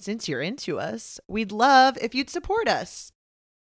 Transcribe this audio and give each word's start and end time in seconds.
Since 0.00 0.28
you're 0.28 0.42
into 0.42 0.78
us, 0.78 1.18
we'd 1.26 1.50
love 1.50 1.98
if 2.00 2.14
you'd 2.14 2.30
support 2.30 2.68
us. 2.68 3.10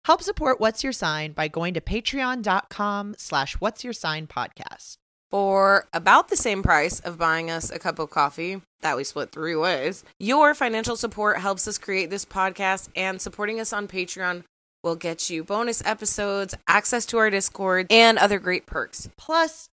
Help 0.07 0.23
support 0.23 0.61
What's 0.61 0.83
Your 0.83 0.93
Sign 0.93 1.33
by 1.33 1.47
going 1.47 1.75
to 1.75 1.81
patreon.com 1.83 3.17
slash 3.19 3.55
what's 3.55 3.85
your 3.85 3.93
sign 3.93 4.27
podcast. 4.27 4.97
For 5.31 5.89
about 5.93 6.29
the 6.29 6.37
same 6.37 6.63
price 6.63 7.01
of 7.01 7.19
buying 7.19 7.51
us 7.51 7.71
a 7.71 7.79
cup 7.79 7.99
of 7.99 8.09
coffee 8.09 8.63
that 8.81 8.97
we 8.97 9.05
split 9.05 9.31
three 9.31 9.55
ways, 9.55 10.05
your 10.19 10.55
financial 10.55 10.97
support 10.97 11.39
helps 11.39 11.69
us 11.69 11.77
create 11.77 12.09
this 12.09 12.25
podcast 12.25 12.89
and 12.97 13.21
supporting 13.21 13.61
us 13.61 13.73
on 13.75 13.87
Patreon 13.87 14.45
will 14.83 14.97
get 14.97 15.29
you 15.29 15.45
bonus 15.45 15.85
episodes, 15.85 16.55
access 16.67 17.05
to 17.07 17.19
our 17.19 17.29
Discord, 17.29 17.87
and 17.91 18.19
other 18.19 18.39
great 18.39 18.65
perks. 18.67 19.09
Plus, 19.19 19.69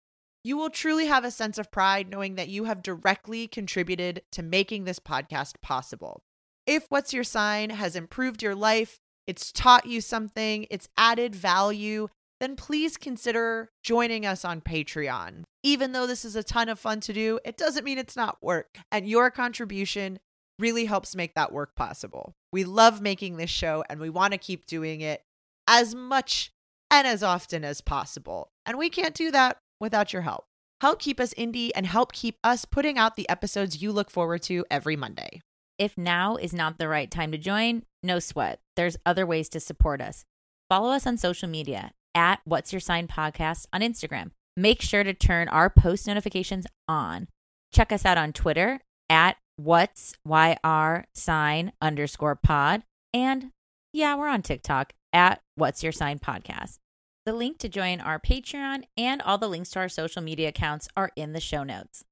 you 0.42 0.56
will 0.56 0.70
truly 0.70 1.06
have 1.06 1.24
a 1.24 1.30
sense 1.30 1.58
of 1.58 1.70
pride 1.70 2.08
knowing 2.08 2.36
that 2.36 2.48
you 2.48 2.64
have 2.64 2.82
directly 2.82 3.46
contributed 3.46 4.22
to 4.32 4.42
making 4.42 4.84
this 4.84 4.98
podcast 4.98 5.54
possible. 5.60 6.22
If 6.66 6.86
What's 6.88 7.14
Your 7.14 7.22
Sign 7.22 7.70
has 7.70 7.94
improved 7.94 8.42
your 8.42 8.56
life, 8.56 8.98
it's 9.26 9.52
taught 9.52 9.86
you 9.86 10.00
something, 10.00 10.66
it's 10.68 10.88
added 10.98 11.32
value, 11.32 12.08
then 12.40 12.56
please 12.56 12.96
consider 12.96 13.70
joining 13.84 14.26
us 14.26 14.44
on 14.44 14.60
Patreon. 14.60 15.44
Even 15.62 15.92
though 15.92 16.08
this 16.08 16.24
is 16.24 16.34
a 16.34 16.42
ton 16.42 16.68
of 16.68 16.80
fun 16.80 16.98
to 17.00 17.12
do, 17.12 17.38
it 17.44 17.56
doesn't 17.56 17.84
mean 17.84 17.98
it's 17.98 18.16
not 18.16 18.38
work. 18.42 18.78
And 18.90 19.08
your 19.08 19.30
contribution 19.30 20.18
really 20.58 20.86
helps 20.86 21.14
make 21.14 21.34
that 21.34 21.52
work 21.52 21.76
possible. 21.76 22.32
We 22.52 22.64
love 22.64 23.00
making 23.00 23.36
this 23.36 23.50
show 23.50 23.84
and 23.88 24.00
we 24.00 24.10
want 24.10 24.32
to 24.32 24.38
keep 24.38 24.66
doing 24.66 25.02
it 25.02 25.22
as 25.68 25.94
much 25.94 26.50
and 26.90 27.06
as 27.06 27.22
often 27.22 27.64
as 27.64 27.80
possible. 27.80 28.50
And 28.64 28.76
we 28.76 28.90
can't 28.90 29.14
do 29.14 29.30
that 29.30 29.58
without 29.80 30.12
your 30.12 30.22
help. 30.22 30.46
Help 30.80 30.98
keep 30.98 31.20
us 31.20 31.32
indie 31.34 31.70
and 31.76 31.86
help 31.86 32.12
keep 32.12 32.38
us 32.42 32.64
putting 32.64 32.98
out 32.98 33.16
the 33.16 33.28
episodes 33.28 33.80
you 33.80 33.92
look 33.92 34.10
forward 34.10 34.42
to 34.42 34.64
every 34.70 34.96
Monday. 34.96 35.42
If 35.78 35.98
now 35.98 36.36
is 36.36 36.54
not 36.54 36.78
the 36.78 36.88
right 36.88 37.10
time 37.10 37.32
to 37.32 37.38
join, 37.38 37.82
no 38.02 38.18
sweat. 38.18 38.60
There's 38.76 38.96
other 39.04 39.26
ways 39.26 39.48
to 39.50 39.60
support 39.60 40.00
us. 40.00 40.24
Follow 40.70 40.90
us 40.90 41.06
on 41.06 41.18
social 41.18 41.48
media 41.48 41.92
at 42.14 42.40
What's 42.44 42.72
Your 42.72 42.80
Sign 42.80 43.06
Podcast 43.06 43.66
on 43.72 43.82
Instagram. 43.82 44.30
Make 44.56 44.80
sure 44.80 45.04
to 45.04 45.12
turn 45.12 45.48
our 45.48 45.68
post 45.68 46.06
notifications 46.06 46.66
on. 46.88 47.28
Check 47.74 47.92
us 47.92 48.06
out 48.06 48.16
on 48.16 48.32
Twitter 48.32 48.80
at 49.10 49.36
What's 49.56 50.14
YR 50.26 51.04
Sign 51.14 51.72
underscore 51.82 52.36
pod. 52.36 52.82
And 53.12 53.50
yeah, 53.92 54.16
we're 54.16 54.28
on 54.28 54.42
TikTok 54.42 54.94
at 55.12 55.42
What's 55.56 55.82
Your 55.82 55.92
Sign 55.92 56.18
Podcast. 56.18 56.78
The 57.26 57.34
link 57.34 57.58
to 57.58 57.68
join 57.68 58.00
our 58.00 58.18
Patreon 58.18 58.84
and 58.96 59.20
all 59.20 59.36
the 59.36 59.48
links 59.48 59.70
to 59.70 59.80
our 59.80 59.88
social 59.90 60.22
media 60.22 60.48
accounts 60.48 60.88
are 60.96 61.10
in 61.16 61.34
the 61.34 61.40
show 61.40 61.64
notes. 61.64 62.04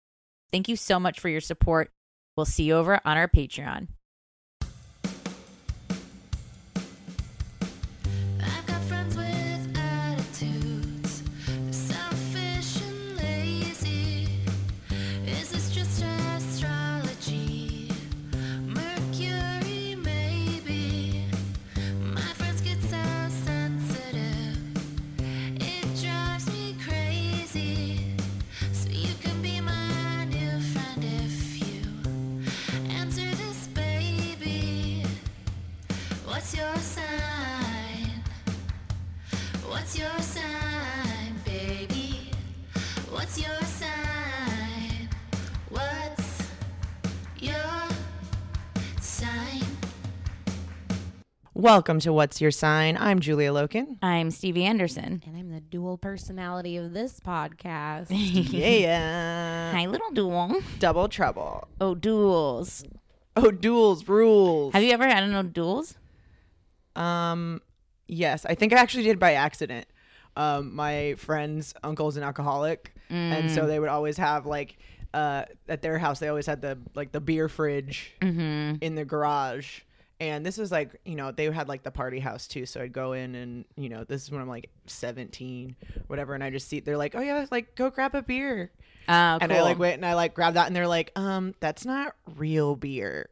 Thank 0.52 0.68
you 0.68 0.76
so 0.76 1.00
much 1.00 1.18
for 1.18 1.28
your 1.28 1.40
support. 1.40 1.90
We'll 2.36 2.46
see 2.46 2.64
you 2.64 2.74
over 2.74 3.00
on 3.04 3.16
our 3.16 3.28
Patreon. 3.28 3.88
Welcome 51.64 51.98
to 52.00 52.12
What's 52.12 52.42
Your 52.42 52.50
Sign. 52.50 52.98
I'm 53.00 53.20
Julia 53.20 53.50
Loken. 53.50 53.96
I'm 54.02 54.30
Stevie 54.30 54.64
Anderson. 54.64 55.22
And 55.26 55.34
I'm 55.34 55.48
the 55.48 55.62
dual 55.62 55.96
personality 55.96 56.76
of 56.76 56.92
this 56.92 57.20
podcast. 57.20 58.08
yeah. 58.10 59.72
Hi, 59.72 59.86
little 59.86 60.10
duel. 60.10 60.60
Double 60.78 61.08
trouble. 61.08 61.66
Oh, 61.80 61.94
duels. 61.94 62.84
Oh, 63.34 63.50
duels, 63.50 64.06
rules. 64.06 64.74
Have 64.74 64.82
you 64.82 64.90
ever 64.90 65.06
had 65.06 65.22
an 65.22 65.34
O'Doul's? 65.34 65.96
Um, 66.96 67.62
yes. 68.08 68.44
I 68.44 68.54
think 68.54 68.74
I 68.74 68.76
actually 68.76 69.04
did 69.04 69.18
by 69.18 69.32
accident. 69.32 69.86
Um, 70.36 70.76
my 70.76 71.14
friend's 71.14 71.72
uncle's 71.82 72.18
an 72.18 72.24
alcoholic, 72.24 72.94
mm. 73.10 73.14
and 73.14 73.50
so 73.50 73.62
mm. 73.62 73.68
they 73.68 73.80
would 73.80 73.88
always 73.88 74.18
have 74.18 74.44
like 74.44 74.76
uh 75.14 75.44
at 75.68 75.80
their 75.80 75.96
house 75.96 76.18
they 76.18 76.26
always 76.26 76.44
had 76.44 76.60
the 76.60 76.76
like 76.96 77.12
the 77.12 77.20
beer 77.20 77.48
fridge 77.48 78.12
mm-hmm. 78.20 78.74
in 78.82 78.96
the 78.96 79.04
garage 79.04 79.80
And 80.30 80.44
this 80.44 80.58
was 80.58 80.70
like, 80.72 81.00
you 81.04 81.14
know, 81.16 81.30
they 81.32 81.50
had 81.50 81.68
like 81.68 81.82
the 81.82 81.90
party 81.90 82.18
house 82.18 82.46
too. 82.46 82.66
So 82.66 82.80
I'd 82.80 82.92
go 82.92 83.12
in 83.12 83.34
and, 83.34 83.64
you 83.76 83.88
know, 83.88 84.04
this 84.04 84.22
is 84.22 84.30
when 84.30 84.40
I'm 84.40 84.48
like 84.48 84.70
17, 84.86 85.76
whatever. 86.06 86.34
And 86.34 86.42
I 86.42 86.50
just 86.50 86.68
see, 86.68 86.80
they're 86.80 86.96
like, 86.96 87.14
oh 87.14 87.20
yeah, 87.20 87.46
like 87.50 87.74
go 87.74 87.90
grab 87.90 88.14
a 88.14 88.22
beer. 88.22 88.70
Oh, 89.08 89.12
And 89.40 89.52
I 89.52 89.62
like 89.62 89.78
went 89.78 89.94
and 89.96 90.06
I 90.06 90.14
like 90.14 90.34
grabbed 90.34 90.56
that 90.56 90.66
and 90.66 90.74
they're 90.74 90.88
like, 90.88 91.12
um, 91.16 91.54
that's 91.60 91.84
not 91.84 92.14
real 92.36 92.76
beer. 92.76 93.28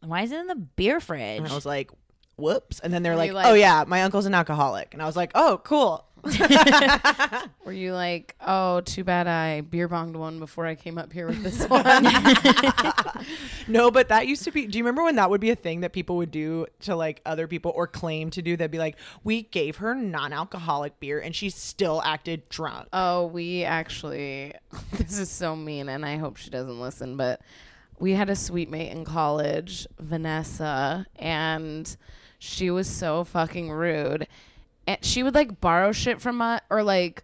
Why 0.00 0.22
is 0.22 0.32
it 0.32 0.40
in 0.40 0.46
the 0.46 0.54
beer 0.54 1.00
fridge? 1.00 1.38
And 1.38 1.48
I 1.48 1.54
was 1.54 1.66
like, 1.66 1.90
whoops. 2.36 2.80
And 2.80 2.92
then 2.92 3.02
they're 3.02 3.12
Were 3.12 3.32
like, 3.32 3.46
oh 3.46 3.54
yeah, 3.54 3.84
my 3.86 4.02
uncle's 4.02 4.26
an 4.26 4.34
alcoholic. 4.34 4.94
And 4.94 5.02
I 5.02 5.06
was 5.06 5.16
like, 5.16 5.32
oh, 5.34 5.60
cool. 5.64 6.04
Were 7.64 7.72
you 7.72 7.92
like, 7.92 8.34
oh, 8.46 8.80
too 8.80 9.04
bad 9.04 9.26
I 9.26 9.60
beer 9.62 9.88
bonged 9.88 10.16
one 10.16 10.38
before 10.38 10.66
I 10.66 10.74
came 10.74 10.98
up 10.98 11.12
here 11.12 11.26
with 11.26 11.42
this 11.42 11.66
one? 11.68 11.84
No, 13.68 13.90
but 13.90 14.08
that 14.08 14.26
used 14.26 14.44
to 14.44 14.50
be. 14.50 14.66
Do 14.66 14.78
you 14.78 14.84
remember 14.84 15.04
when 15.04 15.16
that 15.16 15.30
would 15.30 15.40
be 15.40 15.50
a 15.50 15.56
thing 15.56 15.80
that 15.82 15.92
people 15.92 16.16
would 16.16 16.30
do 16.30 16.66
to 16.80 16.96
like 16.96 17.20
other 17.24 17.46
people 17.46 17.72
or 17.74 17.86
claim 17.86 18.30
to 18.30 18.42
do? 18.42 18.56
They'd 18.56 18.70
be 18.70 18.78
like, 18.78 18.96
we 19.22 19.42
gave 19.42 19.76
her 19.76 19.94
non 19.94 20.32
alcoholic 20.32 20.98
beer 20.98 21.20
and 21.20 21.34
she 21.34 21.50
still 21.50 22.02
acted 22.04 22.48
drunk. 22.48 22.88
oh, 22.92 23.26
we 23.26 23.64
actually, 23.64 24.52
this 24.92 25.18
is 25.18 25.30
so 25.30 25.54
mean, 25.54 25.88
and 25.88 26.04
I 26.04 26.16
hope 26.16 26.36
she 26.36 26.50
doesn't 26.50 26.80
listen, 26.80 27.16
but 27.16 27.40
we 27.98 28.12
had 28.12 28.30
a 28.30 28.36
suite 28.36 28.70
mate 28.70 28.90
in 28.90 29.04
college, 29.04 29.86
Vanessa, 29.98 31.06
and 31.16 31.96
she 32.38 32.70
was 32.70 32.88
so 32.88 33.24
fucking 33.24 33.70
rude. 33.70 34.26
And 34.90 35.04
she 35.04 35.22
would 35.22 35.34
like 35.34 35.60
borrow 35.60 35.92
shit 35.92 36.20
from 36.20 36.42
us, 36.42 36.60
or 36.68 36.82
like, 36.82 37.22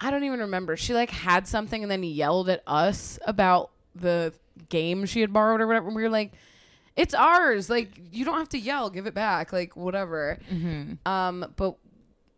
I 0.00 0.10
don't 0.10 0.24
even 0.24 0.40
remember. 0.40 0.76
She 0.76 0.94
like 0.94 1.10
had 1.10 1.46
something 1.46 1.82
and 1.82 1.90
then 1.90 2.02
yelled 2.02 2.48
at 2.48 2.62
us 2.66 3.18
about 3.26 3.70
the 3.94 4.32
game 4.70 5.04
she 5.04 5.20
had 5.20 5.32
borrowed 5.32 5.60
or 5.60 5.66
whatever. 5.66 5.88
And 5.88 5.96
we 5.96 6.02
were 6.02 6.08
like, 6.08 6.32
it's 6.96 7.12
ours. 7.12 7.68
Like, 7.68 7.90
you 8.10 8.24
don't 8.24 8.38
have 8.38 8.48
to 8.50 8.58
yell. 8.58 8.88
Give 8.88 9.06
it 9.06 9.12
back. 9.12 9.52
Like, 9.52 9.76
whatever. 9.76 10.38
Um, 11.04 11.52
but 11.56 11.76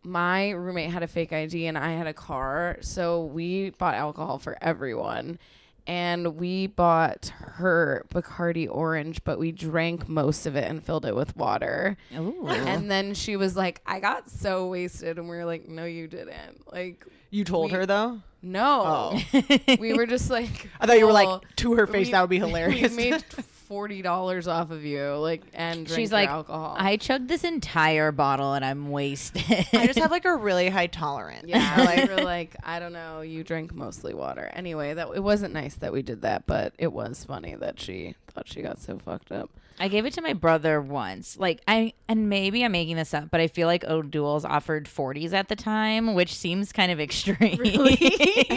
my 0.03 0.49
roommate 0.51 0.89
had 0.89 1.03
a 1.03 1.07
fake 1.07 1.31
ID 1.31 1.67
and 1.67 1.77
I 1.77 1.91
had 1.91 2.07
a 2.07 2.13
car. 2.13 2.77
So 2.81 3.23
we 3.25 3.69
bought 3.71 3.95
alcohol 3.95 4.39
for 4.39 4.57
everyone. 4.61 5.39
And 5.87 6.35
we 6.35 6.67
bought 6.67 7.31
her 7.39 8.05
Bacardi 8.13 8.67
Orange, 8.69 9.23
but 9.23 9.39
we 9.39 9.51
drank 9.51 10.07
most 10.07 10.45
of 10.45 10.55
it 10.55 10.69
and 10.69 10.83
filled 10.83 11.05
it 11.05 11.15
with 11.15 11.35
water. 11.35 11.97
Ooh. 12.15 12.47
And 12.47 12.89
then 12.91 13.13
she 13.15 13.35
was 13.35 13.55
like, 13.57 13.81
I 13.85 13.99
got 13.99 14.29
so 14.29 14.67
wasted. 14.67 15.17
And 15.17 15.27
we 15.29 15.35
were 15.37 15.45
like, 15.45 15.67
no, 15.67 15.85
you 15.85 16.07
didn't. 16.07 16.71
Like, 16.71 17.05
You 17.31 17.43
told 17.43 17.71
we- 17.71 17.77
her 17.77 17.85
though? 17.85 18.21
no. 18.41 19.19
Oh. 19.33 19.41
we 19.79 19.93
were 19.93 20.05
just 20.05 20.29
like, 20.29 20.69
I 20.79 20.85
thought 20.85 20.97
you 20.99 21.05
were 21.07 21.11
like 21.11 21.55
to 21.57 21.73
her 21.73 21.87
face. 21.87 22.07
we- 22.07 22.11
that 22.11 22.21
would 22.21 22.29
be 22.29 22.39
hilarious. 22.47 22.91
We 22.95 23.09
made 23.11 23.23
forty 23.69 24.01
dollars 24.01 24.47
off 24.47 24.71
of 24.71 24.83
you, 24.83 25.13
like, 25.15 25.43
and 25.53 25.85
drank 25.85 25.97
She's 25.97 26.11
like, 26.11 26.27
alcohol. 26.27 26.75
I 26.77 26.97
chugged 26.97 27.29
this 27.29 27.45
entire 27.45 28.11
bottle 28.11 28.53
and 28.53 28.65
I'm 28.65 28.89
wasted. 28.89 29.43
I 29.71 29.87
just 29.87 29.99
have 29.99 30.11
like 30.11 30.25
a 30.25 30.35
really 30.35 30.67
high 30.67 30.87
tolerance. 30.87 31.45
yeah, 31.47 31.75
like, 31.85 32.09
we're 32.09 32.25
like, 32.25 32.55
I 32.63 32.79
don't 32.79 32.91
know. 32.93 33.21
You 33.21 33.45
drink 33.45 33.73
mostly 33.73 34.13
water. 34.13 34.49
Anyway, 34.53 34.93
that 34.95 35.07
it 35.15 35.23
wasn't 35.23 35.53
nice 35.53 35.75
that 35.75 35.93
we 35.93 36.01
did 36.01 36.23
that, 36.23 36.45
but 36.45 36.73
it 36.77 36.91
was 36.91 37.23
funny 37.23 37.55
that 37.55 37.79
she 37.79 38.15
thought 38.31 38.49
she 38.49 38.61
got 38.61 38.79
so 38.79 38.97
fucked 38.97 39.31
up. 39.31 39.49
I 39.81 39.87
gave 39.87 40.05
it 40.05 40.11
to 40.13 40.21
my 40.21 40.33
brother 40.33 40.81
once. 40.81 41.37
Like 41.39 41.61
I 41.65 41.93
and 42.09 42.27
maybe 42.27 42.65
I'm 42.65 42.71
making 42.73 42.97
this 42.97 43.13
up, 43.13 43.29
but 43.31 43.39
I 43.39 43.47
feel 43.47 43.65
like 43.67 43.85
O'Doul's 43.85 44.43
offered 44.43 44.87
40s 44.87 45.31
at 45.31 45.47
the 45.47 45.55
time, 45.55 46.15
which 46.15 46.35
seems 46.35 46.73
kind 46.73 46.91
of 46.91 46.99
extreme. 47.07 47.59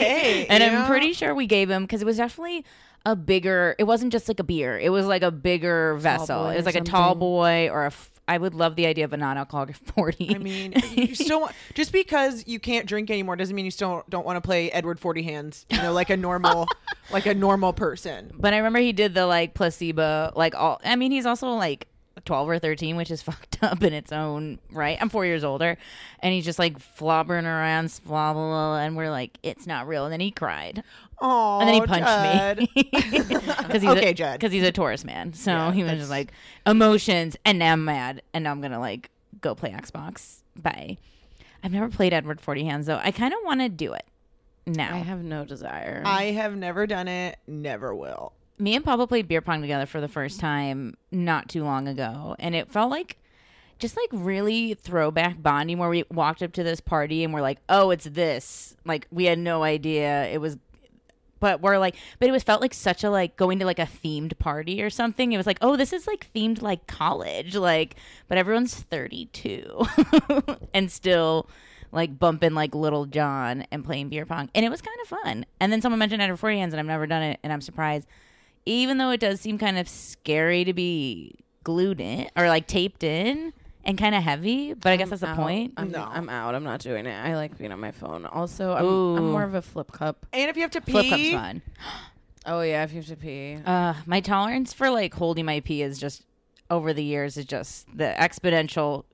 Hey, 0.02 0.46
and 0.48 0.62
you 0.62 0.68
I'm 0.70 0.74
know? 0.82 0.86
pretty 0.86 1.12
sure 1.12 1.34
we 1.34 1.46
gave 1.46 1.70
him 1.70 1.82
because 1.82 2.02
it 2.02 2.06
was 2.06 2.16
definitely 2.16 2.64
a 3.04 3.16
bigger. 3.16 3.74
It 3.78 3.84
wasn't 3.84 4.12
just 4.12 4.28
like 4.28 4.40
a 4.40 4.44
beer. 4.44 4.78
It 4.78 4.90
was 4.90 5.06
like 5.06 5.22
a 5.22 5.30
bigger 5.30 5.94
vessel. 5.96 6.48
It 6.48 6.56
was 6.56 6.66
like 6.66 6.74
a 6.76 6.80
tall 6.82 7.14
boy 7.14 7.68
or 7.70 7.84
a. 7.84 7.86
F- 7.88 8.10
I 8.28 8.38
would 8.38 8.54
love 8.54 8.76
the 8.76 8.86
idea 8.86 9.04
of 9.04 9.12
a 9.12 9.16
non-alcoholic 9.16 9.74
40. 9.96 10.36
I 10.36 10.38
mean, 10.38 10.74
you 10.92 11.14
still 11.14 11.40
want, 11.40 11.54
just 11.74 11.92
because 11.92 12.46
you 12.46 12.60
can't 12.60 12.86
drink 12.86 13.10
anymore 13.10 13.34
doesn't 13.34 13.54
mean 13.54 13.64
you 13.64 13.72
still 13.72 14.04
don't 14.08 14.24
want 14.24 14.36
to 14.36 14.40
play 14.40 14.70
Edward 14.70 15.00
Forty 15.00 15.24
Hands. 15.24 15.66
You 15.68 15.78
know, 15.78 15.92
like 15.92 16.08
a 16.08 16.16
normal, 16.16 16.68
like 17.10 17.26
a 17.26 17.34
normal 17.34 17.72
person. 17.72 18.32
But 18.38 18.54
I 18.54 18.58
remember 18.58 18.78
he 18.78 18.92
did 18.92 19.14
the 19.14 19.26
like 19.26 19.54
placebo, 19.54 20.32
like 20.36 20.54
all. 20.54 20.80
I 20.84 20.94
mean, 20.96 21.10
he's 21.10 21.26
also 21.26 21.48
like 21.48 21.88
12 22.24 22.48
or 22.48 22.58
13, 22.58 22.96
which 22.96 23.10
is 23.10 23.22
fucked 23.22 23.62
up 23.62 23.82
in 23.82 23.92
its 23.92 24.12
own 24.12 24.58
right. 24.70 24.98
I'm 25.00 25.08
four 25.08 25.26
years 25.26 25.44
older, 25.44 25.76
and 26.20 26.32
he's 26.32 26.44
just 26.44 26.58
like 26.58 26.78
flobbering 26.78 27.44
around, 27.44 27.92
blah, 28.06 28.32
blah, 28.32 28.48
blah, 28.48 28.78
and 28.78 28.96
we're 28.96 29.10
like, 29.10 29.36
it's 29.42 29.66
not 29.66 29.88
real. 29.88 30.04
And 30.04 30.12
then 30.12 30.20
he 30.20 30.30
cried, 30.30 30.82
Oh, 31.24 31.60
and 31.60 31.68
then 31.68 31.74
he 31.76 31.86
punched 31.86 32.58
me 32.58 32.68
because 32.74 33.80
he's 33.82 33.90
Okay, 33.90 34.10
a, 34.10 34.14
Judd. 34.14 34.40
because 34.40 34.52
he's 34.52 34.64
a 34.64 34.72
Taurus 34.72 35.04
man. 35.04 35.32
So 35.32 35.52
Yeah, 35.52 35.72
he 35.72 35.82
was 35.82 35.90
that's- 35.90 36.00
just 36.00 36.10
like 36.10 36.32
emotions, 36.66 37.36
and 37.44 37.58
now 37.58 37.72
I'm 37.74 37.84
mad, 37.84 38.22
and 38.34 38.44
now 38.44 38.50
I'm 38.50 38.60
gonna 38.60 38.80
like 38.80 39.10
go 39.40 39.54
play 39.54 39.70
Xbox. 39.70 40.38
Bye. 40.56 40.98
I've 41.64 41.72
never 41.72 41.88
played 41.88 42.12
Edward 42.12 42.40
Forty 42.40 42.64
Hands 42.64 42.84
though. 42.84 43.00
I 43.02 43.12
kind 43.12 43.32
of 43.32 43.38
want 43.44 43.60
to 43.60 43.68
do 43.68 43.92
it 43.92 44.04
now. 44.66 44.94
I 44.94 44.98
have 44.98 45.22
no 45.22 45.44
desire. 45.44 46.02
I 46.04 46.24
have 46.24 46.56
never 46.56 46.86
done 46.86 47.06
it. 47.08 47.38
Never 47.46 47.94
will. 47.94 48.32
me 48.58 48.74
and 48.74 48.84
Papa 48.84 49.06
played 49.06 49.28
beer 49.28 49.40
pong 49.40 49.60
together 49.60 49.86
for 49.86 50.00
the 50.00 50.08
first 50.08 50.40
time 50.40 50.96
not 51.12 51.48
too 51.48 51.62
long 51.62 51.86
ago, 51.86 52.34
and 52.40 52.54
it 52.56 52.68
felt 52.70 52.90
like 52.90 53.16
just 53.78 53.96
like 53.96 54.08
really 54.12 54.74
throwback 54.74 55.40
bonding 55.42 55.78
where 55.78 55.88
we 55.88 56.04
walked 56.12 56.42
up 56.42 56.52
to 56.52 56.62
this 56.62 56.80
party 56.80 57.22
and 57.24 57.32
we're 57.32 57.40
like, 57.42 57.58
"Oh, 57.68 57.90
it's 57.90 58.04
this." 58.04 58.76
Like 58.84 59.06
we 59.12 59.24
had 59.26 59.38
no 59.38 59.62
idea 59.62 60.26
it 60.26 60.40
was 60.40 60.56
but 61.42 61.60
we're 61.60 61.76
like 61.76 61.96
but 62.20 62.28
it 62.28 62.32
was 62.32 62.44
felt 62.44 62.60
like 62.62 62.72
such 62.72 63.02
a 63.02 63.10
like 63.10 63.36
going 63.36 63.58
to 63.58 63.66
like 63.66 63.80
a 63.80 63.88
themed 64.02 64.38
party 64.38 64.80
or 64.80 64.88
something. 64.88 65.32
It 65.32 65.36
was 65.36 65.46
like, 65.46 65.58
"Oh, 65.60 65.76
this 65.76 65.92
is 65.92 66.06
like 66.06 66.30
themed 66.34 66.62
like 66.62 66.86
college." 66.86 67.56
Like, 67.56 67.96
but 68.28 68.38
everyone's 68.38 68.74
32 68.74 69.84
and 70.74 70.90
still 70.90 71.48
like 71.90 72.18
bumping 72.18 72.54
like 72.54 72.74
Lil 72.74 73.06
Jon 73.06 73.66
and 73.72 73.84
playing 73.84 74.08
beer 74.08 74.24
pong. 74.24 74.48
And 74.54 74.64
it 74.64 74.70
was 74.70 74.80
kind 74.80 74.96
of 75.02 75.08
fun. 75.08 75.44
And 75.60 75.72
then 75.72 75.82
someone 75.82 75.98
mentioned 75.98 76.22
Edward 76.22 76.38
Forty 76.38 76.58
Hands 76.58 76.72
and 76.72 76.80
I've 76.80 76.86
never 76.86 77.06
done 77.06 77.22
it 77.22 77.40
and 77.42 77.52
I'm 77.52 77.60
surprised 77.60 78.06
even 78.64 78.98
though 78.98 79.10
it 79.10 79.18
does 79.18 79.40
seem 79.40 79.58
kind 79.58 79.76
of 79.76 79.88
scary 79.88 80.62
to 80.62 80.72
be 80.72 81.34
glued 81.64 82.00
in 82.00 82.28
or 82.36 82.46
like 82.46 82.68
taped 82.68 83.02
in 83.02 83.52
and 83.84 83.98
kind 83.98 84.14
of 84.14 84.22
heavy, 84.22 84.74
but 84.74 84.92
I 84.92 84.96
guess 84.96 85.06
I'm 85.06 85.10
that's 85.10 85.20
the 85.22 85.34
point. 85.34 85.74
I'm, 85.76 85.90
No. 85.90 86.02
I'm 86.10 86.28
out. 86.28 86.54
I'm 86.54 86.64
not 86.64 86.80
doing 86.80 87.06
it. 87.06 87.12
I 87.14 87.34
like 87.36 87.58
being 87.58 87.72
on 87.72 87.80
my 87.80 87.90
phone. 87.92 88.26
Also, 88.26 88.72
I'm, 88.72 88.84
I'm 89.18 89.30
more 89.32 89.42
of 89.44 89.54
a 89.54 89.62
flip 89.62 89.90
cup. 89.92 90.24
And 90.32 90.48
if 90.50 90.56
you 90.56 90.62
have 90.62 90.70
to 90.72 90.80
pee, 90.80 90.92
Flip 90.92 91.06
cup's 91.08 91.30
fun. 91.30 91.62
Oh 92.44 92.60
yeah, 92.60 92.82
if 92.82 92.90
you 92.90 92.96
have 92.96 93.06
to 93.06 93.14
pee. 93.14 93.56
Uh, 93.64 93.94
my 94.04 94.18
tolerance 94.20 94.72
for 94.72 94.90
like 94.90 95.14
holding 95.14 95.44
my 95.44 95.60
pee 95.60 95.80
is 95.80 95.96
just 95.96 96.24
over 96.70 96.92
the 96.92 97.04
years 97.04 97.36
is 97.36 97.44
just 97.44 97.86
the 97.96 98.12
exponential 98.18 99.04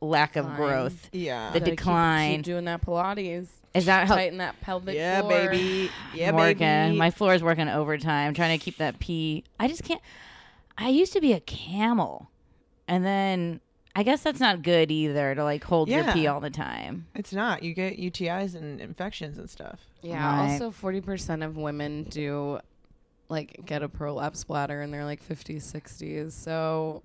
lack 0.00 0.34
of 0.36 0.46
Fine. 0.46 0.56
growth. 0.56 1.10
yeah, 1.12 1.50
The 1.52 1.58
Gotta 1.60 1.70
keep- 1.72 1.78
decline. 1.78 2.36
Keep, 2.36 2.44
doing 2.46 2.64
that 2.64 2.80
Pilates. 2.80 3.48
Is 3.74 3.84
that 3.84 4.08
how 4.08 4.14
Tighten 4.14 4.38
that 4.38 4.58
pelvic 4.62 4.96
yeah, 4.96 5.20
floor. 5.20 5.30
baby, 5.50 5.90
yeah, 6.14 6.30
I'm 6.30 6.36
working? 6.36 6.58
baby. 6.66 6.96
My 6.96 7.10
floor 7.10 7.34
is 7.34 7.42
working 7.42 7.68
overtime, 7.68 8.32
trying 8.32 8.58
to 8.58 8.64
keep 8.64 8.78
that 8.78 8.98
pee. 8.98 9.44
I 9.60 9.68
just 9.68 9.84
can't. 9.84 10.00
I 10.78 10.88
used 10.88 11.12
to 11.12 11.20
be 11.20 11.34
a 11.34 11.40
camel, 11.40 12.30
and 12.88 13.04
then 13.04 13.60
I 13.94 14.02
guess 14.04 14.22
that's 14.22 14.38
not 14.40 14.62
good 14.62 14.90
either 14.90 15.34
to 15.34 15.42
like 15.44 15.64
hold 15.64 15.88
your 15.88 16.00
Yeah. 16.02 16.12
pee 16.14 16.26
all 16.28 16.40
the 16.40 16.50
time. 16.50 17.06
it's 17.14 17.32
not. 17.32 17.62
You 17.62 17.74
get 17.74 17.98
UTIs 17.98 18.54
and 18.54 18.80
infections 18.80 19.36
and 19.38 19.50
stuff. 19.50 19.80
Yeah. 20.02 20.24
Right. 20.24 20.52
Also, 20.52 20.70
forty 20.70 21.00
percent 21.00 21.42
of 21.42 21.56
women 21.56 22.04
do 22.04 22.60
like 23.28 23.60
get 23.64 23.82
a 23.82 23.88
prolapse 23.88 24.44
bladder 24.44 24.82
in 24.82 24.90
their 24.90 25.04
like 25.04 25.22
50s, 25.26 25.62
60s. 25.62 26.32
So 26.32 27.02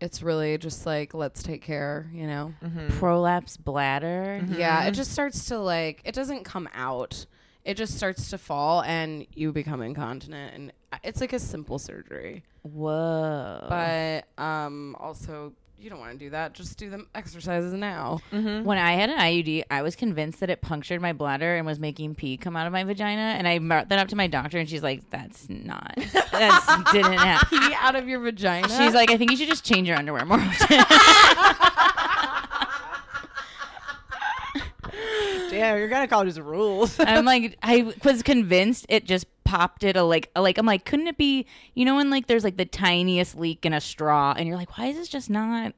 it's 0.00 0.22
really 0.22 0.58
just 0.58 0.84
like 0.86 1.14
let's 1.14 1.42
take 1.42 1.62
care. 1.62 2.10
You 2.12 2.26
know. 2.26 2.54
Mm-hmm. 2.64 2.98
Prolapse 2.98 3.56
bladder. 3.56 4.42
Yeah. 4.48 4.84
It 4.84 4.92
just 4.92 5.12
starts 5.12 5.46
to 5.46 5.58
like 5.58 6.00
it 6.04 6.14
doesn't 6.14 6.44
come 6.44 6.68
out. 6.74 7.26
It 7.64 7.78
just 7.78 7.96
starts 7.96 8.28
to 8.30 8.36
fall, 8.36 8.82
and 8.82 9.26
you 9.34 9.50
become 9.52 9.80
incontinent, 9.80 10.54
and 10.54 10.72
it's 11.02 11.22
like 11.22 11.32
a 11.32 11.38
simple 11.38 11.78
surgery. 11.78 12.44
Whoa. 12.62 13.66
But 13.70 14.26
um, 14.42 14.94
also, 15.00 15.54
you 15.78 15.90
don't 15.90 15.98
want 15.98 16.12
to 16.12 16.18
do 16.18 16.30
that. 16.30 16.54
Just 16.54 16.78
do 16.78 16.88
the 16.88 17.04
exercises 17.14 17.72
now. 17.72 18.20
Mm-hmm. 18.32 18.64
When 18.64 18.78
I 18.78 18.92
had 18.92 19.10
an 19.10 19.18
IUD, 19.18 19.64
I 19.70 19.82
was 19.82 19.96
convinced 19.96 20.40
that 20.40 20.48
it 20.48 20.62
punctured 20.62 21.00
my 21.00 21.12
bladder 21.12 21.56
and 21.56 21.66
was 21.66 21.78
making 21.78 22.14
pee 22.14 22.36
come 22.36 22.56
out 22.56 22.66
of 22.66 22.72
my 22.72 22.84
vagina. 22.84 23.20
And 23.20 23.46
I 23.46 23.58
brought 23.58 23.88
that 23.90 23.98
up 23.98 24.08
to 24.08 24.16
my 24.16 24.26
doctor, 24.26 24.58
and 24.58 24.68
she's 24.68 24.82
like, 24.82 25.08
"That's 25.10 25.48
not. 25.48 25.94
That 26.32 26.84
didn't 26.92 27.12
happen." 27.12 27.58
Pee 27.58 27.74
out 27.78 27.96
of 27.96 28.08
your 28.08 28.20
vagina. 28.20 28.68
She's 28.68 28.94
like, 28.94 29.10
"I 29.10 29.16
think 29.16 29.30
you 29.30 29.36
should 29.36 29.48
just 29.48 29.64
change 29.64 29.88
your 29.88 29.98
underwear 29.98 30.24
more 30.24 30.40
often." 30.40 30.68
Damn, 35.50 35.78
your 35.78 35.88
gynecologist 35.88 36.44
rules. 36.44 36.98
I'm 36.98 37.24
like, 37.24 37.56
I 37.62 37.92
was 38.04 38.22
convinced 38.22 38.86
it 38.88 39.04
just 39.04 39.26
popped 39.56 39.84
it 39.84 39.96
a 39.96 40.02
like, 40.02 40.30
a, 40.34 40.42
like 40.42 40.58
I'm 40.58 40.66
like, 40.66 40.84
couldn't 40.84 41.06
it 41.06 41.16
be? 41.16 41.46
You 41.74 41.84
know, 41.84 41.96
when 41.96 42.10
like 42.10 42.26
there's 42.26 42.44
like 42.44 42.56
the 42.56 42.64
tiniest 42.64 43.38
leak 43.38 43.64
in 43.64 43.72
a 43.72 43.80
straw, 43.80 44.34
and 44.36 44.48
you're 44.48 44.56
like, 44.56 44.76
why 44.76 44.86
is 44.86 44.96
this 44.96 45.08
just 45.08 45.30
not 45.30 45.74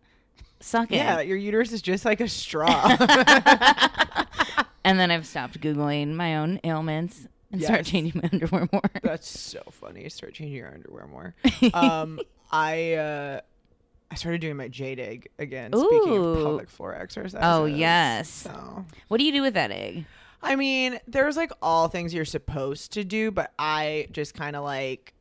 sucking? 0.61 0.97
yeah, 0.97 1.21
your 1.21 1.37
uterus 1.37 1.73
is 1.73 1.83
just 1.83 2.05
like 2.05 2.21
a 2.21 2.29
straw. 2.29 2.97
And 4.87 5.01
then 5.01 5.11
I've 5.11 5.27
stopped 5.27 5.61
googling 5.61 6.15
my 6.15 6.37
own 6.37 6.61
ailments 6.63 7.27
and 7.51 7.61
start 7.61 7.85
changing 7.85 8.23
my 8.23 8.31
underwear 8.33 8.69
more. 8.73 8.83
That's 9.03 9.29
so 9.29 9.61
funny. 9.73 10.09
Start 10.09 10.35
changing 10.35 10.57
your 10.57 10.73
underwear 10.73 11.09
more. 11.09 11.35
Um, 11.75 12.21
I 12.53 12.93
uh, 12.93 13.41
I 14.13 14.15
started 14.15 14.41
doing 14.41 14.57
my 14.57 14.69
jade 14.69 15.01
egg 15.01 15.29
again. 15.41 15.73
Speaking 15.73 16.13
Ooh. 16.13 16.25
of 16.29 16.37
pelvic 16.45 16.71
floor 16.71 16.95
exercises. 16.95 17.41
Oh, 17.43 17.65
yes. 17.65 18.29
So 18.29 18.85
What 19.09 19.19
do 19.19 19.25
you 19.25 19.33
do 19.33 19.43
with 19.43 19.55
that 19.55 19.73
egg? 19.73 20.05
I 20.43 20.55
mean, 20.57 20.99
there's 21.09 21.37
like 21.37 21.51
all 21.63 21.89
things 21.89 22.13
you're 22.15 22.25
supposed 22.25 22.93
to 22.93 23.05
do, 23.05 23.31
but 23.31 23.53
I 23.59 24.09
just 24.13 24.35
kind 24.35 24.55
of 24.57 24.65
like 24.65 25.13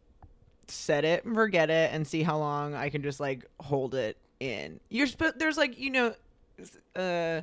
set 0.67 1.05
it 1.05 1.25
and 1.25 1.35
forget 1.35 1.69
it 1.69 1.91
and 1.93 2.05
see 2.07 2.23
how 2.23 2.37
long 2.37 2.73
I 2.75 2.89
can 2.89 3.01
just 3.03 3.19
like 3.19 3.45
hold 3.59 3.95
it 3.95 4.17
in. 4.39 4.79
You're 4.89 5.07
sp- 5.07 5.37
there's 5.37 5.57
like 5.57 5.79
you 5.79 5.89
know, 5.91 6.13
uh, 6.95 7.41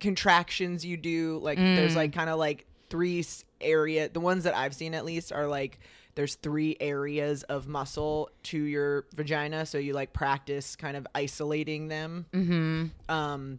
contractions 0.00 0.84
you 0.84 0.96
do 0.96 1.38
like 1.42 1.58
there's 1.58 1.92
Mm. 1.92 1.96
like 1.96 2.12
kind 2.12 2.28
of 2.30 2.38
like 2.38 2.66
three 2.90 3.24
area. 3.60 4.08
The 4.08 4.20
ones 4.20 4.44
that 4.44 4.56
I've 4.56 4.74
seen 4.74 4.94
at 4.94 5.04
least 5.04 5.32
are 5.32 5.46
like 5.46 5.78
there's 6.14 6.36
three 6.36 6.76
areas 6.80 7.42
of 7.44 7.66
muscle 7.66 8.30
to 8.44 8.58
your 8.58 9.04
vagina, 9.16 9.66
so 9.66 9.78
you 9.78 9.94
like 9.94 10.12
practice 10.12 10.76
kind 10.76 10.96
of 10.96 11.06
isolating 11.14 11.88
them. 11.88 12.26
Mm-hmm. 12.32 13.12
Um, 13.12 13.58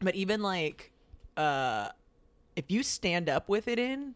but 0.00 0.14
even 0.14 0.42
like, 0.42 0.92
uh, 1.38 1.88
if 2.56 2.70
you 2.70 2.82
stand 2.82 3.28
up 3.28 3.48
with 3.48 3.68
it 3.68 3.78
in, 3.78 4.14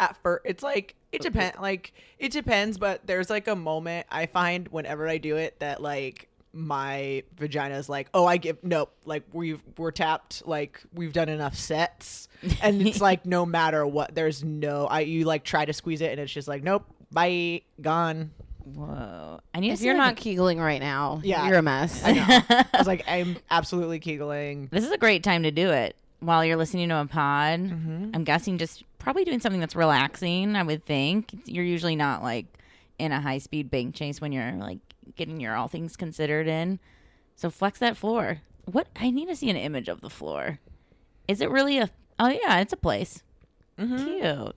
at 0.00 0.16
first 0.22 0.42
it's 0.44 0.62
like 0.62 0.94
it 1.12 1.20
depends. 1.22 1.58
Like 1.58 1.92
it 2.18 2.32
depends, 2.32 2.78
but 2.78 3.06
there's 3.06 3.28
like 3.30 3.48
a 3.48 3.56
moment 3.56 4.06
I 4.10 4.26
find 4.26 4.68
whenever 4.68 5.08
I 5.08 5.18
do 5.18 5.36
it 5.36 5.58
that 5.60 5.82
like 5.82 6.28
my 6.52 7.24
vagina 7.36 7.76
is 7.76 7.88
like, 7.88 8.08
oh, 8.14 8.26
I 8.26 8.36
give 8.36 8.62
nope. 8.62 8.92
Like 9.04 9.24
we've 9.32 9.60
we're 9.76 9.90
tapped. 9.90 10.46
Like 10.46 10.80
we've 10.92 11.12
done 11.12 11.28
enough 11.28 11.56
sets, 11.56 12.28
and 12.62 12.80
it's 12.86 13.00
like 13.02 13.26
no 13.26 13.44
matter 13.44 13.86
what, 13.86 14.14
there's 14.14 14.42
no. 14.44 14.86
I 14.86 15.00
you 15.00 15.24
like 15.24 15.44
try 15.44 15.64
to 15.64 15.72
squeeze 15.72 16.00
it, 16.00 16.10
and 16.12 16.20
it's 16.20 16.32
just 16.32 16.48
like 16.48 16.62
nope, 16.62 16.84
bye, 17.12 17.62
gone. 17.80 18.30
Whoa. 18.64 19.40
I 19.52 19.60
need 19.60 19.72
If 19.72 19.80
see 19.80 19.86
you're 19.86 19.94
like 19.96 20.16
not 20.16 20.24
keegling 20.24 20.58
right 20.58 20.80
now, 20.80 21.20
Yeah. 21.22 21.46
you're 21.48 21.58
a 21.58 21.62
mess. 21.62 22.02
I 22.02 22.12
know. 22.12 22.24
I 22.48 22.78
was 22.78 22.86
like, 22.86 23.04
I'm 23.08 23.36
absolutely 23.50 23.98
kegling. 24.00 24.68
This 24.70 24.84
is 24.84 24.90
a 24.90 24.96
great 24.96 25.22
time 25.22 25.42
to 25.42 25.50
do 25.50 25.68
it 25.70 25.96
while 26.24 26.44
you're 26.44 26.56
listening 26.56 26.88
to 26.88 27.00
a 27.00 27.06
pod. 27.06 27.60
Mm-hmm. 27.60 28.10
I'm 28.14 28.24
guessing 28.24 28.58
just 28.58 28.84
probably 28.98 29.24
doing 29.24 29.40
something 29.40 29.60
that's 29.60 29.76
relaxing. 29.76 30.56
I 30.56 30.62
would 30.62 30.84
think 30.84 31.30
you're 31.46 31.64
usually 31.64 31.96
not 31.96 32.22
like 32.22 32.46
in 32.98 33.12
a 33.12 33.20
high 33.20 33.38
speed 33.38 33.70
bank 33.70 33.94
chase 33.94 34.20
when 34.20 34.32
you're 34.32 34.52
like 34.52 34.78
getting 35.16 35.40
your 35.40 35.54
all 35.54 35.68
things 35.68 35.96
considered 35.96 36.46
in. 36.46 36.78
So 37.36 37.50
flex 37.50 37.78
that 37.80 37.96
floor. 37.96 38.40
What 38.70 38.88
I 38.96 39.10
need 39.10 39.28
to 39.28 39.36
see 39.36 39.50
an 39.50 39.56
image 39.56 39.88
of 39.88 40.00
the 40.00 40.10
floor. 40.10 40.58
Is 41.28 41.40
it 41.40 41.50
really 41.50 41.78
a? 41.78 41.90
Oh 42.18 42.28
yeah, 42.28 42.60
it's 42.60 42.72
a 42.72 42.76
place. 42.76 43.22
Mm-hmm. 43.78 43.96
Cute. 44.04 44.56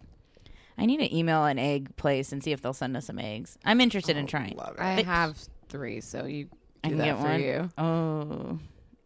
I 0.77 0.85
need 0.85 0.97
to 0.97 1.15
email 1.17 1.43
an 1.45 1.57
egg 1.57 1.95
place 1.97 2.31
and 2.31 2.43
see 2.43 2.51
if 2.51 2.61
they'll 2.61 2.71
send 2.73 2.95
us 2.95 3.05
some 3.07 3.17
eggs. 3.17 3.57
I'm 3.65 3.81
interested 3.81 4.15
in 4.15 4.27
trying. 4.27 4.55
Love 4.57 4.75
it. 4.75 4.79
I 4.79 5.01
have 5.01 5.37
three, 5.69 6.01
so 6.01 6.25
you 6.25 6.49
I 6.83 6.89
do 6.89 6.95
can 6.95 6.97
that 6.99 7.05
get 7.05 7.17
for 7.17 7.23
one. 7.23 7.41
you. 7.41 7.69
Oh, 7.79 8.59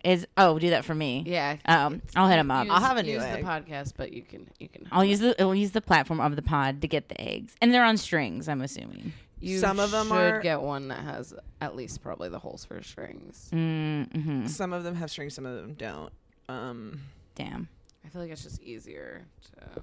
is 0.03 0.25
oh 0.38 0.60
do 0.60 0.70
that 0.72 0.86
for 0.86 0.96
me. 0.96 1.24
Yeah. 1.25 1.58
Um, 1.65 2.01
I'll 2.15 2.27
hit 2.27 2.38
them 2.38 2.51
up. 2.51 2.65
Use, 2.65 2.74
I'll 2.74 2.81
have 2.81 2.98
a 2.98 3.03
new 3.03 3.13
use 3.13 3.24
egg. 3.24 3.43
the 3.43 3.50
podcast, 3.50 3.93
but 3.98 4.12
you 4.13 4.22
can 4.22 4.48
you 4.60 4.67
can. 4.67 4.88
I'll 4.91 5.05
use 5.05 5.20
the 5.20 5.39
I'll 5.41 5.55
use 5.55 5.72
the 5.72 5.81
platform 5.81 6.20
of 6.20 6.36
the 6.36 6.41
pod 6.41 6.81
to 6.81 6.88
get 6.88 7.10
the 7.10 7.20
eggs, 7.22 7.55
and 7.62 7.74
they're 7.74 7.84
on 7.86 7.98
strings. 7.98 8.48
I'm 8.50 8.62
assuming. 8.62 9.13
You 9.39 9.58
Some 9.58 9.79
of 9.79 9.89
them 9.89 10.08
should 10.10 10.13
are- 10.15 10.41
get 10.41 10.62
one 10.62 10.89
that 10.89 11.00
has 11.00 11.34
at 11.62 11.75
least 11.75 12.03
probably 12.03 12.29
the 12.29 12.38
holes 12.38 12.63
for 12.63 12.81
strings. 12.84 13.50
Mm-hmm. 13.51 14.46
Some 14.46 14.72
of 14.72 14.84
them 14.84 14.93
have 14.96 15.10
strings, 15.10 15.34
some 15.34 15.48
of 15.48 15.55
them 15.55 15.74
don't. 15.74 16.13
Um, 16.48 17.01
Damn. 17.34 17.67
I 18.05 18.10
feel 18.10 18.22
like 18.22 18.29
it's 18.29 18.43
just 18.43 18.62
easier 18.62 19.24
to. 19.58 19.81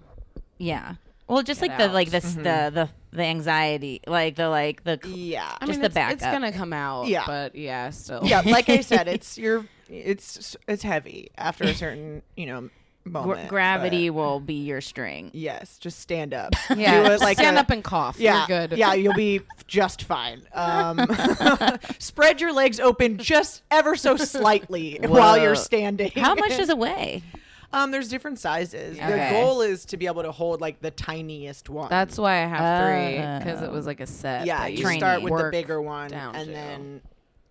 Yeah. 0.58 0.94
Well, 1.28 1.42
just 1.42 1.61
Get 1.61 1.68
like 1.70 1.78
the 1.78 1.85
out. 1.85 1.92
like 1.94 2.11
this 2.11 2.35
the 2.35 2.42
the 2.42 2.88
the 3.11 3.23
anxiety, 3.23 4.00
like 4.06 4.35
the 4.37 4.49
like 4.49 4.85
the 4.85 4.99
yeah, 5.06 5.56
I 5.61 5.66
Just 5.66 5.80
mean, 5.80 5.90
the 5.92 6.00
it's, 6.00 6.12
it's 6.14 6.23
gonna 6.25 6.52
come 6.52 6.73
out. 6.73 7.06
Yeah. 7.06 7.25
but 7.26 7.54
yeah, 7.54 7.90
still. 7.90 8.20
yeah. 8.25 8.40
Like 8.44 8.68
I 8.68 8.80
said, 8.80 9.08
it's 9.08 9.37
your 9.38 9.66
it's 9.88 10.56
it's 10.66 10.82
heavy 10.82 11.30
after 11.37 11.64
a 11.64 11.75
certain 11.75 12.23
you 12.37 12.47
know 12.47 12.61
gra- 13.04 13.12
moment. 13.12 13.49
gravity 13.49 14.08
but 14.11 14.14
will 14.16 14.40
be 14.40 14.54
your 14.54 14.80
string. 14.80 15.30
yes, 15.35 15.78
just 15.78 15.99
stand 16.00 16.32
up. 16.35 16.52
Yeah, 16.76 17.02
Do 17.06 17.12
it 17.12 17.20
like 17.20 17.38
stand 17.38 17.56
a- 17.56 17.61
up 17.61 17.70
and 17.70 17.82
cough. 17.85 18.18
Yeah, 18.20 18.47
You're 18.49 18.66
good. 18.68 18.78
yeah, 18.78 18.94
you'll 18.94 19.14
be 19.14 19.40
just 19.66 20.04
fine. 20.04 20.42
Um, 20.54 21.06
spread 21.99 22.40
your 22.40 22.52
legs 22.52 22.80
open 22.80 23.18
just 23.18 23.62
ever 23.70 23.97
so 23.97 24.16
slightly 24.16 24.99
while 25.02 25.38
you're 25.38 25.54
standing. 25.56 26.11
How 26.16 26.35
much 26.35 26.56
does 26.56 26.68
it 26.68 26.78
weigh? 26.78 27.23
Um, 27.72 27.90
there's 27.90 28.08
different 28.08 28.38
sizes. 28.38 28.96
Okay. 28.98 29.06
The 29.30 29.34
goal 29.40 29.60
is 29.60 29.84
to 29.87 29.96
be 29.96 30.06
able 30.06 30.22
to 30.22 30.32
hold 30.32 30.60
like 30.60 30.80
the 30.80 30.90
tiniest 30.90 31.68
one. 31.68 31.90
That's 31.90 32.16
why 32.18 32.42
I 32.42 32.46
have 32.46 32.87
three 32.87 33.44
because 33.44 33.62
it 33.62 33.68
Oh. 33.68 33.72
was 33.72 33.87
like 33.87 34.00
a 34.00 34.06
set. 34.06 34.46
yeah. 34.46 34.66
You 34.66 34.78
Training. 34.82 35.00
start 35.00 35.22
with 35.22 35.30
the 35.32 35.42
work 35.42 35.52
bigger 35.52 35.80
one, 35.82 36.10
down 36.10 36.34
and 36.34 36.46
to. 36.46 36.52
then 36.52 37.00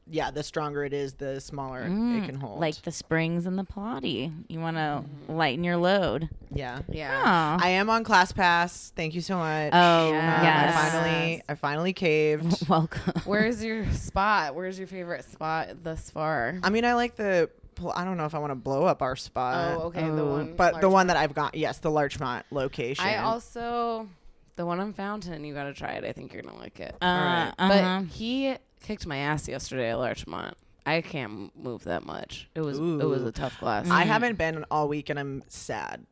yeah, 0.09 0.31
the 0.31 0.41
stronger 0.41 0.86
it 0.86 0.93
is, 0.93 1.13
the 1.15 1.41
smaller 1.41 1.81
it 1.81 1.89
Mm, 1.91 2.25
can 2.25 2.36
hold. 2.39 2.62
Like 2.62 2.81
the 2.83 2.93
springs 2.93 3.45
and 3.45 3.59
the 3.59 3.65
Pilates. 3.65 4.31
You 4.47 4.59
want 4.62 4.77
to 4.77 5.03
Mm-hmm. 5.03 5.33
lighten 5.36 5.63
your 5.65 5.75
load. 5.77 6.29
yeah. 6.51 6.79
Yeah. 6.89 7.57
Oh, 7.59 7.63
I 7.63 7.69
am 7.71 7.89
on 7.89 8.03
ClassPass. 8.05 8.93
Thank 8.95 9.13
you 9.15 9.21
so 9.21 9.38
much. 9.38 9.71
oh 9.74 10.12
Yeah. 10.12 10.38
Um, 10.38 10.43
yes. 10.43 10.75
I 10.75 10.89
finally, 10.89 11.41
I 11.50 11.55
finally 11.55 11.93
caved. 11.93 12.67
Welcome. 12.69 13.21
Where's 13.25 13.62
your 13.63 13.86
spot? 13.91 14.55
Where's 14.55 14.79
your 14.79 14.88
favorite 14.88 15.29
spot 15.29 15.83
thus 15.83 16.09
far? 16.09 16.57
I 16.63 16.69
mean, 16.69 16.86
I 16.86 16.93
like 16.95 17.17
the. 17.17 17.50
Pl- 17.77 17.93
I 17.96 18.03
don't 18.03 18.17
know 18.17 18.25
if 18.25 18.36
I 18.36 18.39
want 18.39 18.51
to 18.51 18.55
blow 18.55 18.86
up 18.86 19.01
our 19.01 19.15
spot. 19.15 19.77
oh, 19.77 19.84
okay. 19.86 20.01
The 20.01 20.22
oh. 20.22 20.31
one, 20.31 20.55
But 20.55 20.81
the 20.81 20.89
one 20.89 21.07
that 21.07 21.17
I've 21.17 21.34
got, 21.34 21.55
yes, 21.55 21.79
the 21.79 21.91
Larchmont 21.91 22.46
location. 22.51 23.05
I 23.05 23.17
also 23.17 24.10
the 24.55 24.65
one 24.65 24.79
on 24.79 24.93
Fountain. 24.93 25.43
You 25.46 25.53
got 25.53 25.65
to 25.65 25.74
try 25.74 25.91
it. 25.91 26.03
I 26.03 26.12
think 26.12 26.34
you're 26.34 26.41
gonna 26.41 26.57
like 26.57 26.79
it. 26.79 26.96
Uh, 27.01 27.05
Alright. 27.05 27.53
uh-huh. 27.57 28.01
But 28.01 28.07
he 28.13 28.55
kicked 28.81 29.05
my 29.05 29.17
ass 29.17 29.48
yesterday 29.48 29.91
at 29.91 30.00
Larchmont. 30.00 30.57
I 30.86 31.01
can't 31.01 31.51
move 31.55 31.84
that 31.84 32.05
much. 32.05 32.50
It 32.55 32.62
was 32.62 32.77
it 32.79 32.81
was 32.81 33.22
Ooh. 33.22 33.27
a 33.27 33.31
tough 33.31 33.57
class. 33.60 33.89
I 33.89 34.03
haven't 34.03 34.38
been 34.38 34.65
all 34.72 34.88
week, 34.88 35.10
and 35.10 35.19
I'm 35.19 35.43
sad. 35.48 36.05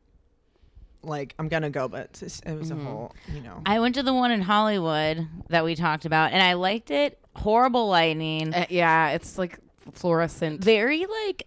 Like 1.02 1.34
I'm 1.38 1.48
gonna 1.48 1.70
go, 1.70 1.88
but 1.88 2.06
it's 2.06 2.20
just- 2.20 2.46
it 2.46 2.58
was 2.58 2.70
a 2.70 2.76
whole, 2.76 3.14
you 3.32 3.40
know. 3.40 3.62
I 3.64 3.80
went 3.80 3.94
to 3.94 4.02
the 4.02 4.12
one 4.12 4.30
in 4.32 4.42
Hollywood 4.42 5.26
that 5.48 5.64
we 5.64 5.74
talked 5.76 6.04
about, 6.04 6.32
and 6.32 6.42
I 6.42 6.54
liked 6.54 6.90
it. 6.90 7.18
Horrible 7.34 7.88
lighting. 7.88 8.52
Uh, 8.52 8.66
yeah, 8.70 9.10
it's 9.10 9.38
like 9.38 9.58
fluorescent. 9.92 10.62
very 10.62 11.06
like 11.06 11.46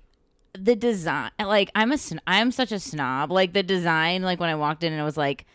the 0.53 0.75
design 0.75 1.31
like 1.39 1.69
i'm 1.75 1.91
a 1.91 1.97
i'm 2.27 2.51
such 2.51 2.71
a 2.71 2.79
snob 2.79 3.31
like 3.31 3.53
the 3.53 3.63
design 3.63 4.21
like 4.21 4.39
when 4.39 4.49
i 4.49 4.55
walked 4.55 4.83
in 4.83 4.91
and 4.91 5.01
it 5.01 5.05
was 5.05 5.17
like 5.17 5.45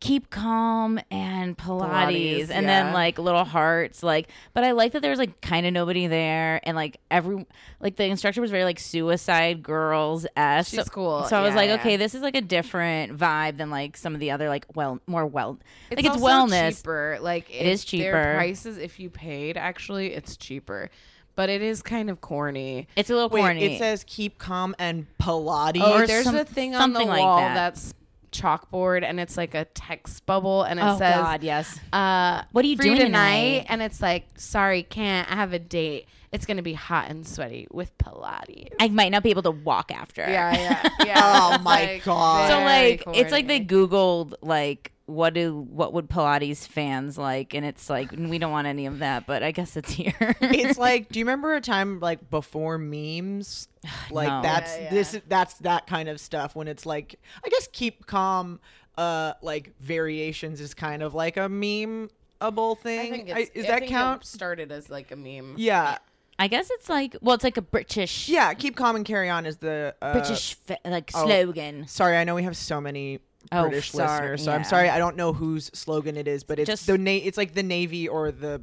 keep 0.00 0.30
calm 0.30 0.98
and 1.12 1.56
pilates, 1.56 1.88
Pilates, 1.88 2.50
and 2.50 2.66
yeah. 2.66 2.82
then 2.82 2.92
like 2.92 3.20
little 3.20 3.44
hearts 3.44 4.02
like 4.02 4.28
but 4.52 4.64
i 4.64 4.72
like 4.72 4.92
that 4.92 5.00
there 5.00 5.12
was 5.12 5.18
like 5.20 5.40
kind 5.40 5.64
of 5.64 5.72
nobody 5.72 6.08
there 6.08 6.60
and 6.64 6.76
like 6.76 6.98
every 7.08 7.46
like 7.78 7.94
the 7.94 8.04
instructor 8.04 8.40
was 8.40 8.50
very 8.50 8.64
like 8.64 8.80
suicide 8.80 9.62
girls 9.62 10.26
s 10.34 10.70
She's 10.70 10.88
cool. 10.88 11.24
so 11.28 11.36
i 11.36 11.42
was 11.42 11.54
like 11.54 11.68
yeah. 11.68 11.76
okay 11.76 11.96
this 11.96 12.16
is 12.16 12.22
like 12.22 12.34
a 12.34 12.40
different 12.40 13.16
vibe 13.16 13.58
than 13.58 13.70
like 13.70 13.96
some 13.96 14.12
of 14.12 14.18
the 14.18 14.32
other 14.32 14.48
like 14.48 14.66
well 14.74 15.00
more 15.06 15.24
well 15.24 15.60
like 15.96 16.04
it's 16.04 16.16
wellness 16.16 16.78
cheaper. 16.78 17.18
Like 17.20 17.50
It 17.50 17.66
is 17.66 17.84
cheaper. 17.84 18.34
Prices, 18.34 18.78
if 18.78 18.98
you 18.98 19.10
paid, 19.10 19.56
actually, 19.56 20.12
it's 20.14 20.36
cheaper. 20.36 20.90
But 21.34 21.48
it 21.48 21.62
is 21.62 21.82
kind 21.82 22.10
of 22.10 22.20
corny. 22.20 22.88
it's 22.96 23.08
a 23.10 23.14
little 23.14 23.28
Wait, 23.30 23.40
corny 23.40 23.64
it 23.64 23.78
says 23.78 24.04
keep 24.06 24.38
calm 24.38 24.74
and 24.78 25.06
Pilates. 25.18 25.80
Oh, 25.82 25.94
Or 26.02 26.06
there's 26.06 26.24
some- 26.24 26.36
a 26.36 26.44
thing 26.44 26.74
on 26.74 26.92
the 26.92 26.98
something 26.98 27.08
like 27.08 27.20
wall 27.20 27.38
that. 27.38 27.54
that's 27.54 27.94
chalkboard, 28.32 29.04
and 29.04 29.20
it's 29.20 29.36
like 29.36 29.54
a 29.54 29.64
text 29.66 30.24
bubble, 30.26 30.62
and 30.62 30.80
it 30.80 30.82
oh 30.84 30.96
says, 30.98 31.16
god 31.16 31.42
yes 31.42 31.78
uh, 31.92 32.42
What 32.52 32.64
are 32.64 32.68
you 32.68 32.76
free 32.76 32.86
doing 32.86 32.98
tonight? 33.00 33.40
tonight? 33.60 33.66
And 33.68 33.82
it's 33.82 34.00
like, 34.00 34.24
sorry, 34.36 34.82
can't. 34.82 35.30
I 35.30 35.34
have 35.36 35.52
a 35.52 35.58
date. 35.58 36.06
It's 36.32 36.46
gonna 36.46 36.62
be 36.62 36.72
hot 36.72 37.10
and 37.10 37.26
sweaty 37.26 37.66
with 37.70 37.96
Pilates. 37.98 38.70
i 38.80 38.88
might 38.88 39.12
not 39.12 39.22
be 39.22 39.28
able 39.30 39.42
to 39.42 39.50
walk 39.50 39.92
after 39.92 40.22
yeah, 40.22 40.54
yeah, 40.54 40.88
yeah. 41.06 41.20
Oh 41.24 41.54
It's, 41.56 41.64
my 41.64 41.84
like, 41.84 42.04
God. 42.04 42.48
so 42.48 42.56
very 42.56 42.64
like 42.64 43.04
it's 43.18 43.32
like 43.32 43.46
they 43.48 43.60
corny. 43.64 43.86
googled 43.88 44.34
like 44.40 44.92
what 45.12 45.34
do 45.34 45.66
what 45.70 45.92
would 45.92 46.08
pilates 46.08 46.66
fans 46.66 47.16
like 47.18 47.54
and 47.54 47.64
it's 47.66 47.88
like 47.90 48.10
we 48.12 48.38
don't 48.38 48.50
want 48.52 48.66
any 48.66 48.86
of 48.86 48.98
that 49.00 49.26
but 49.26 49.42
i 49.42 49.50
guess 49.50 49.76
it's 49.76 49.90
here 49.92 50.14
it's 50.40 50.78
like, 50.88 51.08
do 51.10 51.18
you 51.18 51.24
remember 51.24 51.54
a 51.54 51.60
time 51.60 52.00
like 52.00 52.30
before 52.30 52.78
memes? 52.78 53.68
Like 54.10 54.28
No. 54.28 54.42
that's 54.42 54.76
Yeah, 54.76 54.82
yeah. 54.84 54.90
this 54.90 55.20
that's 55.28 55.54
that 55.58 55.86
kind 55.86 56.08
of 56.08 56.20
stuff 56.20 56.54
when 56.56 56.68
it's 56.68 56.86
like 56.86 57.18
I 57.44 57.48
guess 57.48 57.68
keep 57.72 58.06
calm 58.06 58.60
uh 58.98 59.32
like 59.42 59.72
variations 59.80 60.60
is 60.60 60.74
kind 60.74 61.02
of 61.02 61.14
like 61.14 61.36
a 61.36 61.48
meme-able 61.48 62.78
I 62.80 62.82
thing. 62.82 63.10
think 63.12 63.30
I- 63.30 63.50
is 63.54 63.64
I 63.64 63.68
that 63.68 63.78
think 63.80 63.90
it 63.90 63.94
count? 63.94 64.24
started 64.24 64.70
as 64.72 64.88
like 64.90 65.10
a 65.10 65.16
meme. 65.16 65.54
Yeah. 65.56 65.98
i 66.38 66.46
guess 66.48 66.70
it's 66.70 66.88
like 66.88 67.16
well 67.22 67.34
it's 67.34 67.44
like 67.44 67.56
a 67.56 67.62
british 67.62 68.28
Yeah, 68.28 68.52
keep 68.54 68.76
calm 68.76 68.96
and 68.96 69.04
carry 69.04 69.28
on 69.30 69.46
is 69.46 69.58
the 69.58 69.94
uh, 70.02 70.12
british 70.12 70.54
fa- 70.66 70.78
like 70.84 71.10
oh. 71.14 71.24
slogan 71.26 71.86
Sorry, 71.88 72.16
I 72.16 72.24
know 72.24 72.34
we 72.34 72.42
have 72.44 72.56
so 72.56 72.80
many 72.80 73.20
Oh, 73.50 73.62
British 73.68 73.90
sorry, 73.90 74.20
listeners, 74.30 74.44
so 74.44 74.52
I'm 74.52 74.64
sorry. 74.64 74.88
I 74.88 74.98
don't 74.98 75.16
know 75.16 75.32
whose 75.32 75.70
slogan 75.74 76.16
it 76.16 76.28
is, 76.28 76.44
but 76.44 76.58
it's 76.58 76.66
Just- 76.68 76.86
the 76.86 76.96
na- 76.96 77.10
It's 77.10 77.36
like 77.36 77.54
the 77.54 77.62
Navy 77.62 78.06
or 78.08 78.30
the 78.30 78.62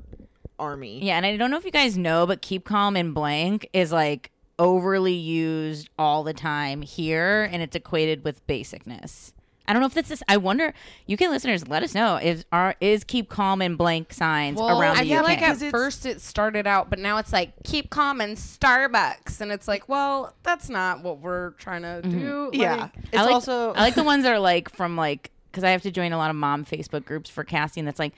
Army. 0.57 0.99
yeah 1.01 1.15
and 1.15 1.25
i 1.25 1.37
don't 1.37 1.51
know 1.51 1.57
if 1.57 1.63
you 1.63 1.71
guys 1.71 1.97
know 1.97 2.27
but 2.27 2.41
keep 2.41 2.65
calm 2.65 2.97
and 2.97 3.13
blank 3.13 3.69
is 3.71 3.93
like 3.93 4.29
overly 4.57 5.13
used 5.13 5.89
all 5.97 6.21
the 6.21 6.33
time 6.33 6.81
here 6.81 7.47
and 7.49 7.61
it's 7.61 7.77
equated 7.77 8.25
with 8.25 8.45
basicness 8.45 9.31
I 9.69 9.73
don't 9.73 9.81
know 9.81 9.85
if 9.85 9.93
that's 9.93 10.09
this. 10.09 10.23
I 10.27 10.37
wonder. 10.37 10.73
You 11.05 11.15
can 11.15 11.29
listeners 11.29 11.67
let 11.67 11.83
us 11.83 11.93
know. 11.93 12.15
Is 12.17 12.43
are 12.51 12.73
is 12.81 13.03
keep 13.03 13.29
calm 13.29 13.61
and 13.61 13.77
blank 13.77 14.11
signs 14.11 14.59
around 14.59 14.97
I 14.97 15.03
the 15.03 15.09
feel 15.09 15.19
UK? 15.19 15.23
like 15.23 15.41
at 15.43 15.47
'Cause 15.47 15.61
it's- 15.61 15.71
first 15.71 16.07
it 16.07 16.21
started 16.21 16.65
out, 16.65 16.89
but 16.89 16.97
now 16.97 17.17
it's 17.17 17.31
like 17.31 17.51
keep 17.63 17.91
calm 17.91 18.19
and 18.19 18.35
Starbucks, 18.35 19.41
and 19.41 19.51
it's 19.51 19.67
like, 19.67 19.87
well, 19.87 20.33
that's 20.41 20.69
not 20.69 21.03
what 21.03 21.19
we're 21.19 21.51
trying 21.51 21.83
to 21.83 22.01
mm-hmm. 22.03 22.19
do. 22.19 22.49
Yeah. 22.51 22.89
It's 22.95 23.17
I 23.17 23.25
like, 23.25 23.33
also 23.33 23.73
I 23.73 23.81
like 23.81 23.93
the 23.93 24.03
ones 24.03 24.23
that 24.23 24.33
are 24.33 24.39
like 24.39 24.69
from 24.69 24.97
like 24.97 25.29
because 25.51 25.63
I 25.63 25.69
have 25.69 25.83
to 25.83 25.91
join 25.91 26.13
a 26.13 26.17
lot 26.17 26.31
of 26.31 26.35
mom 26.35 26.65
Facebook 26.65 27.05
groups 27.05 27.29
for 27.29 27.43
casting. 27.43 27.85
That's 27.85 27.99
like 27.99 28.13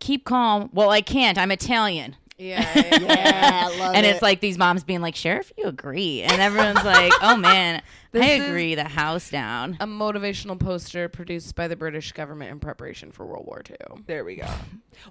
keep 0.00 0.26
calm. 0.26 0.68
Well, 0.74 0.90
I 0.90 1.00
can't. 1.00 1.38
I'm 1.38 1.50
Italian. 1.50 2.16
yeah, 2.44 2.98
yeah. 2.98 3.68
I 3.70 3.78
love 3.78 3.94
and 3.94 4.06
it. 4.06 4.08
it's 4.10 4.22
like 4.22 4.40
these 4.40 4.56
moms 4.56 4.82
being 4.84 5.00
like, 5.02 5.14
"Sheriff, 5.14 5.52
you 5.58 5.66
agree?" 5.66 6.22
And 6.22 6.40
everyone's 6.40 6.82
like, 6.84 7.12
"Oh 7.20 7.36
man, 7.36 7.82
This 8.12 8.22
I 8.24 8.28
agree." 8.44 8.74
The 8.74 8.84
house 8.84 9.28
down. 9.30 9.76
a 9.80 9.86
motivational 9.86 10.58
poster 10.58 11.08
produced 11.08 11.54
by 11.54 11.68
the 11.68 11.76
British 11.76 12.12
government 12.12 12.50
in 12.50 12.58
preparation 12.58 13.12
for 13.12 13.26
World 13.26 13.44
War 13.46 13.62
II. 13.68 14.02
There 14.06 14.24
we 14.24 14.36
go. 14.36 14.46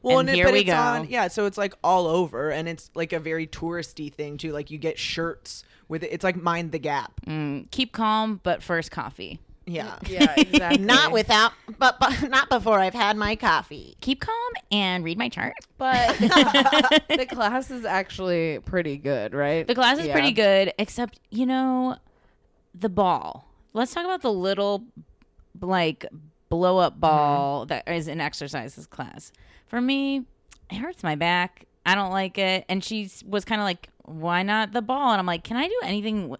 Well, 0.03 0.19
And 0.19 0.29
and, 0.29 0.35
it- 0.35 0.39
here 0.39 0.45
but 0.45 0.53
we 0.53 0.59
it's 0.59 0.69
go. 0.69 0.75
on, 0.75 1.07
yeah. 1.09 1.27
So 1.29 1.45
it's 1.45 1.57
like 1.57 1.73
all 1.83 2.05
over, 2.07 2.49
and 2.51 2.67
it's 2.67 2.91
like 2.95 3.11
a 3.13 3.19
very 3.19 3.47
touristy 3.47 4.13
thing 4.13 4.37
too. 4.37 4.51
Like 4.51 4.69
you 4.71 4.77
get 4.77 4.99
shirts 4.99 5.63
with 5.87 6.03
it. 6.03 6.09
It's 6.11 6.23
like 6.23 6.35
mind 6.35 6.71
the 6.71 6.79
gap. 6.79 7.13
Mm, 7.25 7.69
keep 7.71 7.91
calm, 7.93 8.39
but 8.43 8.61
first 8.61 8.91
coffee. 8.91 9.39
Yeah. 9.69 9.97
Yeah, 10.07 10.33
exactly. 10.35 10.83
Not 10.83 11.11
without, 11.11 11.51
but, 11.77 11.99
but 11.99 12.29
not 12.29 12.49
before 12.49 12.79
I've 12.79 12.93
had 12.93 13.15
my 13.15 13.35
coffee. 13.35 13.95
Keep 14.01 14.21
calm 14.21 14.53
and 14.71 15.03
read 15.03 15.17
my 15.17 15.29
chart. 15.29 15.53
but 15.77 16.17
the 16.19 17.27
class 17.29 17.69
is 17.69 17.85
actually 17.85 18.59
pretty 18.65 18.97
good, 18.97 19.33
right? 19.33 19.67
The 19.67 19.75
class 19.75 19.99
is 19.99 20.07
Yeah. 20.07 20.13
pretty 20.13 20.31
good, 20.31 20.73
except 20.79 21.19
you 21.29 21.45
know, 21.45 21.97
the 22.73 22.89
ball. 22.89 23.45
Let's 23.73 23.93
talk 23.93 24.03
about 24.05 24.21
the 24.23 24.33
little, 24.33 24.83
like, 25.61 26.05
blow 26.49 26.79
up 26.79 26.93
mm-hmm. 26.93 27.01
ball 27.01 27.65
that 27.67 27.87
is 27.87 28.07
in 28.07 28.19
exercises 28.19 28.87
class. 28.87 29.31
For 29.67 29.79
me, 29.79 30.25
it 30.71 30.75
hurts 30.77 31.03
my 31.03 31.15
back. 31.15 31.65
I 31.85 31.93
don't 31.95 32.11
like 32.11 32.37
it. 32.37 32.65
And 32.67 32.83
she 32.83 33.09
was 33.25 33.45
kind 33.45 33.61
of 33.61 33.65
like, 33.65 33.89
"Why 34.05 34.43
not 34.43 34.71
the 34.73 34.81
ball?" 34.81 35.11
And 35.11 35.19
I'm 35.19 35.25
like, 35.25 35.43
"Can 35.43 35.57
I 35.57 35.67
do 35.67 35.79
anything?" 35.83 36.35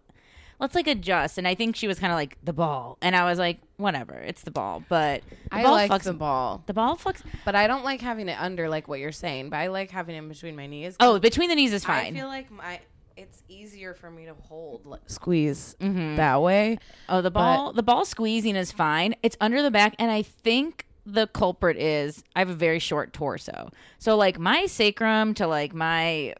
W- 0.59 0.63
Let's 0.65 0.75
like 0.75 0.87
adjust. 0.87 1.37
And 1.37 1.47
I 1.47 1.55
think 1.55 1.75
she 1.75 1.87
was 1.87 1.99
kind 1.99 2.11
of 2.11 2.17
like 2.17 2.37
the 2.43 2.53
ball, 2.53 2.97
and 3.01 3.15
I 3.15 3.23
was 3.25 3.39
like, 3.39 3.59
"Whatever, 3.77 4.13
it's 4.13 4.43
the 4.43 4.51
ball." 4.51 4.83
But 4.89 5.21
the 5.49 5.55
I 5.55 5.63
ball 5.63 5.71
like 5.71 5.89
fucks 5.91 6.03
the 6.03 6.13
ball, 6.13 6.63
The 6.67 6.73
ball 6.73 6.97
fucks. 6.97 7.21
but 7.45 7.55
I 7.55 7.67
don't 7.67 7.83
like 7.83 8.01
having 8.01 8.27
it 8.29 8.37
under 8.39 8.69
like 8.69 8.87
what 8.87 8.99
you're 8.99 9.11
saying. 9.11 9.49
But 9.49 9.57
I 9.57 9.67
like 9.67 9.89
having 9.91 10.15
it 10.15 10.27
between 10.29 10.55
my 10.55 10.67
knees. 10.67 10.95
Oh, 10.99 11.19
between 11.19 11.49
the 11.49 11.55
knees 11.55 11.73
is 11.73 11.83
fine. 11.85 12.15
I 12.15 12.19
feel 12.19 12.27
like 12.27 12.51
my 12.51 12.79
it's 13.17 13.43
easier 13.49 13.93
for 13.93 14.09
me 14.09 14.25
to 14.27 14.33
hold 14.33 14.85
like, 14.85 15.01
squeeze 15.07 15.75
Mhm. 15.81 16.15
that 16.15 16.41
way. 16.41 16.77
Oh, 17.09 17.21
the 17.21 17.31
ball 17.31 17.73
the 17.73 17.83
ball 17.83 18.05
squeezing 18.05 18.55
is 18.55 18.71
fine. 18.71 19.13
It's 19.23 19.35
under 19.41 19.61
the 19.61 19.71
back 19.71 19.93
and 19.99 20.09
I 20.09 20.21
think 20.21 20.85
the 21.05 21.27
culprit 21.27 21.75
is 21.75 22.23
I 22.35 22.39
have 22.39 22.49
a 22.49 22.53
very 22.53 22.79
short 22.79 23.11
torso. 23.11 23.71
So 23.97 24.15
like 24.15 24.39
my 24.39 24.67
sacrum 24.67 25.33
to 25.33 25.47
like 25.47 25.73
my 25.73 26.33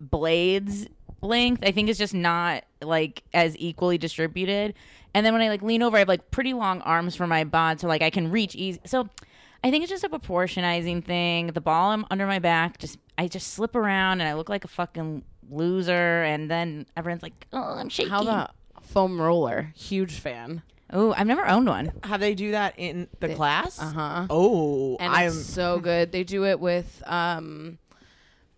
blades 0.00 0.86
length 1.22 1.62
I 1.64 1.70
think 1.72 1.88
is 1.88 1.96
just 1.96 2.12
not 2.14 2.64
like 2.82 3.22
as 3.32 3.56
equally 3.58 3.98
distributed. 3.98 4.74
And 5.14 5.24
then 5.24 5.32
when 5.32 5.42
I 5.42 5.48
like 5.48 5.62
lean 5.62 5.82
over 5.82 5.96
I 5.96 6.00
have 6.00 6.08
like 6.08 6.30
pretty 6.30 6.52
long 6.52 6.80
arms 6.82 7.16
for 7.16 7.26
my 7.26 7.44
bod 7.44 7.80
so 7.80 7.88
like 7.88 8.02
I 8.02 8.10
can 8.10 8.30
reach 8.30 8.54
easy. 8.54 8.80
So 8.84 9.08
I 9.64 9.70
think 9.70 9.82
it's 9.82 9.90
just 9.90 10.04
a 10.04 10.08
proportionizing 10.08 11.04
thing. 11.04 11.48
The 11.48 11.60
ball 11.60 11.90
I'm 11.90 12.04
under 12.10 12.26
my 12.26 12.38
back 12.38 12.78
just 12.78 12.98
I 13.18 13.28
just 13.28 13.54
slip 13.54 13.74
around 13.74 14.20
and 14.20 14.28
I 14.28 14.34
look 14.34 14.48
like 14.48 14.64
a 14.64 14.68
fucking 14.68 15.24
loser 15.50 16.22
and 16.22 16.50
then 16.50 16.86
everyone's 16.96 17.22
like, 17.22 17.46
"Oh, 17.52 17.58
I'm 17.58 17.88
shaking." 17.88 18.10
How 18.10 18.22
about 18.22 18.50
foam 18.82 19.20
roller? 19.20 19.72
Huge 19.74 20.18
fan. 20.18 20.62
Oh, 20.92 21.12
I've 21.16 21.26
never 21.26 21.46
owned 21.48 21.66
one. 21.66 21.92
Have 22.04 22.20
they 22.20 22.34
do 22.34 22.52
that 22.52 22.74
in 22.76 23.08
the 23.20 23.34
class? 23.34 23.80
Uh 23.80 23.90
huh. 23.90 24.26
Oh, 24.30 24.96
and 25.00 25.12
I'm. 25.12 25.28
it's 25.28 25.46
so 25.46 25.80
good. 25.80 26.12
They 26.12 26.24
do 26.24 26.44
it 26.44 26.60
with 26.60 27.02
um 27.06 27.78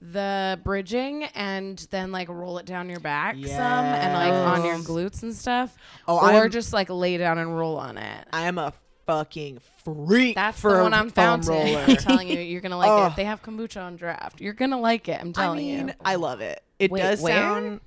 the 0.01 0.61
bridging 0.63 1.25
and 1.35 1.77
then 1.91 2.13
like 2.13 2.29
roll 2.29 2.59
it 2.59 2.67
down 2.67 2.89
your 2.89 3.01
back 3.01 3.35
some 3.35 3.45
and 3.45 4.13
like 4.15 4.33
on 4.33 4.65
your 4.65 4.79
glutes 4.79 5.23
and 5.25 5.35
stuff. 5.35 5.77
Oh, 6.07 6.19
or 6.19 6.25
I'm- 6.45 6.51
just 6.51 6.73
like 6.73 6.89
lay 6.89 7.17
down 7.19 7.39
and 7.39 7.57
roll 7.59 7.77
on 7.77 7.99
it. 7.99 8.27
I 8.33 8.43
am 8.47 8.59
a 8.59 8.73
fucking 9.07 9.59
freak. 9.85 10.35
That's 10.37 10.61
for 10.61 10.77
the 10.77 10.83
one 10.85 10.95
I'm 10.95 11.11
foam 11.11 11.43
fountain. 11.43 11.53
roller. 11.53 11.85
I'm 11.89 11.97
telling 11.97 12.29
you, 12.29 12.39
you're 12.39 12.61
gonna 12.61 12.77
like 12.79 12.91
Oh. 12.91 13.07
it. 13.07 13.17
They 13.17 13.25
have 13.25 13.43
kombucha 13.43 13.83
on 13.83 13.97
draft. 13.97 14.41
You're 14.41 14.53
gonna 14.53 14.79
like 14.79 15.09
it. 15.09 15.21
I'm 15.21 15.31
I 15.31 15.33
telling 15.33 15.59
mean, 15.59 15.89
you. 15.89 15.95
I 16.05 16.15
love 16.17 16.41
it. 16.43 16.63
It 16.79 16.91
Wait, 16.93 17.01
does 17.01 17.21
where? 17.21 17.33
sound. 17.35 17.81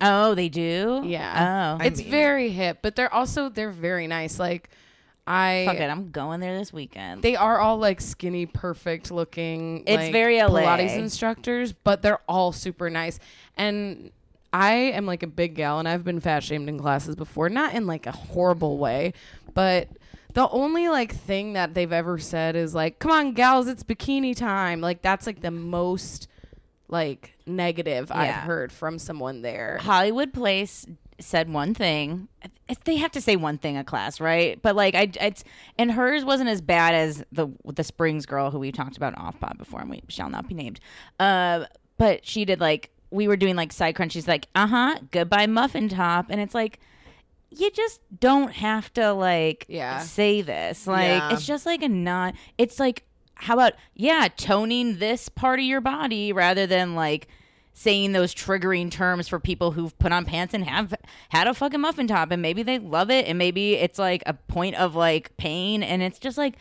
Oh, 0.00 0.34
they 0.34 0.48
do. 0.48 1.02
Yeah. 1.04 1.76
Oh, 1.78 1.82
I 1.82 1.86
it's 1.86 2.00
mean- 2.00 2.10
very 2.10 2.50
hip, 2.50 2.78
but 2.82 2.96
they're 2.96 3.12
also 3.12 3.48
they're 3.48 3.70
very 3.70 4.06
nice. 4.06 4.38
Like 4.38 4.70
I 5.26 5.64
fuck 5.66 5.76
it. 5.76 5.88
I'm 5.88 6.10
going 6.10 6.40
there 6.40 6.58
this 6.58 6.72
weekend. 6.72 7.22
They 7.22 7.36
are 7.36 7.58
all 7.58 7.78
like 7.78 8.00
skinny, 8.00 8.46
perfect 8.46 9.10
looking. 9.10 9.84
It's 9.86 9.96
like, 9.96 10.12
very 10.12 10.38
LA. 10.40 10.60
Pilates 10.60 10.96
instructors, 10.98 11.72
but 11.72 12.02
they're 12.02 12.20
all 12.28 12.52
super 12.52 12.90
nice. 12.90 13.18
And 13.56 14.10
I 14.52 14.74
am 14.74 15.06
like 15.06 15.22
a 15.22 15.26
big 15.26 15.54
gal, 15.54 15.78
and 15.78 15.88
I've 15.88 16.04
been 16.04 16.20
fat 16.20 16.44
shamed 16.44 16.68
in 16.68 16.78
classes 16.78 17.16
before, 17.16 17.48
not 17.48 17.74
in 17.74 17.86
like 17.86 18.06
a 18.06 18.12
horrible 18.12 18.78
way, 18.78 19.14
but 19.54 19.88
the 20.34 20.48
only 20.50 20.88
like 20.88 21.14
thing 21.14 21.54
that 21.54 21.74
they've 21.74 21.92
ever 21.92 22.18
said 22.18 22.54
is 22.54 22.74
like, 22.74 22.98
"Come 22.98 23.10
on, 23.10 23.32
gals, 23.32 23.66
it's 23.66 23.82
bikini 23.82 24.36
time." 24.36 24.80
Like 24.80 25.00
that's 25.00 25.26
like 25.26 25.40
the 25.40 25.50
most 25.50 26.28
like 26.88 27.34
negative 27.46 28.12
I've 28.12 28.34
heard 28.34 28.70
from 28.72 28.98
someone 28.98 29.42
there. 29.42 29.78
Hollywood 29.80 30.32
Place 30.32 30.86
said 31.20 31.52
one 31.52 31.74
thing. 31.74 32.28
They 32.84 32.96
have 32.96 33.12
to 33.12 33.20
say 33.20 33.36
one 33.36 33.58
thing 33.58 33.76
a 33.76 33.84
class, 33.84 34.20
right? 34.20 34.60
But 34.60 34.74
like 34.76 34.94
I, 34.94 35.10
it's 35.20 35.44
and 35.78 35.92
hers 35.92 36.24
wasn't 36.24 36.50
as 36.50 36.60
bad 36.60 36.94
as 36.94 37.24
the 37.32 37.48
the 37.64 37.84
Springs 37.84 38.26
girl 38.26 38.50
who 38.50 38.58
we 38.58 38.72
talked 38.72 38.96
about 38.96 39.16
off 39.18 39.38
pod 39.40 39.58
before, 39.58 39.80
and 39.80 39.90
we 39.90 40.02
shall 40.08 40.28
not 40.30 40.48
be 40.48 40.54
named. 40.54 40.80
Uh, 41.20 41.66
but 41.98 42.24
she 42.26 42.44
did 42.44 42.60
like 42.60 42.90
we 43.10 43.28
were 43.28 43.36
doing 43.36 43.54
like 43.56 43.72
side 43.72 43.94
crunch. 43.94 44.12
She's 44.12 44.26
like, 44.28 44.46
uh 44.54 44.66
huh, 44.66 44.98
goodbye 45.10 45.46
muffin 45.46 45.88
top, 45.88 46.26
and 46.30 46.40
it's 46.40 46.54
like. 46.54 46.80
You 47.56 47.70
just 47.70 48.00
don't 48.18 48.50
have 48.50 48.92
to 48.94 49.12
like 49.12 49.64
Yeah. 49.68 50.00
say 50.00 50.42
this. 50.42 50.88
Like 50.88 51.06
Yeah. 51.06 51.32
it's 51.34 51.46
just 51.46 51.64
like 51.66 51.84
a 51.84 51.88
not 51.88 52.34
it's 52.58 52.80
like 52.80 53.04
how 53.36 53.54
about 53.54 53.74
yeah, 53.94 54.26
toning 54.36 54.98
this 54.98 55.28
part 55.28 55.60
of 55.60 55.64
your 55.64 55.80
body 55.80 56.32
rather 56.32 56.66
than 56.66 56.96
like 56.96 57.28
saying 57.76 58.12
those 58.12 58.32
triggering 58.34 58.90
terms 58.90 59.26
for 59.28 59.40
people 59.40 59.72
who've 59.72 59.98
put 59.98 60.12
on 60.12 60.24
pants 60.24 60.54
and 60.54 60.64
have 60.64 60.94
had 61.30 61.46
a 61.48 61.52
fucking 61.52 61.80
muffin 61.80 62.06
top 62.06 62.30
and 62.30 62.40
maybe 62.40 62.62
they 62.62 62.78
love 62.78 63.10
it 63.10 63.26
and 63.26 63.36
maybe 63.36 63.74
it's 63.74 63.98
like 63.98 64.22
a 64.26 64.32
point 64.32 64.76
of 64.76 64.94
like 64.94 65.36
pain 65.36 65.82
and 65.82 66.00
it's 66.00 66.18
just 66.20 66.38
like 66.38 66.54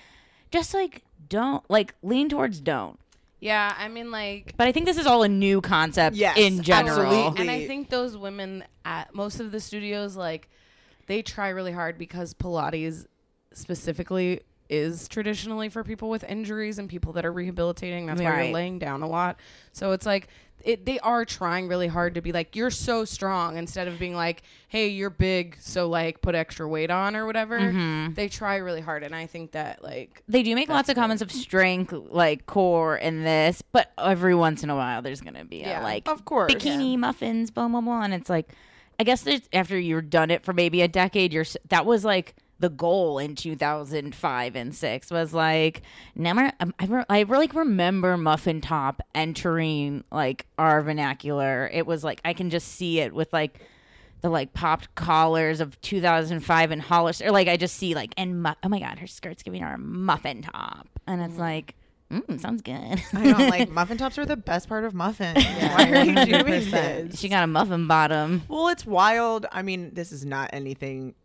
just 0.51 0.73
like 0.73 1.03
don't 1.29 1.63
like 1.69 1.93
lean 2.01 2.29
towards 2.29 2.59
don't. 2.59 2.99
Yeah, 3.39 3.75
I 3.77 3.89
mean 3.89 4.09
like 4.09 4.55
But 4.57 4.67
I 4.67 4.71
think 4.71 4.85
this 4.87 4.97
is 4.97 5.05
all 5.05 5.21
a 5.23 5.27
new 5.29 5.61
concept 5.61 6.15
Yes, 6.15 6.37
in 6.37 6.63
general. 6.63 6.99
absolutely. 6.99 7.41
And 7.41 7.51
I 7.51 7.67
think 7.67 7.89
those 7.89 8.17
women 8.17 8.63
at 8.83 9.13
most 9.13 9.39
of 9.39 9.51
the 9.51 9.59
studios, 9.59 10.15
like, 10.15 10.49
they 11.07 11.21
try 11.21 11.49
really 11.49 11.71
hard 11.73 11.97
because 11.97 12.33
Pilates 12.33 13.05
specifically 13.53 14.41
is 14.69 15.07
traditionally 15.07 15.69
for 15.69 15.83
people 15.83 16.09
with 16.09 16.23
injuries 16.23 16.79
and 16.79 16.89
people 16.89 17.13
that 17.13 17.25
are 17.25 17.31
rehabilitating. 17.33 18.05
That's 18.05 18.21
why 18.21 18.43
you're 18.45 18.53
laying 18.53 18.79
down 18.79 19.01
a 19.03 19.07
lot. 19.07 19.39
So 19.73 19.91
it's 19.91 20.05
like 20.05 20.27
it, 20.63 20.85
they 20.85 20.97
are 20.99 21.25
trying 21.25 21.67
really 21.67 21.87
hard 21.87 22.15
to 22.15 22.21
be 22.21 22.31
like 22.31 22.55
you're 22.55 22.71
so 22.71 23.03
strong 23.03 23.57
instead 23.57 23.89
of 23.89 23.99
being 23.99 24.15
like 24.15 24.43
hey 24.69 24.87
you're 24.87 25.09
big 25.09 25.57
so 25.59 25.89
like 25.89 26.21
put 26.21 26.35
extra 26.35 26.65
weight 26.65 26.89
on 26.89 27.17
or 27.17 27.25
whatever 27.25 27.59
Mm-hmm. 27.59 28.13
they 28.13 28.29
try 28.29 28.55
really 28.57 28.79
hard 28.79 29.03
and 29.03 29.13
i 29.13 29.25
think 29.25 29.51
that 29.51 29.83
like 29.83 30.23
They 30.29 30.41
do 30.41 30.55
make 30.55 30.69
lots 30.69 30.87
of 30.87 30.95
comments 30.95 31.21
of 31.21 31.33
strength, 31.33 31.91
like 31.91 32.45
core 32.45 32.95
in 32.95 33.23
this, 33.25 33.61
but 33.73 33.91
every 33.97 34.35
once 34.35 34.63
in 34.63 34.69
a 34.69 34.75
while 34.75 35.01
there's 35.01 35.19
gonna 35.19 35.43
be 35.43 35.57
Yeah, 35.57 35.81
a 35.81 35.83
like 35.83 36.07
of 36.07 36.23
course. 36.23 36.53
bikini 36.53 36.97
muffins, 36.97 37.51
blah 37.51 37.67
blah 37.67 37.81
blah, 37.81 38.03
and 38.03 38.13
it's 38.13 38.29
like, 38.29 38.47
I 38.97 39.03
guess 39.03 39.27
after 39.51 39.77
you've 39.77 40.09
done 40.09 40.31
it 40.31 40.45
for 40.45 40.53
maybe 40.53 40.81
a 40.81 40.87
decade, 40.87 41.33
you're 41.33 41.45
that 41.69 41.85
was 41.85 42.05
like 42.05 42.35
the 42.63 42.69
goal 42.69 43.19
in 43.19 43.35
2005 43.35 44.55
and 44.55 44.73
six 44.73 45.11
was 45.11 45.33
like 45.33 45.81
never. 46.15 46.49
um, 46.61 46.73
I 46.79 46.85
re- 46.85 47.05
I 47.09 47.19
really 47.23 47.47
remember 47.47 48.15
muffin 48.15 48.61
top 48.61 49.01
entering 49.13 50.05
like 50.13 50.45
our 50.57 50.81
vernacular. 50.81 51.69
It 51.73 51.85
was 51.85 52.05
like 52.05 52.21
I 52.23 52.31
can 52.31 52.49
just 52.49 52.69
see 52.69 53.01
it 53.01 53.13
with 53.13 53.33
like 53.33 53.59
the 54.21 54.29
like 54.29 54.53
popped 54.53 54.95
collars 54.95 55.59
of 55.59 55.79
2005 55.81 56.71
and 56.71 56.81
Hollister. 56.81 57.31
Like 57.31 57.49
I 57.49 57.57
just 57.57 57.75
see 57.75 57.95
like 57.95 58.13
and 58.15 58.41
mu- 58.41 58.53
oh 58.63 58.69
my 58.69 58.79
god, 58.79 58.97
her 58.99 59.07
skirt's 59.07 59.43
giving 59.43 59.61
her 59.61 59.73
a 59.73 59.77
muffin 59.77 60.41
top, 60.41 60.87
and 61.05 61.21
it's 61.21 61.37
like, 61.37 61.75
mm, 62.09 62.39
sounds 62.39 62.61
good. 62.61 62.73
I 63.13 63.23
don't 63.29 63.49
like 63.49 63.69
muffin 63.71 63.97
tops 63.97 64.17
are 64.17 64.25
the 64.25 64.37
best 64.37 64.69
part 64.69 64.85
of 64.85 64.93
muffins. 64.93 65.43
Why 65.59 65.91
are 65.91 66.05
you 66.05 66.15
doing 66.15 66.45
100%. 66.45 66.71
this? 66.71 67.19
she 67.19 67.27
got 67.27 67.43
a 67.43 67.47
muffin 67.47 67.87
bottom. 67.87 68.43
Well, 68.47 68.69
it's 68.69 68.85
wild. 68.85 69.47
I 69.51 69.63
mean, 69.63 69.93
this 69.93 70.13
is 70.13 70.23
not 70.25 70.51
anything 70.53 71.15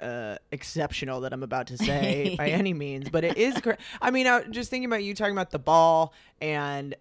uh, 0.00 0.36
exceptional 0.50 1.20
that 1.22 1.32
I'm 1.32 1.42
about 1.42 1.68
to 1.68 1.76
say 1.78 2.34
by 2.38 2.48
any 2.48 2.72
means, 2.72 3.08
but 3.10 3.24
it 3.24 3.36
is. 3.36 3.54
Cr- 3.60 3.72
I 4.00 4.10
mean, 4.10 4.26
I, 4.26 4.42
just 4.44 4.70
thinking 4.70 4.86
about 4.86 5.02
you 5.02 5.14
talking 5.14 5.32
about 5.34 5.50
the 5.50 5.58
ball 5.58 6.12
and 6.40 6.94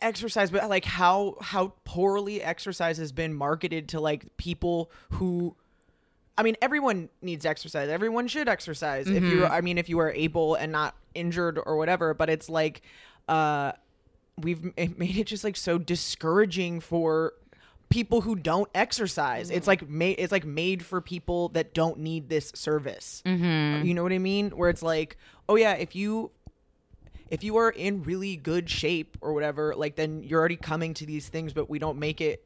exercise, 0.00 0.50
but 0.50 0.68
like 0.68 0.84
how 0.84 1.36
how 1.40 1.74
poorly 1.84 2.42
exercise 2.42 2.98
has 2.98 3.12
been 3.12 3.32
marketed 3.34 3.88
to 3.90 4.00
like 4.00 4.36
people 4.36 4.90
who 5.12 5.56
I 6.36 6.42
mean, 6.42 6.56
everyone 6.62 7.08
needs 7.20 7.44
exercise. 7.44 7.88
Everyone 7.88 8.26
should 8.26 8.48
exercise 8.48 9.08
if 9.08 9.22
you. 9.22 9.44
I 9.44 9.60
mean, 9.60 9.76
if 9.76 9.88
you 9.88 9.98
are 9.98 10.10
able 10.10 10.54
and 10.54 10.72
not 10.72 10.96
injured 11.14 11.58
or 11.64 11.76
whatever. 11.76 12.14
But 12.14 12.30
it's 12.30 12.48
like, 12.48 12.82
uh, 13.28 13.72
we've 14.38 14.64
made 14.98 15.18
it 15.18 15.26
just 15.26 15.44
like 15.44 15.56
so 15.56 15.78
discouraging 15.78 16.80
for 16.80 17.34
people 17.92 18.22
who 18.22 18.34
don't 18.34 18.68
exercise. 18.74 19.50
It's 19.50 19.66
like 19.66 19.88
made. 19.88 20.16
It's 20.18 20.32
like 20.32 20.44
made 20.44 20.84
for 20.84 21.00
people 21.00 21.50
that 21.50 21.74
don't 21.74 21.98
need 21.98 22.28
this 22.28 22.50
service. 22.54 23.22
Mm-hmm. 23.26 23.86
You 23.86 23.94
know 23.94 24.02
what 24.02 24.12
I 24.12 24.18
mean? 24.18 24.50
Where 24.50 24.70
it's 24.70 24.82
like, 24.82 25.16
oh 25.48 25.56
yeah, 25.56 25.74
if 25.74 25.94
you 25.94 26.30
if 27.30 27.44
you 27.44 27.56
are 27.56 27.70
in 27.70 28.02
really 28.02 28.36
good 28.36 28.68
shape 28.68 29.16
or 29.20 29.32
whatever, 29.32 29.74
like 29.74 29.96
then 29.96 30.22
you're 30.22 30.40
already 30.40 30.56
coming 30.56 30.94
to 30.94 31.06
these 31.06 31.28
things, 31.28 31.52
but 31.52 31.70
we 31.70 31.78
don't 31.78 31.98
make 31.98 32.20
it 32.20 32.44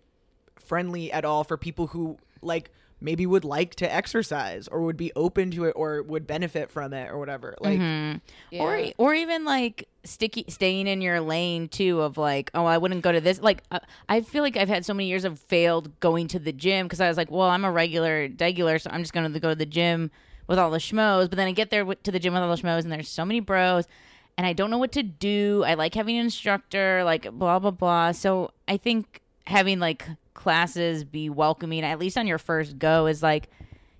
friendly 0.59 1.13
at 1.13 1.25
all 1.25 1.45
for 1.45 1.57
people 1.57 1.87
who 1.89 2.19
like 2.43 2.71
maybe 3.01 3.27
would 3.27 3.45
like 3.45 3.75
to 3.75 3.95
exercise 3.95 4.69
or 4.69 4.81
would 4.83 4.97
be 4.97 5.13
open 5.15 5.51
to 5.51 5.65
it 5.65 5.73
or 5.77 6.03
would 6.03 6.27
benefit 6.27 6.71
from 6.71 6.93
it 6.95 7.11
or 7.11 7.19
whatever. 7.19 7.55
Like 7.61 7.79
or 7.79 8.21
Yeah. 8.51 8.91
or 8.97 9.15
even 9.15 9.45
like 9.45 9.89
sticky 10.05 10.45
staying 10.49 10.87
in 10.87 11.01
your 11.03 11.21
lane 11.21 11.69
too 11.69 12.01
of 12.01 12.17
like 12.17 12.51
oh 12.55 12.65
I 12.65 12.79
wouldn't 12.79 13.03
go 13.03 13.11
to 13.13 13.21
this 13.21 13.41
like 13.41 13.63
uh, 13.71 13.81
I 14.09 14.21
feel 14.21 14.43
like 14.43 14.57
I've 14.57 14.69
had 14.69 14.85
so 14.85 14.95
many 14.95 15.09
years 15.09 15.25
of 15.25 15.39
failed 15.39 15.99
going 16.01 16.29
to 16.29 16.39
the 16.39 16.53
gym 16.53 16.87
because 16.87 17.01
I 17.01 17.09
was 17.09 17.17
like 17.17 17.31
well 17.31 17.49
I'm 17.51 17.65
a 17.65 17.73
regular 17.73 18.29
regular 18.39 18.79
so 18.79 18.89
I'm 18.93 19.03
just 19.03 19.13
going 19.13 19.31
to 19.33 19.41
go 19.41 19.49
to 19.49 19.55
the 19.57 19.67
gym 19.67 20.11
with 20.47 20.59
all 20.61 20.71
the 20.71 20.79
schmoes 20.79 21.29
but 21.29 21.37
then 21.37 21.49
I 21.49 21.53
get 21.53 21.71
there 21.71 21.85
to 21.85 22.11
the 22.13 22.19
gym 22.21 22.33
with 22.35 22.43
all 22.43 22.55
the 22.55 22.63
schmoes 22.63 22.85
and 22.85 22.93
there's 22.93 23.09
so 23.09 23.25
many 23.25 23.41
bros 23.41 23.87
and 24.39 24.47
I 24.47 24.53
don't 24.53 24.71
know 24.71 24.79
what 24.79 24.93
to 24.93 25.03
do 25.03 25.65
I 25.67 25.75
like 25.75 25.95
having 25.95 26.17
an 26.19 26.25
instructor 26.25 27.03
like 27.05 27.31
blah 27.33 27.59
blah 27.59 27.73
blah 27.73 28.13
so 28.13 28.53
I 28.69 28.77
think 28.77 29.21
having 29.49 29.81
like 29.81 30.07
classes 30.37 31.03
be 31.03 31.29
welcoming 31.29 31.83
at 31.83 31.99
least 31.99 32.17
on 32.17 32.27
your 32.29 32.39
first 32.39 32.79
go 32.79 33.07
is 33.07 33.23
like 33.23 33.49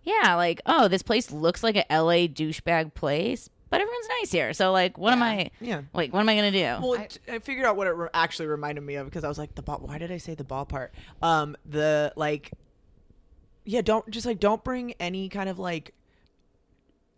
yeah, 0.07 0.37
like, 0.37 0.63
oh, 0.67 0.87
this 0.87 1.03
place 1.03 1.33
looks 1.33 1.65
like 1.65 1.75
a 1.77 1.85
LA 1.91 2.29
douchebag 2.29 2.95
place, 2.95 3.51
but 3.71 3.81
everyone's 3.81 4.07
nice 4.21 4.31
here. 4.31 4.53
So, 4.53 4.71
like, 4.71 4.97
what 4.97 5.13
am 5.13 5.21
I, 5.21 5.51
yeah. 5.61 5.83
like, 5.93 6.13
what 6.13 6.21
am 6.21 6.29
I 6.29 6.37
going 6.37 6.53
to 6.53 6.59
do? 6.59 6.87
Well, 6.87 6.95
it- 6.95 7.19
I, 7.29 7.41
figured 7.41 7.67
out 7.67 7.77
what 7.77 7.89
it 7.89 7.91
re- 7.91 8.09
actually 8.15 8.47
reminded 8.47 8.83
me 8.83 8.95
of 8.95 9.07
because 9.07 9.25
I 9.25 9.29
was 9.29 9.37
like 9.37 9.57
the 9.57 9.63
ball. 9.63 9.81
Why 9.81 9.99
did 9.99 10.13
I 10.13 10.19
say 10.19 10.37
the 10.37 10.45
ball 10.45 10.65
part? 10.65 10.95
Um, 11.23 11.57
the 11.67 12.13
like, 12.15 12.53
yeah, 13.65 13.83
don't 13.83 14.09
just 14.09 14.27
like 14.27 14.39
don't 14.39 14.63
bring 14.63 14.93
any 15.01 15.29
kind 15.29 15.49
of 15.51 15.59
like 15.59 15.93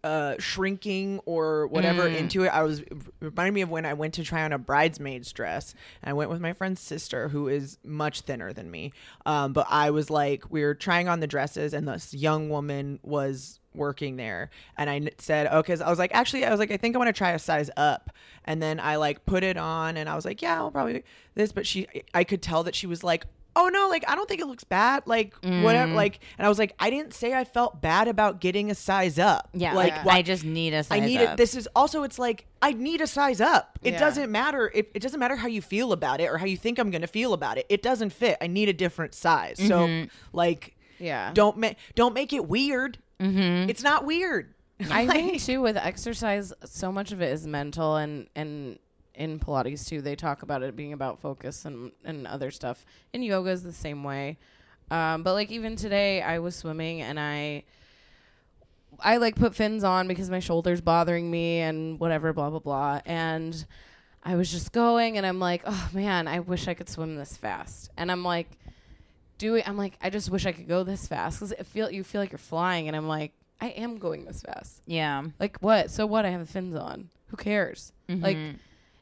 uh 0.04 0.34
shrinking 0.38 1.20
or 1.26 1.66
whatever 1.68 2.06
into 2.06 2.44
it. 2.44 2.48
I 2.48 2.62
was 2.62 2.80
it 2.80 2.96
reminded 3.20 3.54
me 3.54 3.62
of 3.62 3.70
when 3.70 3.84
I 3.84 3.94
went 3.94 4.14
to 4.14 4.24
try 4.24 4.42
on 4.42 4.52
a 4.52 4.58
bridesmaid's 4.58 5.32
dress. 5.32 5.74
And 6.02 6.10
I 6.10 6.12
went 6.12 6.30
with 6.30 6.40
my 6.40 6.52
friend's 6.52 6.80
sister 6.80 7.28
who 7.28 7.48
is 7.48 7.78
much 7.84 8.22
thinner 8.22 8.52
than 8.52 8.70
me. 8.70 8.92
Um, 9.26 9.52
but 9.52 9.66
I 9.68 9.90
was 9.90 10.10
like, 10.10 10.50
we 10.50 10.62
were 10.62 10.74
trying 10.74 11.08
on 11.08 11.20
the 11.20 11.26
dresses, 11.26 11.74
and 11.74 11.88
this 11.88 12.14
young 12.14 12.48
woman 12.48 13.00
was 13.02 13.60
working 13.74 14.16
there 14.16 14.50
and 14.76 14.90
I 14.90 15.08
said 15.18 15.46
okay 15.46 15.76
so 15.76 15.84
i 15.84 15.90
was 15.90 15.98
like 15.98 16.12
actually 16.12 16.44
i 16.44 16.50
was 16.50 16.58
like 16.58 16.72
i 16.72 16.76
think 16.76 16.96
i 16.96 16.98
want 16.98 17.08
to 17.08 17.12
try 17.12 17.30
a 17.30 17.38
size 17.38 17.70
up 17.76 18.10
and 18.44 18.60
then 18.60 18.80
i 18.80 18.96
like 18.96 19.24
put 19.24 19.44
it 19.44 19.56
on 19.56 19.96
and 19.96 20.08
i 20.08 20.16
was 20.16 20.24
like 20.24 20.42
yeah 20.42 20.56
i'll 20.56 20.70
probably 20.70 21.04
this 21.34 21.52
but 21.52 21.66
she 21.66 21.86
i 22.12 22.24
could 22.24 22.42
tell 22.42 22.64
that 22.64 22.74
she 22.74 22.86
was 22.86 23.04
like 23.04 23.26
oh 23.58 23.68
no 23.68 23.88
like 23.88 24.04
i 24.08 24.14
don't 24.14 24.28
think 24.28 24.40
it 24.40 24.46
looks 24.46 24.64
bad 24.64 25.02
like 25.06 25.34
whatever 25.42 25.92
like 25.92 26.20
and 26.38 26.46
i 26.46 26.48
was 26.48 26.58
like 26.58 26.74
i 26.78 26.88
didn't 26.90 27.12
say 27.12 27.34
i 27.34 27.44
felt 27.44 27.80
bad 27.82 28.08
about 28.08 28.40
getting 28.40 28.70
a 28.70 28.74
size 28.74 29.18
up 29.18 29.50
yeah, 29.52 29.74
like 29.74 30.04
why- 30.04 30.18
I 30.18 30.22
just 30.22 30.44
need 30.44 30.72
a 30.74 30.82
size 30.84 30.98
up. 30.98 31.02
I 31.02 31.06
need 31.06 31.20
up. 31.20 31.34
it. 31.34 31.36
This 31.36 31.54
is 31.54 31.68
also. 31.76 32.02
It's 32.04 32.18
like 32.18 32.46
I 32.62 32.72
need 32.72 33.00
a 33.00 33.06
size 33.06 33.40
up. 33.40 33.78
It 33.82 33.92
Yeah. 33.94 33.98
doesn't 34.00 34.30
matter. 34.32 34.70
It, 34.74 34.90
it 34.94 35.00
doesn't 35.00 35.18
matter 35.20 35.36
how 35.36 35.46
you 35.48 35.60
feel 35.62 35.92
about 35.92 36.20
it 36.20 36.28
or 36.28 36.38
how 36.38 36.46
you 36.46 36.56
think 36.56 36.78
I'm 36.78 36.90
going 36.90 37.02
to 37.02 37.06
feel 37.08 37.32
about 37.32 37.58
it. 37.58 37.66
It 37.68 37.82
doesn't 37.82 38.10
fit. 38.10 38.36
I 38.40 38.46
need 38.46 38.68
a 38.68 38.72
different 38.72 39.14
size. 39.14 39.58
So 39.66 40.06
like, 40.32 40.76
Yeah. 40.98 41.30
don't 41.34 41.56
make 41.58 41.76
don't 41.94 42.14
make 42.14 42.32
it 42.32 42.46
weird. 42.48 42.98
Mm-hmm. 43.20 43.70
It's 43.70 43.82
not 43.82 44.04
weird. 44.04 44.54
I 44.90 45.04
Like- 45.06 45.16
think 45.16 45.42
too 45.42 45.60
with 45.60 45.76
exercise, 45.76 46.52
so 46.64 46.90
much 46.92 47.10
of 47.12 47.20
it 47.22 47.32
is 47.32 47.46
mental, 47.46 47.96
and 47.96 48.28
and 48.36 48.78
in 49.18 49.38
Pilates 49.38 49.86
too, 49.86 50.00
they 50.00 50.16
talk 50.16 50.42
about 50.42 50.62
it 50.62 50.74
being 50.74 50.94
about 50.94 51.20
focus 51.20 51.64
and 51.66 51.92
and 52.04 52.26
other 52.26 52.50
stuff. 52.50 52.86
And 53.12 53.22
yoga 53.24 53.50
is 53.50 53.62
the 53.62 53.72
same 53.72 54.02
way. 54.04 54.38
Um, 54.90 55.22
but 55.22 55.34
like 55.34 55.50
even 55.50 55.76
today, 55.76 56.22
I 56.22 56.38
was 56.38 56.56
swimming 56.56 57.02
and 57.02 57.20
I. 57.20 57.64
I 59.00 59.18
like 59.18 59.36
put 59.36 59.54
fins 59.54 59.84
on 59.84 60.08
because 60.08 60.28
my 60.28 60.40
shoulder's 60.40 60.80
bothering 60.80 61.30
me 61.30 61.58
and 61.58 62.00
whatever, 62.00 62.32
blah 62.32 62.50
blah 62.50 62.58
blah. 62.58 63.00
And 63.04 63.64
I 64.24 64.34
was 64.34 64.50
just 64.50 64.72
going, 64.72 65.16
and 65.18 65.24
I'm 65.26 65.38
like, 65.38 65.62
oh 65.66 65.90
man, 65.92 66.26
I 66.26 66.40
wish 66.40 66.66
I 66.66 66.74
could 66.74 66.88
swim 66.88 67.14
this 67.14 67.36
fast. 67.36 67.90
And 67.96 68.10
I'm 68.10 68.24
like, 68.24 68.48
doing, 69.36 69.62
I'm 69.66 69.76
like, 69.76 69.94
I 70.00 70.10
just 70.10 70.30
wish 70.30 70.46
I 70.46 70.52
could 70.52 70.66
go 70.66 70.82
this 70.82 71.06
fast 71.06 71.38
because 71.38 71.52
it 71.52 71.66
feel 71.66 71.90
you 71.90 72.02
feel 72.02 72.20
like 72.20 72.32
you're 72.32 72.38
flying, 72.38 72.88
and 72.88 72.96
I'm 72.96 73.06
like, 73.06 73.32
I 73.60 73.68
am 73.68 73.98
going 73.98 74.24
this 74.24 74.42
fast. 74.42 74.82
yeah. 74.86 75.22
Like 75.38 75.58
what? 75.58 75.90
So 75.92 76.06
what? 76.06 76.24
I 76.24 76.30
have 76.30 76.40
the 76.40 76.52
fins 76.52 76.74
on. 76.74 77.10
Who 77.28 77.36
cares? 77.36 77.92
Like 78.08 78.38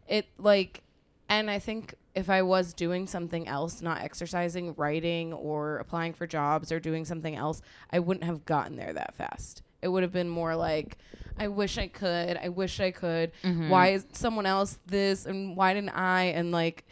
it 0.09 0.27
like 0.39 0.83
and 1.29 1.51
I 1.51 1.59
think 1.59 1.95
if 2.15 2.31
I 2.31 2.43
was 2.43 2.73
doing 2.73 3.07
something 3.07 3.47
else, 3.47 3.83
not 3.83 4.01
exercising, 4.01 4.75
writing 4.77 5.33
or 5.33 5.79
applying 5.79 6.15
for 6.15 6.27
jobs 6.27 6.73
or 6.73 6.81
doing 6.81 7.05
something 7.05 7.37
else, 7.37 7.61
I 7.91 7.99
wouldn't 7.99 8.25
have 8.25 8.45
gotten 8.47 8.77
there 8.77 8.93
that 8.93 9.15
fast. 9.15 9.63
It 9.83 9.89
would 9.89 10.03
have 10.03 10.13
been 10.13 10.29
more 10.29 10.57
like 10.57 10.97
I 11.39 11.49
wish 11.49 11.77
I 11.77 11.89
could. 11.89 12.39
I 12.39 12.49
wish 12.49 12.81
I 12.81 12.91
could. 12.91 13.33
Mm-hmm. 13.43 13.69
Why 13.69 13.89
is 13.89 14.07
someone 14.13 14.47
else 14.47 14.79
this 14.87 15.27
and 15.27 15.57
why 15.57 15.75
didn't 15.75 15.91
I 15.91 16.25
and 16.25 16.51
like 16.51 16.87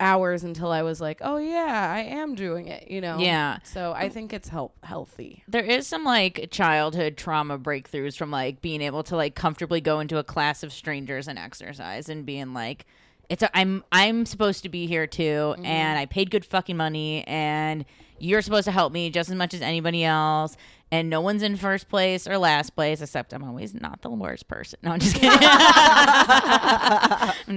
hours 0.00 0.44
until 0.44 0.70
I 0.70 0.82
was 0.82 1.00
like, 1.00 1.20
"Oh 1.22 1.38
yeah, 1.38 1.92
I 1.92 2.00
am 2.00 2.34
doing 2.34 2.68
it," 2.68 2.90
you 2.90 3.00
know. 3.00 3.18
Yeah. 3.18 3.58
So 3.64 3.92
I 3.92 4.08
think 4.08 4.32
it's 4.32 4.48
help 4.48 4.76
healthy. 4.84 5.42
There 5.48 5.64
is 5.64 5.86
some 5.86 6.04
like 6.04 6.48
childhood 6.50 7.16
trauma 7.16 7.58
breakthroughs 7.58 8.16
from 8.16 8.30
like 8.30 8.60
being 8.60 8.82
able 8.82 9.02
to 9.04 9.16
like 9.16 9.34
comfortably 9.34 9.80
go 9.80 10.00
into 10.00 10.18
a 10.18 10.24
class 10.24 10.62
of 10.62 10.72
strangers 10.72 11.28
and 11.28 11.38
exercise 11.38 12.08
and 12.08 12.24
being 12.24 12.54
like 12.54 12.86
it's 13.28 13.42
a, 13.42 13.56
I'm 13.56 13.84
I'm 13.92 14.26
supposed 14.26 14.62
to 14.62 14.68
be 14.68 14.86
here 14.86 15.06
too 15.06 15.22
mm-hmm. 15.22 15.64
and 15.64 15.98
I 15.98 16.06
paid 16.06 16.30
good 16.30 16.44
fucking 16.44 16.76
money 16.76 17.24
and 17.26 17.84
you're 18.18 18.42
supposed 18.42 18.64
to 18.64 18.72
help 18.72 18.92
me 18.92 19.10
just 19.10 19.30
as 19.30 19.36
much 19.36 19.54
as 19.54 19.60
anybody 19.60 20.04
else 20.04 20.56
and 20.90 21.10
no 21.10 21.20
one's 21.20 21.42
in 21.42 21.56
first 21.56 21.88
place 21.88 22.26
or 22.26 22.38
last 22.38 22.74
place 22.74 23.00
except 23.02 23.32
I'm 23.32 23.44
always 23.44 23.74
not 23.74 24.00
the 24.02 24.10
worst 24.10 24.48
person. 24.48 24.78
No, 24.82 24.92
I'm 24.92 25.00
just 25.00 25.14
kidding. 25.20 25.30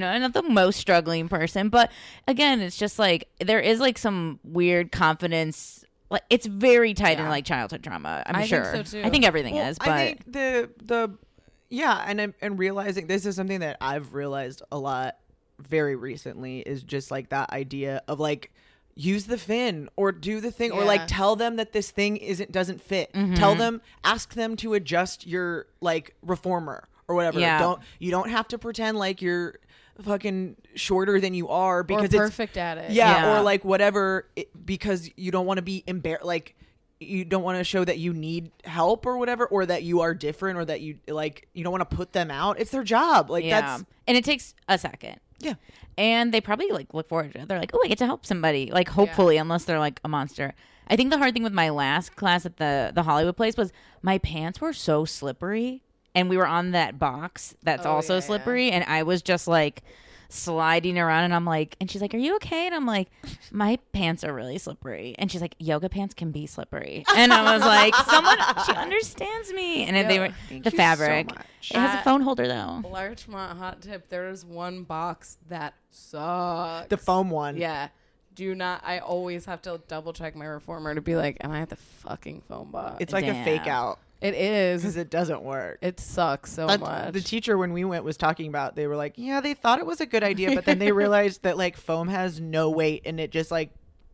no, 0.01 0.07
I'm 0.07 0.21
not 0.21 0.33
the 0.33 0.43
most 0.43 0.79
struggling 0.79 1.29
person, 1.29 1.69
but 1.69 1.91
again, 2.27 2.59
it's 2.61 2.77
just 2.77 2.99
like 2.99 3.29
there 3.39 3.59
is 3.59 3.79
like 3.79 3.97
some 3.97 4.39
weird 4.43 4.91
confidence 4.91 5.81
like 6.11 6.23
it's 6.29 6.45
very 6.45 6.93
tied 6.93 7.19
in 7.19 7.29
like 7.29 7.45
childhood 7.45 7.83
trauma. 7.83 8.21
I'm 8.25 8.35
I 8.35 8.39
think 8.39 8.49
sure. 8.49 8.75
so, 8.75 8.83
too. 8.83 9.01
I 9.03 9.09
think 9.09 9.25
everything 9.25 9.55
Well, 9.55 9.69
is, 9.69 9.79
but 9.79 9.87
I 9.87 10.05
think 10.07 10.31
the 10.31 10.69
the 10.83 11.17
yeah, 11.69 12.03
and 12.05 12.33
and 12.41 12.59
realizing 12.59 13.07
this 13.07 13.25
is 13.25 13.37
something 13.37 13.61
that 13.61 13.77
I've 13.79 14.13
realized 14.13 14.61
a 14.71 14.77
lot 14.77 15.17
very 15.57 15.95
recently 15.95 16.59
is 16.59 16.83
just 16.83 17.11
like 17.11 17.29
that 17.29 17.51
idea 17.51 18.01
of 18.09 18.19
like 18.19 18.51
use 18.93 19.25
the 19.25 19.37
fin 19.37 19.87
or 19.95 20.11
do 20.11 20.41
the 20.41 20.51
thing 20.51 20.71
or 20.71 20.83
like 20.83 21.03
tell 21.07 21.37
them 21.37 21.55
that 21.55 21.71
this 21.71 21.91
thing 21.91 22.17
isn't 22.17 22.51
doesn't 22.51 22.81
fit. 22.81 23.13
Mm-hmm. 23.13 23.35
Tell 23.35 23.55
them 23.55 23.81
ask 24.03 24.33
them 24.33 24.57
to 24.57 24.73
adjust 24.73 25.25
your 25.25 25.67
like 25.79 26.13
reformer 26.21 26.89
or 27.07 27.15
whatever. 27.15 27.39
Yeah. 27.39 27.59
Don't 27.59 27.81
you 27.99 28.11
don't 28.11 28.29
have 28.29 28.49
to 28.49 28.57
pretend 28.57 28.97
like 28.97 29.21
you're 29.21 29.55
fucking 30.01 30.55
shorter 30.75 31.19
than 31.19 31.33
you 31.33 31.49
are 31.49 31.83
because 31.83 32.03
or 32.13 32.25
it's 32.25 32.31
perfect 32.35 32.57
at 32.57 32.77
it. 32.77 32.91
yeah, 32.91 33.25
Yeah. 33.25 33.39
or 33.39 33.43
like 33.43 33.63
whatever 33.65 34.27
it, 34.35 34.49
because 34.65 35.09
you 35.15 35.31
don't 35.31 35.45
want 35.45 35.57
to 35.57 35.61
be 35.63 35.83
embarrassed 35.87 36.25
like 36.25 36.55
you 36.99 37.25
don't 37.25 37.41
want 37.43 37.57
to 37.57 37.63
show 37.63 37.83
that 37.83 37.97
you 37.97 38.13
need 38.13 38.51
help 38.63 39.05
or 39.07 39.17
whatever 39.17 39.45
or 39.47 39.65
that 39.65 39.81
you 39.83 40.01
are 40.01 40.13
different 40.13 40.59
or 40.59 40.65
that 40.65 40.81
you 40.81 40.99
like 41.07 41.47
you 41.53 41.63
don't 41.63 41.71
want 41.71 41.89
to 41.89 41.95
put 41.95 42.13
them 42.13 42.29
out 42.29 42.59
it's 42.59 42.69
their 42.71 42.83
job 42.83 43.29
like 43.29 43.43
yeah. 43.43 43.61
that's 43.61 43.83
and 44.07 44.15
it 44.17 44.23
takes 44.23 44.53
a 44.67 44.77
second. 44.77 45.19
yeah 45.39 45.55
And 45.97 46.31
they 46.33 46.41
probably 46.41 46.69
like 46.69 46.93
look 46.93 47.07
forward 47.07 47.33
to 47.33 47.41
it. 47.41 47.47
They're 47.47 47.59
like, 47.59 47.71
oh, 47.73 47.81
I 47.83 47.87
get 47.87 47.97
to 47.99 48.05
help 48.05 48.25
somebody. 48.25 48.69
Like, 48.71 48.87
hopefully, 48.89 49.37
unless 49.37 49.65
they're 49.65 49.79
like 49.79 49.99
a 50.03 50.07
monster. 50.07 50.53
I 50.87 50.95
think 50.95 51.09
the 51.09 51.17
hard 51.17 51.33
thing 51.33 51.43
with 51.43 51.53
my 51.53 51.69
last 51.69 52.15
class 52.15 52.45
at 52.45 52.57
the 52.57 52.91
the 52.93 53.03
Hollywood 53.03 53.37
place 53.37 53.55
was 53.57 53.71
my 54.01 54.17
pants 54.17 54.59
were 54.61 54.73
so 54.73 55.05
slippery, 55.05 55.83
and 56.15 56.29
we 56.29 56.37
were 56.37 56.47
on 56.47 56.71
that 56.71 56.97
box 56.99 57.55
that's 57.63 57.85
Oh, 57.85 57.91
also 57.91 58.13
yeah, 58.13 58.19
yeah. 58.19 58.25
slippery, 58.25 58.71
and 58.71 58.83
I 58.85 59.03
was 59.03 59.21
just 59.21 59.47
like 59.47 59.81
sliding 60.29 60.97
around, 60.97 61.25
and 61.25 61.35
I'm 61.35 61.43
like, 61.45 61.75
and 61.81 61.91
she's 61.91 62.01
like, 62.01 62.13
"Are 62.13 62.17
you 62.17 62.35
okay?" 62.35 62.65
And 62.65 62.73
I'm 62.73 62.85
like, 62.85 63.09
"My 63.51 63.77
pants 63.91 64.23
are 64.23 64.33
really 64.33 64.57
slippery," 64.57 65.13
and 65.19 65.29
she's 65.31 65.41
like, 65.41 65.55
"Yoga 65.59 65.89
pants 65.89 66.13
can 66.13 66.31
be 66.31 66.45
slippery," 66.47 67.03
and 67.15 67.33
I 67.33 67.53
was 67.53 67.61
like, 67.65 67.93
"Someone, 68.09 68.37
she 68.65 68.71
understands 68.73 69.51
me," 69.53 69.83
and 69.85 70.09
they 70.09 70.19
were 70.19 70.29
Thank 70.47 70.63
the 70.63 70.69
you 70.69 70.71
so 70.71 70.77
fabric. 70.77 71.27
much. 71.27 71.71
it 71.71 71.75
has 71.77 71.95
a 71.95 71.97
At- 71.97 72.03
phone 72.03 72.21
holder 72.21 72.47
though. 72.47 72.81
Larchmont 72.89 73.57
hot 73.57 73.81
tip. 73.81 74.07
There 74.09 74.29
is 74.29 74.45
one 74.45 74.83
box 74.83 75.37
that 75.49 75.73
sucks. 75.91 76.87
the 76.89 76.97
foam 76.97 77.29
one 77.29 77.57
Yeah. 77.57 77.89
Do 78.33 78.55
not. 78.55 78.81
I 78.85 78.99
always 78.99 79.43
have 79.45 79.61
to 79.63 79.81
double 79.89 80.13
check 80.13 80.37
my 80.37 80.45
reformer 80.45 80.95
to 80.95 81.01
be 81.01 81.17
like, 81.17 81.35
am 81.41 81.51
I 81.51 81.59
at 81.61 81.69
the 81.69 81.75
fucking 81.75 82.43
phone 82.47 82.71
box? 82.71 82.95
it's 83.01 83.11
like 83.11 83.25
a 83.25 83.43
fake 83.43 83.67
out 83.67 83.99
it 84.21 84.77
because 84.77 84.95
it 84.97 85.09
doesn't 85.09 85.41
work 85.43 85.79
It 85.81 85.99
sucks 85.99 86.51
so 86.53 86.67
That- 86.67 86.79
much. 86.79 87.13
the 87.13 87.21
teacher 87.21 87.57
when 87.57 87.73
we 87.73 87.83
went 87.83 88.03
was 88.03 88.17
talking 88.17 88.47
about 88.47 88.75
they 88.75 88.87
were 88.87 88.95
like 88.95 89.13
yeah 89.17 89.41
they 89.41 89.53
thought 89.53 89.79
it 89.79 89.85
was 89.85 89.99
a 89.99 90.05
good 90.05 90.23
idea 90.23 90.53
but 90.53 90.65
then 90.65 90.79
they 90.79 90.91
realized 91.03 91.43
that 91.43 91.57
like 91.57 91.75
foam 91.75 92.07
has 92.07 92.39
no 92.39 92.69
weight 92.69 93.01
and 93.05 93.19
it 93.19 93.31
just 93.31 93.49
like 93.51 93.71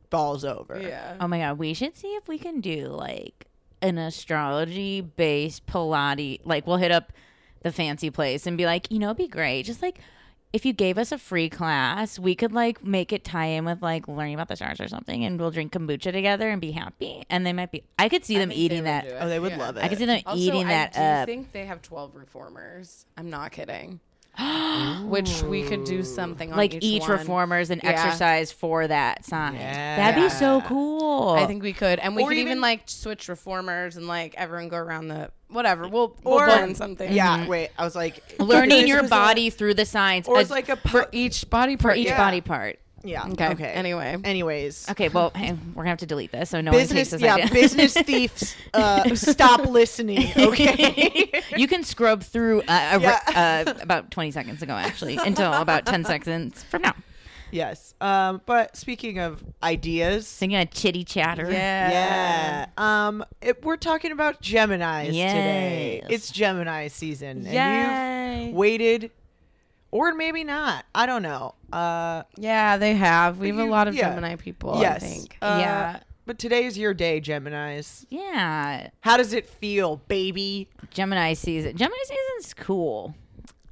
falls 0.09 0.45
over 0.45 0.79
yeah. 0.79 1.17
Oh 1.19 1.27
my 1.27 1.39
god, 1.39 1.57
we 1.57 1.73
should 1.73 1.97
see 1.97 2.07
if 2.15 2.27
we 2.29 2.37
can 2.37 2.61
do 2.61 2.87
like 2.87 3.47
an 3.81 3.97
astrology 3.97 5.01
based 5.01 5.65
Pilates. 5.65 6.39
Like 6.45 6.65
we'll 6.65 6.77
hit 6.77 6.91
up 6.91 7.11
the 7.63 7.71
fancy 7.71 8.09
place 8.09 8.47
and 8.47 8.57
be 8.57 8.65
like, 8.65 8.89
you 8.91 8.99
know, 8.99 9.07
it'd 9.07 9.17
be 9.17 9.27
great. 9.27 9.63
Just 9.63 9.81
like 9.81 9.99
if 10.53 10.65
you 10.65 10.73
gave 10.73 10.97
us 10.97 11.11
a 11.11 11.17
free 11.17 11.49
class, 11.49 12.17
we 12.17 12.33
could 12.35 12.51
like 12.53 12.83
make 12.83 13.11
it 13.11 13.23
tie 13.23 13.45
in 13.47 13.65
with 13.65 13.81
like 13.81 14.07
learning 14.07 14.33
about 14.33 14.47
the 14.47 14.55
stars 14.55 14.79
or 14.79 14.87
something, 14.87 15.23
and 15.25 15.39
we'll 15.39 15.51
drink 15.51 15.73
kombucha 15.73 16.11
together 16.11 16.49
and 16.49 16.61
be 16.61 16.71
happy. 16.71 17.23
And 17.29 17.45
they 17.45 17.53
might 17.53 17.71
be. 17.71 17.83
I 17.99 18.09
could 18.09 18.23
see 18.25 18.37
them 18.37 18.51
eating 18.51 18.83
that. 18.85 19.05
Oh, 19.19 19.27
they 19.27 19.39
would 19.39 19.57
love 19.57 19.77
it. 19.77 19.83
I 19.83 19.87
could 19.89 19.97
see 19.97 20.05
them 20.05 20.21
Also, 20.25 20.39
eating 20.39 20.67
that 20.67 20.97
I 20.97 21.21
up. 21.21 21.25
think 21.27 21.51
they 21.51 21.65
have 21.65 21.81
12 21.81 22.15
reformers. 22.15 23.05
I'm 23.17 23.29
not 23.29 23.51
kidding. 23.51 23.99
Which 25.05 25.41
we 25.41 25.63
could 25.63 25.83
do 25.83 26.03
something 26.03 26.51
on 26.51 26.57
like 26.57 26.75
each, 26.75 26.83
each, 26.83 27.01
one. 27.01 27.11
reformers 27.11 27.71
and 27.71 27.81
Yeah. 27.83 27.89
exercise 27.89 28.51
for 28.51 28.85
that 28.87 29.25
sign. 29.25 29.55
That'd 29.55 30.21
be 30.23 30.29
so 30.29 30.61
cool. 30.61 31.31
I 31.31 31.47
think 31.47 31.63
we 31.63 31.73
could, 31.73 31.97
and 31.99 32.15
we 32.15 32.21
Or 32.23 32.29
could 32.29 32.37
even, 32.37 32.51
even- 32.51 32.61
like 32.61 32.81
switch 32.85 33.27
reformers 33.29 33.97
and 33.97 34.07
like 34.07 34.35
everyone 34.37 34.69
go 34.69 34.77
around 34.77 35.07
the 35.07 35.31
whatever. 35.49 35.87
We'll 35.87 36.15
we'll 36.23 36.35
Or- 36.35 36.45
plan 36.45 36.75
something. 36.75 37.11
Yeah, 37.11 37.47
wait. 37.47 37.69
I 37.77 37.83
was 37.83 37.95
like 37.95 38.21
learning 38.39 38.87
your 38.91 39.01
was 39.03 39.11
a- 39.11 39.15
body 39.15 39.49
through 39.49 39.73
the 39.75 39.85
signs 39.85 40.27
or 40.27 40.39
it's 40.39 40.49
like 40.49 40.69
a 40.69 40.75
for 40.77 41.07
each 41.11 41.49
body 41.49 41.75
for 41.75 41.83
part. 41.89 41.97
each 41.97 42.07
Yeah. 42.07 42.17
body 42.17 42.41
part. 42.41 42.79
yeah. 43.03 43.25
Okay. 43.29 43.49
Okay. 43.49 43.65
Anyway. 43.69 44.17
Anyways. 44.23 44.89
Okay, 44.89 45.07
well, 45.09 45.31
hey, 45.35 45.53
we're 45.53 45.83
gonna 45.83 45.89
have 45.89 45.99
to 45.99 46.05
delete 46.05 46.31
this 46.31 46.49
so 46.49 46.59
no 46.61 46.71
one 46.71 46.81
business. 46.81 46.97
takes 46.97 47.11
this 47.11 47.21
Yeah. 47.21 47.35
idea. 47.35 47.51
business 47.53 47.93
thieves. 48.05 48.55
Uh, 48.73 49.15
stop 49.15 49.65
listening. 49.65 50.31
Okay. 50.35 51.43
you 51.55 51.67
can 51.67 51.83
scrub 51.83 52.23
through 52.23 52.61
uh, 52.67 52.97
a, 52.97 52.99
Yeah. 53.01 53.63
uh, 53.67 53.73
about 53.81 54.11
20 54.11 54.31
seconds 54.31 54.61
ago, 54.61 54.73
actually, 54.73 55.17
until 55.17 55.53
about 55.53 55.85
10 55.85 56.03
seconds 56.05 56.63
from 56.63 56.81
now. 56.81 56.93
Yes. 57.51 57.93
Um. 58.01 58.41
But 58.45 58.75
speaking 58.75 59.19
of 59.19 59.43
ideas. 59.63 60.31
Thinking 60.31 60.59
of 60.59 60.71
chitty 60.71 61.03
chatter. 61.03 61.49
Yeah. 61.51 62.67
Um. 62.77 63.25
It, 63.41 63.63
we're 63.63 63.77
talking 63.77 64.11
about 64.11 64.41
Gemini's 64.41 65.07
today. 65.09 66.03
It's 66.09 66.31
Gemini 66.31 66.87
season. 66.87 67.45
And 67.45 67.53
Yay. 67.53 68.45
you've 68.47 68.55
waited, 68.55 69.11
or 69.91 70.13
maybe 70.13 70.43
not. 70.43 70.85
I 70.93 71.05
don't 71.05 71.23
know. 71.23 71.55
Uh. 71.71 72.23
Yeah, 72.37 72.77
they 72.77 72.93
have. 72.95 73.39
We 73.39 73.47
have 73.49 73.57
a 73.59 73.65
lot 73.65 73.87
of 73.87 73.95
yeah. 73.95 74.09
Gemini 74.09 74.35
people. 74.35 74.79
yes. 74.79 75.03
I 75.03 75.07
think. 75.07 75.37
Uh, 75.41 75.57
Yeah. 75.59 75.99
But 76.25 76.39
today's 76.39 76.77
your 76.77 76.93
day, 76.93 77.21
Gemini's. 77.21 78.05
Yeah. 78.09 78.89
How 78.99 79.15
does 79.15 79.31
it 79.31 79.47
feel, 79.47 80.01
baby? 80.09 80.67
Gemini 80.91 81.31
season. 81.33 81.77
Gemini 81.77 81.97
season's 82.03 82.53
cool. 82.53 83.15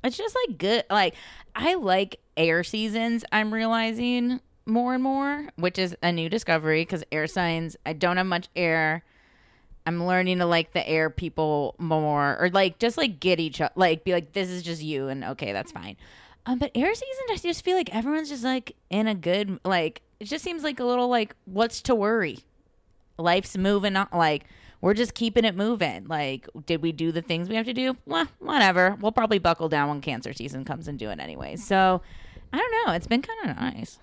It's 0.06 0.16
just 0.16 0.38
like 0.48 0.58
good. 0.58 0.84
Like 0.90 1.16
I 1.56 1.76
like 1.76 2.20
air 2.36 2.64
seasons. 2.64 3.24
I'm 3.32 3.54
realizing 3.54 4.42
more 4.66 4.94
and 4.94 5.04
more, 5.04 5.48
which 5.56 5.80
is 5.80 5.96
a 6.04 6.12
new 6.12 6.30
discovery 6.30 6.82
because 6.82 7.04
air 7.12 7.28
signs. 7.28 7.78
I 7.86 7.94
don't 7.94 8.18
have 8.18 8.26
much 8.26 8.50
air. 8.56 9.04
I'm 9.86 10.06
learning 10.06 10.40
to 10.40 10.46
like 10.46 10.74
the 10.74 10.88
air 10.88 11.10
people 11.10 11.76
more, 11.78 12.38
or 12.40 12.50
like 12.50 12.80
just 12.80 12.98
like 12.98 13.20
get 13.20 13.40
each 13.40 13.62
other, 13.62 13.74
like 13.76 14.04
be 14.04 14.14
like 14.14 14.34
this 14.34 14.50
is 14.50 14.64
just 14.64 14.82
you, 14.82 15.08
and 15.08 15.24
okay, 15.24 15.54
that's 15.54 15.72
fine. 15.72 15.96
Um, 16.48 16.60
but 16.60 16.72
air 16.76 16.94
season, 16.94 17.26
I 17.30 17.38
just 17.38 17.64
feel 17.64 17.78
like 17.78 17.96
everyone's 17.96 18.30
just 18.30 18.44
like 18.44 18.76
in 18.90 19.08
a 19.08 19.16
good 19.16 19.60
like. 19.64 20.02
It 20.20 20.26
just 20.26 20.44
seems 20.44 20.64
like 20.64 20.80
a 20.80 20.84
little 20.84 21.08
like 21.08 21.36
what's 21.46 21.82
to 21.84 21.96
worry 21.96 22.40
life's 23.18 23.58
moving 23.58 23.96
on 23.96 24.08
like 24.14 24.46
we're 24.86 24.94
just 24.94 25.16
keeping 25.16 25.44
it 25.46 25.56
moving 25.56 26.06
like 26.06 26.48
did 26.68 26.80
we 26.84 26.92
do 26.92 27.12
the 27.12 27.22
things 27.22 27.50
we 27.50 27.56
have 27.56 27.66
to 27.66 27.74
do 27.74 27.98
well 28.06 28.28
whatever 28.38 28.96
we'll 29.02 29.12
probably 29.12 29.40
buckle 29.40 29.68
down 29.68 29.90
when 29.90 30.00
cancer 30.00 30.32
season 30.32 30.64
comes 30.64 30.88
and 30.88 31.00
do 31.00 31.10
it 31.10 31.20
anyway 31.20 31.56
so 31.56 32.00
i 32.54 32.58
don't 32.58 32.86
know 32.86 32.94
it's 32.94 33.08
been 33.08 33.22
kind 33.22 33.50
of 33.50 33.58
nice 33.58 34.00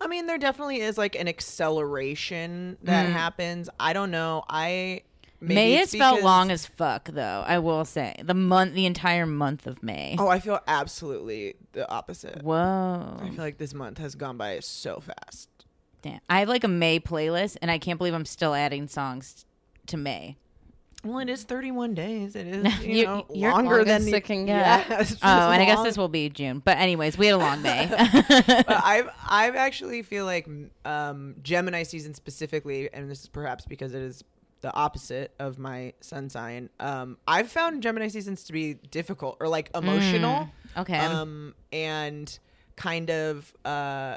I 0.00 0.06
mean, 0.08 0.26
there 0.26 0.38
definitely 0.38 0.80
is 0.80 0.98
like 0.98 1.14
an 1.14 1.28
acceleration 1.28 2.76
that 2.82 3.06
mm. 3.06 3.12
happens. 3.12 3.70
I 3.80 3.92
don't 3.92 4.10
know. 4.10 4.44
I 4.50 5.02
maybe 5.40 5.54
may 5.54 5.72
has 5.72 5.94
felt 5.94 6.20
long 6.20 6.50
as 6.50 6.64
fuck 6.66 7.04
though 7.06 7.44
i 7.46 7.58
will 7.58 7.84
say 7.84 8.14
the 8.22 8.34
month 8.34 8.74
the 8.74 8.86
entire 8.86 9.26
month 9.26 9.66
of 9.66 9.82
may 9.82 10.16
Oh, 10.18 10.28
I 10.28 10.40
feel 10.40 10.60
absolutely 10.66 11.56
the 11.72 11.90
opposite. 11.90 12.42
whoa 12.42 13.18
I 13.20 13.28
feel 13.28 13.38
like 13.38 13.58
this 13.58 13.74
month 13.74 13.98
has 13.98 14.14
gone 14.14 14.36
by 14.36 14.60
so 14.60 15.00
fast. 15.00 15.48
Damn. 16.02 16.20
i 16.30 16.40
have 16.40 16.48
like 16.48 16.64
a 16.64 16.68
may 16.68 16.98
playlist 16.98 17.56
and 17.60 17.70
i 17.70 17.78
can't 17.78 17.98
believe 17.98 18.14
i'm 18.14 18.24
still 18.24 18.54
adding 18.54 18.88
songs 18.88 19.44
to 19.88 19.96
may 19.96 20.36
Well, 21.04 21.18
it 21.18 21.28
is 21.28 21.44
31 21.44 21.94
days. 21.94 22.34
It 22.34 22.46
is 22.46 22.78
you, 22.84 22.92
You- 22.94 23.04
know 23.04 23.26
longer 23.30 23.84
than 23.84 24.06
it 24.08 24.24
can 24.24 24.46
Yeah, 24.48 24.86
get. 24.88 25.00
it's 25.02 25.12
oh 25.22 25.50
and 25.50 25.60
i 25.62 25.64
guess 25.64 25.82
this 25.82 25.98
will 25.98 26.08
be 26.08 26.28
june 26.30 26.60
but 26.64 26.78
anyways 26.78 27.18
we 27.18 27.26
had 27.26 27.34
a 27.34 27.38
long 27.38 27.60
may 27.62 27.90
I've 28.68 29.08
I've 29.28 29.54
actually 29.56 30.02
feel 30.02 30.24
like 30.24 30.48
um, 30.84 31.36
Gemini 31.42 31.82
season 31.82 32.14
specifically, 32.14 32.92
and 32.92 33.10
this 33.10 33.22
is 33.22 33.28
perhaps 33.28 33.64
because 33.66 33.94
it 33.94 34.02
is 34.02 34.24
the 34.62 34.72
opposite 34.74 35.34
of 35.38 35.58
my 35.58 35.92
sun 36.00 36.30
sign. 36.30 36.70
Um, 36.80 37.18
I've 37.28 37.50
found 37.50 37.82
Gemini 37.82 38.08
seasons 38.08 38.44
to 38.44 38.52
be 38.54 38.74
difficult 38.74 39.36
or 39.40 39.48
like 39.48 39.70
emotional. 39.74 40.48
okay 40.76 40.98
Um, 40.98 41.54
and 41.72 42.38
kind 42.76 43.10
of 43.10 43.52
uh, 43.64 44.16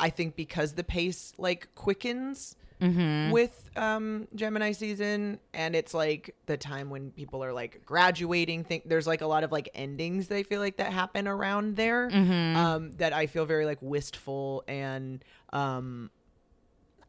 I 0.00 0.10
think 0.10 0.34
because 0.36 0.72
the 0.74 0.84
pace 0.84 1.32
like 1.38 1.68
quickens. 1.76 2.56
Mm-hmm. 2.80 3.30
With 3.30 3.70
um, 3.76 4.26
Gemini 4.34 4.72
season, 4.72 5.38
and 5.54 5.76
it's 5.76 5.94
like 5.94 6.34
the 6.46 6.56
time 6.56 6.90
when 6.90 7.10
people 7.10 7.44
are 7.44 7.52
like 7.52 7.82
graduating. 7.84 8.64
Think 8.64 8.88
there's 8.88 9.06
like 9.06 9.20
a 9.20 9.26
lot 9.26 9.44
of 9.44 9.52
like 9.52 9.68
endings 9.74 10.28
they 10.28 10.42
feel 10.42 10.60
like 10.60 10.76
that 10.78 10.92
happen 10.92 11.28
around 11.28 11.76
there 11.76 12.08
Mm-hmm. 12.10 12.56
um, 12.56 12.92
that 12.92 13.12
I 13.12 13.26
feel 13.26 13.44
very 13.44 13.66
like 13.66 13.78
wistful 13.80 14.64
and 14.66 15.24
um, 15.52 16.10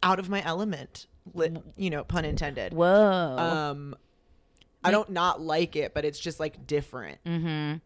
out 0.03 0.19
of 0.19 0.29
my 0.29 0.43
element. 0.43 1.07
You 1.77 1.89
know, 1.89 2.03
pun 2.03 2.25
intended. 2.25 2.73
whoa 2.73 3.37
Um, 3.37 3.95
I 4.83 4.91
don't 4.91 5.11
not 5.11 5.39
like 5.41 5.75
it, 5.75 5.93
but 5.93 6.05
it's 6.05 6.19
just 6.19 6.39
like 6.39 6.65
different. 6.65 7.23
Mm-hmm. 7.25 7.77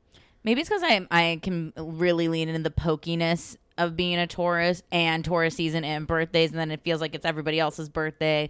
Maybe 0.43 0.61
it's 0.61 0.69
because 0.69 0.83
I 0.83 1.05
I 1.11 1.39
can 1.41 1.73
really 1.77 2.27
lean 2.27 2.49
into 2.49 2.61
the 2.61 2.69
pokiness 2.71 3.57
of 3.77 3.95
being 3.95 4.17
a 4.17 4.27
Taurus 4.27 4.83
and 4.91 5.23
Taurus 5.23 5.55
season 5.55 5.83
and 5.83 6.07
birthdays, 6.07 6.51
and 6.51 6.59
then 6.59 6.71
it 6.71 6.81
feels 6.81 7.01
like 7.01 7.15
it's 7.15 7.25
everybody 7.25 7.59
else's 7.59 7.89
birthday, 7.89 8.49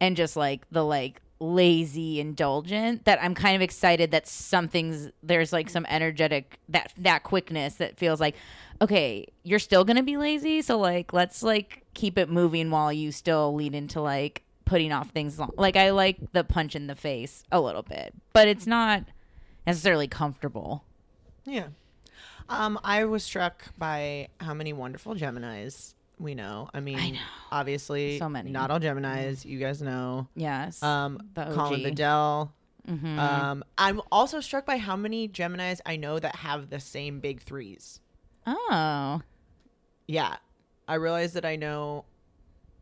and 0.00 0.16
just 0.16 0.36
like 0.36 0.62
the 0.70 0.84
like 0.84 1.20
lazy 1.42 2.20
indulgent 2.20 3.06
that 3.06 3.18
I'm 3.22 3.34
kind 3.34 3.56
of 3.56 3.62
excited 3.62 4.10
that 4.10 4.26
something's 4.26 5.08
there's 5.22 5.54
like 5.54 5.70
some 5.70 5.86
energetic 5.88 6.58
that 6.68 6.92
that 6.98 7.22
quickness 7.22 7.76
that 7.76 7.96
feels 7.96 8.20
like 8.20 8.36
okay 8.82 9.26
you're 9.42 9.58
still 9.58 9.82
gonna 9.82 10.02
be 10.02 10.18
lazy 10.18 10.60
so 10.60 10.78
like 10.78 11.14
let's 11.14 11.42
like 11.42 11.82
keep 11.94 12.18
it 12.18 12.28
moving 12.28 12.70
while 12.70 12.92
you 12.92 13.10
still 13.10 13.54
lead 13.54 13.74
into 13.74 14.02
like 14.02 14.42
putting 14.66 14.92
off 14.92 15.12
things 15.12 15.38
long 15.38 15.50
like 15.56 15.76
I 15.76 15.92
like 15.92 16.18
the 16.32 16.44
punch 16.44 16.76
in 16.76 16.88
the 16.88 16.94
face 16.94 17.42
a 17.50 17.58
little 17.58 17.82
bit 17.82 18.12
but 18.34 18.46
it's 18.46 18.66
not 18.66 19.04
necessarily 19.66 20.08
comfortable 20.08 20.84
Yeah. 21.46 21.68
Um, 22.50 22.78
I 22.84 23.04
was 23.04 23.22
struck 23.24 23.62
by 23.78 24.28
how 24.40 24.54
many 24.54 24.72
wonderful 24.72 25.14
Geminis 25.14 25.94
we 26.18 26.34
know. 26.34 26.68
I 26.74 26.80
mean, 26.80 27.18
obviously, 27.52 28.18
So 28.18 28.28
many. 28.28 28.50
Not 28.50 28.70
all 28.70 28.80
Geminis, 28.80 29.44
you 29.44 29.58
guys 29.58 29.80
know. 29.80 30.28
yes 30.34 30.82
Um, 30.82 31.20
The 31.34 31.44
Colin 31.54 31.80
OG. 31.80 31.82
Bedell. 31.84 32.54
Mhm. 32.88 33.18
Um, 33.18 33.64
I'm 33.78 34.00
also 34.10 34.40
struck 34.40 34.66
by 34.66 34.78
how 34.78 34.96
many 34.96 35.28
Geminis 35.28 35.80
I 35.86 35.96
know 35.96 36.18
that 36.18 36.36
have 36.36 36.70
the 36.70 36.80
same 36.80 37.20
big 37.20 37.40
threes. 37.40 38.00
oh 38.46 39.20
Yeah. 40.08 40.36
I 40.88 40.94
realize 40.94 41.34
that 41.34 41.44
I 41.44 41.54
know 41.56 42.04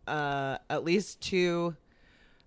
uh, 0.07 0.57
at 0.71 0.83
least 0.85 1.21
two 1.21 1.77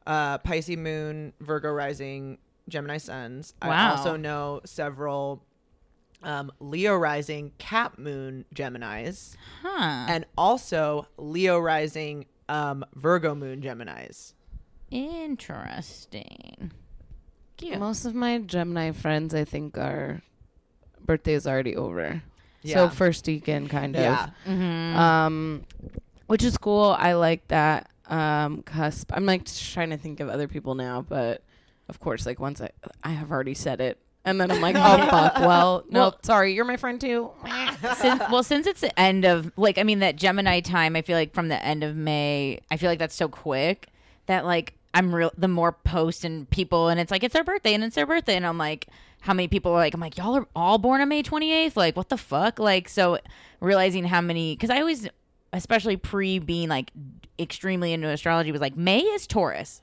uh, 0.07 0.39
Pisces 0.39 0.77
moon, 0.77 1.33
Virgo 1.39 1.69
rising, 1.71 2.39
Gemini 2.67 2.97
suns. 2.97 3.53
I 3.61 3.67
Wow. 3.67 3.91
also 3.91 4.17
know 4.17 4.61
several 4.65 5.45
um, 6.23 6.51
Leo 6.59 6.95
rising, 6.95 7.51
Cap 7.57 7.97
moon 7.97 8.45
Geminis, 8.53 9.35
huh 9.61 10.05
and 10.09 10.25
also 10.37 11.07
Leo 11.17 11.59
rising, 11.59 12.25
um, 12.49 12.85
Virgo 12.95 13.35
moon 13.35 13.61
Geminis. 13.61 14.33
interesting 14.89 16.71
cute 17.61 17.79
Most 17.79 18.05
of 18.05 18.15
my 18.15 18.39
Gemini 18.39 18.91
friends, 18.91 19.33
I 19.33 19.45
think, 19.45 19.77
are 19.77 20.21
birthday 21.05 21.33
is 21.33 21.47
already 21.47 21.75
over. 21.75 22.21
Yeah. 22.63 22.75
So 22.75 22.89
first 22.89 23.25
weekend, 23.27 23.69
kind 23.69 23.95
of. 23.95 24.01
Yeah. 24.01 24.29
mm-hmm. 24.45 24.97
Um, 24.97 25.63
which 26.27 26.43
is 26.43 26.57
cool. 26.57 26.95
I 26.97 27.13
like 27.13 27.47
that 27.49 27.89
um 28.07 28.63
cusp. 28.63 29.11
I'm 29.13 29.25
like 29.25 29.45
just 29.45 29.73
trying 29.73 29.91
to 29.91 29.97
think 29.97 30.19
of 30.19 30.29
other 30.29 30.47
people 30.47 30.75
now, 30.75 31.01
but 31.07 31.43
of 31.87 31.99
course, 31.99 32.25
like 32.25 32.39
once 32.39 32.61
I 32.61 32.69
I 33.03 33.09
have 33.09 33.31
already 33.31 33.53
said 33.53 33.81
it, 33.81 33.99
and 34.25 34.39
then 34.39 34.51
I'm 34.51 34.61
like, 34.61 34.75
oh, 34.75 34.81
oh 34.99 35.09
fuck. 35.09 35.35
Well, 35.39 35.83
no, 35.89 35.99
Well- 35.99 36.19
sorry, 36.23 36.53
you're 36.53 36.65
my 36.65 36.77
friend 36.77 36.99
too. 37.01 37.31
since, 37.97 38.21
well, 38.31 38.43
since 38.43 38.67
it's 38.67 38.81
the 38.81 38.99
end 38.99 39.25
of 39.25 39.51
like, 39.57 39.77
I 39.77 39.83
mean, 39.83 39.99
that 39.99 40.15
Gemini 40.15 40.59
time, 40.59 40.95
I 40.95 41.01
feel 41.01 41.17
like 41.17 41.33
from 41.33 41.47
the 41.47 41.63
end 41.63 41.83
of 41.83 41.95
May, 41.95 42.59
I 42.69 42.77
feel 42.77 42.89
like 42.89 42.99
that's 42.99 43.15
so 43.15 43.27
quick 43.27 43.87
that 44.27 44.45
like 44.45 44.73
I'm 44.93 45.13
real. 45.15 45.31
The 45.37 45.47
more 45.47 45.71
posts 45.71 46.23
and 46.23 46.49
people, 46.49 46.89
and 46.89 46.99
it's 46.99 47.11
like 47.11 47.23
it's 47.23 47.33
their 47.33 47.43
birthday, 47.43 47.73
and 47.73 47.83
it's 47.83 47.95
their 47.95 48.05
birthday, 48.05 48.35
and 48.35 48.45
I'm 48.45 48.57
like, 48.57 48.87
how 49.21 49.33
many 49.33 49.47
people 49.47 49.71
are 49.71 49.77
like, 49.77 49.93
I'm 49.93 50.01
like, 50.01 50.17
y'all 50.17 50.35
are 50.35 50.47
all 50.55 50.77
born 50.77 50.99
on 50.99 51.07
May 51.09 51.23
28th, 51.23 51.75
like 51.75 51.95
what 51.95 52.09
the 52.09 52.17
fuck, 52.17 52.59
like 52.59 52.89
so 52.89 53.19
realizing 53.61 54.03
how 54.03 54.19
many, 54.19 54.53
because 54.55 54.69
I 54.69 54.79
always, 54.79 55.07
especially 55.53 55.95
pre 55.95 56.39
being 56.39 56.67
like 56.69 56.91
extremely 57.39 57.93
into 57.93 58.07
astrology, 58.07 58.51
was 58.51 58.61
like 58.61 58.75
May 58.75 58.99
is 58.99 59.27
Taurus. 59.27 59.81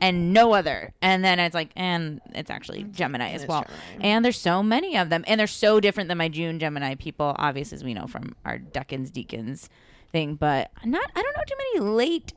And 0.00 0.32
no 0.32 0.52
other. 0.54 0.92
And 1.02 1.24
then 1.24 1.38
it's 1.38 1.54
like, 1.54 1.70
and 1.76 2.20
it's 2.34 2.50
actually 2.50 2.84
Gemini 2.84 3.30
as 3.32 3.46
well. 3.46 3.64
Gemini. 3.90 4.06
And 4.06 4.24
there's 4.24 4.38
so 4.38 4.62
many 4.62 4.96
of 4.96 5.10
them, 5.10 5.24
and 5.26 5.38
they're 5.38 5.46
so 5.46 5.80
different 5.80 6.08
than 6.08 6.18
my 6.18 6.28
June 6.28 6.58
Gemini 6.58 6.94
people, 6.94 7.34
obviously, 7.38 7.76
as 7.76 7.84
we 7.84 7.94
know 7.94 8.06
from 8.06 8.34
our 8.44 8.58
Decans 8.58 9.10
Decans 9.10 9.68
thing. 10.12 10.34
But 10.34 10.70
not, 10.84 11.10
I 11.14 11.22
don't 11.22 11.36
know 11.36 11.42
too 11.46 11.54
many 11.80 11.90
late 11.94 12.32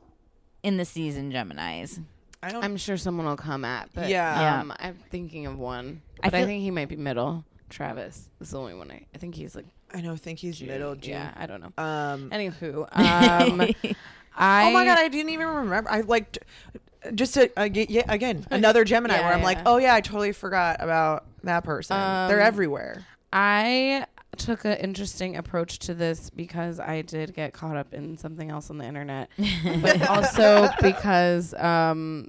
in 0.63 0.78
the 0.78 0.86
season 0.86 1.32
Geminis. 1.32 2.04
I 2.43 2.50
don't. 2.52 2.63
I'm 2.63 2.78
sure 2.78 2.97
someone 2.97 3.28
will 3.28 3.36
come 3.38 3.63
at, 3.65 3.89
but 3.93 4.10
Yeah. 4.10 4.60
um, 4.62 4.74
I'm 4.80 4.95
thinking 5.12 5.45
of 5.45 5.60
one, 5.60 6.02
I 6.24 6.30
but 6.30 6.34
I, 6.34 6.38
feel- 6.39 6.47
think 6.47 6.63
he 6.63 6.71
might 6.71 6.89
be 6.89 6.95
middle. 6.95 7.45
Travis 7.69 8.30
is 8.41 8.50
the 8.50 8.60
only 8.60 8.74
one 8.74 8.91
I. 8.91 9.06
I 9.15 9.17
think 9.17 9.34
he's 9.36 9.56
like 9.56 9.65
I 9.93 10.02
know. 10.02 10.15
Think 10.17 10.39
he's 10.39 10.58
June. 10.60 10.67
middle 10.69 10.95
June. 10.95 11.13
Yeah, 11.13 11.32
I 11.38 11.45
don't 11.45 11.62
know. 11.62 11.71
Um. 11.84 12.30
Anywho, 12.32 12.80
um, 12.91 13.62
I 14.36 14.67
oh 14.69 14.71
my 14.71 14.84
god, 14.86 14.97
I 15.00 15.08
didn't 15.08 15.30
even 15.32 15.47
remember. 15.47 15.89
I 15.89 16.02
like 16.02 16.32
t- 16.34 16.39
just 17.15 17.33
to, 17.35 17.49
uh, 17.57 17.67
ge- 17.69 17.89
yeah, 17.89 18.03
again 18.07 18.45
another 18.51 18.83
Gemini 18.83 19.15
Yeah, 19.15 19.25
where 19.25 19.33
I'm 19.33 19.43
like, 19.43 19.59
oh 19.65 19.77
yeah, 19.77 19.93
I 19.95 20.01
totally 20.01 20.31
forgot 20.31 20.77
about 20.79 21.25
that 21.43 21.63
person. 21.63 21.95
They're 22.27 22.41
Um, 22.41 22.47
everywhere. 22.47 23.05
I 23.33 24.05
took 24.37 24.65
an 24.65 24.77
interesting 24.77 25.35
approach 25.35 25.79
to 25.79 25.93
this 25.93 26.29
because 26.29 26.79
I 26.79 27.01
did 27.01 27.33
get 27.33 27.53
caught 27.53 27.75
up 27.77 27.93
in 27.93 28.17
something 28.17 28.49
else 28.49 28.69
on 28.69 28.77
the 28.77 28.85
internet, 28.85 29.29
but 29.81 30.07
also 30.07 30.69
because 30.81 31.53
um, 31.55 32.27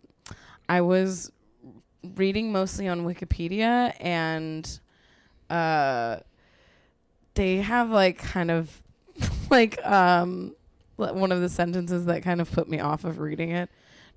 I 0.69 0.81
was 0.81 1.31
reading 2.17 2.51
mostly 2.51 2.89
on 2.89 3.05
Wikipedia 3.07 3.95
and 4.01 4.81
uh, 5.51 6.17
they 7.35 7.57
have 7.59 7.91
like 7.91 8.19
kind 8.19 8.51
of 8.51 8.83
like 9.51 9.85
um, 9.87 10.55
one 10.97 11.31
of 11.33 11.41
the 11.41 11.49
sentences 11.49 12.07
that 12.07 12.23
kind 12.23 12.41
of 12.41 12.51
put 12.51 12.69
me 12.69 12.81
off 12.81 13.05
of 13.05 13.19
reading 13.19 13.51
it. 13.51 13.71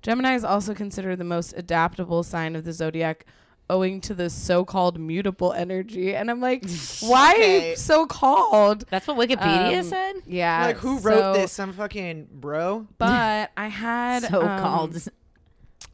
Gemini 0.06 0.36
is 0.36 0.44
also 0.44 0.72
considered 0.72 1.16
the 1.18 1.24
most 1.24 1.52
adaptable 1.56 2.22
sign 2.22 2.54
of 2.54 2.62
the 2.64 2.72
zodiac 2.72 3.26
owing 3.68 4.00
to 4.02 4.14
the 4.14 4.30
so-called 4.30 4.96
mutable 5.00 5.52
energy 5.52 6.14
and 6.14 6.30
i'm 6.30 6.40
like 6.40 6.62
why 7.00 7.32
Okay. 7.32 7.74
so 7.74 8.06
called 8.06 8.84
That's 8.88 9.08
what 9.08 9.16
Wikipedia 9.16 9.78
Um, 9.80 9.84
said. 9.84 10.12
yeah 10.24 10.66
like 10.66 10.76
who 10.76 11.00
wrote 11.00 11.18
so- 11.18 11.32
this? 11.34 11.50
Some 11.50 11.72
fucking 11.72 12.28
bro. 12.30 12.86
but 12.98 13.50
i 13.56 13.66
had 13.66 14.22
So 14.30 14.40
um, 14.42 14.60
called. 14.60 15.08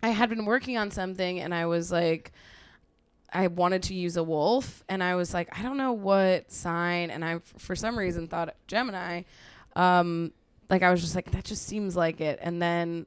I 0.02 0.08
had 0.10 0.28
been 0.28 0.44
working 0.44 0.76
on 0.76 0.90
something 0.90 1.40
and 1.40 1.54
I 1.54 1.64
was 1.64 1.90
like, 1.90 2.32
I 3.32 3.46
wanted 3.46 3.84
to 3.84 3.94
use 3.94 4.18
a 4.18 4.22
wolf 4.22 4.84
and 4.90 5.02
I 5.02 5.14
was 5.14 5.32
like, 5.32 5.48
I 5.58 5.62
don't 5.62 5.78
know 5.78 5.92
what 5.94 6.52
sign. 6.52 7.10
And 7.10 7.24
I, 7.24 7.38
for 7.56 7.74
some 7.74 7.96
reason, 7.96 8.28
thought 8.28 8.54
Gemini. 8.66 9.22
Um, 9.76 10.32
like 10.68 10.82
I 10.82 10.90
was 10.90 11.00
just 11.00 11.14
like, 11.14 11.30
that 11.30 11.44
just 11.44 11.66
seems 11.66 11.96
like 11.96 12.20
it. 12.20 12.38
And 12.42 12.60
then 12.60 13.06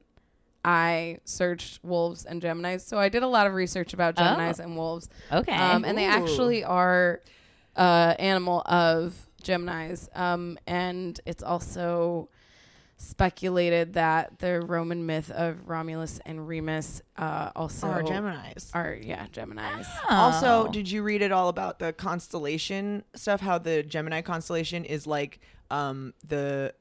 I 0.66 1.18
searched 1.24 1.78
wolves 1.84 2.24
and 2.24 2.42
Geminis. 2.42 2.80
So 2.82 2.98
I 2.98 3.08
did 3.08 3.22
a 3.22 3.28
lot 3.28 3.46
of 3.46 3.54
research 3.54 3.94
about 3.94 4.14
Oh. 4.18 4.22
Geminis 4.22 4.58
and 4.58 4.76
wolves. 4.76 5.08
Okay. 5.32 5.54
Um, 5.54 5.84
and 5.84 5.96
they 5.96 6.04
actually 6.06 6.64
are 6.64 7.20
uh, 7.76 8.14
animal 8.18 8.62
of 8.66 9.14
Geminis. 9.42 10.08
Um, 10.18 10.58
and 10.66 11.20
it's 11.24 11.42
also 11.44 12.28
speculated 12.98 13.92
that 13.92 14.38
the 14.38 14.60
Roman 14.62 15.04
myth 15.06 15.30
of 15.30 15.68
Romulus 15.68 16.18
and 16.24 16.48
Remus 16.48 17.02
uh, 17.16 17.50
also 17.54 17.86
Are 17.88 18.02
Gemini's. 18.02 18.70
are 18.74 18.96
yeah 19.00 19.26
Geminis. 19.28 19.86
Also, 20.08 20.66
Oh. 20.66 20.72
did 20.72 20.90
you 20.90 21.02
read 21.02 21.20
it 21.22 21.30
all 21.30 21.48
about 21.48 21.78
the 21.78 21.92
constellation 21.92 23.04
stuff? 23.14 23.40
How 23.40 23.58
the 23.58 23.82
Gemini 23.82 24.22
constellation 24.22 24.84
is 24.84 25.06
like 25.06 25.38
um 25.70 26.14
the 26.26 26.72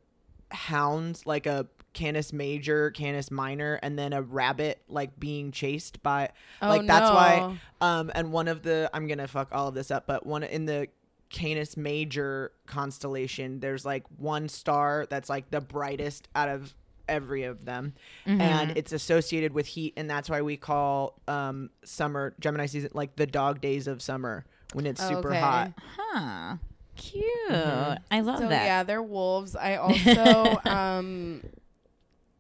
hounds, 0.52 1.26
like 1.26 1.46
a 1.48 1.68
Canis 1.96 2.32
Major, 2.32 2.92
Canis 2.92 3.32
Minor, 3.32 3.80
and 3.82 3.98
then 3.98 4.14
a 4.14 4.22
rabbit 4.22 4.80
like 4.88 5.20
being 5.20 5.52
chased 5.52 6.04
by 6.04 6.30
Oh, 6.62 6.70
like 6.70 6.86
that's 6.86 7.10
why 7.10 7.58
um 7.82 8.12
and 8.14 8.32
one 8.32 8.48
of 8.48 8.62
the 8.62 8.88
I'm 8.94 9.08
gonna 9.08 9.28
fuck 9.28 9.50
all 9.52 9.70
of 9.70 9.74
this 9.74 9.90
up, 9.90 10.06
but 10.06 10.24
one 10.28 10.44
in 10.44 10.66
the 10.68 10.90
Canis 11.32 11.76
Major 11.76 12.52
constellation, 12.68 13.60
there's 13.60 13.84
like 13.84 14.04
one 14.18 14.48
star 14.48 15.08
that's 15.10 15.28
like 15.30 15.50
the 15.50 15.60
brightest 15.62 16.28
out 16.36 16.50
of 16.50 16.76
every 17.08 17.44
of 17.44 17.66
them 17.66 17.94
Mm-hmm. 18.26 18.42
and 18.42 18.78
it's 18.78 18.92
associated 18.92 19.54
with 19.54 19.68
heat 19.68 19.94
and 19.96 20.10
that's 20.10 20.28
why 20.30 20.42
we 20.42 20.58
call 20.58 21.20
um 21.28 21.70
summer 21.84 22.34
gemini 22.40 22.66
season 22.66 22.90
like 22.96 23.16
the 23.16 23.28
dog 23.28 23.62
days 23.62 23.86
of 23.88 24.02
summer 24.02 24.44
when 24.74 24.88
it's 24.88 25.06
super 25.08 25.30
Okay. 25.30 25.40
hot 25.40 25.72
Huh. 25.98 26.56
Cute. 26.96 27.24
I 27.52 28.22
love 28.22 28.40
So 28.40 28.48
that. 28.50 28.66
yeah, 28.66 28.84
they're 28.84 29.04
wolves. 29.04 29.56
I 29.56 29.76
also 29.76 30.60
um, 30.66 31.44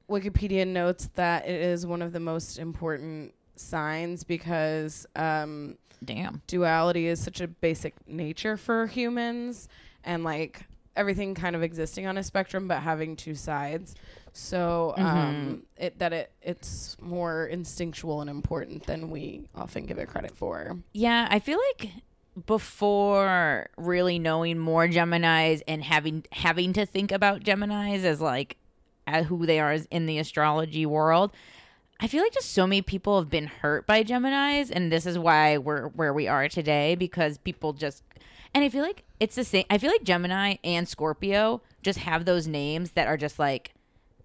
Wikipedia 0.09 0.67
notes 0.67 1.09
that 1.15 1.47
it 1.47 1.61
is 1.61 1.85
one 1.85 2.01
of 2.01 2.13
the 2.13 2.19
most 2.19 2.59
important 2.59 3.33
signs 3.55 4.23
because 4.23 5.05
um, 5.15 5.77
Damn. 6.03 6.41
duality 6.47 7.07
is 7.07 7.21
such 7.21 7.41
a 7.41 7.47
basic 7.47 7.93
nature 8.07 8.57
for 8.57 8.87
humans 8.87 9.67
and 10.03 10.23
like 10.23 10.65
everything 10.95 11.35
kind 11.35 11.55
of 11.55 11.63
existing 11.63 12.07
on 12.07 12.17
a 12.17 12.23
spectrum 12.23 12.67
but 12.67 12.79
having 12.79 13.15
two 13.15 13.35
sides. 13.35 13.95
So 14.33 14.93
um 14.97 15.63
it 15.77 15.97
that 15.99 16.11
it 16.11 16.31
it's 16.41 16.97
more 17.01 17.47
instinctual 17.47 18.19
and 18.21 18.29
important 18.29 18.85
than 18.85 19.09
we 19.09 19.47
often 19.55 19.85
give 19.85 19.97
it 19.97 20.07
credit 20.07 20.35
for. 20.35 20.77
Yeah, 20.93 21.27
I 21.29 21.39
feel 21.39 21.59
like 21.79 21.91
before 22.45 23.69
really 23.77 24.19
knowing 24.19 24.59
more 24.59 24.87
Geminis 24.87 25.61
and 25.67 25.83
having 25.83 26.25
having 26.31 26.73
to 26.73 26.85
think 26.85 27.11
about 27.13 27.43
Geminis 27.43 28.03
as 28.03 28.19
like 28.19 28.57
as 29.07 29.25
who 29.27 29.45
they 29.45 29.59
are 29.59 29.77
in 29.91 30.05
the 30.05 30.17
astrology 30.19 30.85
world, 30.85 31.31
I 31.99 32.07
feel 32.07 32.21
like 32.21 32.33
just 32.33 32.51
so 32.51 32.67
many 32.67 32.81
people 32.81 33.19
have 33.19 33.29
been 33.29 33.47
hurt 33.47 33.87
by 33.87 34.03
Geminis, 34.03 34.69
and 34.69 34.91
this 34.91 35.05
is 35.05 35.17
why 35.17 35.57
we're 35.57 35.87
where 35.89 36.13
we 36.13 36.27
are 36.27 36.49
today 36.49 36.95
because 36.95 37.37
people 37.37 37.73
just. 37.73 38.03
And 38.53 38.63
I 38.63 38.69
feel 38.69 38.83
like 38.83 39.03
it's 39.19 39.35
the 39.35 39.43
same. 39.43 39.65
I 39.69 39.77
feel 39.77 39.91
like 39.91 40.03
Gemini 40.03 40.55
and 40.63 40.87
Scorpio 40.87 41.61
just 41.83 41.99
have 41.99 42.25
those 42.25 42.47
names 42.47 42.91
that 42.91 43.07
are 43.07 43.17
just 43.17 43.37
like, 43.37 43.73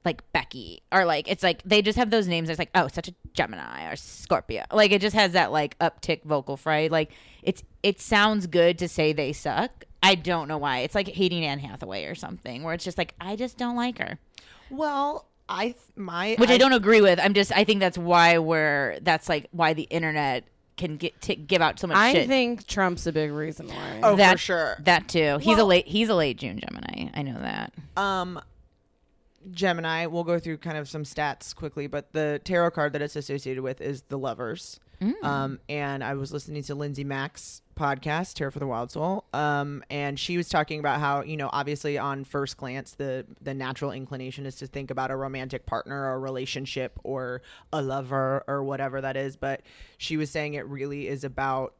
like 0.04 0.22
Becky, 0.32 0.82
or 0.92 1.04
like 1.04 1.28
it's 1.28 1.42
like 1.42 1.62
they 1.62 1.80
just 1.82 1.98
have 1.98 2.10
those 2.10 2.26
names. 2.26 2.48
That's 2.48 2.58
like, 2.58 2.70
oh, 2.74 2.88
such 2.88 3.08
a 3.08 3.14
Gemini 3.34 3.90
or 3.90 3.96
Scorpio. 3.96 4.64
Like 4.72 4.90
it 4.90 5.00
just 5.00 5.14
has 5.14 5.32
that 5.32 5.52
like 5.52 5.78
uptick 5.78 6.24
vocal 6.24 6.56
fry. 6.56 6.88
Like 6.90 7.12
it's 7.42 7.62
it 7.82 8.00
sounds 8.00 8.46
good 8.48 8.78
to 8.78 8.88
say 8.88 9.12
they 9.12 9.32
suck. 9.32 9.84
I 10.02 10.16
don't 10.16 10.48
know 10.48 10.58
why. 10.58 10.80
It's 10.80 10.94
like 10.94 11.08
hating 11.08 11.44
Anne 11.44 11.58
Hathaway 11.60 12.06
or 12.06 12.14
something, 12.14 12.62
where 12.64 12.74
it's 12.74 12.84
just 12.84 12.98
like 12.98 13.14
I 13.20 13.36
just 13.36 13.58
don't 13.58 13.76
like 13.76 13.98
her 13.98 14.18
well 14.70 15.26
i 15.48 15.64
th- 15.66 15.76
my 15.96 16.34
which 16.38 16.50
I, 16.50 16.58
don't 16.58 16.72
agree 16.72 17.00
with. 17.00 17.18
I'm 17.18 17.34
just 17.34 17.50
I 17.56 17.64
think 17.64 17.80
that's 17.80 17.98
why 17.98 18.38
we're 18.38 18.98
that's 19.02 19.28
like 19.28 19.48
why 19.50 19.72
the 19.74 19.82
internet 19.84 20.44
can 20.76 20.96
get 20.96 21.20
to 21.22 21.34
give 21.34 21.60
out 21.60 21.78
so 21.78 21.86
much 21.88 21.96
i 21.96 22.12
shit. 22.12 22.26
think 22.28 22.66
trump's 22.66 23.06
a 23.06 23.12
big 23.12 23.30
reason 23.32 23.66
why 23.68 24.00
oh 24.02 24.16
that 24.16 24.32
for 24.32 24.38
sure 24.38 24.76
that 24.80 25.08
too. 25.08 25.38
He's 25.40 25.58
a 25.58 25.64
late 25.64 25.86
he's 25.86 26.08
a 26.08 26.14
late 26.14 26.38
June 26.38 26.58
Gemini. 26.58 27.10
I 27.12 27.22
know 27.22 27.38
that. 27.40 27.72
um 27.96 28.40
gemini 29.50 30.06
we'll 30.06 30.24
go 30.24 30.38
through 30.38 30.58
kind 30.58 30.76
of 30.76 30.88
some 30.88 31.02
stats 31.02 31.54
quickly 31.54 31.86
but 31.86 32.12
the 32.12 32.40
tarot 32.44 32.70
card 32.72 32.92
that 32.92 33.00
it's 33.02 33.16
associated 33.16 33.62
with 33.62 33.80
is 33.80 34.02
the 34.08 34.18
lovers 34.18 34.78
um 35.22 35.58
and 35.70 36.04
i 36.04 36.12
was 36.14 36.30
listening 36.30 36.62
to 36.62 36.74
lindsay 36.74 37.04
mack's 37.04 37.62
podcast 37.80 38.34
tarot 38.34 38.50
for 38.50 38.58
the 38.58 38.66
wild 38.66 38.90
soul 38.90 39.24
um 39.32 39.82
and 39.90 40.18
she 40.20 40.36
was 40.36 40.48
talking 40.50 40.78
about 40.78 41.00
how 41.00 41.22
you 41.22 41.36
know 41.36 41.48
obviously 41.52 41.96
on 41.96 42.24
first 42.24 42.56
glance 42.58 42.92
the 42.94 43.24
the 43.40 43.54
natural 43.54 43.90
inclination 43.90 44.44
is 44.44 44.56
to 44.56 44.66
think 44.66 44.90
about 44.90 45.10
a 45.10 45.16
romantic 45.16 45.64
partner 45.64 46.10
or 46.10 46.14
a 46.14 46.18
relationship 46.18 46.98
or 47.04 47.40
a 47.72 47.80
lover 47.80 48.44
or 48.46 48.62
whatever 48.62 49.00
that 49.00 49.16
is 49.16 49.34
but 49.36 49.62
she 49.96 50.16
was 50.18 50.30
saying 50.30 50.52
it 50.54 50.66
really 50.66 51.08
is 51.08 51.24
about 51.24 51.72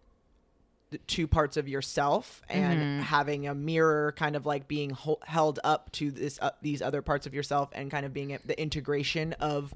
the 0.90 0.98
two 1.06 1.28
parts 1.28 1.56
of 1.56 1.68
yourself 1.68 2.42
and 2.48 3.02
having 3.02 3.46
a 3.46 3.54
mirror 3.54 4.12
kind 4.16 4.34
of 4.34 4.44
like 4.44 4.66
being 4.66 4.90
hol- 4.90 5.20
held 5.24 5.60
up 5.62 5.92
to 5.92 6.10
this 6.10 6.38
uh, 6.42 6.50
these 6.62 6.82
other 6.82 7.00
parts 7.02 7.26
of 7.28 7.34
yourself 7.34 7.68
and 7.72 7.90
kind 7.92 8.04
of 8.04 8.12
being 8.12 8.32
a- 8.32 8.40
the 8.44 8.60
integration 8.60 9.32
of 9.34 9.72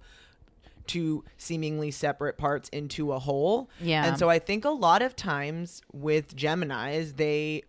two 0.87 1.25
seemingly 1.37 1.91
separate 1.91 2.37
parts 2.39 2.69
into 2.71 3.13
a 3.13 3.19
whole. 3.19 3.71
Yeah. 3.81 4.07
And 4.07 4.19
so 4.19 4.29
I 4.29 4.39
think 4.39 4.65
a 4.65 4.71
lot 4.71 5.03
of 5.03 5.17
times 5.17 5.83
with 5.93 6.35
Geminis 6.37 7.17
they 7.17 7.63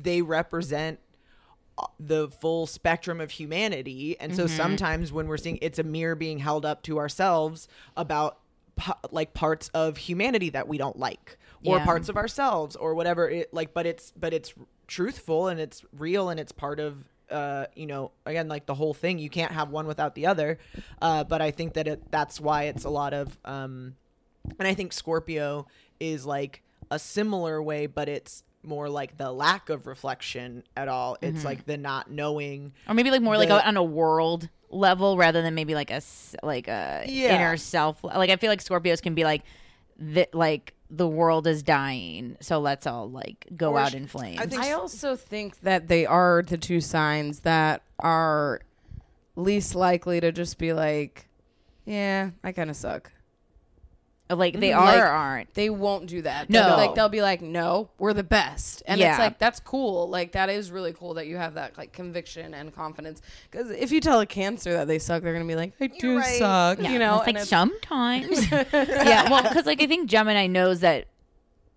they 0.00 0.22
represent 0.22 1.00
uh, 1.76 1.86
the 1.98 2.28
full 2.28 2.66
spectrum 2.66 3.20
of 3.20 3.30
humanity 3.32 4.16
and 4.20 4.32
Mm-hmm. 4.32 4.40
so 4.40 4.46
sometimes 4.46 5.12
when 5.12 5.26
we're 5.28 5.36
seeing 5.36 5.58
it's 5.62 5.78
a 5.78 5.82
mirror 5.84 6.14
being 6.14 6.38
held 6.38 6.64
up 6.64 6.82
to 6.84 6.98
ourselves 6.98 7.68
about 7.96 8.38
like 9.10 9.34
parts 9.34 9.68
of 9.74 9.96
humanity 9.96 10.50
that 10.50 10.68
we 10.68 10.78
don't 10.78 10.96
like 10.98 11.36
or 11.64 11.78
Yeah. 11.78 11.84
parts 11.84 12.08
of 12.08 12.16
ourselves 12.16 12.76
or 12.76 12.94
whatever 12.94 13.28
it 13.28 13.52
like 13.52 13.74
but 13.74 13.86
it's 13.86 14.12
but 14.16 14.32
it's 14.32 14.54
truthful 14.86 15.48
and 15.48 15.58
it's 15.60 15.84
real 15.92 16.28
and 16.28 16.38
it's 16.38 16.52
part 16.52 16.78
of 16.78 17.04
uh 17.30 17.66
you 17.76 17.86
know 17.86 18.10
again 18.26 18.48
like 18.48 18.66
the 18.66 18.74
whole 18.74 18.94
thing 18.94 19.18
you 19.18 19.28
can't 19.30 19.52
have 19.52 19.70
one 19.70 19.86
without 19.86 20.14
the 20.14 20.26
other 20.26 20.58
uh 21.02 21.22
but 21.24 21.40
i 21.42 21.50
think 21.50 21.74
that 21.74 21.86
it 21.86 22.02
that's 22.10 22.40
why 22.40 22.64
it's 22.64 22.84
a 22.84 22.88
lot 22.90 23.12
of 23.12 23.36
um 23.44 23.94
and 24.58 24.66
i 24.66 24.74
think 24.74 24.92
scorpio 24.92 25.66
is 26.00 26.24
like 26.24 26.62
a 26.90 26.98
similar 26.98 27.62
way 27.62 27.86
but 27.86 28.08
it's 28.08 28.44
more 28.64 28.88
like 28.88 29.16
the 29.18 29.30
lack 29.30 29.70
of 29.70 29.86
reflection 29.86 30.64
at 30.76 30.88
all. 30.88 31.16
It's 31.22 31.44
like 31.44 31.64
the 31.64 31.76
not 31.76 32.10
knowing. 32.10 32.72
or 32.88 32.94
maybe 32.94 33.10
like 33.12 33.22
more 33.22 33.36
like 33.36 33.48
The- 33.50 33.66
on 33.66 33.76
a 33.76 33.84
world 33.84 34.48
level 34.68 35.16
rather 35.16 35.42
than 35.42 35.54
maybe 35.54 35.74
like 35.76 35.90
a 35.92 36.02
like 36.42 36.66
a 36.66 37.04
Yeah. 37.06 37.36
inner 37.36 37.56
self 37.56 38.02
like 38.02 38.30
i 38.30 38.36
feel 38.36 38.50
like 38.50 38.62
scorpios 38.62 39.00
can 39.00 39.14
be 39.14 39.22
like 39.24 39.42
the 39.96 40.28
like 40.34 40.74
the 40.90 41.06
world 41.06 41.46
is 41.46 41.62
dying 41.62 42.36
so 42.40 42.58
let's 42.60 42.86
all 42.86 43.10
like 43.10 43.46
go 43.56 43.72
Or 43.74 43.80
out 43.80 43.90
sh- 43.92 43.94
in 43.96 44.06
flames 44.06 44.38
I 44.38 44.46
think 44.46 44.62
I 44.62 44.72
also 44.72 45.16
think 45.16 45.60
that 45.60 45.88
they 45.88 46.06
are 46.06 46.42
the 46.46 46.56
two 46.56 46.80
signs 46.80 47.40
that 47.40 47.82
are 47.98 48.60
least 49.36 49.74
likely 49.74 50.20
to 50.20 50.32
just 50.32 50.58
be 50.58 50.72
like, 50.72 51.28
yeah, 51.84 52.30
I 52.42 52.52
kind 52.52 52.70
of 52.70 52.76
suck. 52.76 53.12
Like 54.30 54.60
they 54.60 54.70
Mhm. 54.70 54.76
are 54.78 54.84
Like- 54.84 54.98
or 55.00 55.06
aren't 55.06 55.54
They 55.54 55.70
won't 55.70 56.06
do 56.06 56.22
that. 56.22 56.50
No. 56.50 56.62
They'll 56.62 56.76
like 56.76 56.94
they'll 56.94 57.08
be 57.08 57.22
like, 57.22 57.40
no, 57.40 57.88
we're 57.98 58.12
the 58.12 58.22
best, 58.22 58.82
and 58.86 59.00
Yeah. 59.00 59.10
it's 59.10 59.18
like 59.18 59.38
that's 59.38 59.60
cool. 59.60 60.08
Like 60.08 60.32
that 60.32 60.48
is 60.50 60.70
really 60.70 60.92
cool 60.92 61.14
that 61.14 61.26
you 61.26 61.36
have 61.38 61.54
that 61.54 61.78
like 61.78 61.92
conviction 61.92 62.52
and 62.54 62.74
confidence. 62.74 63.22
Because 63.50 63.70
if 63.70 63.90
you 63.90 64.00
tell 64.00 64.20
a 64.20 64.26
cancer 64.26 64.72
that 64.74 64.86
they 64.88 64.98
suck, 64.98 65.22
they're 65.22 65.32
gonna 65.32 65.44
be 65.46 65.54
like, 65.54 65.72
I 65.80 65.86
do 65.86 66.18
right. 66.18 66.38
suck, 66.38 66.78
Yeah, 66.80 66.90
you 66.92 66.98
know. 66.98 67.16
it's 67.18 67.26
like 67.26 67.36
it's- 67.36 67.48
sometimes 67.48 68.50
yeah 68.72 69.30
well 69.30 69.42
because 69.42 69.64
like 69.66 69.80
i 69.82 69.86
think 69.86 70.08
gemini 70.10 70.46
knows 70.46 70.80
that 70.80 71.06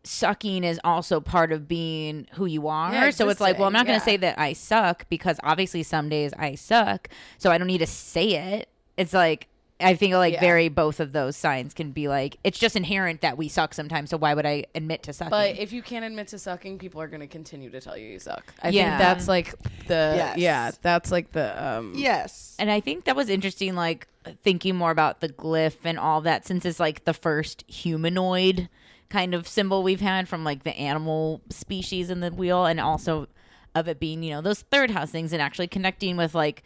sucking 0.03 0.63
is 0.63 0.79
also 0.83 1.19
part 1.21 1.51
of 1.51 1.67
being 1.67 2.27
who 2.33 2.45
you 2.47 2.67
are 2.67 2.91
Yeah, 2.91 3.09
so 3.11 3.29
it's 3.29 3.39
like 3.39 3.57
well 3.59 3.67
i'm 3.67 3.73
not 3.73 3.85
going 3.85 3.99
to 3.99 4.03
existing, 4.03 4.13
say 4.13 4.17
that 4.17 4.39
i 4.39 4.53
suck 4.53 5.05
because 5.09 5.39
obviously 5.43 5.83
some 5.83 6.09
days 6.09 6.33
i 6.39 6.55
suck 6.55 7.07
so 7.37 7.51
i 7.51 7.57
don't 7.59 7.67
need 7.67 7.77
to 7.79 7.87
say 7.87 8.29
it 8.33 8.67
it's 8.97 9.13
like 9.13 9.47
i 9.81 9.95
think 9.95 10.13
like 10.13 10.33
Yeah. 10.33 10.39
very 10.39 10.69
both 10.69 10.99
of 10.99 11.11
those 11.11 11.35
signs 11.35 11.73
can 11.73 11.91
be 11.91 12.07
like 12.07 12.37
it's 12.43 12.57
just 12.59 12.75
inherent 12.75 13.21
that 13.21 13.37
we 13.37 13.47
suck 13.47 13.73
sometimes 13.73 14.09
so 14.09 14.17
why 14.17 14.33
would 14.33 14.45
i 14.45 14.65
admit 14.75 15.03
to 15.03 15.13
sucking 15.13 15.29
But 15.31 15.57
if 15.57 15.71
you 15.73 15.81
can't 15.81 16.05
admit 16.05 16.27
to 16.29 16.39
sucking, 16.39 16.77
people 16.79 17.01
are 17.01 17.07
gonna 17.07 17.27
continue 17.27 17.69
to 17.71 17.81
tell 17.81 17.97
you 17.97 18.07
you 18.07 18.19
suck. 18.19 18.53
I 18.61 18.69
Yeah. 18.69 18.89
think 18.89 18.99
that's 18.99 19.27
like 19.27 19.53
the 19.87 20.13
Yes. 20.15 20.37
yeah, 20.37 20.71
that's 20.81 21.11
like 21.11 21.31
the 21.31 21.47
um 21.63 21.93
Yes. 21.95 22.55
And 22.59 22.69
I 22.71 22.79
think 22.79 23.05
that 23.05 23.15
was 23.15 23.29
interesting, 23.29 23.75
like 23.75 24.07
thinking 24.43 24.75
more 24.75 24.91
about 24.91 25.19
the 25.21 25.29
glyph 25.29 25.77
and 25.83 25.97
all 25.97 26.21
that, 26.21 26.45
since 26.45 26.65
it's 26.65 26.79
like 26.79 27.05
the 27.05 27.13
first 27.13 27.63
humanoid 27.67 28.69
kind 29.09 29.33
of 29.33 29.47
symbol 29.47 29.83
we've 29.83 29.99
had 30.01 30.27
from 30.29 30.43
like 30.43 30.63
the 30.63 30.77
animal 30.77 31.41
species 31.49 32.09
in 32.09 32.19
the 32.21 32.29
wheel, 32.29 32.65
and 32.65 32.79
also 32.79 33.27
of 33.73 33.87
it 33.87 33.99
being, 33.99 34.21
you 34.23 34.31
know, 34.31 34.41
those 34.41 34.61
third 34.61 34.91
house 34.91 35.09
things 35.11 35.33
and 35.33 35.41
actually 35.41 35.67
connecting 35.67 36.17
with 36.17 36.35
like 36.35 36.63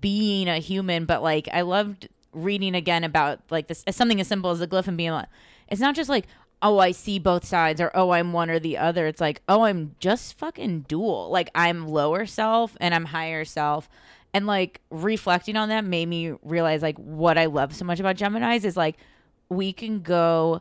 being 0.00 0.48
a 0.48 0.58
human. 0.58 1.04
But 1.04 1.22
like, 1.22 1.48
I 1.52 1.62
loved 1.62 2.08
reading 2.34 2.74
again 2.74 3.04
about 3.04 3.40
like 3.50 3.68
this 3.68 3.84
something 3.90 4.20
as 4.20 4.28
simple 4.28 4.50
as 4.50 4.58
the 4.58 4.68
glyph 4.68 4.88
and 4.88 4.96
being 4.96 5.12
like, 5.12 5.28
it's 5.68 5.80
not 5.80 5.94
just 5.94 6.10
like, 6.10 6.26
oh, 6.62 6.78
I 6.78 6.92
see 6.92 7.18
both 7.18 7.44
sides 7.44 7.80
or 7.80 7.90
oh, 7.94 8.10
I'm 8.10 8.32
one 8.32 8.50
or 8.50 8.58
the 8.58 8.78
other. 8.78 9.06
It's 9.06 9.20
like, 9.20 9.42
oh, 9.48 9.62
I'm 9.62 9.94
just 10.00 10.38
fucking 10.38 10.86
dual. 10.88 11.28
Like, 11.30 11.50
I'm 11.54 11.88
lower 11.88 12.26
self 12.26 12.76
and 12.80 12.94
I'm 12.94 13.04
higher 13.06 13.44
self. 13.44 13.88
And 14.32 14.46
like 14.46 14.80
reflecting 14.90 15.56
on 15.56 15.68
that 15.68 15.84
made 15.84 16.08
me 16.08 16.32
realize 16.42 16.82
like 16.82 16.98
what 16.98 17.38
I 17.38 17.46
love 17.46 17.74
so 17.74 17.84
much 17.84 18.00
about 18.00 18.16
Geminis 18.16 18.64
is 18.64 18.76
like 18.76 18.96
we 19.48 19.72
can 19.72 20.00
go 20.00 20.60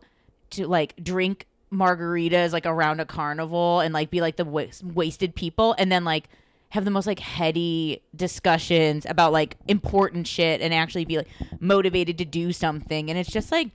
to 0.52 0.68
like 0.68 0.94
drink 1.04 1.48
margaritas 1.74 2.54
like 2.54 2.68
around 2.68 3.00
a 3.00 3.06
carnival 3.06 3.80
and 3.80 3.94
like 3.94 4.12
be 4.12 4.22
like 4.22 4.36
the 4.36 4.46
wa- 4.46 4.66
wasted 4.84 5.34
people 5.34 5.74
and 5.80 5.92
then 5.92 6.04
like 6.04 6.30
have 6.74 6.86
the 6.86 6.92
most 6.92 7.06
like 7.06 7.20
heady 7.20 8.02
discussions 8.16 9.06
about 9.08 9.32
like 9.32 9.58
important 9.68 10.28
shit 10.28 10.60
and 10.60 10.74
actually 10.74 11.06
be 11.06 11.18
like 11.18 11.28
motivated 11.60 12.18
to 12.18 12.26
do 12.26 12.52
something 12.52 13.10
and 13.10 13.20
it's 13.20 13.30
just 13.32 13.52
like 13.52 13.70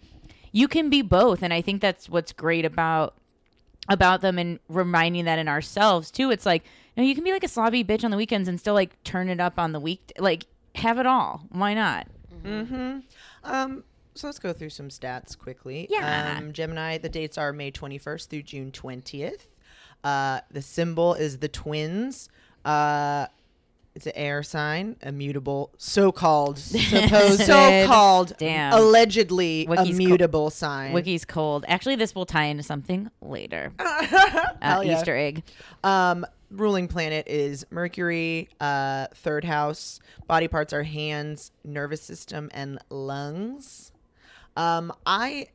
you 0.51 0.67
can 0.67 0.91
be 0.91 1.01
both 1.01 1.43
and 1.43 1.55
i 1.55 1.61
think 1.61 1.81
that's 1.81 2.09
what's 2.09 2.33
great 2.33 2.65
about 2.65 3.15
about 3.89 4.21
them 4.21 4.37
and 4.37 4.59
reminding 4.69 5.25
that 5.27 5.39
in 5.39 5.47
ourselves 5.47 6.11
too 6.11 6.31
it's 6.33 6.45
like 6.45 6.65
you 6.97 7.03
know 7.03 7.09
you 7.09 7.15
can 7.15 7.23
be 7.23 7.31
like 7.31 7.45
a 7.45 7.49
sloppy 7.49 7.85
bitch 7.85 8.03
on 8.03 8.11
the 8.11 8.17
weekends 8.17 8.49
and 8.49 8.59
still 8.59 8.75
like 8.75 9.01
turn 9.05 9.29
it 9.29 9.39
up 9.39 9.59
on 9.59 9.71
the 9.71 9.81
week 9.81 10.13
like 10.19 10.47
have 10.75 10.99
it 10.99 11.07
all 11.07 11.45
why 11.51 11.75
not 11.75 12.07
Um, 13.45 13.85
so 14.15 14.27
let's 14.27 14.39
go 14.39 14.53
through 14.53 14.71
some 14.71 14.89
stats 14.89 15.37
quickly. 15.37 15.87
Yeah. 15.91 16.37
Um, 16.39 16.53
Gemini, 16.53 16.99
the 16.99 17.09
dates 17.09 17.37
are 17.37 17.53
May 17.53 17.71
21st 17.71 18.29
through 18.29 18.43
June 18.43 18.71
20th. 18.73 19.47
Uh, 20.05 20.41
the 20.51 20.63
symbol 20.63 21.15
is 21.15 21.39
the 21.39 21.49
twins. 21.49 22.29
Uh, 22.69 23.27
it's 23.95 24.07
an 24.07 24.13
air 24.15 24.43
sign, 24.45 24.95
immutable, 25.03 25.73
so-called, 25.77 26.59
Supposed. 26.59 27.41
so-called, 27.43 28.35
Damn. 28.39 28.73
allegedly 28.73 29.67
Wiki's 29.69 29.89
immutable 29.99 30.51
sign. 30.51 30.93
wiki's 30.93 31.25
cold 31.25 31.65
actually 31.67 31.97
this 31.97 32.15
will 32.15 32.27
tie 32.27 32.45
into 32.45 32.63
something 32.63 33.11
later 33.21 33.73
uh, 33.79 34.47
yeah. 34.63 34.83
easter 34.85 35.17
egg 35.17 35.43
Um, 35.83 36.25
ruling 36.51 36.87
planet 36.89 37.27
is 37.29 37.67
Mercury. 37.71 38.49
Uh, 38.61 39.09
third 39.15 39.45
house. 39.45 39.99
Body 40.27 40.47
parts 40.49 40.73
are 40.73 40.83
hands, 40.85 41.51
nervous 41.65 42.01
system, 42.03 42.51
and 42.55 42.79
lungs. 42.91 43.91
Um, 44.57 44.93
I 45.05 45.49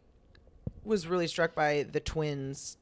was 0.84 1.08
really 1.08 1.28
struck 1.28 1.56
by 1.56 1.84
the 1.90 2.00
twins 2.00 2.78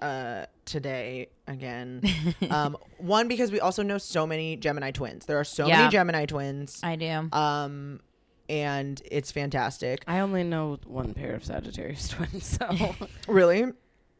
uh 0.00 0.46
today 0.64 1.28
again. 1.46 2.02
Um 2.50 2.76
one 2.98 3.28
because 3.28 3.50
we 3.52 3.60
also 3.60 3.82
know 3.82 3.98
so 3.98 4.26
many 4.26 4.56
gemini 4.56 4.90
twins. 4.90 5.26
There 5.26 5.38
are 5.38 5.44
so 5.44 5.66
Yeah. 5.66 5.78
many 5.78 5.90
gemini 5.90 6.26
twins. 6.26 6.80
I 6.82 6.96
do. 6.96 7.28
Um 7.32 8.00
and 8.48 9.00
it's 9.10 9.32
fantastic. 9.32 10.04
I 10.06 10.20
only 10.20 10.44
know 10.44 10.78
one 10.86 11.14
pair 11.14 11.34
of 11.34 11.44
Sagittarius 11.44 12.08
twins, 12.14 12.44
so. 12.46 12.94
Really? 13.28 13.64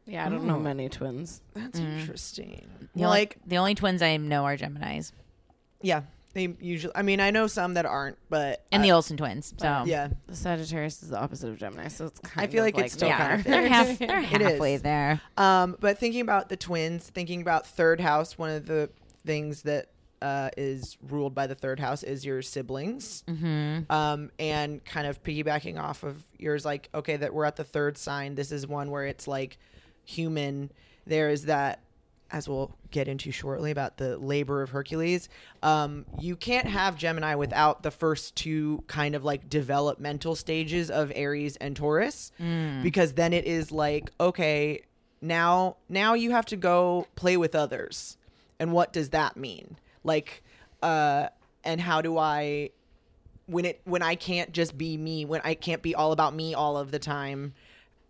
Yeah, 0.05 0.25
I 0.25 0.29
don't 0.29 0.45
know 0.45 0.55
Oh. 0.55 0.59
many 0.59 0.89
twins. 0.89 1.41
that's 1.53 1.79
interesting. 1.79 2.67
The 2.95 3.03
only, 3.03 3.19
like 3.19 3.37
the 3.45 3.57
only 3.57 3.75
twins 3.75 4.01
i 4.01 4.15
know 4.17 4.45
are 4.45 4.57
geminis. 4.57 5.11
Yeah 5.81 6.01
they 6.37 6.55
usually 6.59 6.93
i 6.95 7.01
mean 7.01 7.19
i 7.19 7.31
know 7.31 7.47
some 7.47 7.73
that 7.73 7.85
aren't 7.85 8.17
but 8.29 8.65
and 8.71 8.81
uh, 8.81 8.85
the 8.85 8.91
olsen 8.91 9.17
twins 9.17 9.53
so 9.57 9.83
yeah 9.85 10.09
The 10.27 10.35
Sagittarius 10.35 11.01
is 11.03 11.09
the 11.09 11.19
opposite 11.19 11.49
of 11.49 11.57
Gemini, 11.57 11.87
so 11.87 12.05
it's 12.05 12.19
kind 12.19 12.43
of 12.45 12.49
I 12.49 12.51
feel 12.51 12.63
of 12.63 12.73
like 12.73 12.85
it's 12.85 12.93
still 12.93 13.09
they 13.09 13.13
kind 13.15 13.31
are. 13.31 13.35
of 13.35 13.43
they're 13.43 13.67
half 13.67 13.99
they're 13.99 14.19
It 14.19 14.41
is. 14.41 14.47
halfway 14.51 14.77
there 14.77 15.21
Um, 15.37 15.75
but 15.79 15.97
thinking 15.97 16.21
about 16.21 16.49
the 16.49 16.57
twins, 16.57 17.09
thinking 17.09 17.41
about 17.41 17.65
third 17.67 17.99
house, 18.01 18.37
one 18.37 18.49
of 18.51 18.65
the 18.67 18.89
things 19.25 19.63
that 19.63 19.87
uh, 20.21 20.49
is 20.57 20.97
ruled 21.09 21.35
by 21.35 21.45
the 21.45 21.53
third 21.53 21.79
house 21.79 22.01
is 22.01 22.25
your 22.25 22.41
siblings. 22.41 23.23
mm-hmm. 23.27 23.91
Um, 23.91 24.31
and 24.39 24.83
kind 24.83 25.05
of 25.05 25.21
piggybacking 25.21 25.79
off 25.79 26.01
of 26.03 26.25
yours, 26.39 26.65
like, 26.65 26.89
okay, 26.95 27.17
that 27.17 27.35
we're 27.35 27.45
at 27.45 27.55
the 27.55 27.63
third 27.63 27.99
sign. 27.99 28.33
This 28.33 28.51
is 28.51 28.65
one 28.65 28.89
where 28.89 29.05
it's 29.05 29.27
like 29.27 29.59
human. 30.05 30.71
There 31.05 31.29
is 31.29 31.45
that, 31.45 31.81
as 32.31 32.49
we'll 32.49 32.75
get 32.91 33.07
into 33.07 33.31
shortly, 33.31 33.71
about 33.71 33.97
the 33.97 34.17
labor 34.17 34.61
of 34.61 34.69
Hercules. 34.71 35.29
Um, 35.63 36.05
you 36.19 36.35
can't 36.35 36.67
have 36.67 36.97
Gemini 36.97 37.35
without 37.35 37.83
the 37.83 37.91
first 37.91 38.35
two 38.35 38.83
kind 38.87 39.15
of 39.15 39.23
like 39.23 39.49
developmental 39.49 40.35
stages 40.35 40.91
of 40.91 41.11
Aries 41.15 41.55
and 41.57 41.75
Taurus, 41.75 42.31
because 42.83 43.13
then 43.13 43.33
it 43.33 43.45
is 43.45 43.71
like, 43.71 44.11
okay, 44.19 44.81
now 45.21 45.77
now 45.89 46.13
you 46.13 46.31
have 46.31 46.45
to 46.47 46.55
go 46.55 47.07
play 47.15 47.37
with 47.37 47.55
others, 47.55 48.17
and 48.59 48.71
what 48.71 48.93
does 48.93 49.09
that 49.09 49.37
mean? 49.37 49.77
Like, 50.03 50.43
uh, 50.83 51.27
and 51.63 51.81
how 51.81 52.01
do 52.01 52.17
I 52.17 52.71
when 53.47 53.65
it 53.65 53.81
when 53.85 54.01
I 54.01 54.15
can't 54.15 54.51
just 54.51 54.77
be 54.77 54.97
me, 54.97 55.25
when 55.25 55.41
I 55.43 55.53
can't 55.53 55.81
be 55.81 55.95
all 55.95 56.11
about 56.11 56.35
me 56.35 56.53
all 56.53 56.77
of 56.77 56.91
the 56.91 56.99
time, 56.99 57.53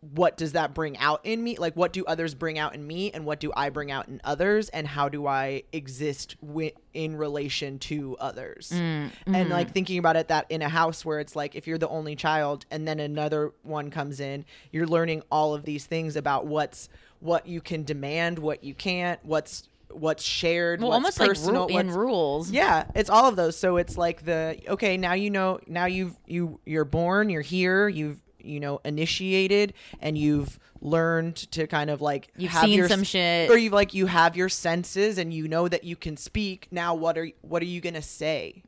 what 0.01 0.37
does 0.37 0.51
that 0.51 0.73
bring 0.73 0.97
out 0.97 1.21
in 1.23 1.43
me? 1.43 1.57
Like 1.57 1.75
what 1.75 1.91
do 1.91 2.05
others 2.05 2.35
bring 2.35 2.59
out 2.59 2.75
in 2.75 2.85
me 2.85 3.11
and 3.11 3.25
what 3.25 3.39
do 3.39 3.51
I 3.55 3.69
bring 3.69 3.91
out 3.91 4.07
in 4.07 4.21
others 4.23 4.69
and 4.69 4.87
how 4.87 5.09
do 5.09 5.25
I 5.25 5.63
exist 5.73 6.35
wi- 6.41 6.73
in 6.93 7.15
relation 7.15 7.79
to 7.79 8.15
others? 8.19 8.71
Mm, 8.73 9.11
and 9.25 9.49
like 9.49 9.67
mm-hmm. 9.67 9.73
thinking 9.73 9.97
about 9.97 10.15
it 10.15 10.27
that 10.27 10.45
in 10.49 10.61
a 10.61 10.69
house 10.69 11.03
where 11.03 11.19
it's 11.19 11.35
like 11.35 11.55
if 11.55 11.65
you're 11.65 11.79
the 11.79 11.89
only 11.89 12.15
child 12.15 12.65
and 12.69 12.87
then 12.87 12.99
another 12.99 13.53
one 13.63 13.89
comes 13.89 14.19
in, 14.19 14.45
you're 14.71 14.87
learning 14.87 15.23
all 15.31 15.55
of 15.55 15.65
these 15.65 15.85
things 15.85 16.15
about 16.15 16.45
what's 16.45 16.89
what 17.19 17.47
you 17.47 17.59
can 17.59 17.83
demand, 17.83 18.37
what 18.37 18.63
you 18.63 18.75
can't, 18.75 19.19
what's 19.25 19.67
what's 19.89 20.23
shared, 20.23 20.79
well 20.79 20.89
what's 20.89 20.95
almost 20.95 21.19
like 21.19 21.29
personal, 21.29 21.67
ru- 21.67 21.77
in 21.77 21.89
rules 21.89 22.51
yeah, 22.51 22.85
it's 22.93 23.09
all 23.09 23.27
of 23.27 23.35
those. 23.35 23.57
So 23.57 23.77
it's 23.77 23.97
like 23.97 24.25
the 24.25 24.59
okay, 24.67 24.95
now 24.97 25.13
you 25.13 25.31
know, 25.31 25.59
now 25.65 25.85
you've 25.85 26.15
you 26.27 26.59
you're 26.65 26.85
born, 26.85 27.29
you're 27.29 27.41
here, 27.41 27.87
you've 27.87 28.19
you 28.39 28.59
know 28.59 28.79
initiated, 28.85 29.73
and 29.99 30.17
you've 30.17 30.59
learned 30.79 31.35
to 31.35 31.65
kind 31.67 31.89
of 31.89 32.01
like 32.01 32.29
You've 32.37 32.51
have 32.51 32.65
seen 32.65 32.77
your- 32.77 32.87
some 32.87 33.03
shit. 33.03 33.49
or 33.49 33.57
you've 33.57 33.73
like 33.73 33.93
you 33.93 34.05
have 34.05 34.37
your 34.37 34.49
senses, 34.49 35.17
and 35.17 35.33
you 35.33 35.47
know 35.47 35.67
that 35.67 35.83
you 35.83 35.95
can 35.95 36.17
speak. 36.17 36.67
Now, 36.71 36.93
what 36.95 37.17
are 37.17 37.29
what 37.41 37.61
are 37.61 37.65
you 37.65 37.81
gonna 37.81 38.01
say? 38.01 38.61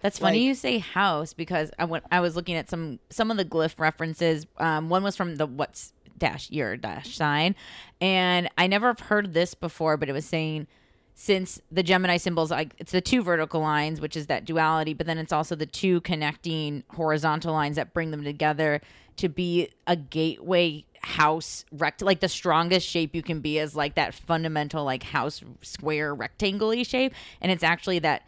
That's 0.00 0.18
funny 0.18 0.38
Like- 0.40 0.46
you 0.46 0.54
say 0.54 0.78
house 0.78 1.32
because 1.32 1.70
I 1.78 1.84
went. 1.84 2.04
I 2.12 2.20
was 2.20 2.36
looking 2.36 2.56
at 2.56 2.68
some 2.68 3.00
some 3.10 3.30
of 3.30 3.36
the 3.36 3.44
glyph 3.44 3.78
references. 3.78 4.46
Um, 4.58 4.88
one 4.88 5.02
was 5.02 5.16
from 5.16 5.36
the 5.36 5.46
what's 5.46 5.92
dash 6.16 6.50
your 6.50 6.76
dash 6.76 7.16
sign, 7.16 7.56
and 8.00 8.48
I 8.56 8.66
never 8.68 8.86
have 8.88 9.00
heard 9.00 9.34
this 9.34 9.54
before, 9.54 9.96
but 9.96 10.08
it 10.08 10.12
was 10.12 10.24
saying 10.26 10.66
since 11.14 11.60
the 11.70 11.82
Gemini 11.82 12.16
symbols, 12.16 12.50
like 12.50 12.74
it's 12.78 12.92
the 12.92 13.00
two 13.00 13.22
vertical 13.22 13.60
lines, 13.60 14.00
which 14.00 14.16
is 14.16 14.26
that 14.26 14.44
duality, 14.44 14.94
but 14.94 15.06
then 15.06 15.16
it's 15.16 15.32
also 15.32 15.54
the 15.54 15.66
two 15.66 16.00
connecting 16.00 16.82
horizontal 16.90 17.52
lines 17.52 17.76
that 17.76 17.94
bring 17.94 18.10
them 18.10 18.24
together 18.24 18.80
to 19.16 19.28
be 19.28 19.68
a 19.86 19.94
gateway 19.94 20.84
house 21.02 21.66
rect 21.70 22.00
like 22.00 22.20
the 22.20 22.28
strongest 22.28 22.88
shape 22.88 23.14
you 23.14 23.22
can 23.22 23.40
be 23.40 23.58
is 23.58 23.76
like 23.76 23.94
that 23.94 24.14
fundamental 24.14 24.84
like 24.84 25.02
house 25.02 25.42
square 25.62 26.14
rectangle 26.14 26.82
shape. 26.82 27.14
And 27.40 27.52
it's 27.52 27.62
actually 27.62 28.00
that 28.00 28.26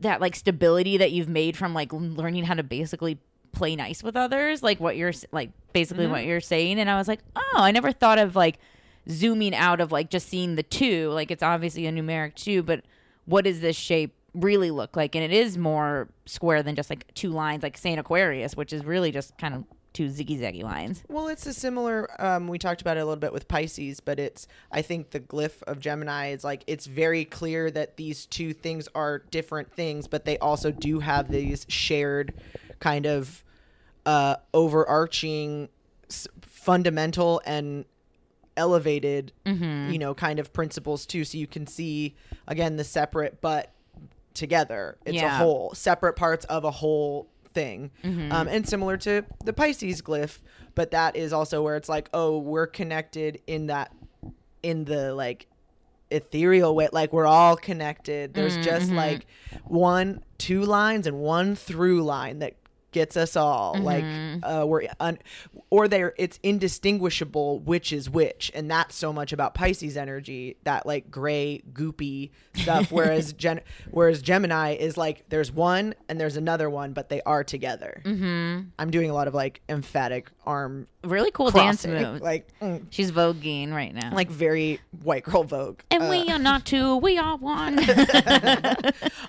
that 0.00 0.20
like 0.20 0.34
stability 0.34 0.96
that 0.96 1.12
you've 1.12 1.28
made 1.28 1.56
from 1.56 1.74
like 1.74 1.92
learning 1.92 2.44
how 2.44 2.54
to 2.54 2.62
basically 2.62 3.18
play 3.52 3.76
nice 3.76 4.02
with 4.02 4.16
others 4.16 4.62
like 4.62 4.80
what 4.80 4.96
you're 4.96 5.12
like 5.30 5.50
basically 5.74 6.04
mm-hmm. 6.04 6.12
what 6.12 6.24
you're 6.24 6.40
saying. 6.40 6.78
And 6.80 6.88
i 6.88 6.96
was 6.96 7.08
like 7.08 7.20
oh 7.36 7.56
i 7.56 7.70
never 7.70 7.92
thought 7.92 8.18
of 8.18 8.34
like 8.34 8.58
zooming 9.10 9.54
out 9.54 9.80
of 9.80 9.90
like 9.92 10.10
just 10.10 10.28
seeing 10.28 10.54
the 10.54 10.62
two 10.62 11.08
like 11.10 11.30
it's 11.30 11.42
obviously 11.42 11.86
a 11.86 11.92
numeric 11.92 12.34
two 12.34 12.62
but 12.62 12.84
what 13.24 13.44
does 13.44 13.60
this 13.60 13.76
shape 13.76 14.14
really 14.34 14.70
look 14.70 14.96
like 14.96 15.14
and 15.14 15.24
it 15.24 15.32
is 15.32 15.58
more 15.58 16.08
square 16.26 16.62
than 16.62 16.74
just 16.74 16.88
like 16.88 17.12
two 17.14 17.28
lines 17.30 17.62
like 17.62 17.76
saint 17.76 17.98
aquarius 18.00 18.56
which 18.56 18.72
is 18.72 18.84
really 18.84 19.10
just 19.10 19.36
kind 19.38 19.54
of 19.54 19.64
two 19.92 20.06
ziggy 20.06 20.40
zaggy 20.40 20.62
lines 20.62 21.02
Well, 21.08 21.28
it's 21.28 21.44
a 21.46 21.52
similar. 21.52 22.08
Um, 22.18 22.48
we 22.48 22.58
talked 22.58 22.80
about 22.80 22.96
it 22.96 23.00
a 23.00 23.04
little 23.04 23.20
bit 23.20 23.30
with 23.30 23.46
Pisces, 23.46 24.00
but 24.00 24.18
it's. 24.18 24.48
I 24.70 24.80
think 24.80 25.10
the 25.10 25.20
glyph 25.20 25.62
of 25.64 25.80
Gemini 25.80 26.28
is 26.30 26.44
like 26.44 26.64
it's 26.66 26.86
very 26.86 27.26
clear 27.26 27.70
that 27.72 27.98
these 27.98 28.24
two 28.24 28.54
things 28.54 28.88
are 28.94 29.18
different 29.18 29.70
things, 29.70 30.08
but 30.08 30.24
they 30.24 30.38
also 30.38 30.70
do 30.70 31.00
have 31.00 31.30
these 31.30 31.66
shared 31.68 32.32
kind 32.80 33.04
of 33.04 33.44
uh, 34.06 34.36
overarching, 34.54 35.68
s- 36.08 36.26
fundamental 36.40 37.42
and 37.44 37.84
elevated, 38.56 39.32
mm-hmm. 39.44 39.92
you 39.92 39.98
know, 39.98 40.14
kind 40.14 40.38
of 40.38 40.52
principles 40.52 41.06
too. 41.06 41.24
So 41.24 41.38
you 41.38 41.46
can 41.46 41.66
see 41.66 42.14
again 42.46 42.76
the 42.76 42.84
separate 42.84 43.40
but 43.40 43.72
together. 44.34 44.96
It's 45.04 45.22
a 45.22 45.28
whole, 45.28 45.72
separate 45.74 46.14
parts 46.14 46.44
of 46.46 46.64
a 46.64 46.70
whole 46.70 47.28
thing. 47.52 47.90
Mm-hmm. 48.02 48.32
Um, 48.32 48.48
and 48.48 48.68
similar 48.68 48.96
to 48.98 49.24
the 49.44 49.52
Pisces 49.52 50.02
glyph, 50.02 50.38
but 50.74 50.90
that 50.92 51.16
is 51.16 51.32
also 51.32 51.62
where 51.62 51.76
it's 51.76 51.88
like, 51.88 52.08
oh, 52.12 52.38
we're 52.38 52.66
connected 52.66 53.40
in 53.46 53.66
that, 53.66 53.92
in 54.62 54.84
the 54.84 55.14
like 55.14 55.46
ethereal 56.10 56.74
way. 56.74 56.88
Like 56.92 57.12
we're 57.12 57.26
all 57.26 57.56
connected. 57.56 58.34
There's 58.34 58.56
just 58.58 58.86
mm-hmm. 58.86 58.96
like 58.96 59.26
one, 59.64 60.22
two 60.38 60.62
lines 60.62 61.06
and 61.06 61.18
one 61.18 61.54
through 61.54 62.02
line 62.02 62.38
that 62.40 62.54
gets 62.92 63.16
us 63.16 63.36
all 63.36 63.74
like 63.80 64.04
uh 64.42 64.64
we're 64.66 64.86
un- 65.00 65.18
or 65.70 65.88
they're 65.88 66.14
it's 66.18 66.38
indistinguishable 66.42 67.58
which 67.60 67.92
is 67.92 68.08
which 68.08 68.52
and 68.54 68.70
that's 68.70 68.94
so 68.94 69.12
much 69.12 69.32
about 69.32 69.54
pisces 69.54 69.96
energy 69.96 70.56
that 70.64 70.86
like 70.86 71.10
gray 71.10 71.62
goopy 71.72 72.30
stuff 72.54 72.90
whereas 72.92 73.32
gen 73.32 73.60
whereas 73.90 74.22
gemini 74.22 74.74
is 74.74 74.96
like 74.96 75.24
there's 75.28 75.50
one 75.50 75.94
and 76.08 76.20
there's 76.20 76.36
another 76.36 76.68
one 76.70 76.92
but 76.92 77.08
they 77.08 77.22
are 77.22 77.42
together 77.42 78.02
mm-hmm. 78.04 78.60
i'm 78.78 78.90
doing 78.90 79.10
a 79.10 79.14
lot 79.14 79.26
of 79.26 79.34
like 79.34 79.60
emphatic 79.68 80.30
arm 80.44 80.86
really 81.04 81.30
cool 81.30 81.50
crossing, 81.50 81.92
dance 81.92 82.12
move. 82.12 82.22
Like 82.22 82.48
mm, 82.60 82.84
she's 82.90 83.12
voguing 83.12 83.72
right 83.72 83.94
now. 83.94 84.14
Like 84.14 84.30
very 84.30 84.80
white 85.02 85.24
girl 85.24 85.44
vogue. 85.44 85.80
And 85.90 86.08
we 86.08 86.28
are 86.30 86.38
not 86.38 86.64
two 86.64 86.96
we 86.96 87.18
are 87.18 87.36
one. 87.36 87.80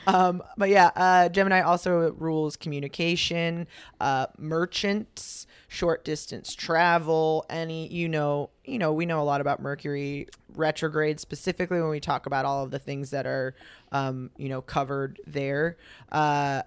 Um, 0.05 0.43
but 0.57 0.69
yeah, 0.69 0.91
uh, 0.95 1.29
Gemini 1.29 1.61
also 1.61 2.11
rules 2.13 2.57
communication, 2.57 3.67
uh, 4.01 4.27
merchants, 4.37 5.47
short 5.67 6.03
distance 6.03 6.53
travel, 6.53 7.45
any 7.49 7.87
you 7.87 8.09
know, 8.09 8.49
you 8.65 8.77
know, 8.77 8.91
we 8.91 9.05
know 9.05 9.21
a 9.21 9.23
lot 9.23 9.41
about 9.41 9.61
Mercury 9.61 10.27
retrograde 10.55 11.19
specifically 11.19 11.79
when 11.79 11.89
we 11.89 11.99
talk 11.99 12.25
about 12.25 12.45
all 12.45 12.63
of 12.63 12.71
the 12.71 12.79
things 12.79 13.11
that 13.11 13.25
are, 13.25 13.55
um, 13.91 14.29
you 14.37 14.49
know, 14.49 14.61
covered 14.61 15.19
there. 15.25 15.77
Uh, 16.11 16.63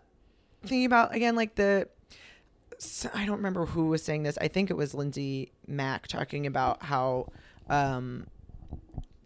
thinking 0.62 0.86
about 0.86 1.14
again, 1.14 1.36
like 1.36 1.54
the. 1.56 1.88
I 3.14 3.24
don't 3.26 3.36
remember 3.36 3.66
who 3.66 3.86
was 3.86 4.02
saying 4.02 4.22
this. 4.24 4.36
I 4.40 4.48
think 4.48 4.70
it 4.70 4.76
was 4.76 4.94
Lindsay 4.94 5.52
Mack 5.66 6.06
talking 6.08 6.46
about 6.46 6.82
how 6.82 7.28
um, 7.68 8.26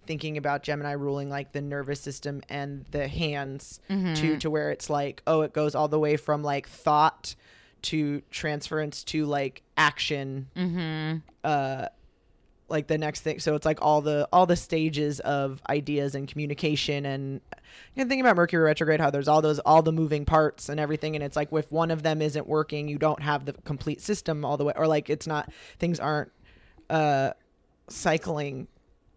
thinking 0.06 0.36
about 0.36 0.62
Gemini 0.62 0.92
ruling 0.92 1.28
like 1.30 1.52
the 1.52 1.60
nervous 1.60 2.00
system 2.00 2.42
and 2.48 2.84
the 2.90 3.06
hands 3.08 3.80
to 4.16 4.38
to 4.38 4.50
where 4.50 4.70
it's 4.70 4.88
like 4.90 5.22
oh 5.26 5.42
it 5.42 5.52
goes 5.52 5.74
all 5.74 5.88
the 5.88 5.98
way 5.98 6.16
from 6.16 6.42
like 6.42 6.68
thought 6.68 7.34
to 7.82 8.20
transference 8.30 9.04
to 9.04 9.26
like 9.26 9.62
action. 9.76 10.48
Uh 11.44 11.86
like 12.70 12.86
the 12.86 12.98
next 12.98 13.20
thing 13.20 13.38
so 13.38 13.54
it's 13.54 13.66
like 13.66 13.78
all 13.82 14.00
the 14.00 14.28
all 14.32 14.46
the 14.46 14.56
stages 14.56 15.20
of 15.20 15.60
ideas 15.68 16.14
and 16.14 16.28
communication 16.28 17.04
and 17.04 17.40
you 17.94 18.02
know 18.02 18.08
think 18.08 18.20
about 18.20 18.36
mercury 18.36 18.62
retrograde 18.62 19.00
how 19.00 19.10
there's 19.10 19.28
all 19.28 19.42
those 19.42 19.58
all 19.60 19.82
the 19.82 19.92
moving 19.92 20.24
parts 20.24 20.68
and 20.68 20.78
everything 20.78 21.14
and 21.14 21.24
it's 21.24 21.36
like 21.36 21.52
if 21.52 21.70
one 21.72 21.90
of 21.90 22.02
them 22.02 22.22
isn't 22.22 22.46
working 22.46 22.88
you 22.88 22.98
don't 22.98 23.22
have 23.22 23.44
the 23.44 23.52
complete 23.64 24.00
system 24.00 24.44
all 24.44 24.56
the 24.56 24.64
way 24.64 24.72
or 24.76 24.86
like 24.86 25.10
it's 25.10 25.26
not 25.26 25.52
things 25.78 25.98
aren't 25.98 26.30
uh 26.88 27.30
cycling 27.88 28.68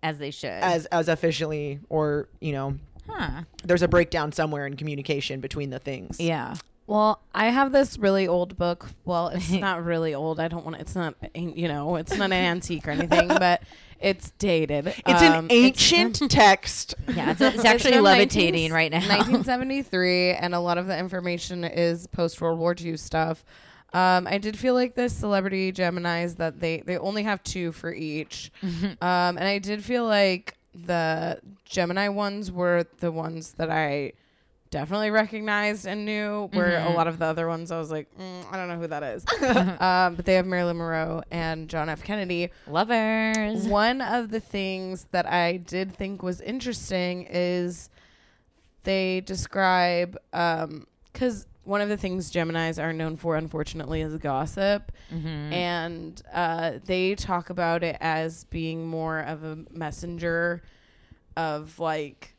as 0.01 0.17
they 0.17 0.31
should. 0.31 0.49
as 0.49 0.85
as 0.87 1.07
efficiently 1.07 1.79
or 1.89 2.27
you 2.41 2.51
know 2.51 2.75
huh. 3.07 3.43
there's 3.63 3.81
a 3.81 3.87
breakdown 3.87 4.31
somewhere 4.31 4.67
in 4.67 4.75
communication 4.75 5.39
between 5.39 5.69
the 5.69 5.79
things. 5.79 6.19
Yeah 6.19 6.55
Well, 6.93 7.23
I 7.33 7.47
have 7.49 7.71
this 7.71 7.97
really 7.97 8.27
old 8.27 8.55
book. 8.55 8.87
Well, 9.03 9.29
it's 9.29 9.49
not 9.67 9.83
really 9.83 10.13
old. 10.13 10.39
I 10.39 10.47
don't 10.47 10.63
want 10.63 10.77
It's 10.79 10.93
not, 10.93 11.15
you 11.33 11.67
know, 11.67 11.95
it's 11.95 12.15
not 12.15 12.25
an 12.25 12.33
antique 12.33 12.87
or 12.87 12.91
anything, 12.91 13.27
but 13.39 13.63
it's 13.99 14.29
dated. 14.37 14.85
it's 14.85 15.21
Um, 15.23 15.45
an 15.45 15.47
ancient 15.49 16.21
text 16.29 16.93
yeah 17.07 17.31
it's, 17.31 17.41
it's 17.41 17.65
actually 17.65 17.93
from 17.93 18.03
levitating 18.03 18.69
19 18.69 18.73
right 18.73 18.91
now 18.91 18.99
1973, 18.99 20.33
and 20.33 20.53
a 20.53 20.59
lot 20.59 20.77
of 20.77 20.85
the 20.85 20.95
information 20.95 21.63
is 21.63 22.05
post 22.05 22.39
World 22.39 22.59
War 22.59 22.75
II 22.79 22.95
stuff. 22.97 23.43
Um, 23.91 24.27
I 24.27 24.37
did 24.37 24.55
feel 24.55 24.75
like 24.75 24.93
the 24.93 25.09
celebrity 25.09 25.71
Gemini's 25.71 26.35
that 26.35 26.59
they 26.59 26.81
they 26.85 26.99
only 26.99 27.23
have 27.23 27.41
two 27.43 27.71
for 27.71 27.91
each, 27.91 28.51
um, 28.61 28.97
and 29.01 29.43
I 29.43 29.57
did 29.57 29.83
feel 29.83 30.05
like 30.05 30.57
the 30.75 31.39
Gemini 31.65 32.09
ones 32.09 32.51
were 32.51 32.85
the 32.99 33.11
ones 33.11 33.53
that 33.53 33.71
I 33.71 34.13
definitely 34.74 35.11
recognized 35.11 35.86
and 35.86 36.03
knew. 36.03 36.49
Where 36.51 36.80
a 36.80 36.89
lot 36.89 37.07
of 37.07 37.19
the 37.19 37.26
other 37.26 37.47
ones, 37.47 37.71
I 37.71 37.78
was 37.78 37.91
like, 37.91 38.07
mm, 38.19 38.51
I 38.51 38.57
don't 38.57 38.67
know 38.67 38.80
who 38.80 38.88
that 38.88 39.03
is. 39.03 39.24
um, 39.80 40.15
but 40.15 40.26
they 40.26 40.34
have 40.34 40.47
Marilyn 40.47 40.78
Monroe 40.78 41.21
and 41.30 41.69
John 41.69 41.89
F. 41.89 42.03
Kennedy. 42.03 42.49
lovers 42.67 43.67
One 43.67 44.01
of 44.01 44.32
the 44.32 44.39
things 44.39 45.05
that 45.11 45.28
I 45.28 45.57
did 45.57 45.95
think 45.95 46.24
was 46.24 46.41
interesting 46.41 47.28
is 47.30 47.89
they 48.84 49.21
describe 49.21 50.17
because 50.32 51.45
one 51.65 51.80
of 51.80 51.88
the 51.88 51.95
things 51.95 52.32
Gemini's 52.32 52.80
are 52.80 52.91
known 52.91 53.15
for, 53.15 53.38
unfortunately, 53.38 54.01
is 54.01 54.17
gossip, 54.17 54.91
and 55.53 56.21
uh, 56.34 56.71
they 56.84 57.13
talk 57.15 57.51
about 57.51 57.84
it 57.84 57.95
as 58.01 58.45
being 58.45 58.88
more 58.88 59.19
of 59.19 59.43
a 59.43 59.59
messenger 59.71 60.63
of 61.38 61.80
like 61.80 62.32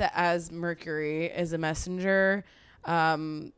s- 0.00 0.10
as 0.14 0.50
Mercury 0.52 1.26
is 1.26 1.52
a 1.52 1.58
messenger 1.58 2.44
um, 2.84 3.52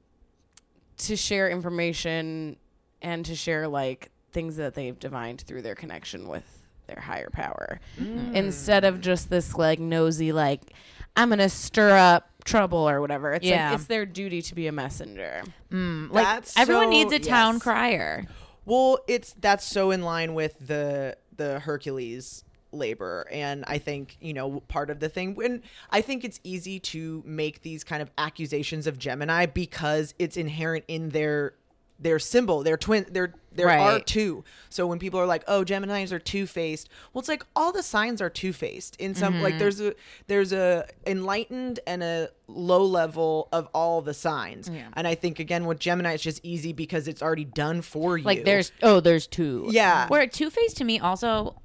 to 0.98 1.16
share 1.16 1.48
information 1.48 2.56
and 3.02 3.24
to 3.26 3.34
share 3.34 3.68
like 3.68 4.10
things 4.32 4.56
that 4.56 4.74
they've 4.74 4.98
divined 4.98 5.40
through 5.42 5.62
their 5.62 5.74
connection 5.74 6.28
with 6.28 6.44
their 6.86 7.00
higher 7.00 7.30
power. 7.30 7.80
Instead 7.98 8.84
of 8.84 9.00
just 9.00 9.28
this 9.30 9.54
like 9.56 9.78
nosy 9.78 10.32
like 10.32 10.72
i'm 11.16 11.28
gonna 11.28 11.48
stir 11.48 11.96
up 11.96 12.30
trouble 12.44 12.88
or 12.88 13.00
whatever. 13.02 13.32
It's 13.34 13.44
Yeah. 13.44 13.70
like 13.70 13.78
it's 13.80 13.86
their 13.88 14.06
duty 14.06 14.40
to 14.42 14.54
be 14.54 14.66
a 14.68 14.72
messenger. 14.72 15.42
Mm, 15.70 16.10
like 16.10 16.24
That's 16.24 16.56
everyone 16.58 16.86
so- 16.86 16.90
needs 16.90 17.12
a 17.12 17.18
town 17.18 17.54
yes. 17.54 17.62
crier. 17.62 18.26
Well, 18.64 18.98
it's 19.06 19.34
that's 19.38 19.64
so 19.66 19.90
in 19.90 20.02
line 20.02 20.34
with 20.34 20.56
the 20.66 21.16
the 21.36 21.60
Hercules 21.60 22.42
labor 22.72 23.26
and 23.32 23.64
I 23.66 23.78
think, 23.78 24.16
you 24.20 24.32
know, 24.34 24.60
part 24.68 24.90
of 24.90 25.00
the 25.00 25.08
thing 25.08 25.34
when 25.34 25.62
I 25.90 26.00
think 26.00 26.24
it's 26.24 26.38
easy 26.44 26.78
to 26.80 27.22
make 27.26 27.62
these 27.62 27.82
kind 27.84 28.02
of 28.02 28.10
accusations 28.18 28.86
of 28.86 28.98
Gemini 28.98 29.46
because 29.46 30.14
it's 30.18 30.36
inherent 30.36 30.84
in 30.88 31.10
their 31.10 31.54
their 32.00 32.20
symbol, 32.20 32.62
their 32.62 32.76
twin 32.76 33.06
their 33.10 33.34
there 33.50 33.68
are 33.68 33.94
Right. 33.94 34.06
two. 34.06 34.44
So 34.70 34.86
when 34.86 35.00
people 35.00 35.18
are 35.18 35.26
like, 35.26 35.42
"Oh, 35.48 35.64
Geminis 35.64 36.12
are 36.12 36.20
two-faced." 36.20 36.88
Well, 37.12 37.18
it's 37.18 37.28
like 37.28 37.44
all 37.56 37.72
the 37.72 37.82
signs 37.82 38.22
are 38.22 38.30
two-faced. 38.30 38.94
In 39.00 39.16
some 39.16 39.34
Mm-hmm. 39.34 39.42
like 39.42 39.58
there's 39.58 39.80
a 39.80 39.94
there's 40.28 40.52
a 40.52 40.86
enlightened 41.08 41.80
and 41.88 42.04
a 42.04 42.28
low 42.46 42.84
level 42.84 43.48
of 43.52 43.66
all 43.74 44.00
the 44.00 44.14
signs. 44.14 44.68
Yeah. 44.72 44.86
And 44.94 45.08
I 45.08 45.16
think 45.16 45.40
again 45.40 45.66
with 45.66 45.80
Gemini 45.80 46.12
it's 46.12 46.22
just 46.22 46.40
easy 46.44 46.72
because 46.72 47.08
it's 47.08 47.20
already 47.20 47.44
done 47.44 47.82
for 47.82 48.16
you. 48.16 48.22
like 48.24 48.44
there's 48.44 48.70
oh 48.82 49.00
there's 49.00 49.26
two 49.26 49.66
Yeah. 49.70 50.06
where 50.06 50.24
two 50.28 50.50
faced 50.50 50.76
to 50.76 50.84
me 50.84 51.00
also 51.00 51.60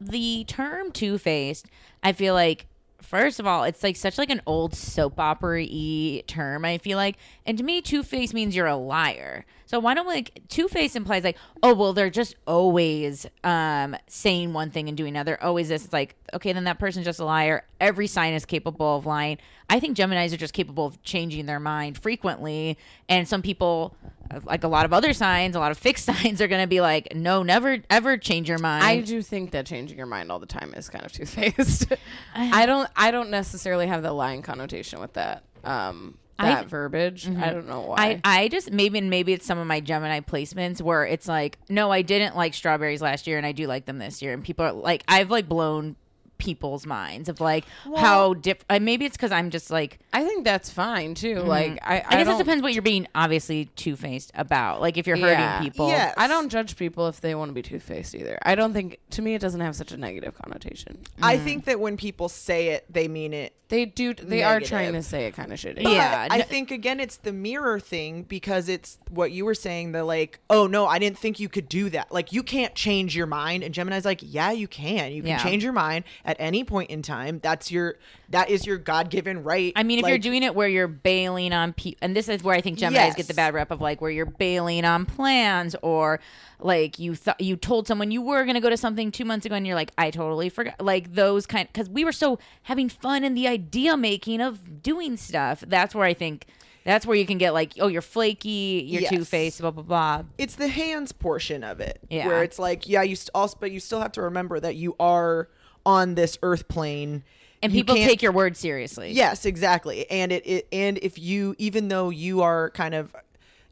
the 0.00 0.44
term 0.46 0.90
two 0.92 1.16
faced 1.18 1.66
i 2.02 2.12
feel 2.12 2.34
like 2.34 2.66
first 3.00 3.38
of 3.40 3.46
all 3.46 3.64
it's 3.64 3.82
like 3.82 3.96
such 3.96 4.18
like 4.18 4.30
an 4.30 4.42
old 4.46 4.74
soap 4.74 5.18
opera 5.18 5.60
y 5.62 6.22
term 6.26 6.64
i 6.64 6.78
feel 6.78 6.96
like. 6.96 7.16
And 7.44 7.56
to 7.58 7.64
me 7.64 7.80
two 7.80 8.02
faced 8.02 8.34
means 8.34 8.56
you're 8.56 8.66
a 8.66 8.76
liar 8.76 9.44
So 9.66 9.80
why 9.80 9.94
don't 9.94 10.06
we 10.06 10.14
like 10.14 10.42
Two 10.48 10.68
Face 10.68 10.96
implies 10.96 11.24
like, 11.24 11.36
oh 11.62 11.74
well, 11.74 11.92
they're 11.92 12.08
just 12.08 12.36
always 12.46 13.26
um 13.44 13.96
saying 14.06 14.52
one 14.52 14.70
thing 14.70 14.88
and 14.88 14.96
doing 14.96 15.10
another. 15.10 15.42
Always 15.42 15.68
this. 15.68 15.84
It's 15.84 15.92
like, 15.92 16.16
okay, 16.32 16.52
then 16.52 16.64
that 16.64 16.78
person's 16.78 17.04
just 17.04 17.18
a 17.18 17.24
liar. 17.24 17.64
Every 17.80 18.06
sign 18.06 18.32
is 18.32 18.44
capable 18.44 18.96
of 18.96 19.06
lying. 19.06 19.38
I 19.68 19.80
think 19.80 19.96
Gemini's 19.96 20.32
are 20.32 20.36
just 20.38 20.54
capable 20.54 20.86
of 20.86 21.02
changing 21.02 21.46
their 21.46 21.58
mind 21.58 21.98
frequently, 21.98 22.78
and 23.08 23.26
some 23.26 23.42
people, 23.42 23.96
like 24.44 24.62
a 24.62 24.68
lot 24.68 24.84
of 24.84 24.92
other 24.92 25.12
signs, 25.12 25.56
a 25.56 25.58
lot 25.58 25.72
of 25.72 25.78
fixed 25.78 26.04
signs, 26.06 26.40
are 26.40 26.46
going 26.46 26.62
to 26.62 26.68
be 26.68 26.80
like, 26.80 27.14
no, 27.16 27.42
never, 27.42 27.78
ever 27.90 28.16
change 28.16 28.48
your 28.48 28.58
mind. 28.58 28.84
I 28.84 29.00
do 29.00 29.20
think 29.20 29.50
that 29.50 29.66
changing 29.66 29.98
your 29.98 30.06
mind 30.06 30.30
all 30.30 30.38
the 30.38 30.46
time 30.46 30.72
is 30.74 30.88
kind 30.88 31.04
of 31.04 31.10
two 31.16 31.26
faced. 31.26 31.92
I 32.34 32.66
don't. 32.66 32.88
I 32.94 33.10
don't 33.10 33.30
necessarily 33.30 33.88
have 33.88 34.04
the 34.04 34.12
lying 34.12 34.42
connotation 34.42 35.00
with 35.00 35.14
that. 35.14 35.42
Um, 35.64 36.18
That 36.38 36.66
verbiage. 36.68 37.26
I 37.26 37.30
mm-hmm. 37.30 37.40
don't 37.40 37.68
know 37.68 37.80
why. 37.80 38.20
I, 38.24 38.42
I 38.42 38.48
just 38.48 38.70
maybe 38.70 38.98
and 38.98 39.08
maybe 39.08 39.32
it's 39.32 39.46
some 39.46 39.58
of 39.58 39.66
my 39.66 39.80
Gemini 39.80 40.20
placements 40.20 40.82
where 40.82 41.04
it's 41.04 41.26
like, 41.26 41.58
no, 41.68 41.90
I 41.90 42.02
didn't 42.02 42.36
like 42.36 42.54
strawberries 42.54 43.00
last 43.00 43.26
year 43.26 43.38
and 43.38 43.46
I 43.46 43.52
do 43.52 43.66
like 43.66 43.86
them 43.86 43.98
this 43.98 44.20
year. 44.20 44.32
And 44.32 44.44
people 44.44 44.64
are 44.64 44.72
like, 44.72 45.02
I've 45.08 45.30
like 45.30 45.48
blown 45.48 45.96
people's 46.38 46.86
minds 46.86 47.28
of 47.28 47.40
like 47.40 47.64
how 47.96 48.34
different. 48.34 48.82
Maybe 48.82 49.04
it's 49.04 49.16
because 49.16 49.32
I'm 49.32 49.50
just 49.50 49.70
like, 49.70 49.98
I 50.12 50.24
think 50.24 50.44
that's 50.44 50.70
fine 50.70 51.14
too. 51.14 51.36
Mm-hmm. 51.36 51.48
Like 51.48 51.78
I, 51.82 51.98
I, 51.98 52.04
I, 52.08 52.24
guess 52.24 52.34
it 52.34 52.38
depends 52.38 52.62
what 52.62 52.72
you're 52.72 52.82
being 52.82 53.06
obviously 53.14 53.66
two 53.76 53.96
faced 53.96 54.30
about. 54.34 54.80
Like 54.80 54.96
if 54.96 55.06
you're 55.06 55.16
hurting 55.16 55.38
Yeah. 55.38 55.60
people. 55.60 55.88
Yes. 55.88 56.14
I 56.16 56.26
don't 56.26 56.48
judge 56.48 56.76
people 56.76 57.08
if 57.08 57.20
they 57.20 57.34
want 57.34 57.50
to 57.50 57.54
be 57.54 57.62
two 57.62 57.80
faced 57.80 58.14
either. 58.14 58.38
I 58.42 58.54
don't 58.54 58.72
think 58.72 58.98
to 59.10 59.22
me 59.22 59.34
it 59.34 59.40
doesn't 59.40 59.60
have 59.60 59.76
such 59.76 59.92
a 59.92 59.96
negative 59.96 60.34
connotation. 60.34 60.98
I 61.22 61.36
mm-hmm. 61.36 61.44
think 61.44 61.64
that 61.66 61.80
when 61.80 61.96
people 61.96 62.28
say 62.28 62.68
it, 62.68 62.86
they 62.90 63.08
mean 63.08 63.32
it. 63.32 63.54
They 63.68 63.84
do. 63.84 64.14
They 64.14 64.44
are 64.44 64.60
trying 64.60 64.92
to 64.92 65.02
say 65.02 65.26
it 65.26 65.34
kind 65.34 65.52
of 65.52 65.58
shitty. 65.58 65.82
But 65.82 65.92
Yeah, 65.92 66.28
I 66.30 66.42
think 66.42 66.70
again 66.70 67.00
it's 67.00 67.16
the 67.16 67.32
mirror 67.32 67.80
thing 67.80 68.22
because 68.22 68.68
it's 68.68 68.98
what 69.10 69.32
you 69.32 69.44
were 69.44 69.54
saying. 69.54 69.90
The 69.90 70.04
like, 70.04 70.38
oh 70.48 70.68
no, 70.68 70.86
I 70.86 71.00
didn't 71.00 71.18
think 71.18 71.40
you 71.40 71.48
could 71.48 71.68
do 71.68 71.90
that. 71.90 72.12
Like 72.12 72.32
you 72.32 72.44
can't 72.44 72.74
change 72.76 73.16
your 73.16 73.26
mind. 73.26 73.64
And 73.64 73.74
Gemini's 73.74 74.04
like, 74.04 74.20
yeah, 74.22 74.52
you 74.52 74.68
can. 74.68 75.12
You 75.12 75.22
can 75.22 75.30
Yeah. 75.30 75.42
change 75.42 75.64
your 75.64 75.72
mind 75.72 76.04
at 76.26 76.36
any 76.38 76.64
point 76.64 76.90
in 76.90 77.00
time. 77.00 77.38
That's 77.42 77.70
your 77.70 77.94
that 78.28 78.50
is 78.50 78.66
your 78.66 78.76
God 78.76 79.08
given 79.08 79.42
right. 79.44 79.72
I 79.76 79.82
mean, 79.84 80.00
if 80.00 80.06
you're 80.06 80.18
doing 80.18 80.42
it 80.42 80.54
where 80.54 80.68
you're 80.68 80.88
bailing 80.88 81.52
on 81.52 81.72
people, 81.72 81.98
and 82.02 82.14
this 82.14 82.28
is 82.28 82.42
where 82.42 82.54
I 82.54 82.60
think 82.60 82.78
Gemini's 82.78 83.14
get 83.14 83.28
the 83.28 83.34
bad 83.34 83.54
rep 83.54 83.70
of 83.70 83.80
like 83.80 84.00
where 84.00 84.10
you're 84.10 84.26
bailing 84.26 84.84
on 84.84 85.06
plans, 85.06 85.74
or 85.82 86.20
like 86.58 86.98
you 86.98 87.14
thought 87.14 87.40
you 87.40 87.56
told 87.56 87.86
someone 87.86 88.10
you 88.10 88.20
were 88.20 88.42
going 88.44 88.54
to 88.56 88.60
go 88.60 88.68
to 88.70 88.76
something 88.76 89.10
two 89.12 89.24
months 89.24 89.46
ago, 89.46 89.54
and 89.54 89.66
you're 89.66 89.76
like, 89.76 89.92
I 89.96 90.10
totally 90.10 90.48
forgot. 90.48 90.80
Like 90.80 91.14
those 91.14 91.46
kind, 91.46 91.68
because 91.72 91.88
we 91.88 92.04
were 92.04 92.12
so 92.12 92.38
having 92.62 92.88
fun 92.88 93.22
in 93.24 93.34
the 93.34 93.46
idea 93.46 93.96
making 93.96 94.40
of 94.40 94.82
doing 94.82 95.16
stuff. 95.16 95.62
That's 95.66 95.94
where 95.94 96.04
I 96.04 96.14
think 96.14 96.46
that's 96.84 97.04
where 97.04 97.16
you 97.16 97.26
can 97.26 97.36
get 97.38 97.52
like, 97.52 97.72
oh, 97.80 97.88
you're 97.88 98.00
flaky, 98.02 98.84
you're 98.86 99.02
Yes. 99.02 99.10
two 99.12 99.24
faced, 99.24 99.60
blah 99.60 99.70
blah 99.70 99.82
blah. 99.82 100.22
it's 100.38 100.54
the 100.56 100.68
hands 100.68 101.12
portion 101.12 101.62
of 101.64 101.80
it 101.80 102.00
Yeah. 102.10 102.26
where 102.26 102.42
it's 102.42 102.58
like 102.58 102.88
yeah 102.88 103.02
you 103.02 103.14
st- 103.16 103.30
also 103.34 103.56
but 103.60 103.70
you 103.70 103.78
still 103.80 104.00
have 104.00 104.12
to 104.12 104.22
remember 104.22 104.58
that 104.60 104.74
you 104.76 104.94
are 105.00 105.48
on 105.86 106.16
this 106.16 106.36
earth 106.42 106.68
plane 106.68 107.22
And 107.62 107.72
You 107.72 107.82
people 107.82 107.94
take 107.94 108.20
your 108.20 108.32
word 108.32 108.56
seriously. 108.56 109.12
Yes, 109.12 109.46
exactly. 109.46 110.10
And 110.10 110.32
it, 110.32 110.46
it 110.46 110.68
and 110.72 110.98
if 110.98 111.18
you 111.18 111.54
even 111.56 111.88
though 111.88 112.10
you 112.10 112.42
are 112.42 112.70
kind 112.70 112.94
of 112.94 113.14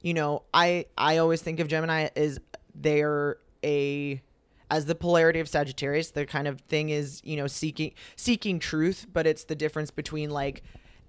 you 0.01 0.15
know, 0.15 0.43
I 0.55 0.87
I 0.97 1.19
always 1.19 1.43
think 1.43 1.61
of 1.61 1.69
Gemini 1.69 2.09
as 2.17 2.39
they're 2.75 3.39
a 3.65 4.23
as 4.71 4.87
the 4.87 4.95
polarity 4.95 5.41
of 5.41 5.49
Sagittarius, 5.49 6.11
the 6.11 6.27
kind 6.27 6.49
of 6.49 6.61
thing 6.63 6.91
is, 6.91 7.21
you 7.25 7.37
know, 7.37 7.47
seeking 7.47 7.93
seeking 8.17 8.59
truth, 8.59 9.07
but 9.13 9.27
it's 9.27 9.45
the 9.45 9.55
difference 9.55 9.91
between 9.91 10.31
like 10.31 10.63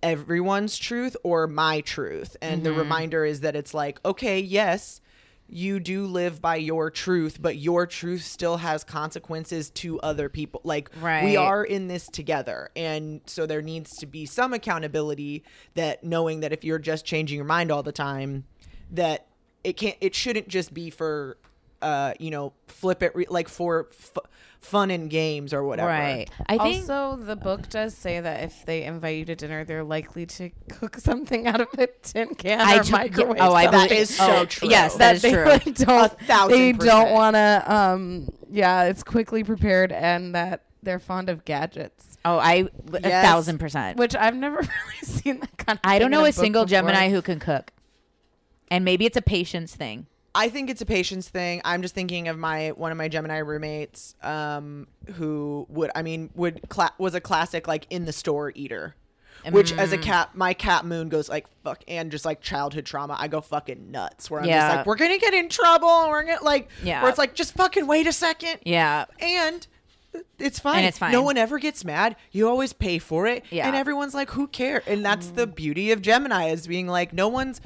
everyone's 0.03 0.78
truth 0.78 1.16
or 1.24 1.47
my 1.47 1.82
truth. 1.82 2.38
And 2.41 2.64
the 2.64 2.70
mm-hmm. 2.70 2.80
reminder 2.80 3.26
is 3.26 3.41
that 3.41 3.56
it's 3.56 3.74
like, 3.74 3.99
okay, 4.06 4.39
yes, 4.39 5.01
you 5.48 5.80
do 5.80 6.06
live 6.06 6.41
by 6.41 6.56
your 6.56 6.89
truth, 6.89 7.41
but 7.41 7.58
your 7.58 7.86
truth 7.86 8.24
still 8.24 8.58
has 8.58 8.84
consequences 8.84 9.70
to 9.72 10.00
other 10.00 10.28
people. 10.28 10.62
Like 10.64 10.89
we 11.24 11.38
are 11.38 11.64
in 11.64 11.88
this 11.88 12.08
together. 12.08 12.70
And 12.76 13.22
so 13.26 13.46
there 13.46 13.62
needs 13.62 13.98
to 13.98 14.06
be 14.06 14.26
some 14.26 14.54
accountability 14.54 15.43
that 15.76 16.04
knowing 16.04 16.39
that 16.39 16.52
if 16.52 16.64
you're 16.64 16.80
just 16.80 17.06
changing 17.06 17.38
your 17.38 17.46
mind 17.46 17.72
all 17.72 17.84
the 17.84 17.91
time, 17.91 18.46
that 18.91 19.28
it 19.64 19.78
can't 19.78 19.98
it 20.02 20.16
shouldn't 20.16 20.48
just 20.48 20.74
be 20.74 20.89
for 20.89 21.38
uh, 21.82 22.13
you 22.19 22.32
know, 22.32 22.53
flip 22.67 23.03
it 23.03 23.15
re- 23.15 23.28
like 23.30 23.47
for 23.49 23.88
f- 23.91 24.17
fun 24.59 24.89
and 24.89 25.09
games 25.09 25.53
or 25.53 25.63
whatever. 25.63 25.89
Right. 25.89 26.28
I 26.47 26.57
think 26.57 26.89
also, 26.89 27.15
the 27.21 27.36
book 27.36 27.69
does 27.69 27.95
say 27.95 28.19
that 28.19 28.43
if 28.43 28.65
they 28.65 28.84
invite 28.84 29.17
you 29.19 29.26
to 29.26 29.36
dinner, 29.36 29.63
they're 29.65 29.84
likely 29.84 30.26
to 30.26 30.49
cook 30.69 30.97
something 30.97 31.45
out 31.47 31.61
of 31.61 31.67
a 31.78 31.88
tin 32.01 32.34
can 32.36 32.61
I 32.61 32.78
or 32.78 32.84
to- 32.84 32.91
microwave. 32.91 33.38
oh, 33.41 33.53
I 33.53 33.65
something. 33.65 33.89
believe 33.89 34.07
so 34.07 34.36
oh, 34.41 34.45
true. 34.45 34.69
Yes, 34.69 34.93
that 34.93 34.99
that 34.99 35.15
is 35.17 35.21
they 35.21 35.32
true. 35.34 35.45
like 35.45 35.63
don't 35.76 36.11
A 36.13 36.26
thousand 36.26 36.51
they 36.57 36.71
don't 36.71 37.11
want 37.11 37.36
to 37.36 37.63
um 37.67 38.30
yeah 38.49 38.84
it's 38.86 39.03
quickly 39.03 39.43
prepared 39.43 39.91
and 39.91 40.34
that 40.34 40.63
they're 40.82 40.99
fond 40.99 41.30
of 41.30 41.45
gadgets 41.45 42.17
Oh, 42.28 42.38
I 42.39 42.67
a 42.93 42.99
Yes. 43.01 43.23
thousand 43.26 43.59
percent. 43.59 43.97
which 43.99 44.15
I've 44.15 44.36
never 44.36 44.55
really 44.57 44.69
seen 45.03 45.39
that 45.41 45.55
kind 45.57 45.78
of 45.78 45.82
I 45.84 45.99
don't 45.99 46.05
thing 46.05 46.05
in 46.05 46.11
know 46.11 46.26
a 46.26 46.30
book 46.30 46.34
single 46.34 46.65
before. 46.65 46.78
Gemini 46.80 47.09
who 47.09 47.21
can 47.21 47.38
cook. 47.39 47.71
And 48.71 48.84
maybe 48.84 49.05
it's 49.05 49.15
a 49.17 49.21
patience 49.21 49.76
thing. 49.76 50.07
I 50.36 50.49
think 50.49 50.69
it's 50.69 50.81
a 50.81 50.86
patience 50.86 51.29
thing. 51.29 51.61
I'm 51.65 51.81
just 51.81 51.95
thinking 51.95 52.27
of 52.27 52.38
my 52.38 52.69
one 52.69 52.91
of 52.91 52.97
my 52.97 53.07
Gemini 53.07 53.38
roommates, 53.38 54.13
um, 54.21 54.88
who 55.15 55.65
would 55.69 55.89
I 55.95 56.01
mean 56.03 56.29
would 56.36 56.67
cla- 56.69 56.93
was 56.97 57.15
a 57.15 57.21
classic 57.21 57.67
like 57.67 57.88
in 57.89 58.05
the 58.05 58.11
store 58.13 58.51
eater, 58.53 58.95
which 59.49 59.71
as 59.73 59.91
Mm. 59.91 59.93
a 59.93 59.97
cat, 59.99 60.29
my 60.36 60.53
cat 60.53 60.86
Moon 60.86 61.07
goes 61.09 61.29
like 61.29 61.45
fuck 61.63 61.83
and 61.88 62.11
just 62.11 62.25
like 62.25 62.41
childhood 62.41 62.86
trauma. 62.86 63.15
I 63.17 63.27
go 63.29 63.39
fucking 63.41 63.91
nuts. 63.91 64.29
Where 64.29 64.41
I'm 64.41 64.47
Yeah. 64.47 64.59
just 64.67 64.75
like 64.77 64.86
we're 64.86 64.95
gonna 64.97 65.17
get 65.17 65.33
in 65.33 65.47
trouble. 65.49 66.09
We're 66.09 66.23
gonna 66.23 66.43
like 66.43 66.69
Yeah. 66.83 67.01
where 67.01 67.09
it's 67.09 67.17
like 67.17 67.33
just 67.33 67.53
fucking 67.53 67.88
wait 67.88 68.05
a 68.05 68.13
second. 68.13 68.59
Yeah. 68.65 69.05
and 69.19 69.65
it's 70.39 70.59
fine. 70.59 70.77
And 70.77 70.86
it's 70.86 70.97
fine. 70.97 71.11
No 71.11 71.21
one 71.23 71.38
ever 71.38 71.59
gets 71.59 71.83
mad. 71.83 72.15
You 72.31 72.47
always 72.47 72.71
pay 72.71 72.99
for 72.99 73.27
it. 73.27 73.43
Yeah. 73.51 73.67
And 73.67 73.75
everyone's 73.75 74.13
like, 74.13 74.29
who 74.31 74.47
cares? 74.47 74.83
And 74.88 75.03
that's 75.03 75.27
the 75.27 75.45
beauty 75.45 75.91
of 75.91 76.01
Gemini 76.01 76.49
is 76.51 76.67
being 76.67 76.88
like, 76.88 77.11
no 77.11 77.27
one's, 77.27 77.59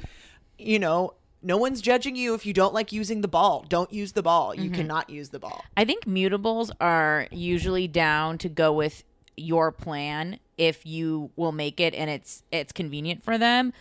you 0.58 0.80
know, 0.80 1.14
no 1.42 1.56
one's 1.56 1.80
judging 1.80 2.16
you 2.16 2.34
if 2.34 2.44
you 2.44 2.52
don't 2.52 2.74
like 2.74 2.92
using 2.92 3.20
the 3.20 3.28
ball. 3.28 3.64
Don't 3.68 3.92
use 3.92 4.12
the 4.12 4.22
ball. 4.22 4.52
Mm-hmm. 4.52 4.62
You 4.62 4.70
cannot 4.70 5.10
use 5.10 5.30
the 5.30 5.38
ball. 5.38 5.64
I 5.76 5.84
think 5.84 6.04
mutables 6.04 6.70
are 6.80 7.26
usually 7.30 7.88
down 7.88 8.38
to 8.38 8.48
go 8.48 8.72
with 8.72 9.04
your 9.36 9.72
plan 9.72 10.38
if 10.58 10.84
you 10.84 11.30
will 11.36 11.52
make 11.52 11.80
it 11.80 11.94
and 11.94 12.10
it's 12.10 12.42
it's 12.52 12.72
convenient 12.72 13.22
for 13.22 13.38
them. 13.38 13.72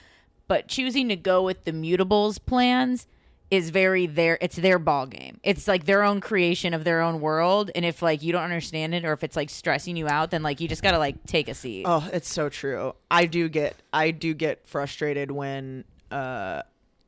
But 0.47 0.67
choosing 0.67 1.09
to 1.09 1.15
go 1.15 1.43
with 1.43 1.65
the 1.65 1.71
mutables 1.71 2.43
plans 2.43 3.05
is 3.51 3.71
very 3.71 4.05
their 4.05 4.37
it's 4.41 4.55
their 4.55 4.79
ball 4.79 5.05
game. 5.05 5.39
It's 5.43 5.67
like 5.67 5.85
their 5.85 6.03
own 6.03 6.21
creation 6.21 6.73
of 6.73 6.83
their 6.83 7.01
own 7.01 7.19
world. 7.19 7.71
And 7.75 7.83
if 7.83 8.01
like 8.01 8.21
you 8.23 8.31
don't 8.31 8.43
understand 8.43 8.93
it 8.95 9.03
or 9.05 9.13
if 9.13 9.23
it's 9.23 9.35
like 9.35 9.49
stressing 9.49 9.97
you 9.97 10.07
out, 10.07 10.31
then 10.31 10.43
like 10.43 10.59
you 10.59 10.67
just 10.67 10.83
gotta 10.83 10.99
like 10.99 11.25
take 11.25 11.49
a 11.49 11.53
seat. 11.53 11.85
Oh, 11.87 12.07
it's 12.13 12.31
so 12.31 12.49
true. 12.49 12.93
I 13.09 13.25
do 13.25 13.49
get, 13.49 13.75
I 13.91 14.11
do 14.11 14.33
get 14.33 14.67
frustrated 14.67 15.31
when, 15.31 15.83
uh, 16.11 16.61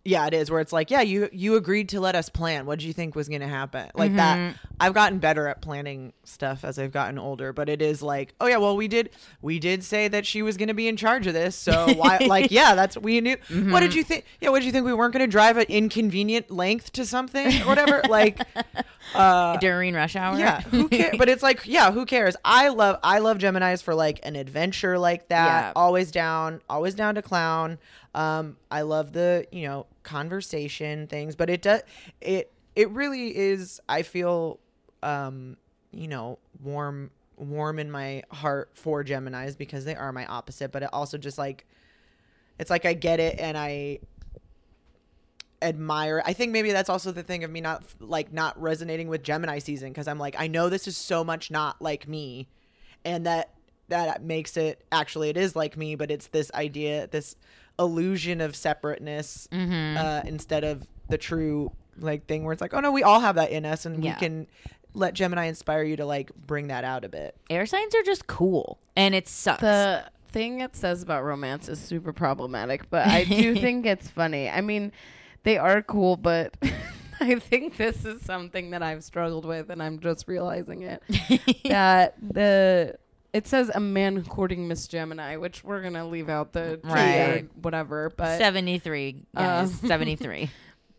yeah, 0.03 0.25
it 0.25 0.33
is 0.33 0.49
where 0.49 0.59
it's 0.59 0.73
like, 0.73 0.89
yeah, 0.89 1.01
you 1.01 1.29
you 1.31 1.55
agreed 1.55 1.89
to 1.89 1.99
let 1.99 2.15
us 2.15 2.27
plan. 2.27 2.65
What 2.65 2.79
do 2.79 2.87
you 2.87 2.93
think 2.93 3.15
was 3.15 3.29
going 3.29 3.41
to 3.41 3.47
happen? 3.47 3.91
Like 3.93 4.15
that. 4.15 4.37
Mm-hmm. 4.37 4.57
I've 4.79 4.95
gotten 4.95 5.19
better 5.19 5.47
at 5.47 5.61
planning 5.61 6.13
stuff 6.23 6.65
as 6.65 6.79
I've 6.79 6.91
gotten 6.91 7.19
older, 7.19 7.53
but 7.53 7.69
it 7.69 7.83
is 7.83 8.01
like, 8.01 8.33
oh 8.41 8.47
yeah, 8.47 8.57
well 8.57 8.75
we 8.75 8.87
did 8.87 9.11
we 9.43 9.59
did 9.59 9.83
say 9.83 10.07
that 10.07 10.25
she 10.25 10.41
was 10.41 10.57
going 10.57 10.69
to 10.69 10.73
be 10.73 10.87
in 10.87 10.97
charge 10.97 11.27
of 11.27 11.33
this, 11.33 11.55
so 11.55 11.93
why? 11.93 12.17
like, 12.27 12.49
yeah, 12.49 12.73
that's 12.73 12.97
we 12.97 13.21
knew. 13.21 13.37
What 13.49 13.81
did 13.81 13.91
mm-hmm. 13.91 13.97
you 13.97 14.03
think? 14.03 14.25
Yeah, 14.39 14.49
what 14.49 14.59
did 14.59 14.65
you 14.65 14.71
think? 14.71 14.87
We 14.87 14.93
weren't 14.93 15.13
going 15.13 15.25
to 15.25 15.31
drive 15.31 15.57
an 15.57 15.67
inconvenient 15.69 16.49
length 16.49 16.93
to 16.93 17.05
something 17.05 17.61
or 17.61 17.65
whatever. 17.65 18.01
like, 18.09 18.41
uh, 19.13 19.57
During 19.57 19.93
rush 19.93 20.15
hour. 20.15 20.37
yeah, 20.37 20.61
who 20.61 20.89
cares? 20.89 21.15
but 21.19 21.29
it's 21.29 21.43
like, 21.43 21.67
yeah, 21.67 21.91
who 21.91 22.07
cares? 22.07 22.35
I 22.43 22.69
love 22.69 22.97
I 23.03 23.19
love 23.19 23.37
Gemini's 23.37 23.83
for 23.83 23.93
like 23.93 24.19
an 24.23 24.35
adventure 24.35 24.97
like 24.97 25.27
that. 25.27 25.61
Yeah. 25.61 25.73
Always 25.75 26.11
down, 26.11 26.61
always 26.67 26.95
down 26.95 27.15
to 27.15 27.21
clown. 27.21 27.77
Um, 28.13 28.57
I 28.69 28.81
love 28.81 29.13
the 29.13 29.45
you 29.51 29.67
know 29.67 29.85
conversation 30.03 31.07
things, 31.07 31.35
but 31.35 31.49
it 31.49 31.61
does 31.61 31.81
it 32.19 32.51
it 32.75 32.89
really 32.91 33.35
is. 33.35 33.79
I 33.87 34.01
feel 34.01 34.59
um 35.03 35.57
you 35.91 36.07
know 36.07 36.39
warm 36.63 37.11
warm 37.37 37.79
in 37.79 37.89
my 37.89 38.23
heart 38.31 38.69
for 38.73 39.03
Gemini's 39.03 39.55
because 39.55 39.85
they 39.85 39.95
are 39.95 40.11
my 40.11 40.25
opposite, 40.25 40.71
but 40.71 40.83
it 40.83 40.89
also 40.93 41.17
just 41.17 41.37
like 41.37 41.65
it's 42.59 42.69
like 42.69 42.85
I 42.85 42.93
get 42.93 43.19
it 43.19 43.39
and 43.39 43.57
I 43.57 43.99
admire. 45.61 46.21
I 46.25 46.33
think 46.33 46.51
maybe 46.51 46.71
that's 46.71 46.89
also 46.89 47.11
the 47.11 47.23
thing 47.23 47.43
of 47.43 47.51
me 47.51 47.61
not 47.61 47.83
like 47.99 48.33
not 48.33 48.59
resonating 48.61 49.07
with 49.07 49.23
Gemini 49.23 49.59
season 49.59 49.89
because 49.89 50.07
I'm 50.07 50.19
like 50.19 50.35
I 50.37 50.47
know 50.47 50.69
this 50.69 50.87
is 50.87 50.97
so 50.97 51.23
much 51.23 51.51
not 51.51 51.81
like 51.81 52.07
me, 52.07 52.47
and 53.03 53.25
that 53.25 53.53
that 53.89 54.23
makes 54.23 54.57
it 54.57 54.83
actually 54.91 55.29
it 55.29 55.37
is 55.37 55.55
like 55.55 55.77
me, 55.77 55.95
but 55.95 56.09
it's 56.11 56.27
this 56.27 56.51
idea, 56.53 57.07
this 57.07 57.35
illusion 57.81 58.39
of 58.41 58.55
separateness 58.55 59.47
uh, 59.51 60.21
instead 60.25 60.63
of 60.63 60.87
the 61.09 61.17
true 61.17 61.71
like 61.97 62.25
thing 62.27 62.43
where 62.45 62.53
it's 62.53 62.61
like 62.61 62.73
oh 62.73 62.79
no 62.79 62.91
we 62.91 63.03
all 63.03 63.19
have 63.19 63.35
that 63.35 63.49
in 63.51 63.65
us 63.65 63.85
and 63.85 64.03
Yeah. 64.03 64.13
we 64.13 64.19
can 64.19 64.47
let 64.93 65.13
Gemini 65.13 65.45
inspire 65.45 65.83
you 65.83 65.95
to 65.97 66.05
like 66.05 66.31
bring 66.35 66.67
that 66.67 66.83
out 66.83 67.03
a 67.05 67.09
bit. 67.09 67.35
Air 67.49 67.65
signs 67.65 67.93
are 67.95 68.03
just 68.03 68.27
cool. 68.27 68.77
And 68.95 69.15
it 69.15 69.27
sucks. 69.27 69.61
the 69.61 70.05
thing 70.31 70.61
it 70.61 70.75
says 70.75 71.01
about 71.03 71.23
romance 71.25 71.67
is 71.67 71.77
super 71.77 72.13
problematic 72.13 72.89
but 72.89 73.05
i 73.05 73.25
do 73.25 73.53
think 73.65 73.85
it's 73.85 74.07
funny 74.09 74.49
i 74.49 74.61
mean 74.61 74.93
they 75.43 75.57
are 75.57 75.81
cool, 75.81 76.15
but 76.17 76.55
I 77.19 77.35
think 77.39 77.75
this 77.77 78.05
is 78.05 78.21
something 78.23 78.69
that 78.71 78.81
I've 78.81 79.03
struggled 79.03 79.43
with, 79.45 79.69
and 79.71 79.81
I'm 79.81 79.99
just 79.99 80.27
realizing 80.27 80.83
it. 80.83 81.03
that 81.65 82.15
the 82.21 82.95
it 83.33 83.47
says 83.47 83.71
a 83.73 83.79
man 83.79 84.23
courting 84.25 84.67
Miss 84.67 84.87
Gemini, 84.87 85.37
which 85.37 85.63
we're 85.63 85.81
gonna 85.81 86.07
leave 86.07 86.29
out 86.29 86.51
the 86.53 86.79
Right. 86.83 87.47
whatever, 87.61 88.11
but 88.15 88.37
73, 88.37 89.23
guys. 89.35 89.83
Uh, 89.83 89.87
73. 89.87 90.49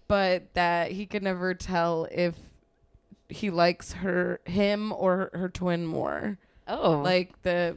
but 0.08 0.52
that 0.54 0.92
he 0.92 1.06
could 1.06 1.22
never 1.22 1.54
tell 1.54 2.06
if 2.10 2.34
he 3.28 3.50
likes 3.50 3.92
her 3.94 4.40
him 4.44 4.92
or 4.92 5.30
her 5.32 5.48
twin 5.48 5.86
more, 5.86 6.38
Oh, 6.68 7.00
like 7.00 7.40
the 7.42 7.76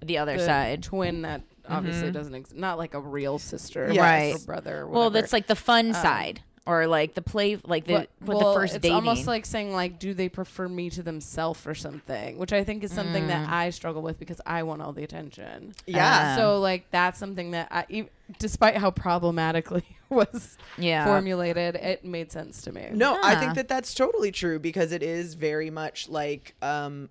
the 0.00 0.18
other 0.18 0.36
the 0.36 0.44
side. 0.46 0.82
twin 0.82 1.22
that 1.22 1.42
obviously 1.68 2.08
Mhm. 2.08 2.12
doesn't 2.14 2.34
exist, 2.34 2.56
not 2.56 2.78
like 2.78 2.94
a 2.94 3.00
real 3.00 3.38
sister, 3.38 3.90
Yes. 3.92 4.00
Right. 4.00 4.34
or 4.34 4.46
brother. 4.46 4.82
Or 4.82 4.86
Well, 4.86 5.10
that's 5.10 5.32
like 5.32 5.46
the 5.48 5.56
fun 5.56 5.88
Um, 5.88 5.92
side, 5.94 6.42
or 6.68 6.86
like 6.86 7.14
the 7.14 7.22
play, 7.22 7.56
like 7.64 7.86
the 7.86 7.92
What- 7.94 8.10
with 8.20 8.28
well, 8.36 8.52
the 8.52 8.60
first 8.60 8.74
it's 8.74 8.82
dating. 8.82 8.94
almost 8.94 9.26
like 9.26 9.46
saying 9.46 9.72
like, 9.72 9.98
do 9.98 10.12
they 10.12 10.28
prefer 10.28 10.68
me 10.68 10.90
to 10.90 11.02
themselves 11.02 11.66
or 11.66 11.74
something? 11.74 12.36
Which 12.36 12.52
I 12.52 12.62
think 12.62 12.84
is 12.84 12.92
something 12.92 13.24
Mm. 13.24 13.28
that 13.28 13.48
I 13.48 13.70
struggle 13.70 14.02
with 14.02 14.18
because 14.18 14.40
I 14.44 14.62
want 14.64 14.82
all 14.82 14.92
the 14.92 15.02
attention. 15.02 15.72
Yeah. 15.86 16.32
Um, 16.34 16.38
so 16.38 16.60
like 16.60 16.90
that's 16.90 17.18
something 17.18 17.52
that 17.52 17.68
I, 17.70 17.86
e- 17.88 18.08
despite 18.38 18.76
how 18.76 18.90
problematically 18.90 19.84
was 20.10 20.58
yeah. 20.76 21.06
formulated, 21.06 21.74
it 21.76 22.04
made 22.04 22.30
sense 22.30 22.60
to 22.62 22.72
me. 22.72 22.88
No, 22.92 23.18
I 23.22 23.34
think 23.36 23.54
that 23.54 23.68
that's 23.68 23.94
totally 23.94 24.30
true 24.30 24.58
because 24.58 24.92
it 24.92 25.02
is 25.02 25.34
very 25.34 25.70
much 25.70 26.08
like 26.10 26.54
um 26.60 27.08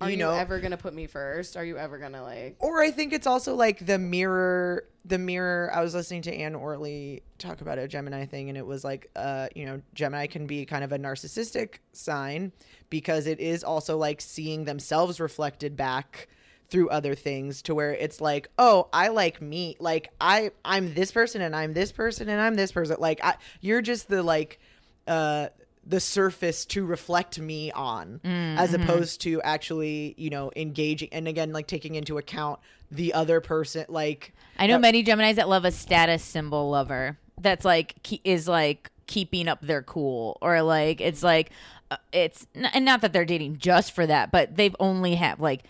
Are 0.00 0.08
you 0.08 0.12
you, 0.16 0.22
know 0.22 0.30
ever 0.30 0.60
gonna 0.60 0.76
put 0.76 0.94
me 0.94 1.06
first? 1.08 1.56
Are 1.56 1.64
you 1.64 1.76
ever 1.76 1.98
gonna 1.98 2.22
like? 2.22 2.54
or 2.60 2.80
I 2.80 2.92
think 2.92 3.12
it's 3.12 3.26
also 3.26 3.56
like 3.56 3.84
the 3.84 3.98
mirror 3.98 4.84
the 5.06 5.18
mirror 5.18 5.70
I 5.72 5.82
was 5.82 5.94
listening 5.94 6.22
to 6.22 6.34
Anne 6.34 6.54
Ortelee 6.54 7.22
talk 7.38 7.60
about 7.60 7.78
a 7.78 7.86
Gemini 7.86 8.26
thing 8.26 8.48
and 8.48 8.58
it 8.58 8.66
was 8.66 8.82
like 8.82 9.10
uh 9.14 9.48
you 9.54 9.64
know 9.66 9.80
Gemini 9.94 10.26
can 10.26 10.46
be 10.46 10.64
kind 10.64 10.82
of 10.82 10.92
a 10.92 10.98
narcissistic 10.98 11.76
sign 11.92 12.52
because 12.90 13.26
it 13.26 13.38
is 13.38 13.62
also 13.62 13.96
like 13.96 14.20
seeing 14.20 14.64
themselves 14.64 15.20
reflected 15.20 15.76
back 15.76 16.28
through 16.68 16.88
other 16.88 17.14
things 17.14 17.62
to 17.62 17.74
where 17.74 17.94
it's 17.94 18.20
like 18.20 18.48
oh 18.58 18.88
I 18.92 19.08
like 19.08 19.40
me 19.40 19.76
like 19.78 20.08
I 20.20 20.50
I'm 20.64 20.94
this 20.94 21.12
person 21.12 21.40
and 21.40 21.54
I'm 21.54 21.72
this 21.74 21.92
person 21.92 22.28
and 22.28 22.40
I'm 22.40 22.54
this 22.56 22.72
person 22.72 22.96
like 22.98 23.20
I 23.22 23.36
you're 23.60 23.82
just 23.82 24.08
the 24.08 24.22
like 24.22 24.58
uh 25.06 25.48
the 25.88 26.00
surface 26.00 26.64
to 26.66 26.84
reflect 26.84 27.38
me 27.38 27.70
on 27.70 28.20
as 28.58 28.74
opposed 28.74 29.20
to 29.20 29.40
actually 29.42 30.16
you 30.18 30.30
know 30.30 30.50
engaging 30.56 31.10
and 31.12 31.28
again 31.28 31.52
like 31.52 31.68
taking 31.68 31.94
into 31.94 32.18
account 32.18 32.58
the 32.90 33.14
other 33.14 33.40
person 33.40 33.84
like 33.88 34.34
I 34.58 34.66
know 34.66 34.74
that- 34.74 34.80
many 34.80 35.04
Geminis 35.04 35.36
that 35.36 35.48
love 35.48 35.64
a 35.64 35.70
status 35.72 36.22
symbol 36.22 36.70
lover. 36.70 37.18
That's 37.40 37.64
like 37.64 37.94
is 38.24 38.48
like 38.48 38.90
keeping 39.06 39.46
up 39.48 39.60
their 39.60 39.82
cool, 39.82 40.38
or 40.40 40.62
like 40.62 41.00
it's 41.00 41.22
like 41.22 41.50
uh, 41.90 41.96
it's 42.12 42.46
and 42.54 42.84
not 42.84 43.00
that 43.02 43.12
they're 43.12 43.24
dating 43.26 43.58
just 43.58 43.92
for 43.92 44.06
that, 44.06 44.32
but 44.32 44.56
they've 44.56 44.74
only 44.80 45.14
have 45.16 45.38
like 45.40 45.62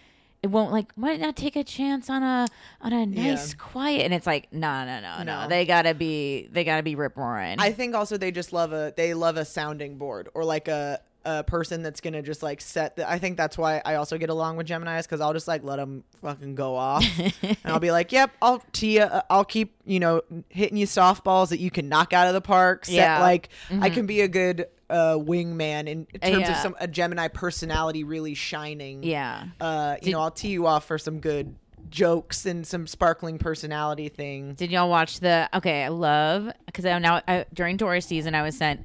it 0.42 0.48
won't 0.48 0.70
like 0.70 0.92
why 0.94 1.16
not 1.16 1.34
take 1.34 1.56
a 1.56 1.64
chance 1.64 2.08
on 2.08 2.22
a 2.22 2.46
on 2.80 2.92
a 2.92 3.04
nice 3.04 3.50
Yeah. 3.50 3.56
quiet 3.58 4.02
and 4.04 4.14
it's 4.14 4.26
like 4.26 4.52
no 4.52 4.84
no 4.84 5.00
no 5.00 5.18
no 5.24 5.42
No. 5.42 5.48
they 5.48 5.64
gotta 5.64 5.92
be 5.92 6.48
they 6.52 6.62
gotta 6.62 6.82
be 6.84 6.94
rip 6.94 7.16
roaring. 7.16 7.56
I 7.58 7.72
think 7.72 7.94
also 7.96 8.16
they 8.16 8.30
just 8.30 8.52
love 8.52 8.72
a 8.72 8.94
they 8.96 9.12
love 9.14 9.36
a 9.36 9.44
sounding 9.44 9.98
board 9.98 10.28
or 10.34 10.44
like 10.44 10.68
a 10.68 11.00
a 11.26 11.42
person 11.44 11.82
that's 11.82 12.00
gonna 12.00 12.22
just 12.22 12.42
like 12.42 12.60
set 12.60 12.96
the 12.96 13.10
I 13.10 13.18
think 13.18 13.36
that's 13.36 13.58
why 13.58 13.82
I 13.84 13.96
also 13.96 14.16
get 14.16 14.30
along 14.30 14.56
with 14.56 14.66
Gemini's 14.66 15.06
because 15.06 15.20
I'll 15.20 15.32
just 15.32 15.48
like 15.48 15.64
let 15.64 15.76
them 15.76 16.04
fucking 16.22 16.54
go 16.54 16.76
off 16.76 17.04
and 17.42 17.56
I'll 17.64 17.80
be 17.80 17.90
like 17.90 18.12
yep 18.12 18.30
I'll 18.40 18.62
tee 18.72 19.00
I'll 19.00 19.44
keep 19.44 19.74
you 19.84 19.98
know 20.00 20.22
hitting 20.48 20.76
you 20.78 20.86
softballs 20.86 21.48
that 21.48 21.58
you 21.60 21.70
can 21.70 21.88
knock 21.88 22.12
out 22.12 22.28
of 22.28 22.34
the 22.34 22.40
park 22.40 22.84
set, 22.86 22.94
Yeah. 22.94 23.20
like 23.20 23.48
I 23.70 23.90
can 23.90 24.06
be 24.06 24.20
a 24.20 24.28
good 24.28 24.66
uh 24.88 25.16
wingman 25.18 25.88
in 25.88 26.06
terms 26.20 26.48
of 26.48 26.56
some 26.56 26.76
a 26.78 26.86
Gemini 26.86 27.26
personality 27.28 28.04
really 28.04 28.34
shining 28.34 29.02
yeah. 29.02 29.46
uh 29.60 29.96
you 30.00 30.04
Did- 30.06 30.12
know 30.12 30.20
I'll 30.20 30.30
tee 30.30 30.48
you 30.50 30.66
off 30.66 30.84
for 30.86 30.96
some 30.96 31.18
good 31.18 31.56
jokes 31.90 32.46
and 32.46 32.66
some 32.66 32.86
sparkling 32.86 33.38
personality 33.38 34.08
things 34.08 34.56
Did 34.58 34.70
y'all 34.72 34.88
watch 34.90 35.20
the? 35.20 35.48
Okay, 35.54 35.84
I 35.84 35.88
love 35.88 36.50
because 36.66 36.84
I 36.84 36.98
now 36.98 37.20
I, 37.28 37.46
during 37.52 37.78
Taurus 37.78 38.06
season 38.06 38.34
I 38.34 38.42
was 38.42 38.56
sent 38.56 38.84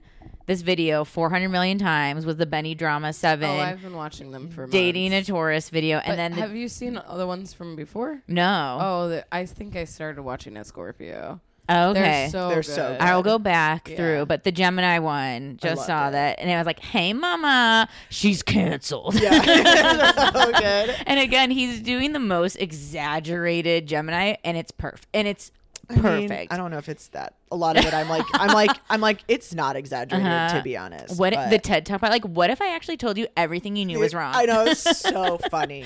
this 0.52 0.62
video 0.64 1.06
400 1.06 1.48
million 1.48 1.78
times 1.78 2.26
was 2.26 2.36
the 2.36 2.46
Benny 2.46 2.76
drama 2.76 3.14
seven 3.14 3.50
Oh, 3.50 3.58
I've 3.60 3.82
been 3.82 3.96
watching 3.96 4.32
them 4.32 4.50
for 4.50 4.68
dating 4.68 5.14
a. 5.14 5.24
Taurus 5.24 5.70
video, 5.70 6.00
But 6.00 6.10
and 6.10 6.20
then 6.20 6.32
the, 6.34 6.42
have 6.42 6.54
you 6.54 6.68
seen 6.68 7.00
the 7.16 7.26
ones 7.26 7.54
from 7.54 7.78
before? 7.78 8.22
no. 8.28 8.78
Oh, 8.82 9.08
the, 9.08 9.26
I 9.34 9.46
think 9.46 9.78
I 9.78 9.86
started 9.86 10.22
watching 10.24 10.58
a 10.58 10.66
Scorpio. 10.66 11.40
okay. 11.70 11.94
They're 11.94 12.30
so 12.32 12.48
They're 12.50 12.56
good. 12.58 12.66
so 12.66 12.90
good. 12.92 13.00
I 13.00 13.16
will 13.16 13.24
go 13.24 13.40
back 13.40 13.88
Yeah. 13.88 13.96
through, 13.96 14.26
but 14.26 14.44
the 14.44 14.52
Gemini 14.52 15.00
one 15.00 15.56
just 15.62 15.86
saw 15.86 16.10
it. 16.10 16.12
that, 16.12 16.40
and 16.40 16.52
I 16.52 16.58
was 16.58 16.66
like, 16.66 16.80
"Hey, 16.80 17.14
Mama, 17.14 17.88
she's 18.10 18.44
canceled." 18.44 19.16
yeah 19.22 19.32
so 20.34 20.52
good 20.52 20.96
and 21.06 21.18
again, 21.18 21.50
he's 21.52 21.80
doing 21.80 22.12
the 22.12 22.20
most 22.20 22.58
exaggerated 22.58 23.88
Gemini, 23.88 24.36
and 24.44 24.58
it's 24.58 24.72
perfect, 24.72 25.08
and 25.14 25.30
it's 25.30 25.52
I 25.92 25.96
mean, 26.18 26.30
perfect. 26.30 26.54
I 26.54 26.58
don't 26.58 26.72
know 26.72 26.78
if 26.78 26.90
it's 26.90 27.08
that. 27.10 27.36
A 27.52 27.56
lot 27.56 27.78
of 27.78 27.86
it, 27.86 27.94
I'm 27.94 28.08
like, 28.10 28.26
I'm 28.34 28.50
like, 28.54 28.72
I'm 28.90 29.02
like, 29.02 29.20
it's 29.28 29.54
not 29.54 29.76
exaggerated 29.76 30.26
Uh-huh. 30.28 30.58
to 30.58 30.64
be 30.64 30.76
honest. 30.78 31.18
what 31.20 31.34
but- 31.34 31.50
the 31.50 31.60
TED 31.60 31.86
talk 31.86 31.98
about? 31.98 32.12
Like, 32.12 32.26
what 32.26 32.50
if 32.50 32.62
I 32.62 32.74
actually 32.76 32.98
told 32.98 33.18
you 33.18 33.28
everything 33.38 33.76
you 33.76 33.86
knew 33.86 34.00
was 34.00 34.14
wrong? 34.14 34.34
I 34.36 34.46
know 34.46 34.66
it's 34.66 34.82
so 35.00 35.38
funny. 35.52 35.86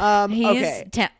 Um, 0.00 0.30
He's 0.30 0.46
okay, 0.46 0.88
ta- 0.90 1.10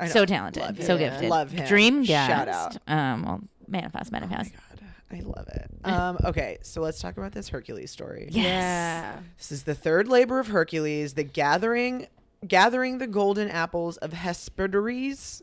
know. 0.00 0.06
so 0.08 0.24
talented, 0.26 0.62
Love 0.62 0.82
so 0.82 0.96
him. 0.96 1.10
gifted. 1.10 1.28
Love 1.30 1.50
him. 1.50 1.66
Dream 1.66 2.02
guest. 2.02 2.30
Shout 2.30 2.48
out. 2.48 2.76
Um, 2.88 3.22
well, 3.22 3.40
manifest, 3.68 4.10
Oh 4.12 4.12
my 4.12 4.20
manifest. 4.20 4.52
God, 4.52 4.80
I 5.10 5.20
love 5.20 5.48
it. 5.48 5.64
Um, 5.84 6.18
okay, 6.24 6.58
so 6.62 6.80
let's 6.82 7.00
talk 7.00 7.16
about 7.16 7.32
this 7.32 7.48
Hercules 7.48 7.90
story. 7.90 8.28
Yes. 8.30 8.44
Yeah. 8.44 9.18
This 9.38 9.52
is 9.52 9.62
the 9.62 9.74
third 9.74 10.06
labor 10.08 10.38
of 10.40 10.48
Hercules, 10.48 11.14
the 11.14 11.22
gathering, 11.24 12.08
gathering 12.46 12.98
the 12.98 13.06
golden 13.06 13.48
apples 13.48 13.96
of 13.98 14.12
Hesperides, 14.12 15.40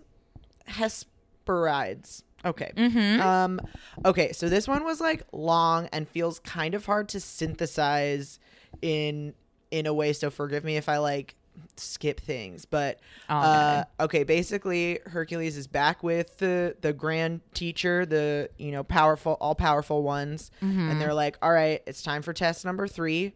Hesperides. 0.67 2.23
Okay. 2.45 2.71
Mm-hmm. 2.75 3.21
Um, 3.21 3.59
okay, 4.05 4.31
so 4.31 4.47
this 4.49 4.67
one 4.67 4.83
was 4.83 5.01
like 5.01 5.23
long 5.31 5.87
and 5.91 6.07
feels 6.07 6.39
kind 6.39 6.75
of 6.75 6.85
hard 6.85 7.09
to 7.09 7.19
synthesize 7.19 8.39
in 8.81 9.33
in 9.71 9.85
a 9.87 9.93
way. 9.93 10.13
So 10.13 10.29
forgive 10.29 10.63
me 10.63 10.77
if 10.77 10.87
I 10.87 10.97
like 10.97 11.35
skip 11.77 12.19
things, 12.19 12.65
but 12.65 12.99
All 13.29 13.41
uh, 13.43 13.83
okay. 14.01 14.23
Basically, 14.23 14.99
Hercules 15.07 15.57
is 15.57 15.67
back 15.67 16.03
with 16.03 16.37
the 16.37 16.75
the 16.81 16.93
grand 16.93 17.41
teacher, 17.53 18.05
the 18.05 18.49
you 18.57 18.71
know 18.71 18.83
powerful, 18.83 19.37
all 19.41 19.55
powerful 19.55 20.03
ones, 20.03 20.51
Mm-hmm. 20.61 20.89
and 20.91 21.01
they're 21.01 21.13
like, 21.13 21.37
"All 21.41 21.51
right, 21.51 21.81
it's 21.87 22.03
time 22.03 22.21
for 22.21 22.33
test 22.33 22.63
number 22.65 22.87
three. 22.87 23.33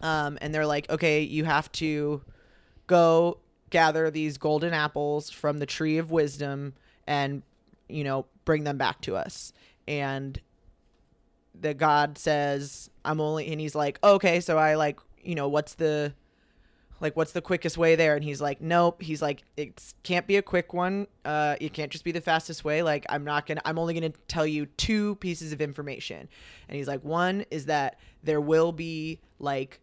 Um, 0.00 0.38
and 0.40 0.54
they're 0.54 0.66
like, 0.66 0.88
"Okay, 0.90 1.22
you 1.22 1.44
have 1.44 1.70
to 1.72 2.22
go 2.86 3.38
gather 3.70 4.10
these 4.10 4.38
golden 4.38 4.72
apples 4.72 5.28
from 5.28 5.58
the 5.58 5.66
tree 5.66 5.98
of 5.98 6.10
wisdom 6.10 6.72
and 7.06 7.42
you 7.88 8.04
know 8.04 8.26
bring 8.44 8.64
them 8.64 8.78
back 8.78 9.00
to 9.02 9.16
us. 9.16 9.52
And 9.86 10.40
the 11.60 11.74
god 11.74 12.16
says 12.16 12.88
i'm 13.04 13.20
only 13.20 13.50
and 13.50 13.60
he's 13.60 13.74
like 13.74 13.98
okay 14.04 14.38
so 14.38 14.56
i 14.56 14.76
like 14.76 15.00
you 15.24 15.34
know 15.34 15.48
what's 15.48 15.74
the 15.74 16.14
like 17.00 17.16
what's 17.16 17.32
the 17.32 17.40
quickest 17.40 17.78
way 17.78 17.96
there? 17.96 18.16
And 18.16 18.24
he's 18.24 18.40
like 18.40 18.60
nope. 18.60 19.02
He's 19.02 19.22
like 19.22 19.44
it 19.56 19.80
can't 20.02 20.26
be 20.26 20.36
a 20.36 20.42
quick 20.42 20.72
one. 20.72 21.06
Uh 21.24 21.56
it 21.60 21.72
can't 21.72 21.92
just 21.92 22.04
be 22.04 22.12
the 22.12 22.20
fastest 22.20 22.64
way. 22.64 22.82
Like 22.82 23.06
i'm 23.08 23.24
not 23.24 23.46
gonna 23.46 23.60
i'm 23.64 23.78
only 23.78 23.94
gonna 23.94 24.12
tell 24.26 24.46
you 24.46 24.66
two 24.66 25.16
pieces 25.16 25.52
of 25.52 25.60
information. 25.60 26.28
And 26.68 26.76
he's 26.76 26.88
like 26.88 27.04
one 27.04 27.44
is 27.50 27.66
that 27.66 27.98
there 28.22 28.40
will 28.40 28.72
be 28.72 29.20
like 29.38 29.80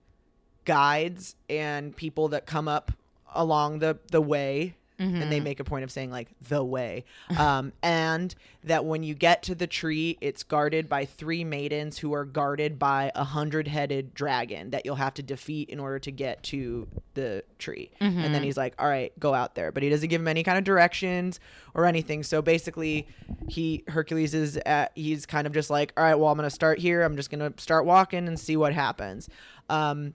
guides 0.66 1.36
and 1.50 1.96
people 1.96 2.30
that 2.30 2.46
come 2.46 2.68
up 2.68 2.92
along 3.34 3.80
the 3.80 3.98
the 4.12 4.22
way 4.22 4.76
and 4.98 5.32
they 5.32 5.40
make 5.40 5.60
a 5.60 5.64
point 5.64 5.84
of 5.84 5.92
saying 5.92 6.10
like 6.12 6.30
the 6.48 6.64
way. 6.64 7.04
Um 7.38 7.74
and 7.84 8.34
that 8.64 8.86
when 8.86 9.04
you 9.04 9.14
get 9.14 9.44
to 9.44 9.54
the 9.56 9.68
tree 9.68 10.18
it's 10.22 10.42
guarded 10.44 10.88
by 10.90 11.06
three 11.06 11.44
maidens 11.44 11.98
who 12.00 12.14
are 12.14 12.26
guarded 12.26 12.80
by 12.80 13.12
a 13.14 13.24
hundred-headed 13.24 14.14
dragon 14.14 14.72
that 14.72 14.86
you'll 14.86 14.96
have 14.96 15.14
to 15.16 15.24
defeat 15.24 15.70
in 15.70 15.80
order 15.80 16.00
to 16.00 16.12
get 16.12 16.42
to 16.44 16.88
the 17.14 17.44
tree. 17.60 17.92
And 18.00 18.34
then 18.34 18.44
he's 18.44 18.58
like 18.58 18.74
all 18.80 18.88
right 18.88 19.12
go 19.20 19.34
out 19.34 19.56
there. 19.56 19.72
But 19.72 19.84
he 19.84 19.90
doesn't 19.90 20.10
give 20.10 20.22
him 20.22 20.28
any 20.28 20.44
kind 20.44 20.58
of 20.58 20.64
directions 20.64 21.40
or 21.74 21.86
anything. 21.86 22.24
So 22.24 22.42
basically 22.42 23.08
he 23.50 23.84
hercules 23.88 24.34
is 24.34 24.58
at 24.66 24.92
he's 24.96 25.26
kind 25.26 25.46
of 25.46 25.54
just 25.54 25.70
like 25.70 25.92
all 25.98 26.04
right 26.04 26.16
well 26.16 26.30
i'm 26.30 26.38
gonna 26.38 26.50
start 26.50 26.80
here. 26.80 27.02
I'm 27.04 27.16
just 27.16 27.30
gonna 27.30 27.54
start 27.58 27.86
walking 27.86 28.28
and 28.28 28.40
see 28.40 28.56
what 28.58 28.74
happens. 28.74 29.30
Um 29.70 30.14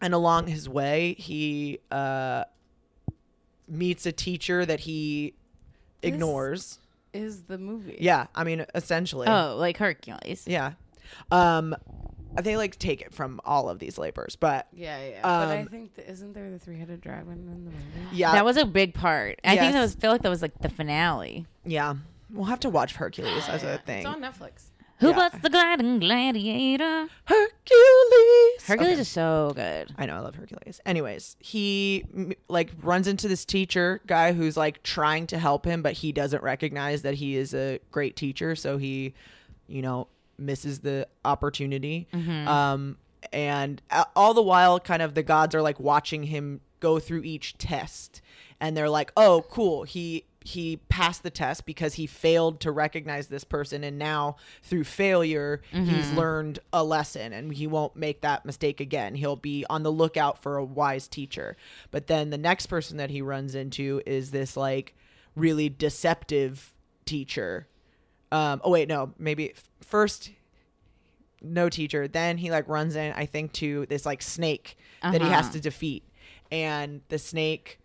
and 0.00 0.14
along 0.14 0.46
his 0.46 0.68
way 0.68 1.14
he 1.18 1.80
uh 1.90 2.44
meets 3.70 4.04
a 4.06 4.12
teacher 4.12 4.66
that 4.66 4.80
he 4.80 5.34
This- 6.00 6.12
ignores 6.12 6.78
Is 7.12 7.42
the 7.42 7.58
movie? 7.58 7.96
yeah 8.00 8.26
i 8.34 8.44
mean 8.44 8.66
essentially 8.74 9.26
Oh, 9.28 9.56
like 9.58 9.76
Hercules. 9.78 10.44
yeah 10.46 10.72
um 11.30 11.74
they 12.40 12.56
like 12.56 12.78
take 12.78 13.00
it 13.00 13.12
from 13.12 13.40
all 13.44 13.68
of 13.68 13.78
these 13.80 13.98
labors 13.98 14.36
but 14.36 14.68
Yeah, 14.72 14.98
yeah. 15.04 15.20
but 15.22 15.28
I 15.48 15.60
Um, 15.62 15.66
think 15.66 15.96
th- 15.96 16.06
isn't 16.08 16.32
there 16.32 16.48
the 16.50 16.58
three-headed 16.60 17.00
dragon 17.00 17.32
in 17.32 17.64
the 17.64 17.70
movie? 17.72 18.16
yeah 18.16 18.32
That 18.32 18.44
was 18.44 18.56
a 18.56 18.64
big 18.64 18.94
part. 18.94 19.40
I 19.42 19.56
think 19.56 19.72
that 19.72 19.80
Yes. 19.80 19.82
was 19.82 19.94
feel 19.96 20.12
like 20.12 20.22
that 20.22 20.28
was 20.28 20.40
like 20.42 20.56
the 20.60 20.68
finale. 20.68 21.46
yeah 21.64 21.94
we'll 22.32 22.44
have 22.46 22.60
to 22.60 22.70
watch 22.70 22.94
hercules 22.94 23.48
as 23.48 23.64
a 23.64 23.78
thing 23.78 23.98
It's 23.98 24.06
on 24.06 24.20
Netflix. 24.20 24.69
Who 25.00 25.08
Yeah. 25.10 25.16
was 25.16 25.32
the 25.42 25.48
gliding 25.50 25.98
gladiator? 25.98 27.08
Hercules. 27.24 28.66
Hercules 28.66 28.92
Okay. 28.92 29.00
is 29.00 29.08
so 29.08 29.52
good. 29.54 29.92
I 29.96 30.06
know 30.06 30.16
I 30.16 30.20
love 30.20 30.34
Hercules. 30.34 30.80
Anyways, 30.84 31.36
he 31.40 32.04
like 32.48 32.70
runs 32.82 33.06
into 33.06 33.26
this 33.28 33.44
teacher 33.44 34.00
guy 34.06 34.32
who's 34.32 34.56
like 34.56 34.82
trying 34.82 35.26
to 35.28 35.38
help 35.38 35.64
him, 35.64 35.82
but 35.82 35.94
he 35.94 36.12
doesn't 36.12 36.42
recognize 36.42 37.02
that 37.02 37.14
he 37.14 37.36
is 37.36 37.54
a 37.54 37.80
great 37.90 38.16
teacher, 38.16 38.54
so 38.54 38.76
he, 38.78 39.14
you 39.68 39.82
know, 39.82 40.08
misses 40.38 40.80
the 40.80 41.06
opportunity. 41.24 42.06
Um, 42.12 42.96
and 43.32 43.80
all 44.16 44.34
the 44.34 44.42
while, 44.42 44.80
kind 44.80 45.02
of 45.02 45.14
the 45.14 45.22
gods 45.22 45.54
are 45.54 45.62
like 45.62 45.78
watching 45.80 46.24
him 46.24 46.60
go 46.80 46.98
through 46.98 47.22
each 47.22 47.56
test, 47.58 48.20
and 48.60 48.76
they're 48.76 48.88
like, 48.90 49.12
"Oh, 49.16 49.44
cool, 49.50 49.84
he." 49.84 50.24
He 50.42 50.78
passed 50.88 51.22
the 51.22 51.30
test 51.30 51.66
because 51.66 51.94
he 51.94 52.06
failed 52.06 52.60
to 52.60 52.72
recognize 52.72 53.26
this 53.26 53.44
person, 53.44 53.84
and 53.84 53.98
now 53.98 54.36
through 54.62 54.84
failure, 54.84 55.60
he's 55.70 56.10
learned 56.12 56.60
a 56.72 56.82
lesson, 56.82 57.34
and 57.34 57.52
he 57.52 57.66
won't 57.66 57.94
make 57.94 58.22
that 58.22 58.46
mistake 58.46 58.80
again. 58.80 59.14
He'll 59.16 59.36
be 59.36 59.66
on 59.68 59.82
the 59.82 59.92
lookout 59.92 60.42
for 60.42 60.56
a 60.56 60.64
wise 60.64 61.08
teacher. 61.08 61.56
But 61.90 62.06
then 62.06 62.30
the 62.30 62.38
next 62.38 62.66
person 62.66 62.96
that 62.96 63.10
he 63.10 63.20
runs 63.20 63.54
into 63.54 64.00
is 64.06 64.30
this 64.30 64.56
like 64.56 64.94
really 65.36 65.68
deceptive 65.68 66.72
teacher. 67.04 67.68
Um, 68.32 68.62
oh 68.64 68.70
wait, 68.70 68.88
no, 68.88 69.12
maybe 69.18 69.50
f- 69.50 69.64
first 69.82 70.30
no 71.42 71.68
teacher. 71.68 72.08
Then 72.08 72.38
he 72.38 72.50
like 72.50 72.66
runs 72.68 72.96
in, 72.96 73.12
I 73.12 73.26
think, 73.26 73.52
to 73.54 73.84
this 73.90 74.06
like 74.06 74.22
snake 74.22 74.76
that 75.02 75.20
he 75.20 75.28
has 75.28 75.44
Uh-huh. 75.46 75.52
to 75.52 75.60
defeat, 75.60 76.04
and 76.50 77.02
the 77.08 77.18
snake. 77.18 77.78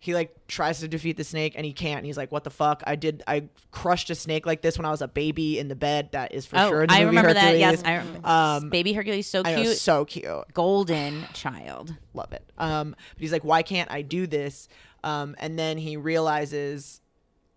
He 0.00 0.14
like 0.14 0.46
tries 0.46 0.80
to 0.80 0.88
defeat 0.88 1.16
the 1.16 1.24
snake 1.24 1.54
and 1.56 1.66
he 1.66 1.72
can't. 1.72 1.98
And 1.98 2.06
he's 2.06 2.16
like, 2.16 2.30
"What 2.30 2.44
the 2.44 2.50
fuck? 2.50 2.82
I 2.86 2.94
did. 2.94 3.22
I 3.26 3.48
crushed 3.72 4.10
a 4.10 4.14
snake 4.14 4.46
like 4.46 4.62
this 4.62 4.78
when 4.78 4.84
I 4.84 4.90
was 4.90 5.02
a 5.02 5.08
baby 5.08 5.58
in 5.58 5.68
the 5.68 5.74
bed. 5.74 6.10
That 6.12 6.32
is 6.32 6.46
for 6.46 6.56
oh, 6.56 6.68
sure." 6.68 6.86
I 6.88 7.02
remember 7.02 7.34
that. 7.34 7.58
Yes, 7.58 7.82
I 7.84 7.96
remember. 7.96 8.28
Um, 8.28 8.70
Baby 8.70 8.92
Hercules, 8.92 9.26
so 9.26 9.42
I 9.44 9.54
cute, 9.54 9.66
know, 9.66 9.72
so 9.72 10.04
cute 10.04 10.24
golden 10.54 11.24
child. 11.32 11.94
love 12.14 12.32
it. 12.32 12.44
Um, 12.58 12.94
but 13.14 13.20
he's 13.20 13.32
like, 13.32 13.44
why 13.44 13.62
can't 13.62 13.90
I 13.90 14.02
do 14.02 14.26
this? 14.26 14.68
Um, 15.04 15.36
and 15.38 15.58
then 15.58 15.78
he 15.78 15.96
realizes, 15.96 17.00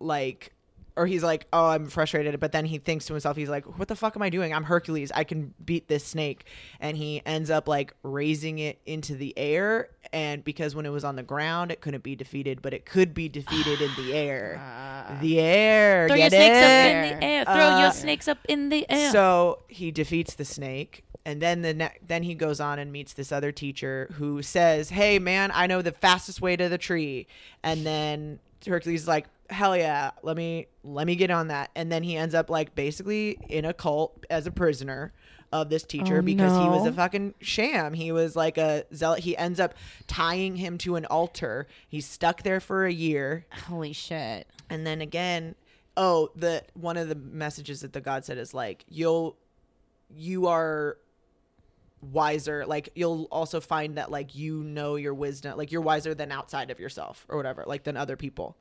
like, 0.00 0.52
or 0.96 1.06
he's 1.06 1.22
like, 1.22 1.46
oh, 1.52 1.68
I'm 1.68 1.86
frustrated. 1.86 2.38
But 2.38 2.52
then 2.52 2.64
he 2.64 2.78
thinks 2.78 3.06
to 3.06 3.14
himself, 3.14 3.36
he's 3.36 3.48
like, 3.48 3.64
what 3.78 3.88
the 3.88 3.96
fuck 3.96 4.14
am 4.16 4.22
I 4.22 4.30
doing? 4.30 4.52
I'm 4.52 4.64
Hercules. 4.64 5.10
I 5.14 5.24
can 5.24 5.54
beat 5.64 5.88
this 5.88 6.04
snake. 6.04 6.44
And 6.80 6.96
he 6.96 7.22
ends 7.24 7.50
up 7.50 7.66
like 7.68 7.94
raising 8.02 8.58
it 8.58 8.78
into 8.84 9.14
the 9.14 9.32
air. 9.38 9.88
And 10.12 10.44
because 10.44 10.74
when 10.74 10.84
it 10.84 10.90
was 10.90 11.04
on 11.04 11.16
the 11.16 11.22
ground, 11.22 11.70
it 11.72 11.80
couldn't 11.80 12.02
be 12.02 12.14
defeated, 12.14 12.60
but 12.60 12.74
it 12.74 12.84
could 12.84 13.14
be 13.14 13.28
defeated 13.28 13.80
in 13.80 13.90
the 13.96 14.14
air. 14.14 14.60
the 15.22 15.40
air. 15.40 16.08
Throw 16.08 16.16
your 16.16 16.28
snakes 16.28 16.56
it? 16.58 16.62
up 16.64 17.12
in 17.12 17.18
the 17.20 17.24
air. 17.24 17.44
Throw 17.44 17.54
Uh, 17.54 17.80
your 17.80 17.92
snakes 17.92 18.28
up 18.28 18.38
in 18.48 18.68
the 18.68 18.86
air. 18.90 19.10
So 19.12 19.60
he 19.68 19.90
defeats 19.90 20.34
the 20.34 20.44
snake, 20.44 21.04
and 21.24 21.40
then 21.40 21.62
the 21.62 21.72
ne- 21.74 21.98
then 22.06 22.22
he 22.24 22.34
goes 22.34 22.60
on 22.60 22.78
and 22.78 22.92
meets 22.92 23.12
this 23.14 23.32
other 23.32 23.52
teacher 23.52 24.08
who 24.14 24.42
says, 24.42 24.90
"Hey, 24.90 25.18
man, 25.18 25.50
I 25.54 25.66
know 25.66 25.80
the 25.82 25.92
fastest 25.92 26.40
way 26.40 26.56
to 26.56 26.68
the 26.68 26.78
tree." 26.78 27.26
And 27.62 27.86
then 27.86 28.40
Hercules 28.66 29.02
is 29.02 29.08
like, 29.08 29.26
"Hell 29.52 29.76
yeah, 29.76 30.10
let 30.22 30.36
me 30.36 30.66
let 30.82 31.06
me 31.06 31.16
get 31.16 31.30
on 31.30 31.48
that." 31.48 31.70
And 31.74 31.90
then 31.90 32.02
he 32.02 32.16
ends 32.16 32.34
up 32.34 32.50
like 32.50 32.74
basically 32.74 33.38
in 33.48 33.64
a 33.64 33.72
cult 33.72 34.24
as 34.30 34.46
a 34.46 34.50
prisoner 34.50 35.12
of 35.52 35.68
this 35.68 35.82
teacher 35.82 36.18
Oh, 36.18 36.22
because 36.22 36.52
he 36.52 36.68
was 36.68 36.86
a 36.86 36.92
fucking 36.92 37.34
sham. 37.40 37.92
He 37.92 38.10
was 38.10 38.34
like 38.34 38.56
a 38.56 38.84
zealot. 38.94 39.20
He 39.20 39.36
ends 39.36 39.60
up 39.60 39.74
tying 40.06 40.56
him 40.56 40.78
to 40.78 40.96
an 40.96 41.04
altar. 41.06 41.66
He's 41.88 42.06
stuck 42.06 42.42
there 42.42 42.58
for 42.58 42.86
a 42.86 42.92
year. 42.92 43.46
Holy 43.66 43.92
shit. 43.92 44.46
And 44.70 44.86
then 44.86 45.02
again, 45.02 45.54
oh, 45.96 46.30
the 46.34 46.62
one 46.72 46.96
of 46.96 47.08
the 47.08 47.14
messages 47.14 47.82
that 47.82 47.92
the 47.92 48.00
god 48.00 48.24
said 48.24 48.38
is 48.38 48.54
like 48.54 48.84
you'll 48.88 49.36
you 50.14 50.46
are 50.46 50.96
wiser 52.00 52.66
like 52.66 52.88
you'll 52.96 53.28
also 53.30 53.60
find 53.60 53.96
that 53.96 54.10
like 54.10 54.34
you 54.34 54.64
know 54.64 54.96
your 54.96 55.14
wisdom 55.14 55.56
like 55.56 55.70
you're 55.70 55.80
wiser 55.80 56.14
than 56.14 56.32
outside 56.32 56.68
of 56.70 56.80
yourself 56.80 57.24
or 57.28 57.36
whatever 57.36 57.62
like 57.64 57.84
than 57.84 57.96
other 57.96 58.16
people 58.16 58.56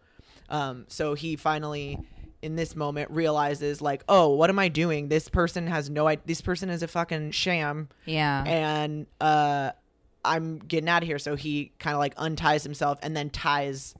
um 0.50 0.86
so 0.88 1.14
he 1.14 1.36
finally 1.36 1.98
in 2.42 2.56
this 2.56 2.76
moment 2.76 3.10
realizes 3.12 3.82
like 3.82 4.04
oh 4.10 4.30
what 4.30 4.50
am 4.50 4.58
i 4.60 4.68
doing? 4.68 5.08
This 5.10 5.30
person 5.30 5.68
has 5.68 5.90
no 5.90 6.08
idea 6.08 6.24
this 6.26 6.42
person 6.42 6.70
is 6.70 6.82
a 6.84 6.88
fucking 6.88 7.32
sham. 7.32 7.90
Yeah. 8.06 8.44
and 8.46 9.06
uh 9.20 9.72
i'm 10.26 10.60
getting 10.60 10.90
out 10.90 11.02
of 11.04 11.08
here. 11.08 11.20
So 11.20 11.36
he 11.36 11.72
kind 11.80 11.94
of 11.96 12.00
like 12.00 12.14
unties 12.18 12.64
himself 12.64 13.00
and 13.02 13.16
then 13.16 13.30
ties 13.30 13.96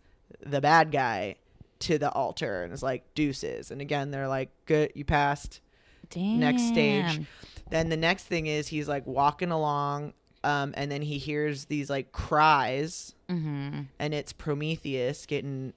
the 0.46 0.62
bad 0.62 0.92
guy 0.92 1.36
to 1.80 1.98
the 1.98 2.12
altar 2.12 2.64
and 2.64 2.74
is 2.74 2.84
like 2.84 3.04
deuces. 3.16 3.72
And 3.72 3.82
again 3.82 4.12
they're 4.12 4.28
like 4.28 4.50
good 4.66 4.92
you 4.96 5.06
passed. 5.06 5.62
Damn. 6.10 6.40
next 6.40 6.64
stage. 6.68 7.22
Then 7.70 7.90
the 7.90 7.98
next 7.98 8.26
thing 8.26 8.48
is 8.48 8.68
he's 8.68 8.88
like 8.88 9.06
walking 9.08 9.52
along 9.52 10.14
um 10.44 10.74
and 10.76 10.92
then 10.92 11.02
he 11.04 11.18
hears 11.20 11.66
these 11.66 11.90
like 11.90 12.12
cries. 12.12 13.14
Mm-hmm. 13.30 13.82
and 13.98 14.14
it's 14.14 14.34
prometheus 14.34 15.26
getting 15.26 15.74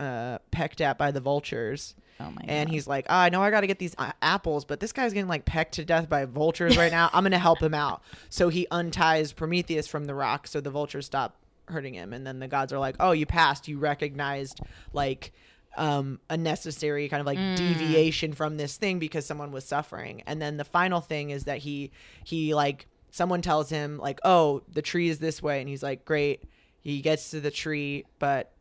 uh 0.00 0.38
pecked 0.50 0.80
at 0.80 0.98
by 0.98 1.10
the 1.10 1.20
vultures 1.20 1.94
Oh 2.22 2.30
my 2.30 2.42
and 2.46 2.68
god. 2.68 2.74
he's 2.74 2.86
like, 2.86 3.06
oh, 3.08 3.14
I 3.16 3.30
know 3.30 3.42
I 3.42 3.50
got 3.50 3.62
to 3.62 3.66
get 3.66 3.78
these 3.78 3.94
uh, 3.96 4.12
apples, 4.20 4.66
but 4.66 4.78
this 4.78 4.92
guy's 4.92 5.14
getting 5.14 5.26
like 5.26 5.46
pecked 5.46 5.76
to 5.76 5.86
death 5.86 6.06
by 6.06 6.26
vultures 6.26 6.76
right 6.76 6.92
now. 6.92 7.08
I'm 7.14 7.22
going 7.22 7.32
to 7.32 7.38
help 7.38 7.62
him 7.62 7.72
out. 7.72 8.02
So 8.28 8.50
he 8.50 8.66
unties 8.70 9.32
Prometheus 9.32 9.86
from 9.86 10.04
the 10.04 10.14
rock 10.14 10.46
so 10.46 10.60
the 10.60 10.68
vultures 10.70 11.06
stop 11.06 11.36
hurting 11.68 11.94
him. 11.94 12.12
And 12.12 12.26
then 12.26 12.38
the 12.38 12.46
gods 12.46 12.74
are 12.74 12.78
like, 12.78 12.96
oh, 13.00 13.12
you 13.12 13.24
passed. 13.24 13.68
You 13.68 13.78
recognized 13.78 14.60
like 14.92 15.32
um, 15.78 16.20
a 16.28 16.36
necessary 16.36 17.08
kind 17.08 17.22
of 17.22 17.26
like 17.26 17.38
deviation 17.56 18.34
from 18.34 18.58
this 18.58 18.76
thing 18.76 18.98
because 18.98 19.24
someone 19.24 19.50
was 19.50 19.64
suffering. 19.64 20.22
And 20.26 20.42
then 20.42 20.58
the 20.58 20.64
final 20.64 21.00
thing 21.00 21.30
is 21.30 21.44
that 21.44 21.58
he, 21.58 21.90
he 22.24 22.54
like, 22.54 22.86
someone 23.12 23.40
tells 23.40 23.70
him 23.70 23.96
like, 23.96 24.20
oh, 24.24 24.60
the 24.70 24.82
tree 24.82 25.08
is 25.08 25.20
this 25.20 25.42
way. 25.42 25.60
And 25.60 25.70
he's 25.70 25.82
like, 25.82 26.04
great. 26.04 26.42
He 26.82 27.00
gets 27.00 27.30
to 27.30 27.40
the 27.40 27.50
tree, 27.50 28.04
but 28.18 28.52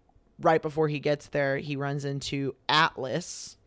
right 0.42 0.62
before 0.62 0.88
he 0.88 1.00
gets 1.00 1.28
there, 1.28 1.58
he 1.58 1.76
runs 1.76 2.06
into 2.06 2.56
Atlas, 2.68 3.58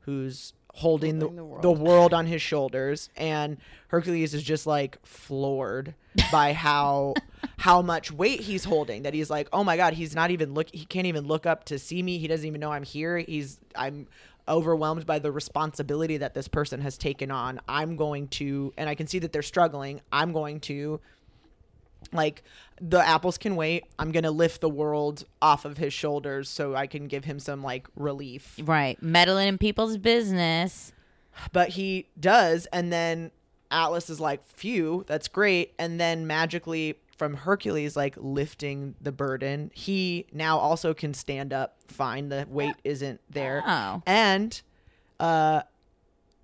who's 0.00 0.52
holding 0.74 1.18
the, 1.18 1.28
the 1.28 1.44
world. 1.44 1.62
the 1.62 1.72
world 1.72 2.14
on 2.14 2.26
his 2.26 2.40
shoulders, 2.40 3.10
and 3.16 3.58
Hercules 3.88 4.34
is 4.34 4.42
just 4.42 4.66
like 4.66 5.04
floored 5.04 5.94
by 6.30 6.52
how 6.52 7.14
how 7.58 7.82
much 7.82 8.12
weight 8.12 8.40
he's 8.40 8.64
holding. 8.64 9.02
That 9.02 9.14
he's 9.14 9.30
like, 9.30 9.48
oh 9.52 9.64
my 9.64 9.76
god, 9.76 9.94
he's 9.94 10.14
not 10.14 10.30
even 10.30 10.54
look. 10.54 10.68
He 10.72 10.84
can't 10.84 11.06
even 11.06 11.26
look 11.26 11.46
up 11.46 11.64
to 11.64 11.78
see 11.78 12.02
me. 12.02 12.18
He 12.18 12.28
doesn't 12.28 12.46
even 12.46 12.60
know 12.60 12.72
I'm 12.72 12.84
here. 12.84 13.18
He's 13.18 13.58
I'm 13.74 14.06
overwhelmed 14.48 15.04
by 15.04 15.18
the 15.18 15.30
responsibility 15.30 16.16
that 16.16 16.34
this 16.34 16.48
person 16.48 16.80
has 16.80 16.96
taken 16.96 17.30
on. 17.30 17.60
I'm 17.68 17.96
going 17.96 18.28
to, 18.28 18.72
and 18.78 18.88
I 18.88 18.94
can 18.94 19.06
see 19.06 19.18
that 19.18 19.32
they're 19.32 19.42
struggling. 19.42 20.00
I'm 20.10 20.32
going 20.32 20.60
to 20.60 21.00
like 22.12 22.42
the 22.80 22.98
apples 23.06 23.36
can 23.38 23.56
wait 23.56 23.84
i'm 23.98 24.12
gonna 24.12 24.30
lift 24.30 24.60
the 24.60 24.68
world 24.68 25.24
off 25.42 25.64
of 25.64 25.76
his 25.78 25.92
shoulders 25.92 26.48
so 26.48 26.74
i 26.74 26.86
can 26.86 27.06
give 27.06 27.24
him 27.24 27.38
some 27.38 27.62
like 27.62 27.86
relief 27.96 28.58
right. 28.64 29.02
Meddling 29.02 29.48
in 29.48 29.58
people's 29.58 29.96
business. 29.98 30.92
but 31.52 31.70
he 31.70 32.06
does 32.18 32.66
and 32.72 32.92
then 32.92 33.30
atlas 33.70 34.08
is 34.08 34.20
like 34.20 34.44
phew 34.46 35.04
that's 35.06 35.28
great 35.28 35.74
and 35.78 36.00
then 36.00 36.26
magically 36.26 36.98
from 37.16 37.34
hercules 37.34 37.96
like 37.96 38.14
lifting 38.16 38.94
the 39.00 39.12
burden 39.12 39.70
he 39.74 40.24
now 40.32 40.56
also 40.58 40.94
can 40.94 41.12
stand 41.12 41.52
up 41.52 41.76
fine 41.88 42.28
the 42.28 42.46
weight 42.48 42.76
isn't 42.84 43.20
there 43.28 43.62
Oh. 43.66 44.02
and 44.06 44.60
uh 45.20 45.62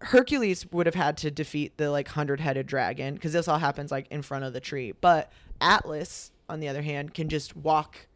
Hercules 0.00 0.66
would 0.70 0.84
have 0.84 0.94
had 0.94 1.16
to 1.18 1.30
defeat 1.30 1.78
the 1.78 1.90
like 1.90 2.08
hundred 2.08 2.40
headed 2.40 2.66
dragon 2.66 3.14
because 3.14 3.32
this 3.32 3.48
all 3.48 3.58
happens 3.58 3.90
like 3.90 4.06
in 4.10 4.20
front 4.20 4.44
of 4.44 4.52
the 4.52 4.60
tree. 4.60 4.92
But 5.00 5.32
Atlas, 5.60 6.30
on 6.48 6.60
the 6.60 6.68
other 6.68 6.82
hand, 6.82 7.14
can 7.14 7.28
just 7.28 7.56
walk 7.56 8.06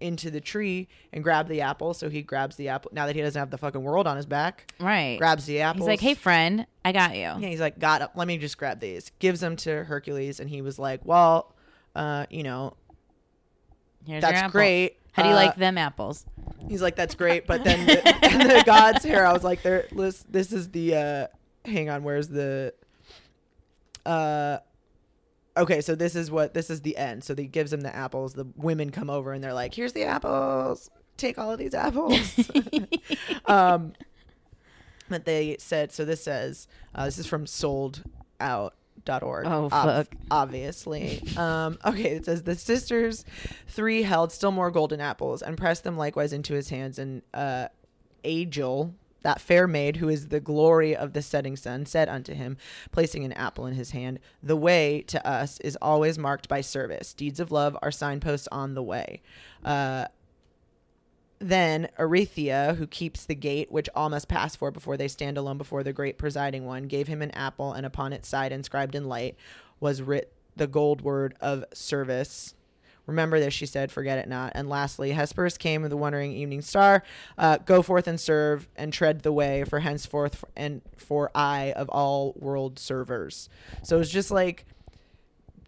into 0.00 0.30
the 0.32 0.40
tree 0.40 0.88
and 1.12 1.22
grab 1.22 1.46
the 1.46 1.60
apple. 1.60 1.94
So 1.94 2.10
he 2.10 2.22
grabs 2.22 2.56
the 2.56 2.68
apple 2.68 2.90
now 2.92 3.06
that 3.06 3.14
he 3.14 3.22
doesn't 3.22 3.38
have 3.38 3.50
the 3.50 3.58
fucking 3.58 3.82
world 3.82 4.06
on 4.08 4.16
his 4.16 4.26
back. 4.26 4.72
Right. 4.80 5.16
Grabs 5.18 5.46
the 5.46 5.60
apple. 5.60 5.82
He's 5.82 5.88
like, 5.88 6.00
hey, 6.00 6.14
friend, 6.14 6.66
I 6.84 6.90
got 6.92 7.14
you. 7.14 7.20
Yeah, 7.20 7.38
he's 7.38 7.60
like, 7.60 7.78
got 7.78 8.02
it. 8.02 8.08
Let 8.16 8.26
me 8.26 8.36
just 8.38 8.58
grab 8.58 8.80
these. 8.80 9.12
Gives 9.20 9.40
them 9.40 9.54
to 9.58 9.84
Hercules, 9.84 10.40
and 10.40 10.50
he 10.50 10.60
was 10.60 10.78
like, 10.78 11.00
well, 11.04 11.54
uh, 11.94 12.26
you 12.30 12.42
know, 12.42 12.74
Here's 14.04 14.22
that's 14.22 14.50
great. 14.50 14.98
How 15.12 15.22
do 15.22 15.28
you 15.28 15.34
Uh, 15.34 15.38
like 15.38 15.56
them 15.56 15.78
apples? 15.78 16.24
He's 16.68 16.82
like, 16.82 16.96
that's 16.96 17.14
great, 17.14 17.46
but 17.46 17.62
then 17.62 17.86
the, 17.86 18.08
and 18.24 18.50
the 18.50 18.62
gods 18.66 19.04
here, 19.04 19.24
I 19.24 19.32
was 19.32 19.44
like, 19.44 19.62
there. 19.62 19.86
This, 19.92 20.24
this 20.28 20.52
is 20.52 20.68
the. 20.70 20.94
uh 20.96 21.26
Hang 21.64 21.88
on, 21.90 22.02
where's 22.02 22.26
the? 22.26 22.74
Uh, 24.04 24.58
okay, 25.56 25.80
so 25.80 25.94
this 25.94 26.14
is 26.14 26.30
what 26.30 26.54
this 26.54 26.70
is 26.70 26.82
the 26.82 26.96
end. 26.96 27.24
So 27.24 27.34
he 27.34 27.46
gives 27.46 27.72
him 27.72 27.80
the 27.82 27.94
apples. 27.94 28.34
The 28.34 28.46
women 28.56 28.90
come 28.90 29.10
over 29.10 29.32
and 29.32 29.42
they're 29.42 29.54
like, 29.54 29.74
here's 29.74 29.92
the 29.92 30.04
apples. 30.04 30.90
Take 31.16 31.38
all 31.38 31.52
of 31.52 31.58
these 31.58 31.74
apples. 31.74 32.50
um, 33.46 33.92
but 35.08 35.24
they 35.24 35.56
said 35.58 35.92
so. 35.92 36.04
This 36.04 36.22
says 36.24 36.68
uh, 36.94 37.04
this 37.04 37.18
is 37.18 37.26
from 37.26 37.46
sold 37.46 38.02
out. 38.40 38.74
Dot 39.04 39.24
org. 39.24 39.46
Oh, 39.48 39.64
ob- 39.64 39.70
fuck. 39.72 40.14
obviously. 40.30 41.20
Um, 41.36 41.76
okay, 41.84 42.12
it 42.12 42.24
says 42.24 42.44
the 42.44 42.54
sisters 42.54 43.24
three 43.66 44.02
held 44.04 44.30
still 44.30 44.52
more 44.52 44.70
golden 44.70 45.00
apples 45.00 45.42
and 45.42 45.58
pressed 45.58 45.82
them 45.82 45.96
likewise 45.96 46.32
into 46.32 46.54
his 46.54 46.68
hands. 46.68 47.00
And 47.00 47.22
uh, 47.34 47.66
Aegle, 48.22 48.92
that 49.22 49.40
fair 49.40 49.66
maid 49.66 49.96
who 49.96 50.08
is 50.08 50.28
the 50.28 50.40
glory 50.40 50.94
of 50.94 51.12
the 51.12 51.22
setting 51.22 51.56
sun 51.56 51.86
said 51.86 52.08
unto 52.08 52.34
him, 52.34 52.56
placing 52.90 53.24
an 53.24 53.32
apple 53.32 53.66
in 53.66 53.74
his 53.74 53.90
hand, 53.90 54.18
The 54.42 54.56
way 54.56 55.02
to 55.08 55.26
us 55.26 55.58
is 55.60 55.76
always 55.80 56.18
marked 56.18 56.48
by 56.48 56.60
service. 56.60 57.12
Deeds 57.14 57.40
of 57.40 57.50
love 57.52 57.76
are 57.82 57.90
signposts 57.90 58.48
on 58.52 58.74
the 58.74 58.82
way. 58.82 59.22
Uh, 59.64 60.06
then 61.38 61.88
Erytheia, 61.98 62.76
who 62.76 62.86
keeps 62.86 63.24
the 63.24 63.34
gate, 63.34 63.72
which 63.72 63.88
all 63.94 64.08
must 64.08 64.28
pass 64.28 64.54
for 64.54 64.70
before 64.70 64.96
they 64.96 65.08
stand 65.08 65.36
alone 65.36 65.58
before 65.58 65.82
the 65.82 65.92
great 65.92 66.16
presiding 66.16 66.64
one, 66.64 66.84
gave 66.84 67.08
him 67.08 67.20
an 67.20 67.32
apple, 67.32 67.72
and 67.72 67.84
upon 67.84 68.12
its 68.12 68.28
side, 68.28 68.52
inscribed 68.52 68.94
in 68.94 69.08
light, 69.08 69.36
was 69.80 70.02
writ 70.02 70.32
the 70.54 70.68
gold 70.68 71.00
word 71.00 71.34
of 71.40 71.64
service. 71.72 72.54
Remember 73.06 73.40
this, 73.40 73.52
she 73.52 73.66
said, 73.66 73.90
forget 73.90 74.18
it 74.18 74.28
not. 74.28 74.52
And 74.54 74.68
lastly, 74.68 75.10
Hesperus 75.10 75.58
came 75.58 75.82
with 75.82 75.90
the 75.90 75.96
wandering 75.96 76.32
evening 76.32 76.62
star. 76.62 77.02
Uh, 77.36 77.58
go 77.58 77.82
forth 77.82 78.06
and 78.06 78.20
serve 78.20 78.68
and 78.76 78.92
tread 78.92 79.22
the 79.22 79.32
way 79.32 79.64
for 79.64 79.80
henceforth 79.80 80.44
and 80.56 80.82
for 80.96 81.30
I 81.34 81.72
of 81.72 81.88
all 81.88 82.32
world 82.36 82.78
servers. 82.78 83.48
So 83.82 83.98
it's 83.98 84.10
just 84.10 84.30
like 84.30 84.66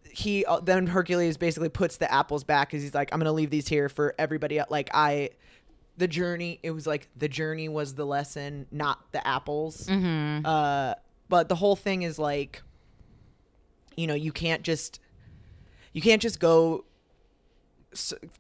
he 0.09 0.45
uh, 0.45 0.61
then 0.61 0.87
Hercules 0.87 1.37
basically 1.37 1.69
puts 1.69 1.97
the 1.97 2.13
apples 2.13 2.45
back 2.45 2.69
because 2.69 2.83
he's 2.83 2.95
like, 2.95 3.13
I'm 3.13 3.19
gonna 3.19 3.33
leave 3.33 3.51
these 3.51 3.67
here 3.67 3.89
for 3.89 4.15
everybody. 4.17 4.61
Like 4.71 4.91
I, 4.95 5.31
the 5.97 6.07
journey. 6.07 6.61
It 6.63 6.71
was 6.71 6.87
like 6.87 7.09
the 7.17 7.29
journey 7.29 7.69
was 7.69 7.95
the 7.95 8.07
lesson, 8.07 8.67
not 8.71 9.13
the 9.13 9.27
apples. 9.27 9.87
Mm-hmm. 9.89 10.47
Uh, 10.47 10.95
but 11.29 11.49
the 11.49 11.57
whole 11.57 11.77
thing 11.77 12.03
is 12.03 12.19
like, 12.19 12.63
you 13.97 14.07
know, 14.07 14.15
you 14.15 14.31
can't 14.31 14.63
just, 14.63 15.01
you 15.93 16.01
can't 16.01 16.23
just 16.23 16.39
go 16.39 16.85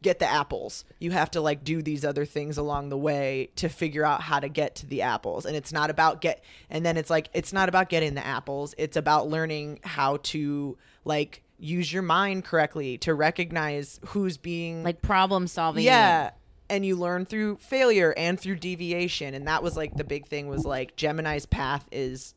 get 0.02 0.18
the 0.18 0.26
apples. 0.26 0.84
You 0.98 1.10
have 1.12 1.30
to 1.32 1.40
like 1.40 1.64
do 1.64 1.82
these 1.82 2.04
other 2.04 2.24
things 2.24 2.58
along 2.58 2.88
the 2.88 2.96
way 2.98 3.50
to 3.56 3.68
figure 3.68 4.04
out 4.04 4.20
how 4.22 4.40
to 4.40 4.48
get 4.48 4.74
to 4.76 4.86
the 4.86 5.02
apples. 5.02 5.46
And 5.46 5.56
it's 5.56 5.72
not 5.72 5.90
about 5.90 6.20
get 6.20 6.42
and 6.70 6.84
then 6.84 6.96
it's 6.96 7.10
like 7.10 7.28
it's 7.32 7.52
not 7.52 7.68
about 7.68 7.88
getting 7.88 8.14
the 8.14 8.26
apples. 8.26 8.74
It's 8.78 8.96
about 8.96 9.28
learning 9.28 9.80
how 9.82 10.18
to 10.24 10.76
like 11.04 11.42
use 11.58 11.92
your 11.92 12.02
mind 12.02 12.44
correctly 12.44 12.98
to 12.98 13.14
recognize 13.14 14.00
who's 14.06 14.36
being 14.36 14.82
Like 14.82 15.00
problem 15.02 15.46
solving. 15.46 15.84
yeah 15.84 16.30
and 16.70 16.84
you 16.84 16.96
learn 16.96 17.26
through 17.26 17.56
failure 17.58 18.14
and 18.16 18.40
through 18.40 18.56
deviation 18.56 19.34
and 19.34 19.46
that 19.46 19.62
was 19.62 19.76
like 19.76 19.94
the 19.96 20.02
big 20.02 20.26
thing 20.26 20.48
was 20.48 20.64
like 20.64 20.96
gemini's 20.96 21.44
path 21.46 21.86
is 21.92 22.34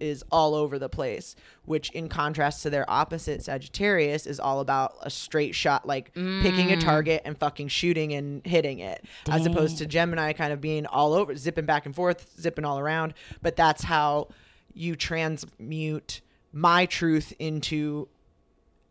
is 0.00 0.24
all 0.30 0.54
over 0.54 0.78
the 0.78 0.88
place 0.88 1.34
which 1.64 1.90
in 1.90 2.08
contrast 2.08 2.62
to 2.62 2.70
their 2.70 2.88
opposite 2.90 3.42
sagittarius 3.42 4.26
is 4.26 4.38
all 4.38 4.60
about 4.60 4.94
a 5.02 5.10
straight 5.10 5.54
shot 5.54 5.86
like 5.86 6.12
picking 6.14 6.72
a 6.72 6.76
mm. 6.76 6.80
target 6.80 7.22
and 7.24 7.38
fucking 7.38 7.68
shooting 7.68 8.12
and 8.12 8.46
hitting 8.46 8.78
it 8.78 9.04
as 9.28 9.46
opposed 9.46 9.78
to 9.78 9.86
gemini 9.86 10.32
kind 10.32 10.52
of 10.52 10.60
being 10.60 10.86
all 10.86 11.12
over 11.12 11.34
zipping 11.36 11.64
back 11.66 11.86
and 11.86 11.94
forth 11.94 12.28
zipping 12.40 12.64
all 12.64 12.78
around. 12.78 13.14
But 13.42 13.56
that's 13.56 13.84
how 13.84 14.28
you 14.74 14.96
transmute 14.96 16.20
my 16.52 16.86
truth 16.86 17.32
into 17.38 18.08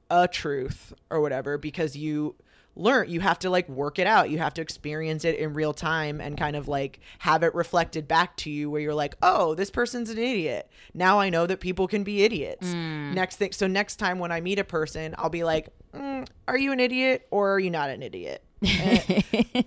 a 0.09 0.27
truth 0.27 0.93
or 1.09 1.21
whatever 1.21 1.57
because 1.57 1.95
you 1.95 2.35
learn 2.75 3.09
you 3.09 3.19
have 3.21 3.39
to 3.39 3.49
like 3.49 3.67
work 3.69 3.99
it 3.99 4.07
out. 4.07 4.29
You 4.29 4.37
have 4.39 4.53
to 4.55 4.61
experience 4.61 5.23
it 5.25 5.35
in 5.37 5.53
real 5.53 5.73
time 5.73 6.19
and 6.19 6.37
kind 6.37 6.55
of 6.55 6.67
like 6.67 6.99
have 7.19 7.41
it 7.43 7.55
reflected 7.55 8.07
back 8.07 8.35
to 8.37 8.49
you 8.49 8.69
where 8.69 8.81
you're 8.81 8.93
like 8.93 9.15
oh 9.21 9.55
this 9.55 9.69
person's 9.71 10.09
an 10.09 10.17
idiot. 10.17 10.69
Now 10.93 11.19
i 11.19 11.29
know 11.29 11.45
that 11.47 11.59
people 11.59 11.87
can 11.87 12.03
be 12.03 12.23
idiots. 12.23 12.67
Next 12.73 13.37
thing 13.37 13.51
so 13.53 13.67
next 13.67 13.95
time 13.97 14.19
when 14.19 14.31
i 14.31 14.41
meet 14.41 14.59
a 14.59 14.63
person 14.63 15.15
i'll 15.17 15.29
be 15.29 15.43
like 15.43 15.69
mm, 15.95 16.27
are 16.47 16.57
you 16.57 16.71
an 16.71 16.79
idiot 16.79 17.27
or 17.31 17.53
are 17.53 17.59
you 17.59 17.69
not 17.69 17.89
an 17.89 18.03
idiot? 18.03 18.43
Eh, 18.63 19.61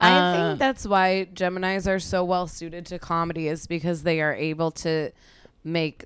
I 0.00 0.10
Uh, 0.18 0.32
think 0.32 0.58
that's 0.58 0.86
why 0.86 1.26
Geminis 1.34 1.86
are 1.86 1.98
so 1.98 2.22
well 2.24 2.46
suited 2.46 2.84
to 2.86 2.98
comedy 2.98 3.48
is 3.48 3.66
because 3.66 4.02
they 4.02 4.20
are 4.20 4.34
able 4.34 4.70
to 4.72 5.10
make 5.64 6.04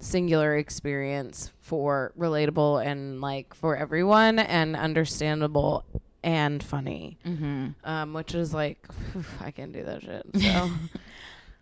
singular 0.00 0.56
experience 0.56 1.50
for 1.60 2.12
relatable 2.18 2.84
and 2.84 3.20
like 3.20 3.54
for 3.54 3.76
everyone 3.76 4.38
and 4.38 4.74
understandable 4.76 5.84
and 6.22 6.62
funny. 6.62 7.18
Mm-hmm. 7.26 7.68
Um, 7.84 8.12
which 8.14 8.34
is 8.34 8.52
like 8.52 8.86
I 9.40 9.50
can 9.50 9.72
do 9.72 9.84
that 9.84 10.02
shit. 10.02 10.26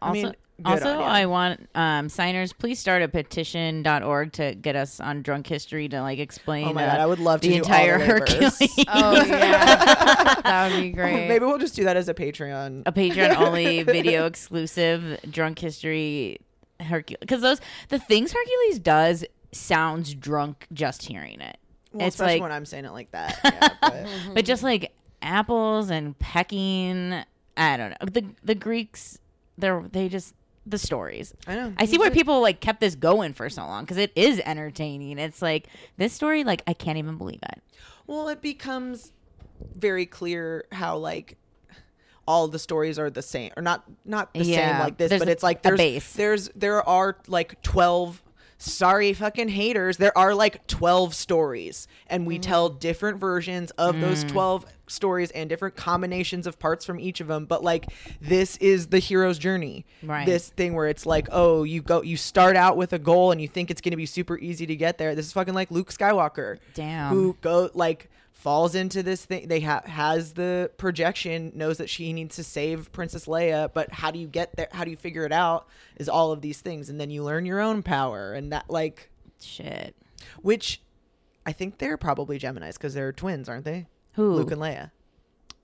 So 0.00 0.06
I 0.06 0.12
mean, 0.12 0.26
Also, 0.64 0.88
also. 0.94 1.00
I 1.02 1.26
want 1.26 1.68
um, 1.74 2.08
signers. 2.08 2.52
Please 2.52 2.78
start 2.78 3.02
a 3.02 3.08
petition.org 3.08 4.32
to 4.34 4.54
get 4.54 4.76
us 4.76 5.00
on 5.00 5.22
drunk 5.22 5.48
history 5.48 5.88
to 5.88 6.00
like 6.02 6.20
explain. 6.20 6.68
oh 6.68 6.72
my 6.72 6.84
uh, 6.84 6.90
god 6.92 7.00
i 7.00 7.06
would 7.06 7.18
love 7.18 7.40
to 7.40 7.48
the 7.48 7.54
do 7.54 7.58
entire 7.60 7.98
Hercules. 7.98 8.60
Oh 8.88 9.12
yeah. 9.26 10.34
that 10.42 10.70
would 10.72 10.80
be 10.80 10.90
great. 10.92 11.26
maybe 11.28 11.44
we'll 11.44 11.58
just 11.58 11.74
do 11.74 11.84
that 11.84 11.96
as 11.96 12.08
a 12.08 12.14
patreon 12.14 12.82
a 12.86 12.92
Patreon 12.92 13.36
only 13.38 13.82
video 13.82 14.26
exclusive 14.26 15.18
drunk 15.30 15.58
history 15.58 16.38
Hercules 16.80 17.18
because 17.20 17.42
those 17.42 17.60
the 17.88 17.98
things 17.98 18.32
Hercules 18.32 18.78
does 18.78 19.24
sounds 19.52 20.14
drunk 20.14 20.66
just 20.72 21.02
hearing 21.06 21.40
it. 21.40 21.56
well, 21.92 22.06
it's 22.06 22.16
especially 22.16 22.34
like 22.34 22.42
when 22.42 22.52
i'm 22.52 22.66
saying 22.66 22.84
it 22.84 22.92
like 22.92 23.10
that 23.12 23.38
yeah, 23.44 23.68
but- 23.80 24.06
but 24.34 24.44
just 24.44 24.62
like 24.62 24.92
apples 25.22 25.90
and 25.90 26.18
pecking 26.18 27.22
I 27.56 27.76
don't 27.76 27.90
know. 27.90 27.96
The 28.06 28.24
the 28.44 28.54
Greeks 28.54 29.18
they're 29.58 29.84
they 29.90 30.08
just 30.08 30.34
the 30.64 30.78
stories. 30.78 31.34
i 31.48 31.56
know 31.56 31.72
I 31.76 31.86
see 31.86 31.98
why 31.98 32.10
people 32.10 32.40
like 32.40 32.60
kept 32.60 32.78
this 32.78 32.94
going 32.94 33.32
for 33.32 33.50
so 33.50 33.62
long 33.66 33.84
because 33.84 33.96
it 33.96 34.12
is 34.14 34.40
entertaining. 34.44 35.18
It's 35.18 35.42
like 35.42 35.66
this 35.96 36.12
story 36.12 36.44
like 36.44 36.62
I 36.68 36.72
can't 36.74 36.98
even 36.98 37.16
believe 37.18 37.40
it. 37.42 37.60
Well, 38.06 38.28
it 38.28 38.40
becomes 38.42 39.10
very 39.74 40.06
clear 40.06 40.66
how 40.70 40.98
like 40.98 41.36
all 42.28 42.46
the 42.46 42.58
stories 42.58 42.98
are 42.98 43.08
the 43.10 43.22
same 43.22 43.50
or 43.56 43.62
not 43.62 43.82
not 44.04 44.32
the 44.34 44.44
same 44.44 44.78
like 44.80 44.96
this, 44.98 45.10
but 45.18 45.28
it's 45.28 45.42
like 45.42 45.62
there's 45.62 45.78
there's 46.16 46.50
there 46.54 46.86
are 46.88 47.16
like 47.26 47.60
12 47.62 48.22
sorry 48.58 49.12
fucking 49.14 49.48
haters. 49.48 49.96
There 49.96 50.16
are 50.16 50.34
like 50.34 50.66
12 50.66 51.14
stories 51.14 51.88
and 52.06 52.26
we 52.26 52.38
tell 52.38 52.68
different 52.68 53.18
versions 53.18 53.70
of 53.72 53.98
those 54.00 54.24
Mm. 54.24 54.28
12 54.32 54.66
stories 54.90 55.30
and 55.32 55.48
different 55.48 55.76
combinations 55.76 56.46
of 56.46 56.58
parts 56.58 56.84
from 56.84 56.98
each 57.00 57.20
of 57.20 57.26
them 57.28 57.44
but 57.44 57.62
like 57.62 57.86
this 58.20 58.56
is 58.58 58.88
the 58.88 58.98
hero's 58.98 59.38
journey 59.38 59.84
Right. 60.02 60.26
this 60.26 60.48
thing 60.50 60.74
where 60.74 60.86
it's 60.88 61.06
like 61.06 61.28
oh 61.32 61.62
you 61.64 61.82
go 61.82 62.02
you 62.02 62.16
start 62.16 62.56
out 62.56 62.76
with 62.76 62.92
a 62.92 62.98
goal 62.98 63.32
and 63.32 63.40
you 63.40 63.48
think 63.48 63.70
it's 63.70 63.80
going 63.80 63.92
to 63.92 63.96
be 63.96 64.06
super 64.06 64.38
easy 64.38 64.66
to 64.66 64.76
get 64.76 64.98
there 64.98 65.14
this 65.14 65.26
is 65.26 65.32
fucking 65.32 65.54
like 65.54 65.70
luke 65.70 65.90
skywalker 65.92 66.58
Damn. 66.74 67.12
who 67.12 67.36
go 67.40 67.70
like 67.74 68.10
falls 68.32 68.76
into 68.76 69.02
this 69.02 69.24
thing 69.24 69.48
they 69.48 69.58
have 69.60 69.84
has 69.84 70.34
the 70.34 70.70
projection 70.78 71.50
knows 71.56 71.78
that 71.78 71.90
she 71.90 72.12
needs 72.12 72.36
to 72.36 72.44
save 72.44 72.92
princess 72.92 73.26
leia 73.26 73.68
but 73.74 73.90
how 73.92 74.12
do 74.12 74.18
you 74.20 74.28
get 74.28 74.54
there 74.56 74.68
how 74.70 74.84
do 74.84 74.92
you 74.92 74.96
figure 74.96 75.24
it 75.24 75.32
out 75.32 75.66
is 75.96 76.08
all 76.08 76.30
of 76.30 76.40
these 76.40 76.60
things 76.60 76.88
and 76.88 77.00
then 77.00 77.10
you 77.10 77.24
learn 77.24 77.44
your 77.44 77.60
own 77.60 77.82
power 77.82 78.32
and 78.32 78.52
that 78.52 78.70
like 78.70 79.10
Shit. 79.42 79.96
which 80.40 80.80
i 81.46 81.50
think 81.52 81.78
they're 81.78 81.96
probably 81.96 82.38
geminis 82.38 82.74
because 82.74 82.94
they're 82.94 83.12
twins 83.12 83.48
aren't 83.48 83.64
they 83.64 83.86
Who? 84.18 84.34
luke 84.34 84.50
and 84.50 84.60
leia 84.60 84.90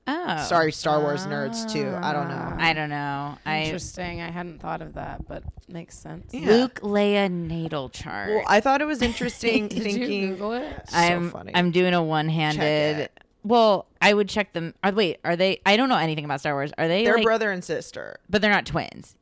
Oh. 0.07 0.45
sorry 0.47 0.71
star 0.71 1.01
wars 1.01 1.27
nerds 1.27 1.71
too 1.73 1.89
i 2.03 2.13
don't 2.13 2.27
ah. 2.31 2.51
know 2.51 2.57
I 2.59 2.73
don't 2.73 2.91
know. 2.91 3.37
I 3.45 3.63
Interesting. 3.65 4.21
I 4.21 4.31
hadn't 4.31 4.61
thought 4.61 4.81
of 4.83 4.95
that, 4.95 5.27
but 5.27 5.43
makes 5.69 5.99
sense. 5.99 6.33
Yeah. 6.33 6.49
Luke 6.51 6.81
Leia 6.83 7.31
natal 7.31 7.89
chart. 7.89 8.29
well 8.31 8.45
i 8.47 8.61
thought 8.61 8.81
it 8.81 8.85
was 8.87 9.01
interesting 9.03 9.69
Did 9.69 9.83
thinking 9.83 10.13
you 10.13 10.29
Google 10.31 10.53
it? 10.53 10.89
so 10.89 10.97
I'm 10.97 11.31
funny 11.31 11.53
I'm 11.55 11.71
doing 11.71 11.95
a 11.95 12.03
one-handed. 12.03 12.99
it. 13.01 13.21
Well, 13.43 13.87
I 14.01 14.15
would 14.15 14.29
check 14.31 14.55
them. 14.55 14.73
Are, 14.83 14.93
wait, 14.93 15.19
are 15.25 15.37
they? 15.37 15.61
I 15.67 15.77
don't 15.77 15.91
know 15.91 15.99
anything 15.99 16.25
about 16.25 16.41
Star 16.41 16.55
Wars. 16.55 16.73
Are 16.79 16.89
they? 16.89 17.05
they're 17.05 17.17
like, 17.17 17.25
brother 17.25 17.51
and 17.51 17.63
sister 17.63 18.19
but 18.31 18.41
they're 18.41 18.51
not 18.51 18.67
twins. 18.67 19.17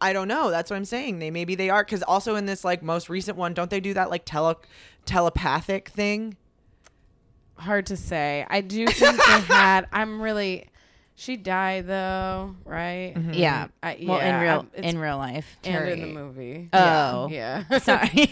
I 0.00 0.12
don't 0.12 0.28
know. 0.28 0.50
That's 0.50 0.70
what 0.70 0.76
I'm 0.76 0.84
saying. 0.84 1.18
They 1.20 1.30
maybe 1.30 1.54
they 1.54 1.70
are 1.70 1.82
because 1.84 2.02
also 2.02 2.34
in 2.36 2.46
this 2.46 2.64
like 2.64 2.82
most 2.82 3.08
recent 3.08 3.36
one, 3.36 3.54
don't 3.54 3.70
they 3.70 3.80
do 3.80 3.94
that 3.94 4.10
like 4.10 4.24
tele 4.24 4.56
telepathic 5.06 5.88
thing? 5.88 6.36
Hard 7.56 7.86
to 7.86 7.96
say. 7.96 8.46
I 8.48 8.60
do 8.60 8.86
think 8.86 9.16
they 9.16 9.22
had. 9.54 9.86
I'm 9.92 10.20
really. 10.20 10.68
She 11.16 11.36
died 11.36 11.86
though, 11.86 12.56
right? 12.64 13.14
Yeah. 13.30 13.68
I, 13.80 13.98
Well, 14.04 14.18
in 14.18 14.40
real 14.40 14.66
I'm- 14.74 14.84
in 14.84 14.98
real 14.98 15.16
life. 15.16 15.46
and 15.62 15.88
in 15.88 16.00
the 16.00 16.06
movie. 16.08 16.68
Oh. 16.72 17.28
yeah. 17.30 17.62
Sorry. 17.78 18.28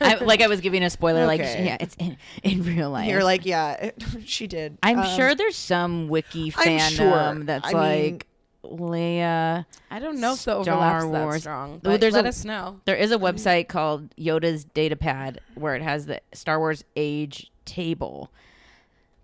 I, 0.00 0.16
like 0.20 0.42
I 0.42 0.48
was 0.48 0.60
giving 0.60 0.82
a 0.82 0.90
spoiler. 0.90 1.26
Like 1.26 1.38
yeah, 1.38 1.76
it's 1.78 1.94
in, 1.96 2.16
in 2.42 2.64
real 2.64 2.90
life. 2.90 3.08
You're 3.08 3.22
like, 3.22 3.46
yeah, 3.46 3.74
it, 3.74 4.04
she 4.26 4.48
did. 4.48 4.78
I'm 4.82 4.98
Um, 4.98 5.16
sure 5.16 5.36
there's 5.36 5.54
some 5.54 6.08
wiki 6.08 6.52
I'm 6.56 6.78
fandom 6.78 6.90
sure. 7.36 7.44
that's 7.44 7.68
I 7.68 7.72
mean- 7.72 8.12
like 8.14 8.26
Leia. 8.64 9.64
I 9.92 9.98
don't 10.00 10.18
know 10.18 10.32
if 10.32 10.42
the 10.44 10.62
Star 10.62 10.74
overlap's 10.76 11.04
that 11.12 11.22
Wars. 11.24 11.40
strong. 11.42 11.80
Well, 11.84 11.98
there's 11.98 12.14
let 12.14 12.24
a- 12.24 12.28
us 12.30 12.44
know. 12.44 12.80
There 12.84 12.96
is 12.96 13.12
a 13.12 13.18
website 13.18 13.68
called 13.68 14.14
Yoda's 14.16 14.64
Datapad 14.64 15.38
where 15.54 15.74
it 15.76 15.82
has 15.82 16.06
the 16.06 16.20
Star 16.32 16.58
Wars 16.58 16.82
age 16.96 17.50
table. 17.64 18.30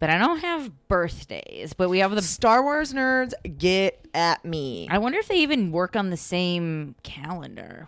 But 0.00 0.10
I 0.10 0.18
don't 0.18 0.40
have 0.40 0.72
birthdays. 0.88 1.72
But 1.74 1.88
we 1.90 2.00
have 2.00 2.10
the. 2.14 2.22
Star 2.22 2.62
Wars 2.62 2.92
nerds 2.92 3.32
get 3.58 4.04
at 4.14 4.44
me. 4.44 4.88
I 4.90 4.98
wonder 4.98 5.18
if 5.18 5.28
they 5.28 5.36
even 5.36 5.70
work 5.72 5.94
on 5.94 6.10
the 6.10 6.16
same 6.16 6.94
calendar. 7.02 7.86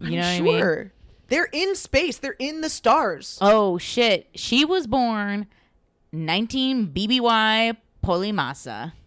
You 0.00 0.06
I'm 0.08 0.12
know 0.12 0.18
what 0.18 0.26
I 0.26 0.40
mean? 0.40 0.58
sure. 0.60 0.92
They're 1.28 1.48
in 1.52 1.74
space. 1.76 2.18
They're 2.18 2.36
in 2.38 2.60
the 2.60 2.68
stars. 2.68 3.38
Oh 3.40 3.78
shit! 3.78 4.28
She 4.34 4.64
was 4.64 4.86
born 4.86 5.46
19 6.12 6.88
BBY 6.88 7.76
Polymasa. 8.04 8.92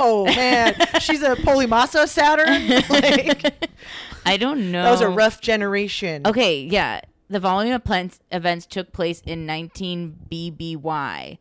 Oh 0.00 0.24
man, 0.24 0.74
she's 1.00 1.22
a 1.22 1.36
Polymassa 1.36 2.08
Saturn. 2.08 2.68
like, 2.90 3.54
I 4.26 4.36
don't 4.36 4.72
know. 4.72 4.82
that 4.82 4.90
was 4.90 5.00
a 5.00 5.08
rough 5.08 5.40
generation. 5.40 6.22
Okay, 6.26 6.62
yeah. 6.64 7.00
The 7.30 7.40
following 7.40 7.70
events 7.72 8.18
events 8.32 8.66
took 8.66 8.92
place 8.92 9.20
in 9.24 9.46
19 9.46 10.18
BBY. 10.30 11.38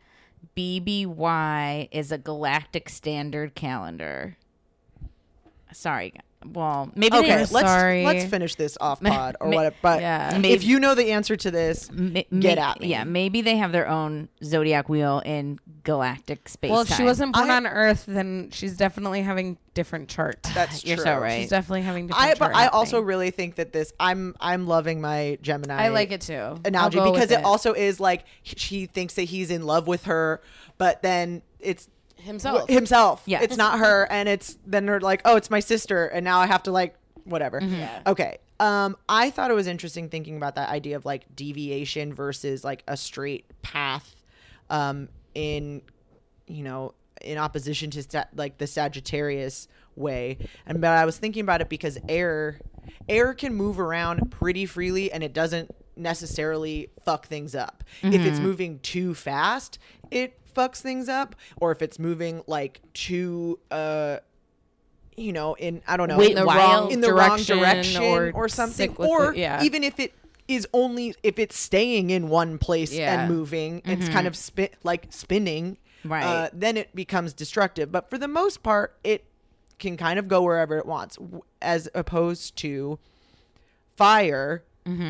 BBY 0.55 1.87
is 1.91 2.11
a 2.11 2.17
galactic 2.17 2.89
standard 2.89 3.55
calendar. 3.55 4.37
Sorry. 5.71 6.13
Well, 6.45 6.91
maybe 6.95 7.17
Okay, 7.17 7.27
they 7.27 7.35
let's 7.37 7.51
sorry. 7.51 8.03
let's 8.05 8.25
finish 8.25 8.55
this 8.55 8.77
off 8.81 8.99
pod 9.03 9.35
or 9.39 9.49
whatever. 9.49 9.75
But 9.81 10.01
Yeah. 10.01 10.31
Maybe- 10.33 10.53
if 10.53 10.63
you 10.63 10.79
know 10.79 10.95
the 10.95 11.11
answer 11.11 11.35
to 11.35 11.51
this, 11.51 11.89
Ma- 11.91 12.21
get 12.39 12.57
ma- 12.57 12.71
at. 12.71 12.81
Yeah, 12.83 13.03
maybe 13.03 13.41
they 13.41 13.57
have 13.57 13.71
their 13.71 13.87
own 13.87 14.29
zodiac 14.43 14.89
wheel 14.89 15.21
in 15.25 15.59
galactic 15.83 16.47
space. 16.49 16.71
Well, 16.71 16.81
if 16.81 16.93
she 16.95 17.03
wasn't 17.03 17.33
born 17.33 17.49
I- 17.49 17.55
on 17.57 17.67
Earth, 17.67 18.05
then 18.07 18.49
she's 18.51 18.77
definitely 18.77 19.21
having 19.21 19.57
different 19.73 20.09
chart. 20.09 20.39
that's 20.53 20.83
You're 20.85 20.97
true. 20.97 21.05
so 21.05 21.17
right. 21.19 21.41
She's 21.41 21.49
definitely 21.49 21.81
having 21.83 22.07
different 22.07 22.23
I 22.23 22.27
chart. 22.29 22.39
but 22.39 22.55
I 22.55 22.63
happening. 22.63 22.77
also 22.79 22.99
really 23.01 23.31
think 23.31 23.55
that 23.55 23.71
this 23.73 23.93
I'm 23.99 24.35
I'm 24.39 24.67
loving 24.67 25.01
my 25.01 25.37
Gemini. 25.41 25.75
I 25.85 25.87
like 25.89 26.11
it 26.11 26.21
too. 26.21 26.59
analogy 26.65 26.97
because 26.99 27.29
with 27.29 27.31
it. 27.39 27.45
also 27.45 27.73
is 27.73 27.99
like 27.99 28.25
she 28.43 28.85
thinks 28.85 29.13
that 29.15 29.23
he's 29.23 29.51
in 29.51 29.65
love 29.65 29.87
with 29.87 30.05
her, 30.05 30.41
but 30.77 31.01
then 31.01 31.41
it's 31.59 31.87
himself. 32.21 32.69
himself. 32.69 33.23
Yeah. 33.25 33.41
it's 33.41 33.57
not 33.57 33.79
her, 33.79 34.07
and 34.09 34.27
it's 34.29 34.57
then 34.65 34.85
they're 34.85 34.99
like, 34.99 35.21
oh, 35.25 35.35
it's 35.35 35.49
my 35.49 35.59
sister, 35.59 36.07
and 36.07 36.23
now 36.23 36.39
I 36.39 36.47
have 36.47 36.63
to 36.63 36.71
like 36.71 36.95
whatever. 37.23 37.59
Yeah. 37.61 38.01
Okay. 38.07 38.37
Um, 38.59 38.95
I 39.09 39.31
thought 39.31 39.49
it 39.49 39.55
was 39.55 39.67
interesting 39.67 40.09
thinking 40.09 40.37
about 40.37 40.55
that 40.55 40.69
idea 40.69 40.95
of 40.95 41.05
like 41.05 41.35
deviation 41.35 42.13
versus 42.13 42.63
like 42.63 42.83
a 42.87 42.95
straight 42.95 43.45
path, 43.63 44.15
um, 44.69 45.09
in 45.33 45.81
you 46.47 46.63
know 46.63 46.93
in 47.21 47.37
opposition 47.37 47.89
to 47.91 48.03
sa- 48.03 48.25
like 48.35 48.57
the 48.57 48.67
Sagittarius 48.67 49.67
way. 49.95 50.37
And 50.65 50.81
but 50.81 50.89
I 50.91 51.05
was 51.05 51.17
thinking 51.17 51.41
about 51.41 51.61
it 51.61 51.69
because 51.69 51.97
air 52.07 52.59
air 53.07 53.33
can 53.33 53.53
move 53.53 53.79
around 53.79 54.31
pretty 54.31 54.65
freely 54.65 55.11
and 55.11 55.23
it 55.23 55.33
doesn't 55.33 55.73
necessarily 55.95 56.89
fuck 57.03 57.27
things 57.27 57.55
up. 57.55 57.83
If 58.01 58.21
it's 58.25 58.39
moving 58.39 58.79
too 58.79 59.13
fast, 59.13 59.77
it 60.09 60.39
fucks 60.53 60.81
things 60.81 61.09
up 61.09 61.35
or 61.57 61.71
if 61.71 61.81
it's 61.81 61.97
moving 61.99 62.43
like 62.47 62.81
too 62.93 63.59
uh 63.71 64.17
you 65.17 65.31
know 65.33 65.53
in 65.55 65.81
I 65.87 65.97
don't 65.97 66.07
know 66.07 66.17
Wait, 66.17 66.31
in 66.31 66.35
the 66.35 66.45
wrong 66.45 66.91
in 66.91 67.01
the 67.01 67.13
wrong 67.13 67.37
direction 67.37 67.57
direction 67.59 68.03
or, 68.03 68.31
or 68.33 68.47
something 68.49 68.95
or 68.97 69.33
it, 69.33 69.37
yeah. 69.39 69.63
even 69.63 69.83
if 69.83 69.99
it 69.99 70.13
is 70.47 70.67
only 70.73 71.15
if 71.23 71.37
it's 71.39 71.57
staying 71.57 72.09
in 72.09 72.29
one 72.29 72.57
place 72.57 72.93
Yeah. 72.93 73.21
and 73.21 73.31
moving 73.33 73.81
it's 73.85 74.09
kind 74.09 74.27
of 74.27 74.35
spin 74.35 74.69
like 74.83 75.07
spinning 75.09 75.77
Right. 76.03 76.23
uh, 76.23 76.49
then 76.51 76.77
it 76.77 76.95
becomes 76.95 77.31
destructive. 77.31 77.91
But 77.91 78.09
for 78.09 78.17
the 78.17 78.27
most 78.27 78.63
part, 78.63 78.97
it 79.03 79.23
can 79.77 79.97
kind 79.97 80.17
of 80.17 80.27
go 80.27 80.41
wherever 80.41 80.79
it 80.79 80.87
wants, 80.87 81.19
as 81.61 81.87
opposed 81.93 82.55
to 82.57 82.97
fire, 83.95 84.63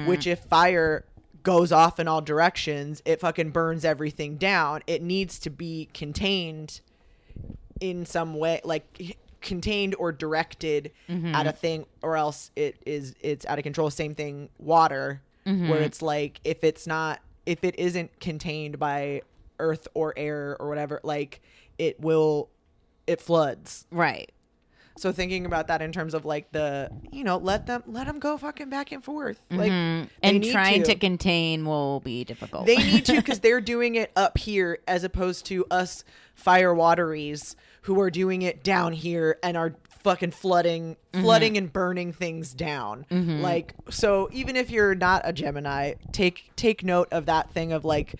which 0.06 0.28
if 0.28 0.39
fire 0.44 1.06
goes 1.44 1.72
off 1.72 2.00
in 2.00 2.08
all 2.08 2.22
directions, 2.22 3.02
it 3.06 3.20
fucking 3.20 3.52
burns 3.52 3.86
everything 3.86 4.38
down. 4.38 4.82
It 4.88 5.02
needs 5.02 5.39
to 5.39 5.50
be 5.50 5.89
contained 5.94 6.82
in 7.80 8.06
some 8.06 8.36
way, 8.36 8.62
like 8.64 9.18
contained 9.42 9.96
or 9.98 10.12
directed 10.12 10.92
mm-hmm. 11.10 11.34
at 11.34 11.48
a 11.48 11.52
thing, 11.52 11.86
or 12.02 12.16
else 12.18 12.52
it 12.56 12.82
is 12.86 13.16
it's 13.22 13.46
out 13.46 13.58
of 13.58 13.64
control. 13.64 13.89
Same 13.89 14.14
thing, 14.14 14.50
water, 14.60 15.22
mm-hmm. 15.46 15.70
where 15.70 15.82
it's 15.82 16.02
like 16.02 16.39
if 16.44 16.64
it's 16.64 16.86
not 16.88 17.20
if 17.46 17.64
it 17.64 17.78
isn't 17.80 18.20
contained 18.20 18.78
by 18.78 19.22
earth 19.60 19.88
or 19.94 20.14
air 20.18 20.56
or 20.60 20.70
whatever, 20.70 21.00
like 21.04 21.42
it 21.78 22.00
will 22.00 22.50
it 23.08 23.22
floods. 23.22 23.88
right. 23.92 24.32
So 24.98 25.12
thinking 25.12 25.46
about 25.46 25.68
that 25.68 25.82
in 25.82 25.92
terms 25.92 26.14
of 26.14 26.26
like 26.26 26.52
the 26.52 26.89
you 27.12 27.24
know 27.24 27.38
let 27.38 27.66
them 27.66 27.84
let 27.88 28.08
them 28.08 28.20
go 28.20 28.38
fucking 28.38 28.70
back 28.70 28.92
and 28.92 29.04
forth 29.04 29.42
like 29.50 29.72
Mm-hmm. 29.72 30.08
And 30.22 30.44
trying 30.44 30.84
to. 30.84 30.96
contain 30.96 31.66
will 31.66 32.00
be 32.02 32.24
difficult. 32.24 32.66
they 32.68 32.76
need 32.78 33.06
to 33.06 33.16
because 33.16 33.39
they're 33.39 33.62
doing 33.62 33.96
it 33.96 34.12
up 34.16 34.38
here 34.38 34.80
as 34.88 35.04
opposed 35.04 35.46
to 35.48 35.66
us 35.72 36.04
fire 36.36 36.74
wateries 36.74 37.56
who 37.84 38.00
are 38.00 38.12
doing 38.12 38.42
it 38.44 38.64
down 38.64 38.94
here 38.94 39.38
and 39.42 39.56
are 39.58 39.76
fucking 40.04 40.32
flooding 40.32 40.98
Mm-hmm. 41.14 41.26
flooding 41.26 41.58
and 41.58 41.74
burning 41.74 42.14
things 42.14 42.54
down 42.54 43.06
like 43.10 43.74
so 43.89 44.30
even 44.32 44.56
if 44.56 44.72
you're 44.72 44.96
not 44.96 45.22
a 45.26 45.34
gemini 45.34 45.96
take 46.14 46.52
take 46.56 46.86
note 46.86 47.10
of 47.12 47.26
that 47.26 47.52
thing 47.52 47.74
of 47.74 47.84
like 47.84 48.16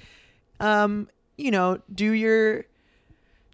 um 0.60 1.08
you 1.38 1.52
know 1.52 1.80
do 1.94 2.12
your 2.12 2.66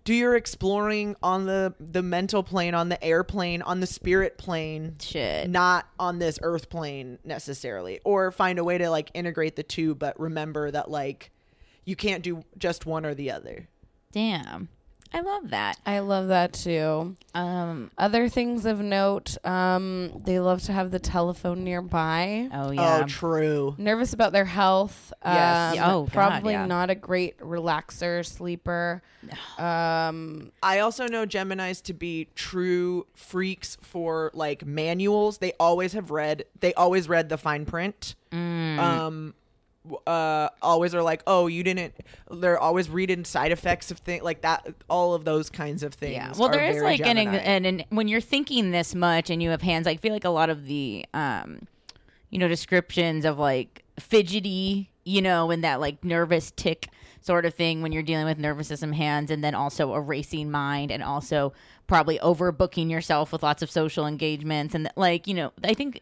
do 0.07 0.13
your 0.13 0.37
exploring 0.37 1.17
on 1.21 1.45
the 1.45 1.73
the 1.81 2.01
mental 2.01 2.41
plane 2.41 2.73
on 2.73 2.87
the 2.87 3.03
airplane 3.03 3.61
on 3.61 3.81
the 3.81 3.87
spirit 3.87 4.37
plane 4.37 4.95
Shit. 5.01 5.49
not 5.49 5.85
on 5.99 6.17
this 6.17 6.39
earth 6.41 6.69
plane 6.69 7.19
necessarily 7.25 7.99
or 8.05 8.31
find 8.31 8.57
a 8.57 8.63
way 8.63 8.77
to 8.77 8.89
like 8.89 9.11
integrate 9.13 9.57
the 9.57 9.63
two 9.63 9.95
but 9.95 10.17
remember 10.17 10.71
that 10.71 10.89
like 10.89 11.31
you 11.83 11.97
can't 11.97 12.23
do 12.23 12.45
just 12.57 12.85
one 12.85 13.05
or 13.05 13.13
the 13.13 13.31
other 13.31 13.67
Damn. 14.13 14.69
I 15.13 15.21
love 15.21 15.49
that. 15.51 15.77
I 15.85 15.99
love 15.99 16.27
that 16.29 16.53
too. 16.53 17.15
Um. 17.33 17.91
Other 17.97 18.29
things 18.29 18.65
of 18.65 18.79
note, 18.81 19.37
um, 19.45 20.21
they 20.25 20.39
love 20.39 20.61
to 20.63 20.73
have 20.73 20.91
the 20.91 20.99
telephone 20.99 21.63
nearby. 21.63 22.49
Oh 22.53 22.71
yeah. 22.71 23.01
oh 23.03 23.07
true 23.07 23.75
Nervous 23.77 24.13
about 24.13 24.31
their 24.33 24.45
health. 24.45 25.13
Yes. 25.23 25.77
Um, 25.77 25.83
Oh, 25.89 26.03
God, 26.03 26.11
probably 26.11 26.53
yeah. 26.53 26.65
not 26.65 26.89
a 26.89 26.95
great 26.95 27.37
relaxer, 27.39 28.25
sleeper. 28.25 29.01
Um, 29.57 30.51
i 30.63 30.79
also 30.79 31.07
know 31.07 31.25
geminis 31.25 31.81
to 31.83 31.93
be 31.93 32.27
true 32.35 33.05
freaks 33.13 33.77
for 33.81 34.31
like 34.33 34.65
manuals 34.65 35.39
they 35.39 35.53
always 35.59 35.93
have 35.93 36.11
read 36.11 36.45
they 36.61 36.73
always 36.75 37.09
read 37.09 37.27
the 37.29 37.37
fine 37.37 37.65
print 37.65 38.15
Mm. 38.31 38.77
um 38.79 39.33
w- 39.33 39.33
uh 40.05 40.49
always 40.61 40.93
are 40.93 41.01
like 41.01 41.21
oh 41.27 41.47
you 41.47 41.63
didn't 41.63 41.93
they're 42.31 42.59
always 42.59 42.89
reading 42.89 43.23
side 43.25 43.51
effects 43.51 43.91
of 43.91 43.97
things 43.99 44.23
like 44.23 44.41
that 44.41 44.67
all 44.89 45.13
of 45.13 45.25
those 45.25 45.49
kinds 45.49 45.83
of 45.83 45.93
things 45.93 46.13
Yeah. 46.13 46.33
Well, 46.37 46.49
there 46.49 46.65
is 46.65 46.81
like 46.81 46.99
an, 47.01 47.17
and, 47.17 47.65
and 47.65 47.85
when 47.89 48.07
you're 48.07 48.21
thinking 48.21 48.71
this 48.71 48.95
much 48.95 49.29
and 49.29 49.41
you 49.43 49.49
have 49.51 49.61
hands, 49.61 49.87
I 49.87 49.95
feel 49.97 50.13
like 50.13 50.25
a 50.25 50.29
lot 50.29 50.49
of 50.49 50.65
the, 50.65 51.05
um, 51.13 51.67
you 52.29 52.39
know, 52.39 52.47
descriptions 52.47 53.25
of 53.25 53.37
like 53.37 53.83
fidgety, 53.99 54.89
you 55.03 55.21
know, 55.21 55.51
and 55.51 55.63
that 55.63 55.79
like 55.79 56.03
nervous 56.03 56.51
tick 56.51 56.89
sort 57.21 57.45
of 57.45 57.53
thing 57.53 57.81
when 57.81 57.91
you're 57.91 58.03
dealing 58.03 58.25
with 58.25 58.37
nervous 58.37 58.67
system 58.67 58.93
hands, 58.93 59.29
and 59.31 59.43
then 59.43 59.53
also 59.53 59.93
a 59.93 60.01
racing 60.01 60.49
mind, 60.49 60.91
and 60.91 61.03
also 61.03 61.53
probably 61.87 62.17
overbooking 62.19 62.89
yourself 62.89 63.31
with 63.31 63.43
lots 63.43 63.61
of 63.61 63.69
social 63.69 64.07
engagements, 64.07 64.73
and 64.73 64.89
like 64.95 65.27
you 65.27 65.33
know, 65.33 65.51
I 65.63 65.73
think 65.73 66.01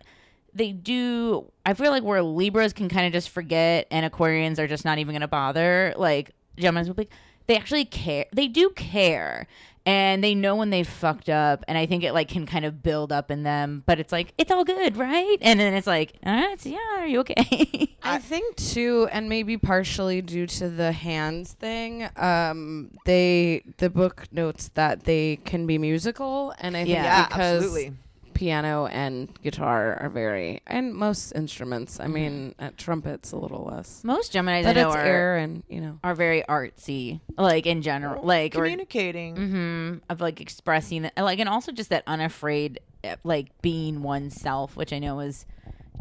they 0.55 0.71
do 0.71 1.51
i 1.65 1.73
feel 1.73 1.91
like 1.91 2.01
where 2.03 2.23
libras 2.23 2.73
can 2.73 2.89
kind 2.89 3.05
of 3.05 3.13
just 3.13 3.29
forget 3.29 3.85
and 3.91 4.11
aquarians 4.11 4.57
are 4.57 4.67
just 4.67 4.85
not 4.85 4.97
even 4.97 5.13
gonna 5.13 5.27
bother 5.27 5.93
like 5.97 6.31
geminis 6.57 6.87
will 6.87 6.93
be 6.95 7.07
they 7.47 7.55
actually 7.57 7.85
care 7.85 8.25
they 8.33 8.47
do 8.47 8.69
care 8.71 9.45
and 9.87 10.23
they 10.23 10.33
know 10.33 10.55
when 10.55 10.71
they've 10.71 10.87
fucked 10.87 11.29
up 11.29 11.63
and 11.67 11.77
i 11.77 11.85
think 11.85 12.03
it 12.03 12.13
like 12.13 12.27
can 12.29 12.45
kind 12.45 12.65
of 12.65 12.81
build 12.81 13.11
up 13.11 13.29
in 13.29 13.43
them 13.43 13.83
but 13.85 13.99
it's 13.99 14.11
like 14.11 14.33
it's 14.37 14.49
all 14.49 14.63
good 14.63 14.97
right 14.97 15.37
and 15.41 15.59
then 15.59 15.73
it's 15.73 15.85
like 15.85 16.13
all 16.25 16.33
right 16.33 16.65
yeah 16.65 16.77
are 16.97 17.05
you 17.05 17.19
okay 17.19 17.91
I 18.07 18.19
think 18.19 18.55
too, 18.57 19.09
and 19.11 19.29
maybe 19.29 19.57
partially 19.57 20.21
due 20.21 20.45
to 20.45 20.69
the 20.69 20.91
hands 20.91 21.53
thing. 21.53 22.07
Um, 22.17 22.91
they 23.05 23.63
the 23.77 23.89
book 23.89 24.25
notes 24.31 24.69
that 24.75 25.05
they 25.05 25.37
can 25.37 25.65
be 25.65 25.79
musical, 25.79 26.53
and 26.59 26.77
I 26.77 26.81
think 26.83 26.89
Yeah. 26.97 27.03
yeah 27.03 27.27
because 27.27 27.63
absolutely 27.63 27.93
piano 28.35 28.85
and 28.85 29.33
guitar 29.41 29.97
are 29.99 30.09
very, 30.09 30.61
and 30.67 30.93
most 30.93 31.31
instruments. 31.31 31.99
I 31.99 32.07
mean, 32.07 32.53
uh, 32.59 32.69
trumpets 32.77 33.31
a 33.31 33.37
little 33.37 33.63
less, 33.63 34.03
most 34.03 34.33
geminis 34.33 34.63
but 34.63 34.77
i 34.77 34.81
know 34.81 34.89
it's 34.89 34.95
are, 34.95 35.05
air 35.05 35.37
and 35.37 35.63
you 35.69 35.81
know. 35.81 35.99
are 36.03 36.13
very 36.13 36.43
artsy 36.43 37.19
like 37.37 37.65
in 37.65 37.81
general 37.81 38.23
like 38.23 38.55
or 38.55 38.63
communicating 38.63 39.35
hmm 39.35 39.93
of 40.09 40.21
like 40.21 40.41
expressing 40.41 41.03
that 41.03 41.17
like 41.17 41.39
and 41.39 41.49
also 41.49 41.71
just 41.71 41.89
that 41.89 42.03
unafraid 42.07 42.79
eh, 43.03 43.15
like 43.23 43.47
being 43.61 44.03
oneself 44.03 44.75
which 44.75 44.93
i 44.93 44.99
know 44.99 45.19
is 45.19 45.45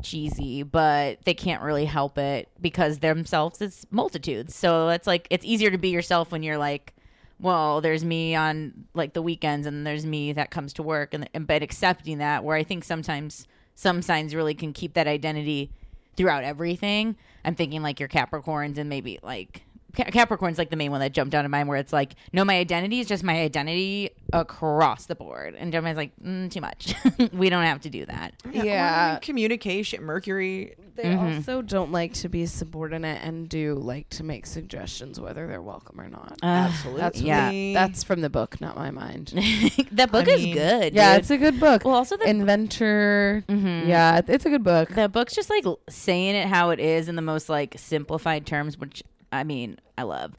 cheesy 0.02 0.62
but 0.62 1.18
they 1.24 1.34
can't 1.34 1.62
really 1.62 1.84
help 1.84 2.18
it 2.18 2.48
because 2.60 2.98
themselves 2.98 3.62
is 3.62 3.86
multitudes 3.90 4.54
so 4.54 4.88
it's 4.88 5.06
like 5.06 5.26
it's 5.30 5.44
easier 5.44 5.70
to 5.70 5.78
be 5.78 5.88
yourself 5.88 6.30
when 6.32 6.42
you're 6.42 6.58
like 6.58 6.94
well 7.40 7.80
there's 7.80 8.04
me 8.04 8.34
on 8.34 8.72
like 8.94 9.12
the 9.12 9.22
weekends 9.22 9.66
and 9.66 9.86
there's 9.86 10.06
me 10.06 10.32
that 10.32 10.50
comes 10.50 10.72
to 10.72 10.82
work 10.82 11.14
and, 11.14 11.28
and 11.34 11.46
but 11.46 11.62
accepting 11.62 12.18
that 12.18 12.44
where 12.44 12.56
i 12.56 12.62
think 12.62 12.84
sometimes 12.84 13.46
some 13.74 14.02
signs 14.02 14.34
really 14.34 14.54
can 14.54 14.72
keep 14.72 14.94
that 14.94 15.06
identity 15.06 15.70
throughout 16.16 16.44
everything. 16.44 17.16
I'm 17.44 17.54
thinking 17.54 17.82
like 17.82 18.00
your 18.00 18.08
capricorns 18.08 18.78
and 18.78 18.88
maybe 18.88 19.18
like 19.22 19.62
Capricorn's 19.94 20.58
like 20.58 20.70
the 20.70 20.76
main 20.76 20.90
one 20.90 21.00
that 21.00 21.12
jumped 21.12 21.34
out 21.34 21.44
of 21.44 21.50
mind, 21.50 21.68
where 21.68 21.78
it's 21.78 21.92
like, 21.92 22.14
no, 22.32 22.44
my 22.44 22.58
identity 22.58 23.00
is 23.00 23.06
just 23.06 23.22
my 23.24 23.40
identity 23.40 24.10
across 24.32 25.06
the 25.06 25.14
board, 25.14 25.54
and 25.54 25.72
Gemini's 25.72 25.96
like, 25.96 26.12
mm, 26.22 26.50
too 26.50 26.60
much. 26.60 26.94
we 27.32 27.48
don't 27.50 27.64
have 27.64 27.80
to 27.82 27.90
do 27.90 28.04
that. 28.06 28.34
well, 28.44 28.54
I 28.54 28.56
mean, 28.58 28.66
Yeah. 28.66 29.18
communication 29.20 30.02
mercury 30.02 30.74
they 30.96 31.02
Mhm. 31.06 31.38
also 31.38 31.60
don't 31.60 31.90
like 31.90 32.12
to 32.14 32.28
be 32.28 32.46
subordinate 32.46 33.20
and 33.24 33.48
do 33.48 33.74
like 33.74 34.08
to 34.10 34.22
make 34.22 34.46
suggestions 34.46 35.18
whether 35.18 35.48
they're 35.48 35.60
welcome 35.60 36.00
or 36.00 36.08
not. 36.08 36.38
Uh, 36.40 36.46
Absolutely. 36.46 37.00
That's 37.00 37.20
yeah. 37.20 37.72
That's 37.74 38.04
from 38.04 38.20
the 38.20 38.30
book, 38.30 38.60
not 38.60 38.76
my 38.76 38.92
mind. 38.92 39.32
that 39.90 40.12
book 40.12 40.28
I 40.28 40.34
is 40.34 40.44
mean, 40.44 40.54
good. 40.54 40.94
yeah, 40.94 41.14
dude. 41.14 41.20
it's 41.22 41.30
a 41.30 41.36
good 41.36 41.58
book. 41.58 41.84
well, 41.84 41.96
also 41.96 42.16
the 42.16 42.28
Inventor. 42.28 43.44
Mhm. 43.48 43.88
Yeah, 43.88 44.20
it's 44.28 44.46
a 44.46 44.50
good 44.50 44.62
book. 44.62 44.90
the 44.90 45.08
book's 45.08 45.34
just 45.34 45.50
like 45.50 45.64
saying 45.88 46.36
it 46.36 46.46
how 46.46 46.70
it 46.70 46.78
is 46.78 47.08
in 47.08 47.16
the 47.16 47.22
most 47.22 47.48
like 47.48 47.74
simplified 47.76 48.46
terms, 48.46 48.78
which 48.78 49.02
I 49.34 49.44
mean 49.44 49.78
I 49.98 50.02
love. 50.02 50.34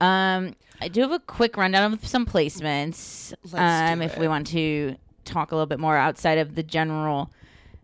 Um, 0.00 0.54
I 0.80 0.88
do 0.88 1.00
have 1.00 1.10
a 1.12 1.18
quick 1.18 1.56
rundown 1.56 1.92
of 1.92 2.06
some 2.06 2.24
placements. 2.24 3.32
Let's 3.44 3.54
um, 3.54 4.02
if 4.02 4.16
we 4.16 4.28
want 4.28 4.46
to 4.48 4.96
talk 5.24 5.50
a 5.52 5.54
little 5.54 5.66
bit 5.66 5.80
more 5.80 5.96
outside 5.96 6.38
of 6.38 6.54
the 6.54 6.62
general, 6.62 7.30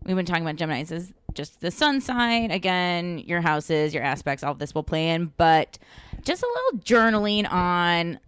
we've 0.05 0.15
been 0.15 0.25
talking 0.25 0.43
about 0.43 0.55
Gemini's 0.55 0.91
as 0.91 1.11
just 1.33 1.59
the 1.59 1.71
sun 1.71 1.99
sign. 1.99 2.51
Again, 2.51 3.19
your 3.19 3.41
houses, 3.41 3.93
your 3.93 4.03
aspects, 4.03 4.43
all 4.43 4.53
of 4.53 4.59
this 4.59 4.73
will 4.73 4.83
play 4.83 5.09
in, 5.09 5.33
but 5.37 5.77
just 6.23 6.41
a 6.41 6.47
little 6.47 6.79
journaling 6.79 7.51
on 7.51 8.19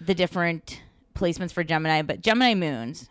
the 0.00 0.14
different 0.14 0.82
placements 1.14 1.52
for 1.52 1.62
Gemini. 1.62 2.02
But 2.02 2.20
Gemini 2.20 2.54
moons. 2.54 3.08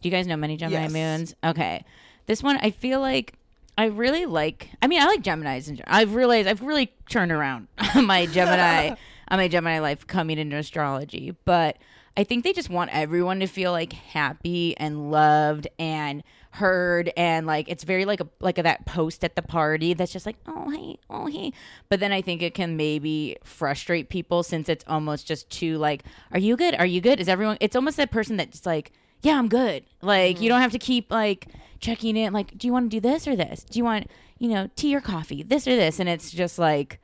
Do 0.00 0.08
you 0.08 0.10
guys 0.10 0.26
know 0.26 0.36
many 0.36 0.56
Gemini 0.56 0.82
Yes. 0.84 0.92
moons? 0.92 1.34
Okay, 1.44 1.84
this 2.26 2.42
one 2.42 2.56
I 2.62 2.70
feel 2.70 3.00
like 3.00 3.34
I 3.78 3.86
really 3.86 4.26
like. 4.26 4.70
I 4.80 4.86
mean, 4.86 5.02
I 5.02 5.06
like 5.06 5.22
Gemini's. 5.22 5.68
In, 5.68 5.80
I've 5.86 6.14
realized 6.14 6.48
I've 6.48 6.62
really 6.62 6.92
turned 7.08 7.32
around 7.32 7.68
my 7.94 8.26
Gemini 8.26 8.94
on 9.28 9.38
my 9.38 9.48
Gemini 9.48 9.80
life 9.80 10.06
coming 10.06 10.38
into 10.38 10.56
astrology, 10.56 11.36
but 11.44 11.76
I 12.16 12.24
think 12.24 12.44
they 12.44 12.54
just 12.54 12.70
want 12.70 12.90
everyone 12.94 13.40
to 13.40 13.46
feel 13.46 13.72
like 13.72 13.92
happy 13.92 14.76
and 14.78 15.10
loved 15.10 15.68
and 15.78 16.22
heard 16.56 17.12
and 17.18 17.46
like 17.46 17.68
it's 17.68 17.84
very 17.84 18.06
like 18.06 18.20
a 18.20 18.26
like 18.40 18.56
a, 18.56 18.62
that 18.62 18.86
post 18.86 19.22
at 19.22 19.36
the 19.36 19.42
party 19.42 19.92
that's 19.92 20.10
just 20.10 20.24
like 20.24 20.36
oh 20.46 20.70
hey 20.70 20.98
oh 21.10 21.26
hey 21.26 21.52
but 21.90 22.00
then 22.00 22.12
i 22.12 22.22
think 22.22 22.40
it 22.40 22.54
can 22.54 22.78
maybe 22.78 23.36
frustrate 23.44 24.08
people 24.08 24.42
since 24.42 24.66
it's 24.66 24.82
almost 24.88 25.26
just 25.26 25.50
too 25.50 25.76
like 25.76 26.02
are 26.32 26.38
you 26.38 26.56
good 26.56 26.74
are 26.76 26.86
you 26.86 27.02
good 27.02 27.20
is 27.20 27.28
everyone 27.28 27.58
it's 27.60 27.76
almost 27.76 27.98
that 27.98 28.10
person 28.10 28.38
that's 28.38 28.64
like 28.64 28.90
yeah 29.20 29.38
i'm 29.38 29.48
good 29.48 29.84
like 30.00 30.36
you 30.36 30.44
mm-hmm. 30.44 30.48
don't 30.48 30.62
have 30.62 30.72
to 30.72 30.78
keep 30.78 31.10
like 31.10 31.46
checking 31.80 32.16
in 32.16 32.32
like 32.32 32.56
do 32.56 32.66
you 32.66 32.72
want 32.72 32.90
to 32.90 32.96
do 32.96 33.00
this 33.00 33.26
or 33.26 33.36
this? 33.36 33.64
Do 33.64 33.78
you 33.78 33.84
want 33.84 34.10
you 34.38 34.48
know 34.48 34.68
tea 34.76 34.94
or 34.94 35.00
coffee? 35.00 35.42
This 35.42 35.66
or 35.66 35.76
this? 35.76 35.98
And 35.98 36.08
it's 36.08 36.30
just 36.30 36.58
like 36.58 37.00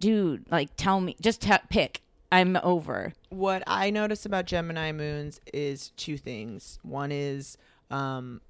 dude 0.00 0.44
like 0.50 0.70
tell 0.76 1.00
me 1.00 1.16
just 1.20 1.42
t- 1.42 1.52
pick. 1.68 2.02
I'm 2.30 2.56
over. 2.62 3.12
What 3.28 3.62
I 3.66 3.90
notice 3.90 4.24
about 4.24 4.46
Gemini 4.46 4.90
moons 4.92 5.38
is 5.52 5.90
two 5.90 6.16
things. 6.16 6.78
One 6.82 7.12
is 7.12 7.58
um, 7.90 8.40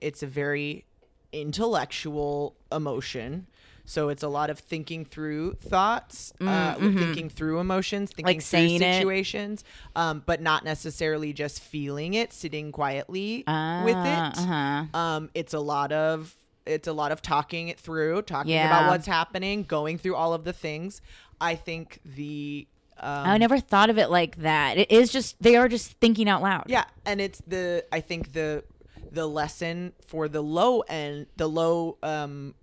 it's 0.00 0.22
a 0.22 0.28
very 0.28 0.84
intellectual 1.32 2.54
emotion. 2.70 3.46
So 3.84 4.08
it's 4.10 4.22
a 4.22 4.28
lot 4.28 4.48
of 4.48 4.58
thinking 4.58 5.04
through 5.04 5.54
thoughts, 5.54 6.32
uh, 6.40 6.74
thinking 6.76 7.28
through 7.28 7.58
emotions, 7.58 8.10
thinking 8.12 8.38
Mm, 8.38 8.42
mm-hmm. 8.42 8.56
Like 8.56 8.80
through 8.80 8.92
situations, 8.92 9.64
um, 9.96 10.22
but 10.24 10.40
not 10.40 10.64
necessarily 10.64 11.32
just 11.32 11.60
feeling 11.60 12.14
it, 12.14 12.32
sitting 12.32 12.70
quietly 12.72 13.44
with 13.84 13.96
it. 13.96 14.38
uh-huh. 14.38 14.84
Um, 14.94 15.30
it's 15.34 15.52
a 15.54 15.60
lot 15.60 15.92
of 15.92 16.34
it's 16.64 16.86
a 16.86 16.92
lot 16.92 17.10
of 17.10 17.20
talking 17.20 17.68
it 17.68 17.78
through, 17.80 18.22
talking 18.22 18.52
Yeah. 18.52 18.66
about 18.66 18.88
what's 18.88 19.06
happening, 19.06 19.64
going 19.64 19.98
through 19.98 20.14
all 20.14 20.32
of 20.32 20.44
the 20.44 20.52
things. 20.52 21.00
I 21.40 21.56
think 21.56 21.98
the 22.04 22.68
um, 22.98 23.26
I 23.26 23.38
never 23.38 23.58
thought 23.58 23.90
of 23.90 23.98
it 23.98 24.10
like 24.10 24.36
that. 24.42 24.78
It 24.78 24.92
is 24.92 25.10
just 25.10 25.42
they 25.42 25.56
are 25.56 25.68
just 25.68 25.90
thinking 26.00 26.28
out 26.28 26.40
loud. 26.40 26.66
Yeah, 26.68 26.84
and 27.04 27.20
it's 27.20 27.42
the 27.48 27.84
I 27.90 28.00
think 28.00 28.32
the 28.32 28.62
the 29.10 29.26
lesson 29.26 29.92
for 30.06 30.28
the 30.28 30.40
low 30.40 30.80
end, 30.82 31.26
the 31.36 31.48
low 31.48 31.98
um 32.04 32.54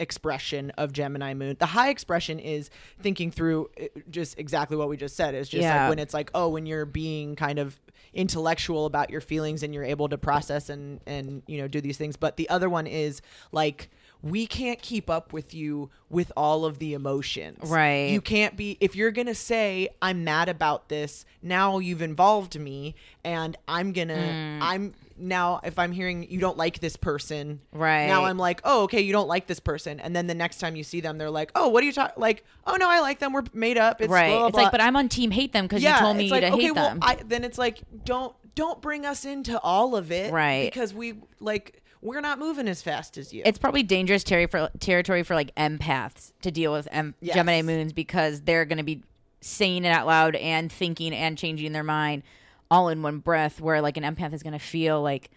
expression 0.00 0.70
of 0.78 0.92
Gemini 0.92 1.34
moon. 1.34 1.56
The 1.58 1.66
high 1.66 1.88
expression 1.90 2.38
is 2.38 2.70
thinking 3.00 3.30
through 3.30 3.70
uh, 3.80 3.84
just 4.10 4.38
exactly 4.38 4.76
what 4.76 4.88
we 4.88 4.96
just 4.96 5.16
said. 5.16 5.34
It's 5.34 5.48
just 5.48 5.62
Yeah. 5.62 5.82
like 5.82 5.90
when 5.90 5.98
it's 5.98 6.14
like, 6.14 6.30
oh, 6.34 6.48
when 6.48 6.66
you're 6.66 6.86
being 6.86 7.36
kind 7.36 7.58
of 7.58 7.78
intellectual 8.14 8.86
about 8.86 9.10
your 9.10 9.20
feelings 9.20 9.62
and 9.62 9.74
you're 9.74 9.84
able 9.84 10.08
to 10.08 10.16
process 10.18 10.68
and 10.70 11.00
and 11.06 11.42
you 11.46 11.58
know 11.58 11.68
do 11.68 11.80
these 11.80 11.96
things. 11.98 12.16
But 12.16 12.36
the 12.36 12.48
other 12.48 12.68
one 12.68 12.86
is 12.86 13.20
like 13.52 13.90
we 14.22 14.46
can't 14.48 14.82
keep 14.82 15.08
up 15.08 15.32
with 15.32 15.54
you 15.54 15.90
with 16.10 16.32
all 16.36 16.64
of 16.64 16.78
the 16.80 16.94
emotions. 16.94 17.58
Right. 17.70 18.10
You 18.10 18.20
can't 18.20 18.56
be 18.56 18.76
if 18.80 18.96
you're 18.96 19.12
gonna 19.12 19.34
say 19.34 19.88
i'm 20.02 20.24
mad 20.24 20.48
about 20.48 20.88
this 20.88 21.24
now 21.42 21.78
you've 21.78 22.02
involved 22.02 22.58
me 22.58 22.94
and 23.24 23.56
i'm 23.68 23.92
gonna 23.92 24.14
Mm. 24.14 24.58
i'm 24.60 24.94
now 25.18 25.60
if 25.64 25.78
i'm 25.78 25.92
hearing 25.92 26.28
you 26.30 26.40
don't 26.40 26.56
like 26.56 26.78
this 26.80 26.96
person 26.96 27.60
Right. 27.72 28.06
now 28.06 28.24
i'm 28.24 28.38
like 28.38 28.60
oh 28.64 28.84
okay 28.84 29.00
you 29.00 29.12
don't 29.12 29.28
like 29.28 29.46
this 29.46 29.60
person 29.60 30.00
and 30.00 30.14
then 30.14 30.26
the 30.26 30.34
next 30.34 30.58
time 30.58 30.76
you 30.76 30.84
see 30.84 31.00
them 31.00 31.18
they're 31.18 31.30
like 31.30 31.50
oh 31.54 31.68
what 31.68 31.82
are 31.82 31.86
you 31.86 31.92
talking 31.92 32.20
like 32.20 32.44
oh 32.66 32.76
no 32.76 32.88
i 32.88 33.00
like 33.00 33.18
them 33.18 33.32
we're 33.32 33.44
made 33.52 33.78
up 33.78 34.00
it's 34.00 34.10
right. 34.10 34.28
blah, 34.30 34.38
blah, 34.38 34.46
it's 34.48 34.56
like, 34.56 34.70
but 34.72 34.80
I'm 34.80 34.96
on 34.96 35.08
team 35.08 35.30
hate 35.30 35.52
them 35.52 35.66
because 35.66 35.82
you 35.82 35.92
told 35.92 36.16
me 36.16 36.24
it's 36.24 36.32
like, 36.32 36.42
to 36.42 36.52
okay, 36.52 36.62
hate 36.62 36.74
well, 36.74 36.88
them. 36.90 36.98
I, 37.02 37.16
then 37.26 37.44
it's 37.44 37.58
like 37.58 37.80
don't 38.04 38.34
don't 38.54 38.80
bring 38.82 39.06
us 39.06 39.24
into 39.24 39.58
all 39.60 39.94
of 39.94 40.10
it, 40.10 40.32
Right. 40.32 40.64
Because 40.72 40.92
we 40.92 41.14
like 41.40 41.80
we're 42.02 42.20
not 42.20 42.38
moving 42.38 42.66
as 42.68 42.82
fast 42.82 43.16
as 43.16 43.32
you. 43.32 43.42
it's 43.44 43.58
probably 43.58 43.82
dangerous 43.82 44.22
terri 44.24 44.50
for, 44.50 44.68
territory 44.80 45.22
for 45.22 45.34
like 45.34 45.54
empaths 45.56 46.32
to 46.42 46.50
deal 46.50 46.72
with 46.72 46.88
em- 46.90 47.14
Yes. 47.20 47.34
Gemini 47.36 47.62
moons 47.62 47.92
because 47.92 48.40
they're 48.42 48.64
going 48.64 48.78
to 48.78 48.84
be 48.84 49.02
saying 49.40 49.84
it 49.84 49.90
out 49.90 50.06
loud 50.06 50.34
and 50.36 50.70
thinking 50.72 51.12
and 51.12 51.38
changing 51.38 51.72
their 51.72 51.84
mind 51.84 52.22
all 52.70 52.88
in 52.88 53.02
one 53.02 53.18
breath. 53.18 53.60
Where 53.60 53.80
like 53.80 53.96
an 53.96 54.04
empath 54.04 54.32
is 54.32 54.42
going 54.42 54.52
to 54.54 54.58
feel 54.58 55.00
like, 55.02 55.30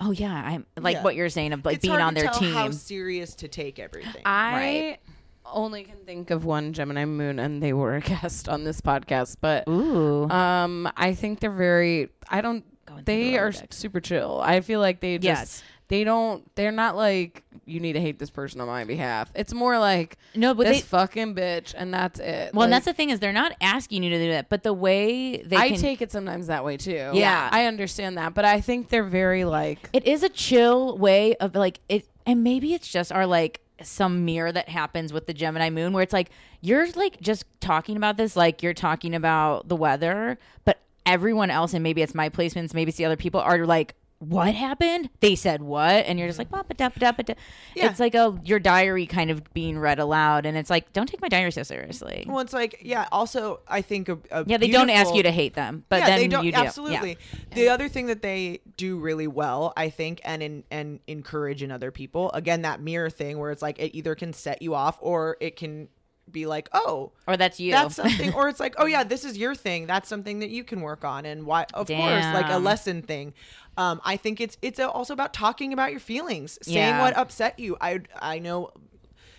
oh 0.00 0.10
yeah, 0.10 0.32
I'm 0.32 0.66
like 0.78 0.96
Yeah. 0.96 1.02
what 1.02 1.14
you're 1.14 1.28
saying 1.28 1.52
of 1.52 1.64
like 1.64 1.76
it's 1.76 1.82
being 1.82 1.92
hard 1.92 2.02
on 2.02 2.14
to 2.14 2.20
their 2.20 2.30
tell 2.30 2.40
team. 2.40 2.54
How 2.54 2.70
serious 2.70 3.34
to 3.36 3.48
take 3.48 3.78
everything? 3.78 4.22
I 4.24 4.52
Right. 4.52 4.98
only 5.44 5.84
can 5.84 5.98
think 6.04 6.30
of 6.30 6.44
one 6.44 6.72
Gemini 6.72 7.04
moon, 7.04 7.38
and 7.38 7.62
they 7.62 7.72
were 7.72 7.94
a 7.96 8.00
guest 8.12 8.48
on 8.48 8.64
this 8.64 8.80
podcast. 8.80 9.36
But 9.40 9.68
Ooh, 9.68 10.28
um, 10.30 10.90
I 10.96 11.14
think 11.14 11.40
they're 11.40 11.50
very. 11.50 12.08
I 12.28 12.40
don't. 12.40 12.64
Going 12.86 13.04
through 13.04 13.14
They 13.14 13.30
the 13.30 13.38
are 13.38 13.50
Rolodex. 13.50 13.72
super 13.74 14.00
chill. 14.00 14.40
I 14.42 14.60
feel 14.60 14.80
like 14.80 15.00
they 15.00 15.18
just. 15.18 15.24
Yes. 15.24 15.62
They 15.88 16.02
don't. 16.04 16.44
They're 16.56 16.72
not 16.72 16.96
like 16.96 17.44
you 17.66 17.80
need 17.80 17.94
to 17.94 18.00
hate 18.00 18.18
this 18.18 18.30
person 18.30 18.60
on 18.60 18.68
my 18.68 18.84
behalf. 18.84 19.30
It's 19.34 19.52
more 19.52 19.78
like 19.78 20.16
no, 20.34 20.54
but 20.54 20.66
this 20.66 20.78
they. 20.78 20.82
fucking 20.82 21.34
bitch, 21.34 21.74
and 21.76 21.92
that's 21.92 22.20
it. 22.20 22.54
Well, 22.54 22.64
and 22.64 22.72
that's 22.72 22.86
the 22.86 22.92
thing 22.92 23.10
is 23.10 23.20
they're 23.20 23.32
not 23.32 23.52
asking 23.60 24.04
you 24.04 24.10
to 24.10 24.18
do 24.18 24.30
that, 24.30 24.48
but 24.48 24.62
the 24.62 24.72
way 24.72 25.42
they 25.42 25.56
I 25.56 25.70
can, 25.70 25.78
take 25.78 26.00
it 26.00 26.12
sometimes 26.12 26.46
that 26.46 26.64
way 26.64 26.76
too. 26.76 27.10
Yeah. 27.12 27.48
I 27.52 27.66
understand 27.66 28.16
that, 28.18 28.34
but 28.34 28.44
I 28.44 28.60
think 28.60 28.88
they're 28.88 29.02
very 29.02 29.44
like. 29.44 29.90
it 29.92 30.06
is 30.06 30.22
a 30.22 30.28
chill 30.28 30.96
way 30.96 31.34
of 31.36 31.54
like 31.54 31.80
it 31.88 32.06
and 32.24 32.42
maybe 32.42 32.74
it's 32.74 32.88
just 32.88 33.12
our 33.12 33.26
like 33.26 33.60
some 33.82 34.24
mirror 34.24 34.50
that 34.50 34.68
happens 34.68 35.12
with 35.12 35.26
the 35.26 35.34
gemini 35.34 35.68
moon 35.68 35.92
where 35.92 36.02
it's 36.02 36.12
like 36.12 36.30
you're 36.60 36.90
like 36.92 37.20
just 37.20 37.44
talking 37.60 37.96
about 37.96 38.16
this 38.16 38.34
like 38.34 38.62
you're 38.62 38.72
talking 38.74 39.14
about 39.14 39.68
the 39.68 39.76
weather 39.76 40.38
but 40.64 40.80
everyone 41.04 41.50
else 41.50 41.74
and 41.74 41.82
maybe 41.82 42.00
it's 42.00 42.14
my 42.14 42.28
placements 42.30 42.72
maybe 42.72 42.88
it's 42.88 42.96
the 42.96 43.04
other 43.04 43.16
people 43.16 43.38
are 43.38 43.66
like 43.66 43.94
what 44.18 44.54
happened 44.54 45.10
they 45.20 45.34
said 45.34 45.62
what 45.62 46.06
and 46.06 46.18
you're 46.18 46.26
just 46.26 46.38
like 46.38 46.48
mm-hmm. 46.48 46.66
"Ba, 46.68 46.74
ba, 46.74 46.90
da, 46.90 47.12
da, 47.12 47.22
da." 47.22 47.34
Yeah. 47.74 47.90
it's 47.90 48.00
like 48.00 48.14
a 48.14 48.38
your 48.44 48.58
diary 48.58 49.06
kind 49.06 49.30
of 49.30 49.52
being 49.52 49.78
read 49.78 49.98
aloud 49.98 50.46
and 50.46 50.56
it's 50.56 50.70
like 50.70 50.92
don't 50.92 51.06
take 51.06 51.20
my 51.20 51.28
diary 51.28 51.50
so 51.50 51.62
seriously 51.62 52.24
well, 52.26 52.40
it's 52.40 52.52
like 52.52 52.80
yeah. 52.82 53.08
Also, 53.12 53.60
I 53.68 53.82
think 53.82 54.08
a, 54.08 54.18
a 54.30 54.44
yeah 54.46 54.56
they 54.56 54.68
don't 54.68 54.90
ask 54.90 55.14
you 55.14 55.22
to 55.22 55.30
hate 55.30 55.54
them 55.54 55.84
but 55.88 56.00
yeah, 56.00 56.06
then 56.06 56.18
they 56.18 56.28
don't 56.28 56.44
you 56.44 56.52
do 56.52 56.58
Yeah. 56.58 56.64
absolutely. 56.64 57.18
The 57.54 57.68
other 57.68 57.88
thing 57.88 58.06
that 58.06 58.22
they 58.22 58.60
do 58.76 58.98
really 58.98 59.26
well, 59.26 59.72
I 59.76 59.90
think, 59.90 60.20
and 60.24 60.42
in, 60.42 60.64
and 60.70 61.00
encourage 61.06 61.62
in 61.62 61.70
other 61.70 61.90
people, 61.90 62.30
again, 62.32 62.62
that 62.62 62.80
mirror 62.80 63.10
thing 63.10 63.38
where 63.38 63.50
it's 63.50 63.62
like 63.62 63.78
it 63.78 63.96
either 63.96 64.14
can 64.14 64.32
set 64.32 64.62
you 64.62 64.74
off 64.74 64.98
or 65.00 65.36
it 65.40 65.56
can 65.56 65.88
be 66.30 66.46
like, 66.46 66.68
oh, 66.72 67.12
or 67.26 67.36
that's 67.36 67.60
you 67.60 67.70
that's 67.70 67.96
something, 67.96 68.34
or 68.34 68.48
it's 68.48 68.60
like, 68.60 68.74
oh 68.78 68.86
yeah, 68.86 69.04
this 69.14 69.24
is 69.24 69.38
your 69.38 69.54
thing. 69.54 69.86
That's 69.86 70.08
something 70.08 70.40
that 70.40 70.50
you 70.50 70.64
can 70.64 70.80
work 70.80 71.04
on, 71.04 71.24
and 71.24 71.46
why, 71.46 71.66
of 71.74 71.86
course, 71.86 72.24
like 72.24 72.50
a 72.50 72.58
lesson 72.58 73.02
thing. 73.02 73.34
Um, 73.76 74.00
I 74.04 74.16
think 74.16 74.40
it's 74.40 74.56
it's 74.62 74.80
also 74.80 75.12
about 75.12 75.32
talking 75.34 75.72
about 75.72 75.90
your 75.90 76.00
feelings, 76.00 76.58
saying 76.62 76.76
Yeah. 76.78 77.00
what 77.02 77.16
upset 77.16 77.58
you. 77.58 77.76
I 77.80 78.00
I 78.20 78.38
know 78.38 78.70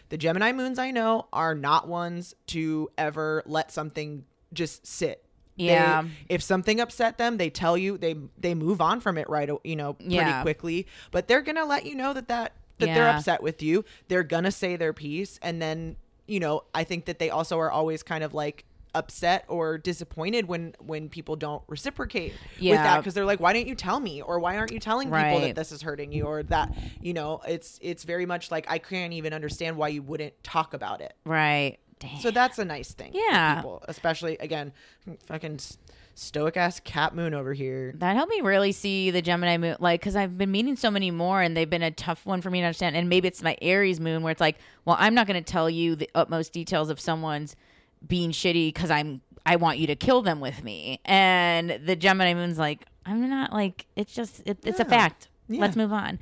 the 0.10 0.18
Gemini 0.18 0.52
moons 0.54 0.80
I 0.80 0.92
know 0.92 1.28
are 1.34 1.56
not 1.56 1.88
ones 1.88 2.34
to 2.48 2.90
ever 2.98 3.44
let 3.46 3.72
something 3.72 4.26
just 4.54 4.86
sit. 4.88 5.24
They- 5.58 5.66
Yeah. 5.66 6.04
if 6.30 6.44
something 6.44 6.80
upset 6.80 7.18
them, 7.18 7.38
they 7.38 7.50
tell 7.50 7.78
you 7.78 7.98
they 7.98 8.16
they 8.38 8.54
move 8.54 8.80
on 8.80 9.00
from 9.00 9.18
it 9.18 9.28
right, 9.30 9.50
you 9.64 9.76
know, 9.76 9.94
pretty 9.94 10.14
Yeah. 10.16 10.42
quickly. 10.44 10.86
But 11.12 11.28
they're 11.28 11.42
gonna 11.42 11.66
let 11.66 11.86
you 11.86 11.96
know 11.96 12.14
that 12.14 12.28
that 12.28 12.54
that 12.80 12.86
they're 12.94 13.10
upset 13.10 13.42
with 13.42 13.64
you. 13.64 13.84
They're 14.08 14.22
gonna 14.24 14.52
say 14.52 14.76
their 14.76 14.94
piece, 14.94 15.40
and 15.42 15.60
then 15.62 15.98
you 16.28 16.40
know, 16.42 16.64
I 16.76 16.84
think 16.84 17.06
that 17.06 17.20
they 17.20 17.30
also 17.30 17.58
are 17.58 17.72
always 17.72 18.04
kind 18.04 18.22
of 18.24 18.34
like 18.34 18.66
upset 18.98 19.46
or 19.48 19.78
disappointed 19.78 20.48
when 20.48 20.74
when 20.80 21.08
people 21.08 21.36
don't 21.36 21.62
reciprocate 21.68 22.34
with 22.60 22.72
that 22.76 22.98
because 22.98 23.14
they're 23.14 23.26
like 23.26 23.40
why 23.40 23.54
didn't 23.54 23.68
you 23.68 23.76
tell 23.76 24.00
me 24.00 24.22
or 24.22 24.40
why 24.40 24.58
aren't 24.58 24.72
you 24.72 24.80
telling 24.80 25.08
people 25.10 25.40
that 25.42 25.56
this 25.56 25.72
is 25.72 25.82
hurting 25.82 26.12
you 26.12 26.24
or 26.24 26.42
that 26.44 26.74
you 27.00 27.14
know 27.14 27.40
it's 27.48 27.78
it's 27.82 28.04
very 28.04 28.26
much 28.26 28.50
like 28.50 28.66
i 28.70 28.78
can't 28.78 29.14
even 29.14 29.34
understand 29.34 29.78
why 29.78 29.88
you 29.88 30.02
wouldn't 30.02 30.34
talk 30.44 30.74
about 30.74 31.00
it 31.02 31.14
right 31.26 31.78
Damn. 32.00 32.20
so 32.20 32.32
that's 32.32 32.58
a 32.60 32.66
nice 32.66 32.94
thing 32.94 33.12
Yeah. 33.14 33.56
people 33.56 33.84
especially 33.88 34.38
again 34.40 34.74
fucking 35.26 35.60
stoic 36.16 36.58
ass 36.58 36.80
cat 36.80 37.14
moon 37.14 37.36
over 37.36 37.54
here. 37.54 37.94
That 37.98 38.16
helped 38.16 38.32
me 38.32 38.42
really 38.42 38.72
see 38.72 39.12
the 39.12 39.22
Gemini 39.22 39.58
moon, 39.58 39.76
like, 39.80 40.02
because 40.02 40.16
I've 40.16 40.36
been 40.36 40.52
meeting 40.52 40.76
so 40.76 40.90
many 40.90 41.12
more, 41.12 41.44
and 41.44 41.56
they've 41.56 41.70
been 41.70 41.84
a 41.84 41.92
tough 41.92 42.26
one 42.26 42.42
for 42.42 42.50
me 42.50 42.60
to 42.60 42.66
understand. 42.66 42.96
And 42.96 43.08
maybe 43.08 43.28
it's 43.28 43.44
my 43.44 43.56
Aries 43.62 44.00
moon, 44.00 44.24
where 44.24 44.32
it's 44.32 44.42
like, 44.42 44.58
well, 44.84 44.96
I'm 45.00 45.14
not 45.14 45.28
going 45.28 45.42
to 45.42 45.52
tell 45.52 45.70
you 45.70 45.96
the 45.96 46.10
utmost 46.16 46.54
details 46.54 46.90
of 46.90 47.00
someone's 47.00 47.56
being 48.08 48.32
shitty 48.32 48.74
because 48.74 48.92
I'm 48.92 49.22
I 49.46 49.56
want 49.56 49.78
you 49.78 49.88
to 49.88 49.96
kill 49.96 50.22
them 50.22 50.40
with 50.42 50.64
me. 50.64 51.00
And 51.06 51.80
the 51.86 51.96
Gemini 51.96 52.34
moon's 52.34 52.58
like, 52.58 52.86
I'm 53.06 53.30
not 53.30 53.54
like 53.54 53.86
it's 53.96 54.14
just 54.14 54.42
it, 54.46 54.60
it's 54.64 54.80
a 54.80 54.86
fact. 54.86 55.30
Yeah. 55.48 55.62
Let's 55.62 55.76
move 55.76 55.94
on. 55.94 56.20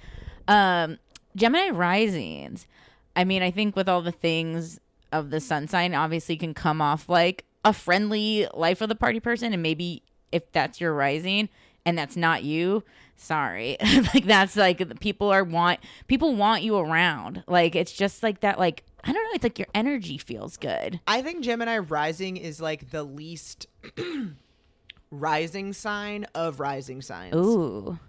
Um, 0.48 1.00
Gemini 1.36 1.70
risings. 1.70 2.68
I 3.16 3.24
mean, 3.24 3.42
I 3.42 3.50
think 3.50 3.76
with 3.76 3.90
all 3.90 4.02
the 4.02 4.12
things 4.12 4.80
of 5.12 5.32
the 5.32 5.40
sun 5.40 5.68
sign, 5.68 5.96
obviously 5.96 6.38
can 6.38 6.54
come 6.54 6.82
off 6.82 7.10
like 7.10 7.46
a 7.64 7.74
friendly 7.74 8.48
life 8.54 8.82
of 8.82 8.90
the 8.90 8.96
party 8.96 9.20
person, 9.20 9.54
and 9.54 9.64
maybe 9.64 10.04
if 10.32 10.52
that's 10.52 10.80
your 10.80 10.94
rising 10.94 11.50
and 11.86 11.98
that's 11.98 12.16
not 12.16 12.44
you, 12.44 12.84
sorry, 13.16 13.78
like 14.14 14.26
that's 14.26 14.56
like 14.56 15.00
people 15.00 15.30
are 15.32 15.44
want 15.44 15.80
people 16.08 16.36
want 16.36 16.62
you 16.62 16.78
around. 16.78 17.44
Like 17.48 17.76
it's 17.76 17.92
just 17.92 18.22
like 18.22 18.42
that. 18.42 18.60
Like 18.60 18.84
I 19.06 19.14
don't 19.14 19.24
know. 19.24 19.30
It's 19.36 19.44
like 19.44 19.60
your 19.60 19.68
energy 19.76 20.18
feels 20.18 20.58
good. 20.58 21.00
I 21.08 21.22
think 21.22 21.44
Gemini 21.44 21.78
rising 21.78 22.38
is 22.38 22.60
like 22.60 22.90
the 22.90 23.04
least 23.04 23.68
rising 25.12 25.74
sign 25.74 26.26
of 26.36 26.60
rising 26.60 27.02
signs. 27.02 27.36
Ooh, 27.36 28.00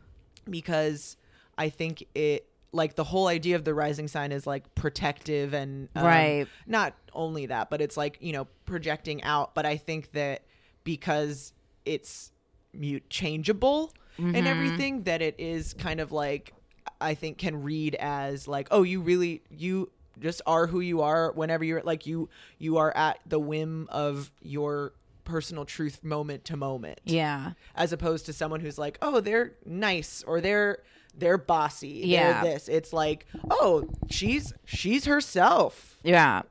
because 0.49 1.17
I 1.59 1.69
think 1.69 2.05
it 2.15 2.49
like 2.73 2.95
the 2.95 3.05
whole 3.05 3.27
idea 3.27 3.57
of 3.57 3.65
the 3.65 3.75
rising 3.75 4.09
sign 4.09 4.33
is 4.33 4.47
like 4.47 4.75
protective 4.75 5.55
and 5.55 5.89
um, 5.95 6.05
Right. 6.05 6.47
Not 6.67 6.95
only 7.13 7.47
that, 7.47 7.71
but 7.71 7.81
it's 7.81 7.97
like 7.97 8.19
you 8.21 8.33
know 8.33 8.47
projecting 8.65 9.23
out. 9.23 9.55
But 9.55 9.67
I 9.67 9.77
think 9.77 10.13
that 10.13 10.43
because 10.85 11.53
it's 11.85 12.33
mute 12.73 13.09
changeable 13.11 13.93
and 14.19 14.47
everything, 14.49 15.03
that 15.03 15.21
it 15.21 15.35
is 15.39 15.75
kind 15.75 16.01
of 16.01 16.11
like 16.11 16.55
I 17.03 17.13
think 17.15 17.37
can 17.37 17.63
read 17.63 17.95
as 17.97 18.49
like 18.49 18.69
oh 18.71 18.83
you 18.83 19.03
really 19.03 19.43
you 19.51 19.91
just 20.19 20.43
are 20.47 20.67
who 20.67 20.81
you 20.81 21.03
are 21.03 21.33
whenever 21.33 21.65
you're 21.65 21.83
like 21.83 22.07
you 22.07 22.29
you 22.59 22.79
are 22.79 22.97
at 22.97 23.19
the 23.27 23.39
whim 23.39 23.89
of 23.91 24.31
your 24.43 24.93
personal 25.25 25.65
truth 25.65 26.03
moment 26.05 26.45
to 26.45 26.57
moment 26.57 27.01
yeah, 27.05 27.53
as 27.75 27.93
opposed 27.93 28.27
to 28.27 28.33
someone 28.33 28.61
who's 28.61 28.79
like, 28.79 28.97
oh, 29.03 29.21
they're 29.21 29.53
nice 29.67 30.23
or 30.27 30.41
they're 30.41 30.79
they're 31.19 31.39
bossy. 31.39 32.03
Yeah. 32.05 32.43
They're 32.43 32.53
this. 32.53 32.69
It's 32.69 32.93
like, 32.93 33.27
oh, 33.51 33.89
she's 34.09 34.53
she's 34.65 35.05
herself. 35.05 35.97
yeah. 36.03 36.43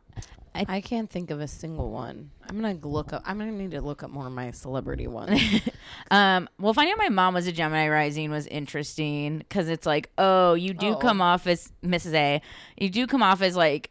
I 0.67 0.81
can't 0.81 1.09
think 1.09 1.31
of 1.31 1.39
a 1.41 1.47
single 1.47 1.89
one. 1.91 2.31
I'm 2.49 2.61
gonna 2.61 2.77
look 2.83 3.11
up. 3.13 3.23
I'm 3.25 3.37
gonna 3.37 3.51
need 3.51 3.71
to 3.71 3.81
look 3.81 4.03
up 4.03 4.09
more 4.09 4.27
of 4.27 4.33
my 4.33 4.51
celebrity 4.51 5.07
ones. 5.07 5.41
Um, 6.11 6.47
well, 6.59 6.73
finding 6.73 6.93
out 6.93 6.97
my 6.99 7.09
mom 7.09 7.33
was 7.33 7.47
a 7.47 7.51
Gemini 7.51 7.87
rising 7.89 8.29
was 8.29 8.45
interesting 8.47 9.39
because 9.39 9.69
it's 9.69 9.85
like, 9.85 10.09
oh, 10.17 10.53
you 10.53 10.73
do 10.73 10.89
Oh. 10.93 10.95
come 10.95 11.19
off 11.21 11.47
as 11.47 11.71
Mrs. 11.83 12.13
A, 12.13 12.41
you 12.77 12.89
do 12.89 13.07
come 13.07 13.23
off 13.23 13.41
as 13.41 13.55
like 13.55 13.89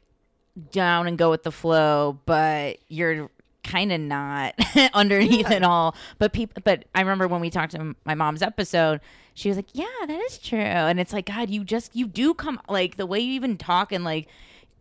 down 0.71 1.07
and 1.09 1.19
go 1.19 1.31
with 1.31 1.43
the 1.43 1.51
flow, 1.53 2.19
but 2.27 2.79
you're 2.89 3.31
kind 3.65 3.93
of 3.93 4.01
not 4.01 4.55
underneath 4.95 5.51
it 5.51 5.63
all. 5.65 5.97
But 6.19 6.33
people, 6.33 6.63
but 6.65 6.85
I 6.95 7.01
remember 7.01 7.27
when 7.27 7.41
we 7.41 7.51
talked 7.51 7.73
to 7.73 7.95
my 8.05 8.15
mom's 8.15 8.43
episode, 8.43 9.01
she 9.35 9.49
was 9.49 9.57
like, 9.57 9.69
yeah, 9.73 9.87
that 10.07 10.21
is 10.31 10.39
true, 10.39 10.59
and 10.59 11.01
it's 11.01 11.13
like, 11.13 11.27
God, 11.27 11.51
you 11.51 11.65
just 11.65 11.95
you 11.97 12.07
do 12.07 12.35
come 12.35 12.61
like 12.69 12.97
the 12.97 13.07
way 13.07 13.19
you 13.19 13.33
even 13.35 13.57
talk 13.57 13.91
and 13.93 14.05
like 14.05 14.29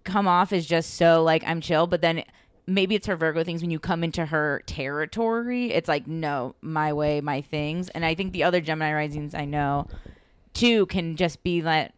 come 0.04 0.28
off 0.28 0.52
as 0.54 0.66
just 0.66 0.96
so 0.96 1.24
like 1.24 1.44
I'm 1.46 1.62
chill, 1.62 1.88
but 1.88 2.02
then 2.02 2.24
maybe 2.66 2.96
it's 2.96 3.08
her 3.08 3.16
Virgo 3.16 3.44
things 3.44 3.62
when 3.62 3.72
you 3.72 3.80
come 3.80 4.04
into 4.04 4.26
her 4.26 4.62
territory, 4.66 5.72
it's 5.72 5.88
like 5.90 6.08
no, 6.08 6.56
my 6.62 6.94
way, 6.94 7.22
my 7.22 7.42
things. 7.42 7.90
And 7.90 8.06
I 8.06 8.16
think 8.16 8.34
the 8.34 8.44
other 8.44 8.62
Gemini 8.62 8.94
risings 8.94 9.34
I 9.34 9.46
know 9.46 9.88
too 10.54 10.86
can 10.88 11.16
just 11.16 11.44
be 11.44 11.62
that 11.62 11.94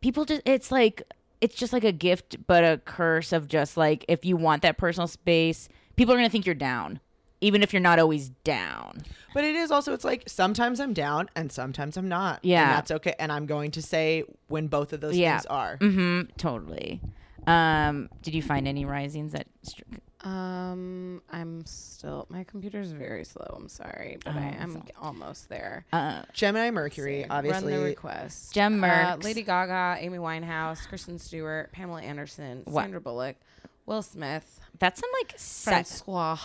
people 0.00 0.24
just 0.24 0.42
it's 0.44 0.72
like 0.72 1.02
it's 1.40 1.54
just 1.54 1.72
like 1.72 1.84
a 1.84 1.92
gift 1.92 2.36
but 2.46 2.64
a 2.64 2.80
curse 2.84 3.32
of 3.32 3.48
just 3.48 3.76
like 3.76 4.04
if 4.08 4.24
you 4.24 4.36
want 4.36 4.62
that 4.62 4.78
personal 4.78 5.06
space, 5.06 5.68
people 5.96 6.14
are 6.14 6.16
going 6.16 6.28
to 6.28 6.32
think 6.32 6.46
you're 6.46 6.54
down 6.54 7.00
even 7.40 7.60
if 7.60 7.72
you're 7.72 7.80
not 7.80 7.98
always 7.98 8.28
down. 8.44 9.02
But 9.34 9.42
it 9.42 9.56
is 9.56 9.72
also 9.72 9.92
it's 9.92 10.04
like 10.04 10.28
sometimes 10.28 10.78
I'm 10.78 10.92
down 10.94 11.28
and 11.34 11.50
sometimes 11.50 11.96
I'm 11.96 12.08
not. 12.08 12.38
Yeah. 12.44 12.62
And 12.62 12.70
that's 12.70 12.90
okay. 12.92 13.14
And 13.18 13.32
I'm 13.32 13.46
going 13.46 13.72
to 13.72 13.82
say 13.82 14.22
when 14.46 14.68
both 14.68 14.92
of 14.92 15.00
those 15.00 15.16
Yeah. 15.16 15.38
things 15.38 15.46
are. 15.46 15.76
Mhm, 15.78 16.28
totally. 16.36 17.00
Um 17.46 18.08
did 18.22 18.34
you 18.34 18.42
find 18.42 18.66
any 18.68 18.84
risings 18.84 19.32
that 19.32 19.46
str- 19.62 19.82
um, 20.24 21.20
I'm 21.32 21.66
still. 21.66 22.26
My 22.28 22.44
computer's 22.44 22.92
very 22.92 23.24
slow. 23.24 23.54
I'm 23.56 23.68
sorry, 23.68 24.18
but 24.24 24.36
I 24.36 24.54
Oh, 24.56 24.62
am 24.62 24.72
so- 24.74 24.82
almost 25.00 25.48
there. 25.48 25.84
uh 25.92 26.22
Gemini 26.32 26.70
Mercury, 26.70 27.26
obviously. 27.28 27.72
Run 27.72 27.80
the 27.80 27.84
request. 27.84 28.54
Gem 28.54 28.84
Uh, 28.84 29.16
Lady 29.20 29.42
Gaga, 29.42 29.96
Amy 30.00 30.18
Winehouse, 30.18 30.86
Kristen 30.88 31.18
Stewart, 31.18 31.72
Pamela 31.72 32.02
Anderson, 32.02 32.62
What? 32.66 32.82
Sandra 32.82 33.00
Bullock, 33.00 33.34
Will 33.84 34.02
Smith, 34.02 34.60
that's 34.78 35.00
some 35.00 35.10
like 35.20 35.34
sex 35.36 36.02
Francois 36.02 36.36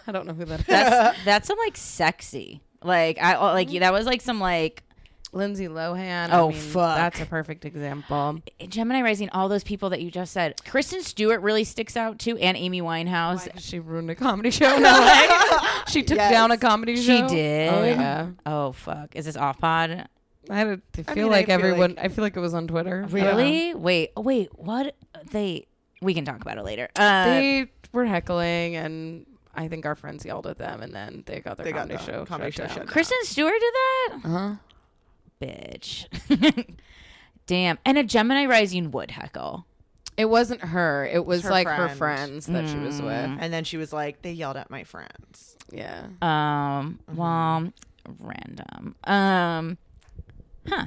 I 0.06 0.12
don't 0.12 0.26
know 0.28 0.34
who 0.34 0.44
that 0.44 0.60
is. 0.60 0.66
that's 0.66 1.24
that's 1.24 1.48
some 1.48 1.58
like 1.58 1.76
sexy. 1.76 2.60
Like 2.84 3.18
I 3.18 3.36
like 3.52 3.70
that 3.80 3.92
was 3.92 4.06
like 4.06 4.20
some 4.20 4.38
like 4.38 4.84
Lindsay 5.32 5.68
Lohan. 5.68 6.28
Oh, 6.32 6.48
I 6.48 6.52
mean, 6.52 6.58
fuck. 6.60 6.96
That's 6.96 7.20
a 7.20 7.26
perfect 7.26 7.64
example. 7.64 8.40
Gemini 8.68 9.02
rising. 9.02 9.28
All 9.30 9.48
those 9.48 9.62
people 9.64 9.90
that 9.90 10.00
you 10.00 10.10
just 10.10 10.32
said. 10.32 10.54
Kristen 10.66 11.02
Stewart 11.02 11.40
really 11.42 11.64
sticks 11.64 11.96
out 11.96 12.18
too, 12.18 12.36
and 12.38 12.56
Amy 12.56 12.80
Winehouse. 12.80 13.46
Why? 13.46 13.52
'Cause 13.52 13.64
she 13.64 13.78
ruined 13.78 14.10
a 14.10 14.14
comedy 14.14 14.50
show 14.50 14.74
in 14.76 14.82
LA. 14.82 15.84
she 15.88 16.02
took 16.02 16.16
Yes. 16.16 16.30
down 16.32 16.50
a 16.50 16.56
comedy 16.56 16.96
show. 16.96 17.28
She 17.28 17.34
did. 17.34 17.72
Oh 17.72 17.84
yeah. 17.84 18.28
Oh 18.46 18.72
fuck! 18.72 19.14
Is 19.16 19.26
this 19.26 19.36
off 19.36 19.58
pod? 19.58 20.08
I 20.50 20.56
had 20.56 20.80
to 20.94 21.04
I 21.06 21.14
feel 21.14 21.24
mean, 21.24 21.32
I 21.34 21.36
like 21.36 21.46
feel 21.46 21.54
everyone. 21.56 21.94
like- 21.96 22.04
I 22.04 22.08
feel 22.08 22.24
like 22.24 22.34
it 22.36 22.40
was 22.40 22.54
on 22.54 22.66
Twitter. 22.66 23.00
I 23.00 23.02
don't. 23.02 23.12
Really? 23.12 23.74
Wait. 23.74 24.12
oh, 24.16 24.22
Wait. 24.22 24.48
What? 24.58 24.96
They? 25.30 25.66
We 26.00 26.14
can 26.14 26.24
talk 26.24 26.40
about 26.40 26.56
it 26.56 26.64
later. 26.64 26.88
Uh, 26.96 27.24
They 27.26 27.66
were 27.92 28.06
heckling, 28.06 28.76
and 28.76 29.26
I 29.54 29.68
think 29.68 29.84
our 29.84 29.94
friends 29.94 30.24
yelled 30.24 30.46
at 30.46 30.56
them, 30.56 30.80
and 30.80 30.94
then 30.94 31.22
they 31.26 31.40
got 31.40 31.58
their 31.58 31.64
They 31.64 31.72
got 31.72 31.88
comedy 31.88 31.96
the 31.98 32.12
show. 32.12 32.24
comedy 32.24 32.50
shut 32.52 32.70
show 32.70 32.76
down. 32.78 32.86
Kristen 32.86 33.18
Stewart 33.24 33.52
did 33.60 33.74
that. 33.74 34.18
Uh 34.24 34.28
huh. 34.28 34.54
Bitch. 35.40 36.06
Damn. 37.46 37.78
And 37.84 37.98
a 37.98 38.04
Gemini 38.04 38.46
rising 38.46 38.90
would 38.90 39.10
heckle. 39.10 39.66
It 40.16 40.28
wasn't 40.28 40.60
her. 40.62 41.08
It 41.12 41.24
was 41.24 41.42
her 41.44 41.50
like 41.50 41.68
her 41.68 41.88
friends 41.90 42.46
that 42.46 42.68
she 42.68 42.76
was 42.76 43.00
with. 43.00 43.12
And 43.14 43.52
then 43.52 43.62
she 43.64 43.76
was 43.76 43.92
like, 43.92 44.20
they 44.22 44.32
yelled 44.32 44.56
at 44.56 44.68
my 44.68 44.82
friends. 44.84 45.56
Yeah. 45.70 46.06
Um. 46.20 46.98
Well, 47.14 47.72
random. 48.18 48.96
Um. 49.04 49.78
Huh. 50.66 50.86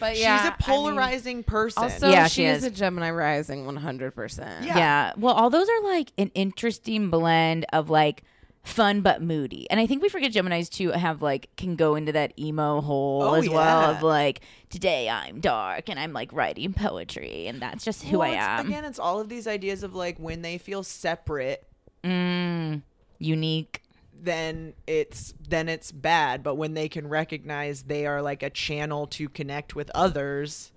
But 0.00 0.14
She's 0.14 0.22
yeah, 0.22 0.36
I 0.36 0.46
a 0.46 0.50
mean, 0.50 0.56
polarizing 0.60 1.42
person. 1.44 1.82
also, 1.84 2.08
Yeah, 2.10 2.26
she, 2.26 2.36
she 2.42 2.44
is 2.46 2.58
is. 2.58 2.64
a 2.64 2.70
Gemini 2.70 3.10
rising, 3.10 3.66
one 3.66 3.76
hundred 3.76 4.14
percent. 4.14 4.64
Yeah. 4.64 4.76
Yeah. 4.78 5.12
Well, 5.18 5.34
all 5.34 5.50
those 5.50 5.68
are 5.68 5.82
like 5.82 6.12
an 6.16 6.30
interesting 6.34 7.10
blend 7.10 7.66
of 7.72 7.90
like 7.90 8.24
fun 8.62 9.00
but 9.00 9.22
moody. 9.22 9.68
And 9.70 9.80
I 9.80 9.86
think 9.86 10.02
we 10.02 10.08
forget 10.08 10.32
Geminis 10.32 10.68
too 10.68 10.90
have 10.90 11.22
like 11.22 11.48
can 11.56 11.76
go 11.76 11.94
into 11.94 12.12
that 12.12 12.38
emo 12.38 12.80
hole 12.80 13.22
Oh, 13.22 13.34
as 13.34 13.48
well 13.48 13.90
of 13.96 14.02
like 14.02 14.40
today 14.68 15.08
I'm 15.08 15.40
dark 15.40 15.88
and 15.88 15.98
I'm 15.98 16.12
like 16.12 16.32
writing 16.32 16.72
poetry 16.72 17.46
and 17.46 17.60
that's 17.60 17.84
just 17.84 18.04
who 18.04 18.18
Well, 18.18 18.30
I 18.30 18.34
am. 18.60 18.66
Again, 18.68 18.84
it's 18.84 18.98
all 18.98 19.20
of 19.20 19.28
these 19.28 19.46
ideas 19.46 19.82
of 19.82 19.94
like 19.94 20.18
when 20.18 20.42
they 20.42 20.58
feel 20.58 20.82
separate, 20.82 21.66
Mm, 22.04 22.82
unique. 23.18 23.82
then 24.22 24.72
it's 24.86 25.34
then 25.48 25.68
it's 25.68 25.90
bad. 25.92 26.42
But 26.42 26.54
when 26.56 26.74
they 26.74 26.88
can 26.88 27.08
recognize 27.08 27.84
they 27.84 28.06
are 28.06 28.20
like 28.22 28.42
a 28.42 28.50
channel 28.50 29.06
to 29.08 29.28
connect 29.28 29.74
with 29.74 29.90
others, 29.94 30.72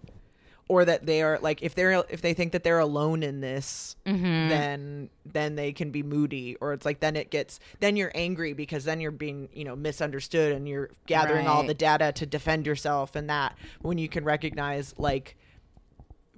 or 0.69 0.85
that 0.85 1.05
they 1.05 1.21
are 1.21 1.37
like 1.41 1.61
if 1.61 1.75
they're 1.75 2.03
if 2.09 2.21
they 2.21 2.33
think 2.33 2.51
that 2.53 2.63
they're 2.63 2.79
alone 2.79 3.21
in 3.23 3.41
this, 3.41 3.95
Mm-hmm. 4.05 4.47
then 4.49 5.09
then 5.25 5.55
they 5.55 5.71
can 5.73 5.91
be 5.91 6.03
moody. 6.03 6.55
Or 6.61 6.73
it's 6.73 6.85
like 6.85 6.99
then 6.99 7.15
it 7.15 7.29
gets 7.31 7.59
then 7.79 7.95
you're 7.97 8.11
angry 8.15 8.53
because 8.53 8.83
then 8.85 8.99
you're 9.01 9.11
being 9.11 9.49
you 9.53 9.63
know 9.65 9.75
misunderstood 9.75 10.53
and 10.53 10.67
you're 10.67 10.89
gathering 11.05 11.47
all 11.47 11.63
the 11.63 11.73
data 11.73 12.11
to 12.13 12.25
defend 12.25 12.65
yourself 12.65 13.15
and 13.15 13.29
that 13.29 13.57
when 13.81 13.97
you 13.97 14.07
can 14.09 14.23
recognize 14.23 14.93
like 14.97 15.35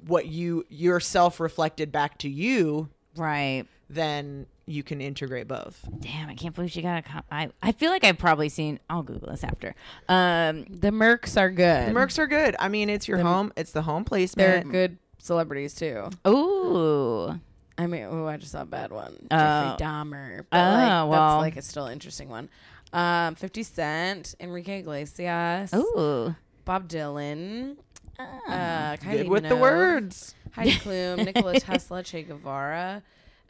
what 0.08 0.28
you 0.28 0.66
yourself 0.70 1.40
reflected 1.40 1.92
back 1.92 2.18
to 2.20 2.30
you 2.30 2.90
Right. 3.16 3.66
then 3.90 4.46
you 4.68 4.82
can 4.84 5.00
integrate 5.02 5.48
both. 5.48 5.88
Damn, 6.00 6.30
I 6.30 6.36
can't 6.36 6.56
believe 6.56 6.72
she 6.72 6.82
got 6.82 7.00
a 7.00 7.02
com- 7.02 7.24
I 7.32 7.50
I 7.62 7.72
feel 7.72 7.92
like 7.92 8.04
I've 8.04 8.18
probably 8.18 8.50
seen 8.50 8.80
I'll 8.90 9.04
Google 9.04 9.30
this 9.30 9.44
after. 9.44 9.76
Um 10.10 10.66
The 10.70 10.90
Mercs 10.92 11.40
are 11.40 11.50
good. 11.52 11.90
The 11.90 11.94
Mercs 12.00 12.18
are 12.20 12.28
good. 12.28 12.56
I 12.60 12.68
mean, 12.70 12.90
it's 12.90 13.08
your 13.08 13.18
The- 13.20 13.24
home. 13.24 13.54
It's 13.56 13.72
the 13.72 13.84
home 13.84 14.04
They're 14.04 14.10
placement. 14.10 14.72
good 14.72 14.98
celebrities 15.20 15.74
too. 15.76 16.10
ooh. 16.28 17.40
I 17.78 17.88
mean, 17.88 18.04
oh, 18.10 18.26
I 18.26 18.38
just 18.38 18.54
saw 18.54 18.62
a 18.62 18.66
bad 18.66 18.92
one. 18.92 19.16
Oh. 19.32 19.36
Jeffrey 19.38 19.86
Dahmer. 19.86 20.46
But 20.50 20.58
Oh, 20.58 20.72
like, 20.72 21.10
well. 21.10 21.10
that's 21.10 21.42
like 21.42 21.58
a 21.58 21.62
still 21.62 21.88
interesting 21.88 22.30
one. 22.30 22.48
Um, 22.94 23.36
Fifty 23.36 23.64
Cent, 23.64 24.36
Enrique 24.40 24.80
Iglesias, 24.80 25.74
Ooh. 25.74 26.34
Bob 26.64 26.88
Dylan, 26.88 27.76
Ah. 28.18 28.94
uh, 28.94 28.96
Kylie 28.98 29.18
Good 29.24 29.28
with 29.28 29.50
the 29.50 29.58
words. 29.58 30.34
Heidi 30.54 30.72
Klum, 30.76 31.26
Nikola 31.26 31.60
Tesla, 31.60 32.02
Che 32.02 32.24
Guevara, 32.24 33.04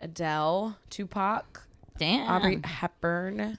Adele, 0.05 0.77
Tupac, 0.91 1.63
Damn. 1.97 2.29
Aubrey 2.29 2.61
Hepburn, 2.63 3.57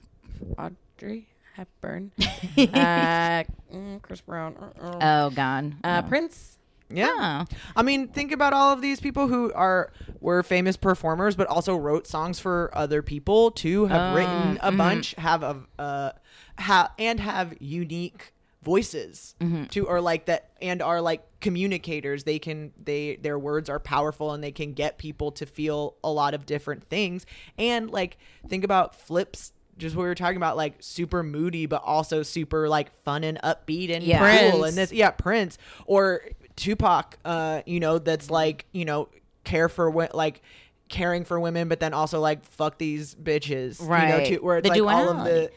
Audrey 0.57 1.27
Hepburn, 1.55 2.11
uh, 2.19 3.43
mm, 3.73 4.01
Chris 4.01 4.21
Brown, 4.21 4.55
uh-uh. 4.55 4.99
Oh, 5.01 5.29
God. 5.31 5.75
uh, 5.83 6.01
Oh. 6.03 6.07
Prince. 6.07 6.57
Yeah. 6.89 7.43
Oh. 7.51 7.55
I 7.75 7.83
mean, 7.83 8.07
think 8.07 8.31
about 8.31 8.53
all 8.53 8.71
of 8.71 8.81
these 8.81 9.01
people 9.01 9.27
who 9.27 9.51
are 9.51 9.91
were 10.21 10.41
famous 10.41 10.77
performers, 10.77 11.35
but 11.35 11.47
also 11.47 11.75
wrote 11.75 12.07
songs 12.07 12.39
for 12.39 12.71
other 12.73 13.01
people 13.01 13.51
too. 13.51 13.87
Have 13.87 14.13
Oh, 14.13 14.15
written 14.15 14.57
a 14.61 14.71
mhm. 14.71 14.77
bunch, 14.77 15.13
have 15.17 15.43
a 15.43 15.57
uh, 15.77 16.11
ha- 16.57 16.93
and 16.97 17.19
have 17.19 17.55
unique 17.59 18.31
voices 18.67 19.33
to, 19.71 19.87
or 19.87 20.01
like 20.01 20.25
that, 20.25 20.51
and 20.61 20.81
are 20.81 20.99
like 21.01 21.21
communicators. 21.39 22.23
They 22.25 22.37
can 22.39 22.73
they 22.77 23.15
their 23.15 23.39
words 23.39 23.69
are 23.69 23.79
powerful, 23.79 24.33
and 24.33 24.43
they 24.43 24.51
can 24.51 24.73
get 24.73 24.97
people 24.97 25.31
to 25.39 25.45
feel 25.45 25.95
a 26.03 26.11
lot 26.11 26.33
of 26.33 26.45
different 26.45 26.83
things. 26.83 27.25
And 27.57 27.89
like 27.89 28.17
think 28.49 28.63
about 28.65 28.93
flips. 28.93 29.53
Just 29.77 29.95
what 29.95 30.01
we 30.03 30.07
were 30.09 30.15
talking 30.15 30.37
about, 30.37 30.57
like 30.57 30.73
super 30.79 31.21
moody, 31.21 31.65
but 31.67 31.81
also 31.85 32.23
super 32.23 32.67
like 32.67 32.91
fun 33.03 33.23
and 33.23 33.39
upbeat 33.43 33.91
and 33.95 34.03
Yeah. 34.03 34.17
cool. 34.17 34.51
Prince. 34.61 34.67
And 34.69 34.77
this, 34.77 34.91
yeah, 34.91 35.11
Prince 35.11 35.57
or 35.85 36.21
Tupac, 36.55 37.17
uh, 37.23 37.61
you 37.67 37.79
know, 37.79 37.99
that's 37.99 38.31
like, 38.31 38.65
you 38.71 38.85
know, 38.85 39.07
care 39.43 39.69
for 39.69 39.89
wo- 39.91 40.07
like 40.15 40.41
caring 40.89 41.25
for 41.25 41.39
women, 41.39 41.67
but 41.67 41.79
then 41.79 41.93
also 41.93 42.19
like 42.19 42.43
fuck 42.43 42.79
these 42.79 43.13
bitches, 43.13 43.79
You 43.79 43.85
know, 43.85 43.91
Right. 43.91 44.25
too, 44.25 44.37
where 44.41 44.57
it's 44.57 44.63
The 44.67 44.69
like 44.81 44.81
all 44.95 45.09
of 45.09 45.17
the, 45.25 45.29
duality. 45.31 45.53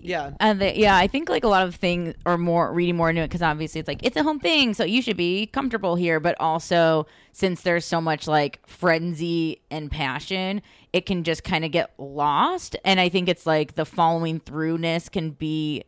Yeah, 0.00 0.32
And 0.40 0.60
the, 0.60 0.78
yeah, 0.78 0.96
I 0.96 1.06
think 1.06 1.28
like 1.28 1.44
a 1.44 1.48
lot 1.48 1.66
of 1.66 1.74
things 1.74 2.14
are 2.26 2.36
more 2.36 2.72
reading 2.72 2.96
more 2.96 3.10
into 3.10 3.22
it 3.22 3.28
because 3.28 3.42
obviously 3.42 3.78
it's 3.80 3.88
like 3.88 4.02
it's 4.02 4.16
a 4.16 4.22
home 4.22 4.38
thing, 4.38 4.74
so 4.74 4.84
you 4.84 5.00
should 5.00 5.16
be 5.16 5.46
comfortable 5.46 5.96
here. 5.96 6.20
But 6.20 6.36
also, 6.40 7.06
since 7.32 7.62
there's 7.62 7.84
so 7.84 8.00
much 8.00 8.28
like 8.28 8.60
frenzy 8.66 9.62
and 9.70 9.90
passion, 9.90 10.62
it 10.92 11.06
can 11.06 11.24
just 11.24 11.42
kind 11.44 11.64
of 11.64 11.70
get 11.70 11.92
lost. 11.98 12.76
And 12.84 13.00
I 13.00 13.08
think 13.08 13.28
it's 13.28 13.46
like 13.46 13.76
the 13.76 13.84
following 13.84 14.40
throughness 14.40 15.08
can 15.08 15.30
be 15.30 15.84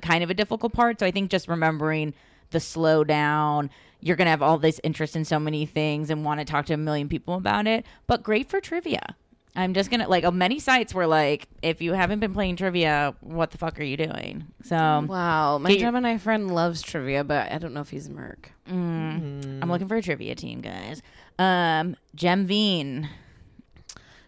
kind 0.00 0.22
of 0.22 0.30
a 0.30 0.34
difficult 0.34 0.72
part. 0.72 1.00
So 1.00 1.06
I 1.06 1.10
think 1.10 1.30
just 1.30 1.48
remembering 1.48 2.14
the 2.50 2.60
slow 2.60 3.04
down. 3.04 3.70
You're 4.00 4.16
gonna 4.16 4.30
have 4.30 4.42
all 4.42 4.58
this 4.58 4.80
interest 4.84 5.16
in 5.16 5.24
so 5.24 5.40
many 5.40 5.66
things 5.66 6.10
and 6.10 6.24
want 6.24 6.40
to 6.40 6.44
talk 6.44 6.66
to 6.66 6.74
a 6.74 6.78
million 6.78 7.08
people 7.08 7.34
about 7.34 7.66
it. 7.66 7.84
But 8.06 8.22
great 8.22 8.48
for 8.48 8.60
trivia. 8.60 9.16
I'm 9.56 9.72
just 9.74 9.90
gonna 9.90 10.06
like 10.08 10.30
many 10.32 10.58
sites 10.58 10.92
were 10.94 11.06
like, 11.06 11.48
if 11.62 11.80
you 11.80 11.94
haven't 11.94 12.20
been 12.20 12.34
playing 12.34 12.56
trivia, 12.56 13.14
what 13.20 13.50
the 13.50 13.58
fuck 13.58 13.80
are 13.80 13.84
you 13.84 13.96
doing? 13.96 14.46
So 14.62 14.76
Wow, 14.76 15.58
my 15.58 15.70
Get 15.70 15.80
Gemini 15.80 16.18
friend 16.18 16.54
loves 16.54 16.82
trivia, 16.82 17.24
but 17.24 17.50
I 17.50 17.58
don't 17.58 17.72
know 17.72 17.80
if 17.80 17.88
he's 17.88 18.06
a 18.08 18.12
merc. 18.12 18.52
mm, 18.68 19.62
I'm 19.62 19.70
looking 19.70 19.88
for 19.88 19.96
a 19.96 20.02
trivia 20.02 20.34
team, 20.34 20.60
guys. 20.60 21.02
Um, 21.38 21.96
Jem 22.14 22.46
Veen. 22.46 23.08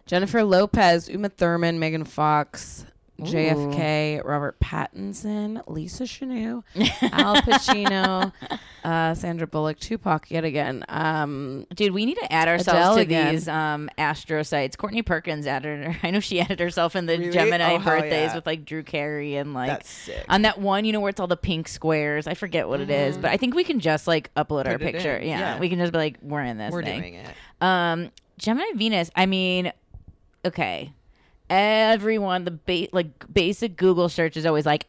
Jennifer 0.07 0.43
Lopez, 0.43 1.07
Uma 1.07 1.29
Thurman, 1.29 1.77
Megan 1.79 2.03
Fox, 2.03 2.83
JFK, 3.21 4.23
Robert 4.25 4.59
Pattinson, 4.59 5.61
Lisa 5.67 6.03
Chanou, 6.03 6.63
Al 7.13 7.35
Pacino, 7.37 8.31
uh, 8.83 9.13
Sandra 9.13 9.47
Bullock, 9.47 9.79
Tupac 9.79 10.29
yet 10.31 10.43
again. 10.43 10.83
Um, 10.89 11.65
Dude, 11.75 11.93
we 11.93 12.05
need 12.05 12.17
to 12.17 12.31
add 12.33 12.47
ourselves 12.47 12.79
Adele 12.79 12.95
to 12.95 13.01
again. 13.01 13.33
these 13.35 13.47
um 13.47 13.89
astro 13.97 14.43
sites. 14.43 14.75
Courtney 14.75 15.01
Perkins 15.01 15.45
added 15.47 15.83
her. 15.85 15.97
I 16.07 16.11
know 16.11 16.19
she 16.19 16.39
added 16.39 16.59
herself 16.59 16.95
in 16.95 17.05
the 17.05 17.17
Really? 17.17 17.31
Gemini 17.31 17.75
Oh, 17.75 17.79
birthdays 17.79 18.11
yeah. 18.29 18.35
with 18.35 18.45
like 18.45 18.65
Drew 18.65 18.83
Carey 18.83 19.35
and 19.35 19.53
like 19.53 19.83
on 20.27 20.43
that 20.43 20.59
one, 20.59 20.85
you 20.85 20.93
know, 20.93 20.99
where 20.99 21.09
it's 21.09 21.19
all 21.19 21.27
the 21.27 21.37
pink 21.37 21.67
squares. 21.67 22.27
I 22.27 22.33
forget 22.33 22.67
what 22.67 22.79
it 22.81 22.89
is, 22.89 23.17
but 23.17 23.31
I 23.31 23.37
think 23.37 23.55
we 23.55 23.63
can 23.63 23.79
just 23.79 24.07
like 24.07 24.33
upload 24.35 24.65
our 24.67 24.73
Put 24.77 24.81
it 24.81 24.93
picture. 24.93 25.19
Yeah, 25.21 25.39
Yeah. 25.39 25.59
we 25.59 25.69
can 25.69 25.79
just 25.79 25.91
be 25.91 25.97
like, 25.97 26.17
we're 26.21 26.43
in 26.43 26.57
this 26.57 26.71
We're 26.71 26.83
thing. 26.83 26.99
doing 27.01 27.13
it. 27.15 27.27
Um, 27.61 28.11
Gemini 28.37 28.71
Venus. 28.75 29.11
I 29.15 29.25
mean, 29.25 29.71
okay, 30.45 30.93
everyone 31.49 32.45
the 32.45 32.51
ba- 32.51 32.89
like 32.91 33.31
basic 33.33 33.75
Google 33.75 34.09
search 34.09 34.37
is 34.37 34.45
always 34.45 34.65
like, 34.65 34.85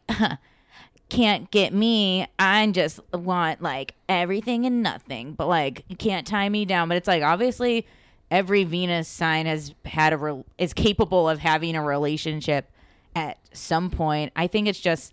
can't 1.09 1.51
get 1.51 1.75
me. 1.75 2.27
I 2.39 2.67
just 2.69 3.01
want 3.13 3.63
like 3.63 3.95
everything 4.09 4.65
and 4.67 4.83
nothing, 4.83 5.35
but 5.35 5.49
like 5.49 5.85
you 5.89 5.97
can't 5.97 6.27
tie 6.27 6.49
me 6.49 6.65
down. 6.65 6.89
But 6.89 6.97
it's 6.97 7.09
like 7.09 7.23
obviously 7.23 7.87
every 8.31 8.65
Venus 8.65 9.09
sign 9.09 9.47
has 9.47 9.75
had 9.85 10.13
a 10.13 10.17
re- 10.17 10.45
is 10.59 10.73
capable 10.73 11.29
of 11.29 11.41
having 11.41 11.77
a 11.77 11.83
relationship 11.83 12.71
at 13.15 13.39
some 13.53 13.91
point. 13.91 14.33
I 14.37 14.47
think 14.47 14.69
it's 14.69 14.81
just 14.81 15.13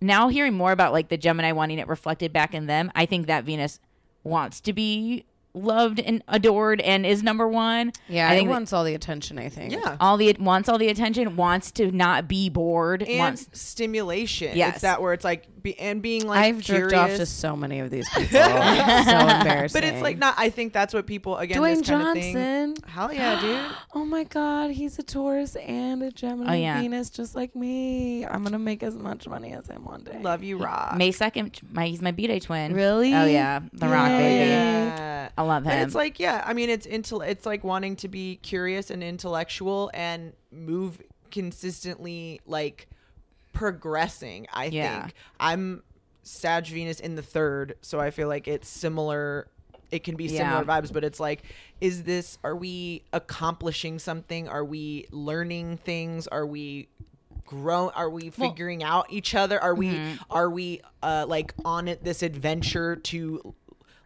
now 0.00 0.28
hearing 0.28 0.54
more 0.54 0.72
about 0.72 0.92
like 0.92 1.08
the 1.08 1.16
Gemini 1.16 1.52
wanting 1.52 1.78
it 1.78 1.88
reflected 1.88 2.32
back 2.32 2.54
in 2.54 2.66
them. 2.66 2.90
I 2.94 3.06
think 3.06 3.26
that 3.26 3.44
Venus 3.44 3.80
wants 4.24 4.60
to 4.62 4.72
be 4.72 5.24
loved 5.54 6.00
and 6.00 6.22
adored 6.28 6.80
and 6.80 7.04
is 7.04 7.22
number 7.22 7.46
one. 7.46 7.92
yeah, 8.08 8.28
I 8.28 8.32
I 8.32 8.36
think 8.36 8.48
that 8.48 8.52
wants 8.52 8.72
all 8.72 8.84
the 8.84 8.94
attention. 8.94 9.38
I 9.38 9.48
think. 9.48 9.72
Yeah. 9.72 9.96
all 10.00 10.16
the 10.16 10.34
wants 10.38 10.68
all 10.68 10.78
the 10.78 10.88
attention, 10.88 11.36
wants 11.36 11.70
to 11.72 11.90
not 11.90 12.28
be 12.28 12.48
bored, 12.48 13.02
And 13.02 13.18
wants 13.18 13.48
stimulation. 13.52 14.56
Yes. 14.56 14.74
It's 14.74 14.82
that 14.82 15.02
where 15.02 15.12
it's 15.12 15.24
like, 15.24 15.46
be, 15.62 15.78
and 15.78 16.02
being 16.02 16.26
like, 16.26 16.44
I've 16.44 16.60
jerked 16.60 16.92
off 16.94 17.10
to 17.10 17.26
so 17.26 17.54
many 17.56 17.80
of 17.80 17.90
these 17.90 18.08
people. 18.14 18.38
It's 18.40 19.06
so 19.10 19.18
embarrassing. 19.18 19.80
But 19.80 19.84
it's 19.88 20.02
like 20.02 20.18
not. 20.18 20.34
I 20.36 20.50
think 20.50 20.72
that's 20.72 20.92
what 20.94 21.06
people 21.06 21.36
again. 21.36 21.58
Dwayne 21.60 21.78
this 21.78 21.88
kind 21.88 22.08
of 22.08 22.14
thing. 22.22 22.34
Johnson. 22.34 22.74
Hell 22.90 23.12
yeah, 23.12 23.40
dude. 23.40 23.70
Oh 23.94 24.04
my 24.06 24.24
God, 24.24 24.70
he's 24.70 24.98
a 24.98 25.02
Taurus 25.02 25.54
and 25.56 26.02
a 26.02 26.10
Gemini 26.10 26.50
Oh, 26.50 26.54
yeah. 26.58 26.80
Venus, 26.80 27.10
just 27.10 27.34
like 27.36 27.54
me. 27.54 28.24
I'm 28.24 28.42
gonna 28.42 28.58
make 28.58 28.82
as 28.82 28.96
much 28.96 29.28
money 29.28 29.52
as 29.52 29.66
him 29.68 29.84
one 29.84 30.02
day. 30.02 30.18
Love 30.20 30.42
you, 30.42 30.56
Rock. 30.58 30.96
May 30.96 31.12
second. 31.12 31.58
My 31.70 31.86
he's 31.86 32.00
my 32.02 32.10
B 32.10 32.26
day 32.26 32.40
twin. 32.40 32.74
Really? 32.74 33.14
Oh 33.14 33.24
yeah, 33.26 33.60
the 33.72 33.86
Rock 33.88 34.08
Yay. 34.08 34.18
baby. 34.18 34.50
Yeah. 34.50 35.28
I 35.36 35.42
love 35.42 35.64
But 35.64 35.74
him. 35.74 35.86
it's 35.86 35.94
like, 35.94 36.18
yeah, 36.18 36.42
I 36.46 36.52
mean, 36.52 36.68
it's 36.70 36.86
intel- 36.86 37.26
It's 37.26 37.46
like 37.46 37.62
wanting 37.64 37.96
to 37.96 38.08
be 38.08 38.36
curious 38.36 38.90
and 38.90 39.02
intellectual 39.02 39.90
and 39.94 40.32
move 40.50 41.00
consistently, 41.30 42.40
like 42.46 42.88
progressing. 43.52 44.46
I 44.52 44.66
Yeah. 44.66 45.02
think 45.02 45.14
I'm 45.40 45.82
Sag 46.22 46.66
Venus 46.66 47.00
in 47.00 47.14
the 47.16 47.22
third, 47.22 47.74
so 47.82 47.98
I 48.00 48.10
feel 48.10 48.28
like 48.28 48.46
it's 48.48 48.68
similar. 48.68 49.48
It 49.90 50.04
can 50.04 50.16
be 50.16 50.28
similar 50.28 50.60
Yeah. 50.60 50.64
vibes, 50.64 50.92
but 50.92 51.04
it's 51.04 51.20
like, 51.20 51.42
is 51.80 52.04
this? 52.04 52.38
Are 52.44 52.56
we 52.56 53.02
accomplishing 53.12 53.98
something? 53.98 54.48
Are 54.48 54.64
we 54.64 55.06
learning 55.10 55.78
things? 55.78 56.26
Are 56.28 56.46
we 56.46 56.88
grow 57.44 57.90
are 57.90 58.08
we 58.08 58.30
figuring 58.30 58.82
out 58.82 59.04
each 59.10 59.34
other 59.34 59.60
are 59.62 59.74
we 59.74 59.88
Mm-hmm. 59.90 60.14
are 60.30 60.48
we 60.48 60.80
uh 61.02 61.26
like 61.28 61.52
on 61.66 61.86
it 61.86 62.02
this 62.02 62.22
adventure 62.22 62.96
to 62.96 63.54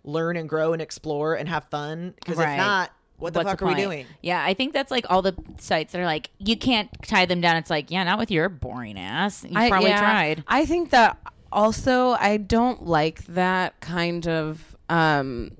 learn 0.03 0.37
and 0.37 0.49
grow 0.49 0.73
and 0.73 0.83
explore 0.83 1.35
and 1.35 1.49
have 1.49 1.63
fun 1.67 2.15
because 2.19 2.39
Right. 2.39 2.55
if 2.55 2.59
not 2.59 2.91
what 3.19 3.33
the 3.33 3.41
What's 3.41 3.51
fuck 3.51 3.63
are 3.63 3.67
we 3.67 3.73
point? 3.75 3.85
doing 3.85 4.07
Yeah, 4.23 4.45
I 4.45 4.55
think 4.55 4.73
that's 4.73 4.91
like 4.91 5.07
all 5.09 5.23
the 5.23 5.35
sites 5.59 5.93
that 5.93 6.01
are 6.01 6.05
like 6.07 6.31
you 6.39 6.57
can't 6.57 6.89
tie 7.03 7.27
them 7.27 7.41
down. 7.41 7.57
It's 7.57 7.71
like 7.71 7.91
yeah, 7.91 8.05
not 8.05 8.19
with 8.19 8.31
your 8.31 8.49
boring 8.49 8.99
ass. 8.99 9.45
You 9.45 9.59
I- 9.59 9.69
probably 9.71 9.89
yeah. 9.91 10.01
tried. 10.01 10.45
I 10.47 10.67
think 10.67 10.91
that 10.91 11.19
also 11.53 12.11
I 12.13 12.37
don't 12.37 12.85
like 12.87 13.25
that 13.27 13.81
kind 13.81 14.27
of 14.29 14.77
um 14.89 15.53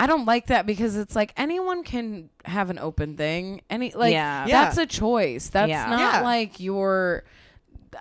I 0.00 0.06
don't 0.06 0.26
like 0.26 0.46
that 0.46 0.64
because 0.64 0.94
it's 0.96 1.16
like 1.16 1.32
anyone 1.36 1.82
can 1.82 2.30
have 2.44 2.70
an 2.70 2.78
open 2.78 3.16
thing. 3.16 3.62
Any 3.68 3.92
like 3.92 4.12
Yeah. 4.12 4.46
Yeah. 4.46 4.64
that's 4.64 4.78
a 4.78 4.86
choice. 4.86 5.48
That's 5.48 5.68
Yeah. 5.70 5.86
not 5.90 5.98
Yeah. 6.14 6.20
like 6.22 6.60
your 6.60 7.24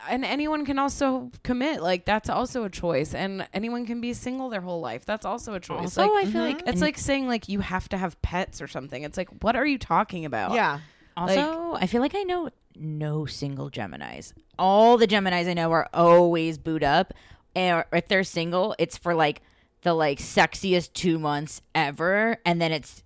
and 0.09 0.25
anyone 0.25 0.65
can 0.65 0.79
also 0.79 1.31
commit. 1.43 1.81
Like 1.81 2.05
that's 2.05 2.29
also 2.29 2.63
a 2.63 2.69
choice. 2.69 3.13
And 3.13 3.47
anyone 3.53 3.85
can 3.85 4.01
be 4.01 4.13
single 4.13 4.49
their 4.49 4.61
whole 4.61 4.81
life. 4.81 5.05
That's 5.05 5.25
also 5.25 5.53
a 5.53 5.59
choice. 5.59 5.97
Also, 5.97 6.13
like, 6.13 6.25
I 6.25 6.31
feel 6.31 6.41
like 6.41 6.59
it's 6.61 6.71
mm-hmm. 6.71 6.81
like 6.81 6.97
saying 6.97 7.27
like 7.27 7.49
you 7.49 7.59
have 7.61 7.89
to 7.89 7.97
have 7.97 8.21
pets 8.21 8.61
or 8.61 8.67
something. 8.67 9.03
It's 9.03 9.17
like 9.17 9.29
what 9.41 9.55
are 9.55 9.65
you 9.65 9.77
talking 9.77 10.25
about? 10.25 10.53
yeah 10.53 10.79
Also, 11.15 11.73
I 11.73 11.87
feel 11.87 12.01
like 12.01 12.15
I 12.15 12.23
know 12.23 12.49
no 12.75 13.25
single 13.25 13.69
Geminis. 13.69 14.33
All 14.59 14.97
the 14.97 15.07
Geminis 15.07 15.49
I 15.49 15.53
know 15.53 15.71
are 15.71 15.89
always 15.93 16.57
booed 16.57 16.83
up. 16.83 17.13
And 17.55 17.83
if 17.91 18.07
they're 18.07 18.23
single, 18.23 18.75
it's 18.77 18.97
for 18.97 19.15
like 19.15 19.41
the 19.81 19.93
like 19.93 20.19
sexiest 20.19 20.93
two 20.93 21.17
months 21.17 21.61
ever, 21.73 22.37
and 22.45 22.61
then 22.61 22.71
it's 22.71 23.03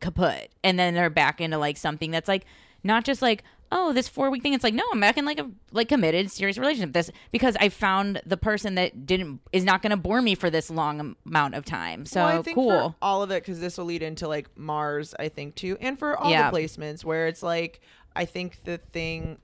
kaput, 0.00 0.48
and 0.64 0.78
then 0.78 0.94
they're 0.94 1.10
back 1.10 1.40
into 1.40 1.58
like 1.58 1.76
something 1.76 2.10
that's 2.10 2.28
like 2.28 2.46
not 2.82 3.04
just 3.04 3.22
like 3.22 3.44
oh 3.72 3.92
this 3.92 4.08
four 4.08 4.30
week 4.30 4.42
thing. 4.42 4.52
It's 4.54 4.64
like 4.64 4.74
no, 4.74 4.84
I'm 4.92 5.00
back 5.00 5.16
in 5.18 5.24
like 5.24 5.38
a 5.40 5.48
like 5.72 5.88
committed 5.88 6.30
serious 6.30 6.58
relationship. 6.58 6.92
This 6.92 7.10
because 7.32 7.56
I 7.60 7.68
found 7.68 8.20
the 8.26 8.36
person 8.36 8.74
that 8.76 9.06
didn't 9.06 9.40
is 9.52 9.64
not 9.64 9.82
going 9.82 9.90
to 9.90 9.96
bore 9.96 10.20
me 10.22 10.34
for 10.34 10.50
this 10.50 10.70
long 10.70 11.16
amount 11.26 11.54
of 11.54 11.64
time. 11.64 12.06
So 12.06 12.20
Well, 12.24 12.38
I 12.38 12.42
think 12.42 12.54
cool. 12.56 12.90
for 12.90 12.94
all 13.02 13.22
of 13.22 13.30
it 13.30 13.42
because 13.42 13.60
this 13.60 13.78
will 13.78 13.86
lead 13.86 14.02
into 14.02 14.26
like 14.28 14.48
Mars, 14.56 15.14
I 15.18 15.28
think 15.28 15.54
too, 15.54 15.76
and 15.80 15.98
for 15.98 16.16
all 16.16 16.30
Yeah. 16.30 16.50
the 16.50 16.56
placements 16.58 17.04
where 17.04 17.26
it's 17.26 17.42
like 17.42 17.80
I 18.16 18.24
think 18.24 18.64
the 18.64 18.78
thing 18.78 19.38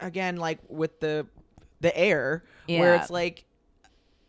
again, 0.00 0.36
like 0.36 0.58
with 0.68 1.00
the 1.00 1.26
the 1.80 1.96
air, 1.96 2.42
where 2.66 2.94
it's 2.94 3.10
like 3.10 3.44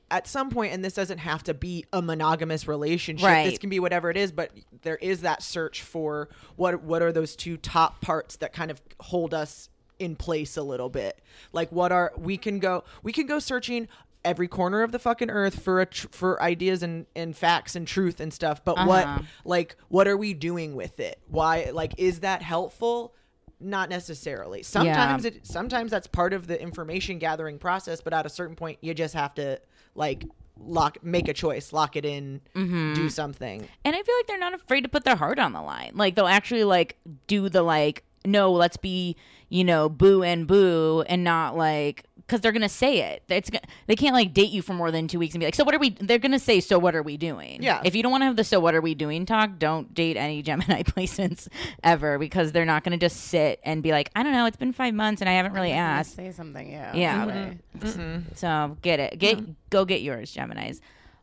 at 0.09 0.27
some 0.27 0.49
point, 0.49 0.73
and 0.73 0.84
this 0.84 0.93
doesn't 0.93 1.17
have 1.17 1.43
to 1.43 1.53
be 1.53 1.85
a 1.91 2.01
monogamous 2.01 2.67
relationship. 2.67 3.27
This 3.49 3.59
can 3.59 3.69
be 3.69 3.79
whatever 3.79 4.09
it 4.09 4.17
is, 4.17 4.31
but 4.31 4.51
there 4.81 4.95
is 4.97 5.21
that 5.21 5.43
search 5.43 5.81
for 5.81 6.29
what 6.55 6.84
what 6.84 7.01
are 7.01 7.11
those 7.11 7.35
two 7.35 7.57
top 7.57 8.01
parts 8.01 8.38
that 8.38 8.53
kind 8.53 8.71
of 8.71 8.81
hold 8.99 9.34
us 9.34 9.69
in 9.99 10.15
place 10.15 10.55
a 10.57 10.63
little 10.63 10.89
bit. 10.89 11.19
Like 11.51 11.71
what 11.71 11.91
are 11.91 12.13
we 12.17 12.38
can 12.38 12.59
go 12.59 12.84
we 13.03 13.11
can 13.11 13.25
go 13.27 13.39
searching 13.39 13.88
every 14.23 14.47
corner 14.47 14.81
of 14.84 14.91
the 14.91 14.99
fucking 14.99 15.29
earth 15.29 15.61
for 15.61 15.81
a 15.81 15.85
tr- 15.85 16.07
for 16.11 16.41
ideas 16.41 16.84
and 16.84 17.05
and 17.15 17.35
facts 17.35 17.75
and 17.75 17.88
truth 17.88 18.19
and 18.19 18.31
stuff. 18.34 18.63
But 18.63 18.77
Uh-huh. 18.77 18.88
what 18.88 19.23
like 19.43 19.75
what 19.89 20.07
are 20.07 20.17
we 20.17 20.34
doing 20.34 20.75
with 20.75 20.99
it? 20.99 21.19
Why 21.27 21.71
like 21.73 21.93
is 21.97 22.21
that 22.21 22.41
helpful? 22.41 23.13
not 23.59 23.89
necessarily. 23.89 24.61
Sometimes 24.61 25.25
it 25.25 25.47
sometimes 25.47 25.89
that's 25.89 26.05
part 26.05 26.31
of 26.31 26.45
the 26.45 26.61
information 26.61 27.17
gathering 27.17 27.57
process, 27.57 28.01
but 28.01 28.13
at 28.13 28.23
a 28.23 28.29
certain 28.29 28.55
point 28.55 28.77
you 28.81 28.93
just 28.93 29.15
have 29.15 29.34
to 29.34 29.59
like 29.98 30.24
lock 30.60 30.98
make 31.03 31.28
a 31.28 31.34
choice, 31.34 31.74
lock 31.74 31.95
it 31.98 32.06
in, 32.06 32.40
Mm-hmm. 32.56 32.94
do 32.94 33.10
something. 33.10 33.68
And 33.84 33.95
I 33.95 34.02
feel 34.02 34.15
like 34.18 34.28
they're 34.28 34.40
not 34.40 34.53
afraid 34.53 34.82
to 34.82 34.90
put 34.90 35.03
their 35.03 35.15
heart 35.18 35.38
on 35.40 35.52
the 35.53 35.61
line. 35.61 35.91
Like 35.95 36.15
they'll 36.15 36.26
actually 36.28 36.64
like 36.64 36.98
do 37.28 37.49
the 37.49 37.61
like 37.64 38.03
no, 38.26 38.52
let's 38.52 38.76
be, 38.78 39.15
you 39.49 39.64
know, 39.64 39.88
boo 39.88 40.22
and 40.24 40.48
boo 40.48 41.03
and 41.07 41.24
not 41.24 41.56
like 41.56 42.03
cuz 42.28 42.41
they're 42.41 42.52
going 42.52 42.62
to 42.62 42.70
say 42.70 42.99
it. 43.12 43.24
It's 43.30 43.49
they 43.88 43.95
can't 43.95 44.14
like 44.14 44.34
date 44.34 44.49
you 44.52 44.62
for 44.62 44.74
more 44.74 44.91
than 44.91 45.08
2 45.08 45.20
weeks 45.20 45.34
and 45.34 45.40
be 45.40 45.45
like, 45.45 45.56
"So 45.56 45.64
what 45.64 45.74
are 45.74 45.80
we 45.80 45.91
They're 45.91 46.20
going 46.20 46.32
to 46.34 46.40
say, 46.40 46.60
"So 46.60 46.78
what 46.78 46.95
are 46.95 47.04
we 47.04 47.18
doing?" 47.18 47.62
Yeah. 47.64 47.82
If 47.84 47.95
you 47.95 48.04
don't 48.04 48.12
want 48.12 48.22
to 48.22 48.26
have 48.26 48.36
the 48.36 48.44
so 48.44 48.60
what 48.60 48.76
are 48.76 48.82
we 48.82 48.95
doing 48.95 49.26
talk, 49.26 49.58
don't 49.60 49.94
date 49.94 50.18
any 50.18 50.41
Gemini 50.41 50.84
placements 50.84 51.48
ever 51.84 52.18
because 52.20 52.52
they're 52.52 52.66
not 52.66 52.84
going 52.84 52.98
to 52.98 53.04
just 53.04 53.18
sit 53.26 53.60
and 53.64 53.82
be 53.82 53.91
like, 53.91 54.10
"I 54.16 54.24
don't 54.24 54.34
know, 54.34 54.45
it's 54.45 54.58
been 54.58 54.74
5 54.74 54.94
months 54.94 55.22
and 55.22 55.30
I 55.30 55.34
haven't 55.34 55.54
really 55.54 55.70
Gonna 55.70 55.82
asked." 55.82 56.16
Say 56.16 56.32
something, 56.32 56.70
yeah. 56.72 56.95
Yeah. 56.95 57.26
right. 57.28 58.24
So, 58.36 58.78
get 58.82 58.99
it. 58.99 59.20
Get 59.20 59.70
go 59.70 59.86
get 59.86 60.02
yours, 60.02 60.34
Geminis. 60.34 60.80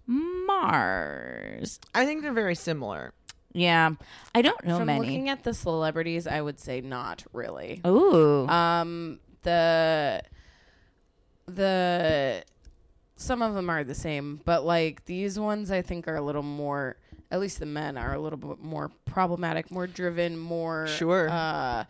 Mars. 0.07 1.81
I 1.95 2.05
think 2.05 2.23
they're 2.23 2.33
very 2.33 2.55
similar. 2.55 3.13
Yeah. 3.53 3.93
I 4.35 4.43
don't 4.43 4.65
know 4.65 4.79
From 4.79 4.87
many. 4.87 5.01
looking 5.01 5.29
at 5.29 5.45
the 5.45 5.55
celebrities, 5.55 6.27
I 6.27 6.41
would 6.41 6.59
say 6.59 6.81
not 6.81 7.25
really. 7.33 7.81
Ooh. 7.87 8.47
Um, 8.49 9.21
the 9.43 10.23
the 11.47 12.45
some 13.17 13.43
of 13.43 13.55
them 13.55 13.71
are 13.71 13.85
the 13.85 13.95
same, 13.95 14.41
but 14.45 14.65
like 14.65 15.05
these 15.05 15.39
ones, 15.39 15.71
I 15.71 15.83
think 15.83 16.09
are 16.09 16.17
a 16.17 16.23
little 16.23 16.43
more. 16.43 16.97
At 17.31 17.41
least 17.41 17.59
the 17.59 17.67
men 17.67 17.97
are 17.97 18.15
a 18.15 18.19
little 18.19 18.37
bit 18.39 18.63
more 18.63 18.91
problematic, 19.07 19.71
more 19.71 19.87
driven, 19.87 20.37
more 20.39 20.87
Sure. 20.87 21.29
uh, 21.31 21.85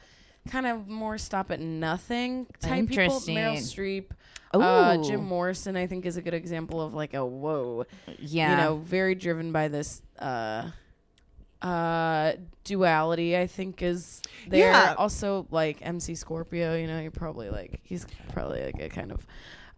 kind 0.48 0.66
of 0.66 0.89
more 0.89 1.18
stop 1.18 1.51
at 1.51 1.60
nothing 1.60 2.47
type 2.60 2.89
people. 2.89 3.20
Meryl. 3.20 3.56
Streep, 3.56 4.06
uh, 4.52 4.97
Jim 5.02 5.22
Morrison, 5.24 5.76
I 5.76 5.86
think 5.86 6.06
is 6.06 6.16
a 6.16 6.22
good 6.22 6.35
example 6.35 6.81
of 6.81 6.94
like 6.94 7.14
a 7.14 7.24
whoa, 7.24 7.85
yeah. 8.18 8.51
you 8.51 8.56
know, 8.56 8.76
very 8.76 9.14
driven 9.14 9.52
by 9.52 9.68
this 9.68 10.02
uh 10.18 10.70
uh 11.65 12.32
duality 12.65 13.36
i 13.36 13.47
think 13.47 13.82
is 13.82 14.20
there 14.49 14.70
Yeah. 14.73 14.95
also 14.99 15.47
like 15.51 15.78
mc 15.81 16.15
scorpio 16.15 16.77
you 16.77 16.86
know 16.86 17.01
you're 17.01 17.11
probably 17.11 17.49
like 17.51 17.81
he's 17.82 18.07
probably 18.32 18.62
like 18.65 18.81
a 18.81 18.89
kind 18.89 19.11
of 19.11 19.27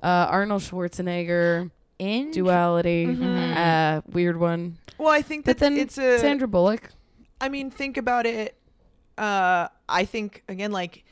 uh 0.03 0.27
arnold 0.31 0.63
schwarzenegger 0.63 1.71
in 1.99 2.31
duality 2.33 3.07
Mm-hmm. 3.07 3.57
uh 3.57 4.01
weird 4.13 4.37
one 4.39 4.77
Well, 4.99 5.09
I 5.09 5.23
think 5.23 5.45
that 5.47 5.59
then 5.59 5.77
it's 5.79 5.97
a 5.99 6.19
sandra 6.19 6.49
bullock 6.49 6.91
I 7.41 7.51
mean, 7.51 7.71
think 7.71 7.99
about 7.99 8.25
it. 8.25 8.57
Uh, 9.19 9.69
I 9.89 10.07
think 10.07 10.43
again, 10.49 10.73
like 10.73 11.05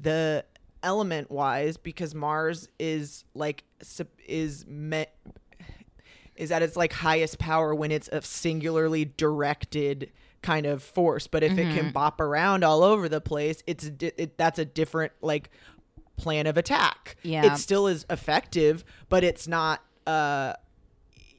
the 0.00 0.44
element 0.84 1.32
wise, 1.32 1.76
because 1.76 2.14
Mars 2.14 2.68
is 2.78 3.24
like 3.34 3.64
is 4.28 4.64
met 4.68 5.16
is 6.38 6.50
at 6.50 6.62
its 6.62 6.76
like 6.76 6.92
highest 6.92 7.38
power 7.38 7.74
when 7.74 7.90
it's 7.90 8.08
a 8.08 8.22
singularly 8.22 9.04
directed 9.04 10.10
kind 10.40 10.66
of 10.66 10.82
force. 10.82 11.26
But 11.26 11.42
if 11.42 11.58
it 11.58 11.74
can 11.74 11.90
bop 11.92 12.20
around 12.20 12.64
all 12.64 12.82
over 12.82 13.08
the 13.08 13.20
place, 13.20 13.62
it's 13.66 13.90
it, 14.00 14.38
that's 14.38 14.58
a 14.58 14.64
different 14.64 15.12
like 15.20 15.50
plan 16.16 16.46
of 16.46 16.56
attack. 16.56 17.16
Yeah. 17.22 17.52
it 17.52 17.58
still 17.58 17.86
is 17.86 18.06
effective, 18.08 18.84
but 19.08 19.24
it's 19.24 19.46
not. 19.46 19.82
Uh, 20.06 20.54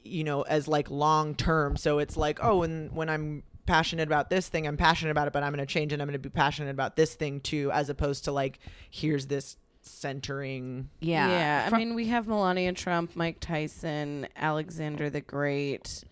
you 0.02 0.24
know 0.24 0.42
as 0.42 0.66
like 0.66 0.90
long 0.90 1.34
term 1.34 1.76
so 1.76 1.98
it's 1.98 2.16
like 2.16 2.42
oh 2.42 2.58
when 2.58 2.88
when 2.94 3.08
i'm 3.10 3.42
passionate 3.66 4.08
about 4.08 4.30
this 4.30 4.48
thing 4.48 4.66
i'm 4.66 4.76
passionate 4.76 5.10
about 5.10 5.26
it 5.26 5.32
but 5.32 5.42
i'm 5.42 5.52
going 5.52 5.64
to 5.64 5.72
change 5.72 5.92
and 5.92 6.00
i'm 6.00 6.08
going 6.08 6.14
to 6.14 6.18
be 6.18 6.30
passionate 6.30 6.70
about 6.70 6.96
this 6.96 7.14
thing 7.14 7.38
too 7.40 7.70
as 7.72 7.90
opposed 7.90 8.24
to 8.24 8.32
like 8.32 8.58
here's 8.88 9.26
this 9.26 9.56
centering 9.82 10.88
yeah. 11.00 11.28
yeah 11.28 11.68
From- 11.68 11.74
i 11.76 11.78
mean 11.84 11.94
we 11.94 12.06
have 12.06 12.26
melania 12.28 12.72
trump 12.72 13.16
mike 13.16 13.38
tyson 13.40 14.26
alexander 14.36 15.08
the 15.10 15.20
great 15.20 16.04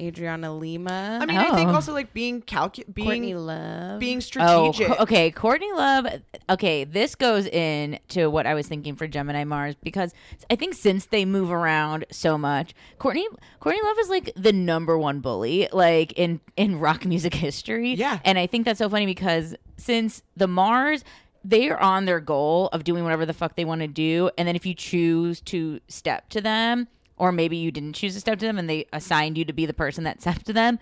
adriana 0.00 0.54
lima 0.54 1.18
i 1.20 1.26
mean 1.26 1.36
i 1.36 1.54
think 1.56 1.70
Oh. 1.70 1.74
also 1.74 1.92
like 1.92 2.12
being 2.14 2.40
calcu 2.40 2.84
courtney 2.94 3.20
being 3.32 3.36
love 3.36 3.98
being 3.98 4.18
Oh, 4.18 4.20
strategic 4.20 4.86
co- 4.96 5.02
okay. 5.02 5.30
Courtney 5.32 5.72
Love. 5.72 6.06
Okay, 6.48 6.84
this 6.84 7.14
goes 7.16 7.46
in 7.46 7.98
to 8.10 8.28
what 8.28 8.46
I 8.46 8.54
was 8.54 8.68
thinking 8.68 8.94
for 8.94 9.06
Gemini 9.08 9.42
Mars 9.44 9.74
because 9.82 10.14
I 10.50 10.54
think 10.56 10.74
since 10.74 11.06
they 11.06 11.24
move 11.24 11.50
around 11.50 12.04
so 12.12 12.38
much, 12.38 12.74
Courtney 12.98 13.26
Courtney 13.60 13.82
Love 13.82 13.98
is 13.98 14.08
like 14.08 14.32
the 14.36 14.52
number 14.52 14.96
one 14.96 15.18
bully 15.20 15.68
like 15.72 16.12
in 16.12 16.40
in 16.56 16.78
rock 16.78 17.04
music 17.12 17.34
history. 17.34 17.94
Yeah. 17.94 18.20
and 18.24 18.38
I 18.38 18.46
think 18.46 18.64
that's 18.66 18.78
so 18.78 18.88
funny 18.88 19.06
because 19.06 19.54
since 19.76 20.22
the 20.36 20.46
Mars. 20.46 21.02
They 21.48 21.70
are 21.70 21.78
on 21.80 22.04
their 22.04 22.20
goal 22.20 22.68
of 22.74 22.84
doing 22.84 23.04
whatever 23.04 23.24
the 23.24 23.32
fuck 23.32 23.56
they 23.56 23.64
want 23.64 23.80
to 23.80 23.86
do, 23.88 24.30
and 24.36 24.46
then 24.46 24.54
if 24.54 24.66
you 24.66 24.74
choose 24.74 25.40
to 25.42 25.80
step 25.88 26.28
to 26.30 26.40
them, 26.42 26.88
or 27.16 27.32
maybe 27.32 27.56
you 27.56 27.70
didn't 27.70 27.94
choose 27.94 28.12
to 28.14 28.20
step 28.20 28.38
to 28.40 28.46
them, 28.46 28.58
and 28.58 28.68
they 28.68 28.84
assigned 28.92 29.38
you 29.38 29.44
to 29.46 29.52
be 29.54 29.64
the 29.64 29.72
person 29.72 30.04
that 30.04 30.20
stepped 30.22 30.44
to 30.46 30.52
them, 30.52 30.78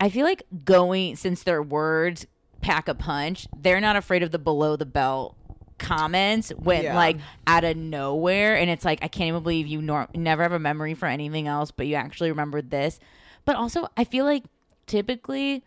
I 0.00 0.08
feel 0.08 0.26
like 0.26 0.42
going 0.64 1.14
since 1.14 1.44
their 1.44 1.62
words 1.62 2.26
pack 2.60 2.88
a 2.88 2.94
punch, 2.94 3.46
they're 3.56 3.80
not 3.80 3.94
afraid 3.96 4.22
of 4.24 4.32
the 4.32 4.38
below 4.38 4.74
the 4.76 4.84
belt 4.86 5.36
comments 5.78 6.50
when 6.58 6.82
Yeah. 6.84 6.94
like 6.94 7.16
out 7.46 7.64
of 7.64 7.74
nowhere 7.76 8.54
and 8.58 8.68
it's 8.68 8.84
like 8.84 8.98
I 9.02 9.08
can't 9.08 9.28
even 9.28 9.42
believe 9.42 9.66
you 9.66 9.80
nor- 9.80 10.08
never 10.14 10.42
have 10.42 10.52
a 10.52 10.58
memory 10.58 10.92
for 10.92 11.06
anything 11.06 11.48
else 11.48 11.70
but 11.70 11.86
you 11.86 11.94
actually 11.94 12.28
remembered 12.30 12.70
this. 12.70 12.98
But 13.46 13.56
also 13.56 13.88
I 13.96 14.04
feel 14.04 14.26
like 14.26 14.44
typically 14.86 15.64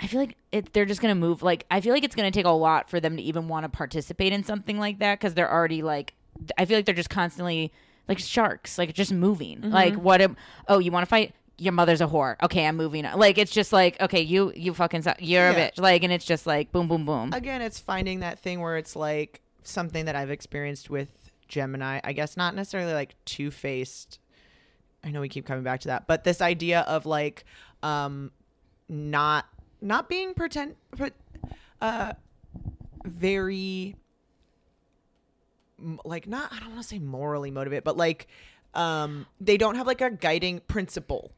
I 0.00 0.06
feel 0.06 0.20
like 0.20 0.36
it, 0.50 0.72
they're 0.72 0.86
just 0.86 1.00
going 1.02 1.14
to 1.14 1.20
move 1.20 1.42
like 1.42 1.66
I 1.70 1.80
feel 1.80 1.92
like 1.92 2.04
it's 2.04 2.14
going 2.16 2.30
to 2.30 2.36
take 2.36 2.46
a 2.46 2.50
lot 2.50 2.88
for 2.88 3.00
them 3.00 3.16
to 3.16 3.22
even 3.22 3.48
want 3.48 3.64
to 3.64 3.68
participate 3.68 4.32
in 4.32 4.42
something 4.44 4.78
like 4.78 4.98
that 5.00 5.20
cuz 5.20 5.34
they're 5.34 5.52
already 5.52 5.82
like 5.82 6.14
I 6.56 6.64
feel 6.64 6.78
like 6.78 6.86
they're 6.86 6.94
just 6.94 7.10
constantly 7.10 7.70
like 8.08 8.18
sharks 8.18 8.78
like 8.78 8.94
just 8.94 9.12
moving. 9.12 9.60
Like 9.62 9.94
what 9.96 10.20
am, 10.22 10.36
oh 10.68 10.78
you 10.78 10.90
want 10.90 11.02
to 11.04 11.08
fight 11.10 11.34
your 11.58 11.72
mother's 11.74 12.00
a 12.00 12.06
whore. 12.06 12.36
Okay, 12.42 12.64
I'm 12.66 12.76
moving. 12.78 13.04
on. 13.04 13.18
Like 13.18 13.36
it's 13.36 13.52
just 13.52 13.72
like 13.72 14.00
okay, 14.00 14.22
you 14.22 14.50
you 14.56 14.72
fucking 14.72 15.02
su- 15.02 15.12
you're 15.18 15.50
Yeah. 15.50 15.56
a 15.66 15.70
bitch. 15.70 15.78
Like 15.78 16.02
and 16.02 16.12
it's 16.12 16.24
just 16.24 16.46
like 16.46 16.72
boom 16.72 16.88
boom 16.88 17.04
boom. 17.04 17.32
again 17.34 17.60
it's 17.60 17.78
finding 17.78 18.20
that 18.20 18.38
thing 18.38 18.60
where 18.60 18.78
it's 18.78 18.96
like 18.96 19.42
something 19.62 20.06
that 20.06 20.16
i've 20.16 20.30
experienced 20.30 20.88
with 20.88 21.30
gemini 21.46 22.00
i 22.02 22.14
guess 22.14 22.34
not 22.34 22.54
necessarily 22.54 22.94
like 22.94 23.14
two-faced 23.26 24.18
i 25.04 25.10
know 25.10 25.20
we 25.20 25.28
keep 25.28 25.44
coming 25.44 25.62
back 25.62 25.80
to 25.80 25.88
that 25.88 26.06
but 26.06 26.24
this 26.24 26.40
idea 26.40 26.80
of 26.88 27.04
like 27.04 27.44
um 27.82 28.30
not 28.88 29.44
not 29.80 30.08
being 30.08 30.34
pretend 30.34 30.74
but 30.96 31.12
uh 31.80 32.12
very 33.04 33.96
like 36.04 36.26
not 36.26 36.52
i 36.52 36.58
don't 36.60 36.70
want 36.70 36.82
to 36.82 36.88
say 36.88 36.98
morally 36.98 37.50
motivated 37.50 37.84
but 37.84 37.96
like 37.96 38.26
um 38.74 39.26
they 39.40 39.56
don't 39.56 39.76
have 39.76 39.86
like 39.86 40.00
a 40.00 40.10
guiding 40.10 40.60
principle 40.68 41.32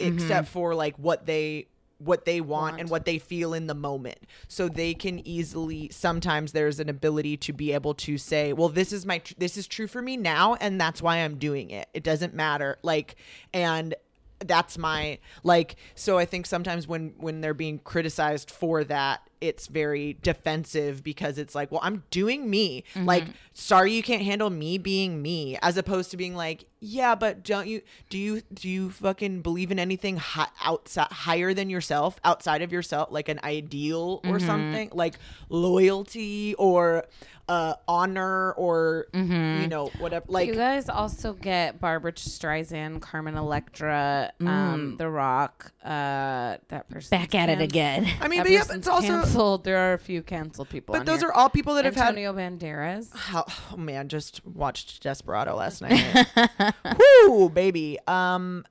except 0.00 0.48
for 0.48 0.74
like 0.74 0.96
what 0.96 1.24
they 1.26 1.66
what 1.98 2.26
they 2.26 2.42
want, 2.42 2.78
and 2.78 2.90
what 2.90 3.06
they 3.06 3.18
feel 3.18 3.54
in 3.54 3.68
the 3.68 3.74
moment. 3.74 4.18
So 4.48 4.68
they 4.68 4.92
can 4.92 5.26
easily 5.26 5.88
sometimes 5.90 6.52
there's 6.52 6.78
an 6.78 6.90
ability 6.90 7.38
to 7.38 7.54
be 7.54 7.72
able 7.72 7.94
to 7.94 8.18
say 8.18 8.52
well 8.52 8.68
this 8.68 8.92
is 8.92 9.06
my 9.06 9.16
tr- 9.18 9.32
this 9.38 9.56
is 9.56 9.66
true 9.66 9.86
for 9.86 10.02
me 10.02 10.18
now 10.18 10.56
and 10.56 10.78
that's 10.78 11.00
why 11.00 11.16
i'm 11.16 11.38
doing 11.38 11.70
it. 11.70 11.88
It 11.94 12.02
doesn't 12.02 12.34
matter 12.34 12.76
like 12.82 13.16
and 13.54 13.94
that's 14.40 14.76
my 14.76 15.18
like 15.44 15.76
so 15.94 16.18
i 16.18 16.24
think 16.24 16.46
sometimes 16.46 16.86
when 16.86 17.14
when 17.16 17.40
they're 17.40 17.54
being 17.54 17.78
criticized 17.78 18.50
for 18.50 18.84
that 18.84 19.26
it's 19.40 19.66
very 19.66 20.16
defensive 20.22 21.02
because 21.02 21.38
it's 21.38 21.54
like 21.54 21.70
well 21.70 21.80
i'm 21.82 22.02
doing 22.10 22.48
me. 22.48 22.84
Mm-hmm. 22.94 23.06
Like 23.06 23.24
sorry 23.52 23.92
you 23.92 24.02
can't 24.02 24.22
handle 24.22 24.50
me 24.50 24.78
being 24.78 25.20
me 25.20 25.58
as 25.62 25.76
opposed 25.76 26.10
to 26.10 26.16
being 26.16 26.34
like 26.34 26.64
yeah 26.80 27.14
but 27.14 27.42
don't 27.42 27.66
you 27.66 27.82
do 28.08 28.18
you 28.18 28.42
do 28.52 28.68
you 28.68 28.90
fucking 28.90 29.42
believe 29.42 29.70
in 29.70 29.78
anything 29.78 30.16
hi- 30.16 30.48
outside 30.62 31.08
higher 31.10 31.52
than 31.54 31.70
yourself 31.70 32.18
outside 32.24 32.62
of 32.62 32.72
yourself 32.72 33.10
like 33.10 33.28
an 33.28 33.40
ideal 33.44 34.20
or 34.24 34.36
mm-hmm. 34.36 34.46
something? 34.46 34.90
Like 34.92 35.18
loyalty 35.48 36.54
or 36.54 37.04
uh 37.48 37.74
honor 37.86 38.52
or 38.54 39.06
you 39.14 39.68
know 39.68 39.86
whatever 39.98 40.24
like 40.28 40.48
you 40.48 40.54
guys 40.54 40.88
also 40.88 41.32
get 41.32 41.80
Barbra 41.80 42.12
Streisand, 42.12 43.00
Carmen 43.02 43.36
Electra, 43.36 44.32
Mm. 44.40 44.48
um, 44.48 44.96
The 44.96 45.08
Rock. 45.08 45.72
Uh, 45.84 46.56
that 46.68 46.88
person 46.90 47.16
Back 47.16 47.34
at 47.36 47.48
it 47.48 47.60
again. 47.60 48.06
i 48.20 48.26
mean 48.26 48.38
That 48.38 48.44
but 48.44 48.50
yeah 48.52 48.64
but 48.66 48.76
it's 48.76 48.88
also 48.88 49.06
canceled. 49.08 49.62
There 49.64 49.78
are 49.78 49.92
a 49.92 49.98
few 49.98 50.22
canceled 50.22 50.68
people. 50.70 50.92
but 50.94 51.00
on 51.00 51.06
those 51.06 51.20
here. 51.20 51.28
are 51.28 51.32
all 51.34 51.48
people 51.48 51.74
that 51.74 51.84
have 51.84 51.94
had 51.94 52.08
Antonio 52.16 52.32
Banderas. 52.32 53.14
How, 53.14 53.44
oh 53.72 53.76
man, 53.76 54.08
just 54.08 54.44
watched 54.44 55.02
Desperado 55.02 55.54
last 55.54 55.82
night. 55.82 56.26
Whoo, 57.28 57.48
baby. 57.48 57.98
Um, 58.08 58.64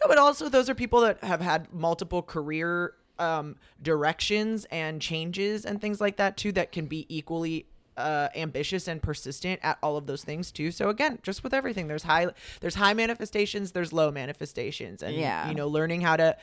no, 0.00 0.08
but 0.08 0.18
also 0.18 0.48
those 0.48 0.70
are 0.70 0.74
people 0.74 1.00
that 1.00 1.22
have 1.24 1.40
had 1.40 1.72
multiple 1.72 2.22
career 2.22 2.94
um 3.18 3.56
directions 3.82 4.64
and 4.70 5.02
changes 5.02 5.66
and 5.66 5.78
things 5.78 6.00
like 6.00 6.16
that 6.16 6.38
too 6.38 6.52
that 6.52 6.72
can 6.72 6.86
be 6.86 7.04
equally 7.14 7.66
uh, 7.96 8.28
ambitious 8.34 8.88
and 8.88 9.02
persistent 9.02 9.60
at 9.62 9.78
all 9.82 9.96
of 9.96 10.06
those 10.06 10.24
things 10.24 10.50
too. 10.52 10.70
So 10.70 10.88
again, 10.88 11.18
just 11.22 11.42
with 11.44 11.52
everything, 11.52 11.88
there's 11.88 12.02
high 12.04 12.28
there's 12.60 12.74
high 12.76 12.94
manifestations, 12.94 13.72
there's 13.72 13.92
low 13.92 14.10
manifestations, 14.10 15.02
and 15.02 15.14
Yeah. 15.14 15.48
you 15.48 15.54
know, 15.54 15.68
learning 15.68 16.00
how 16.00 16.16
to 16.16 16.36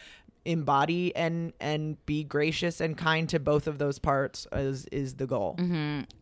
embody 0.46 1.14
and 1.16 1.52
and 1.60 2.04
be 2.06 2.24
gracious 2.24 2.80
and 2.80 2.98
kind 2.98 3.28
to 3.30 3.40
both 3.40 3.68
of 3.68 3.80
those 3.80 4.00
parts 4.00 4.48
is 4.54 4.86
is 4.92 5.16
the 5.16 5.28
goal. 5.28 5.58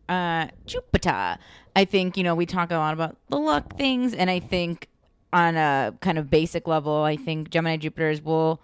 uh, 0.08 0.46
Jupiter. 0.66 1.38
I 1.76 1.84
think, 1.84 2.16
you 2.16 2.22
know, 2.24 2.34
we 2.34 2.46
talk 2.46 2.70
a 2.70 2.76
lot 2.76 2.94
about 2.94 3.16
the 3.28 3.38
luck 3.38 3.76
things, 3.76 4.14
and 4.14 4.30
I 4.30 4.40
think 4.40 4.88
on 5.32 5.56
a 5.56 5.94
kind 6.00 6.18
of 6.18 6.30
basic 6.30 6.66
level, 6.66 7.02
I 7.02 7.16
think 7.16 7.50
Gemini 7.50 7.76
Jupiters 7.76 8.22
will 8.22 8.62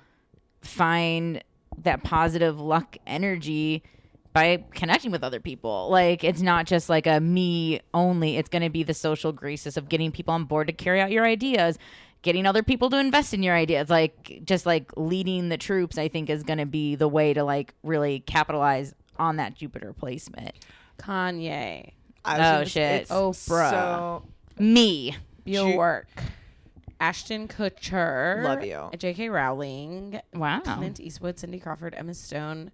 find 0.62 1.42
that 1.78 2.02
positive 2.02 2.60
luck 2.60 2.96
energy 3.06 3.82
by 4.32 4.64
connecting 4.72 5.10
with 5.10 5.22
other 5.22 5.40
people. 5.40 5.88
Like, 5.90 6.24
it's 6.24 6.40
not 6.40 6.66
just 6.66 6.88
like 6.88 7.06
a 7.06 7.20
me 7.20 7.80
only, 7.92 8.36
it's 8.36 8.48
going 8.48 8.62
to 8.62 8.70
be 8.70 8.82
the 8.82 8.94
social 8.94 9.32
graces 9.32 9.76
of 9.76 9.88
getting 9.88 10.10
people 10.12 10.32
on 10.34 10.44
board 10.44 10.66
to 10.68 10.72
carry 10.72 11.00
out 11.00 11.10
your 11.10 11.24
ideas. 11.24 11.78
Getting 12.22 12.46
other 12.46 12.62
people 12.62 12.88
to 12.90 12.98
invest 12.98 13.34
in 13.34 13.42
your 13.42 13.56
ideas, 13.56 13.90
like 13.90 14.42
just 14.44 14.64
like 14.64 14.92
leading 14.96 15.48
the 15.48 15.56
troops, 15.58 15.98
I 15.98 16.06
think 16.06 16.30
is 16.30 16.44
going 16.44 16.60
to 16.60 16.66
be 16.66 16.94
the 16.94 17.08
way 17.08 17.34
to 17.34 17.42
like 17.42 17.74
really 17.82 18.20
capitalize 18.20 18.94
on 19.18 19.36
that 19.38 19.56
Jupiter 19.56 19.92
placement. 19.92 20.54
Kanye, 20.98 21.90
I 22.24 22.36
oh, 22.36 22.38
was 22.38 22.38
Oh, 22.38 22.52
gonna 22.52 22.66
shit. 22.66 23.00
it's 23.02 23.10
Oprah. 23.10 23.70
So 23.70 24.22
Me. 24.58 25.16
your 25.44 25.76
work 25.76 26.06
Ashton 27.00 27.48
Kutcher, 27.48 28.44
Love 28.44 28.64
you. 28.64 28.88
J.K. 28.96 29.28
Rowling, 29.28 30.20
Wow. 30.32 30.60
Clint 30.60 31.00
Eastwood, 31.00 31.40
Cindy 31.40 31.58
Crawford, 31.58 31.94
Emma 31.96 32.14
Stone, 32.14 32.70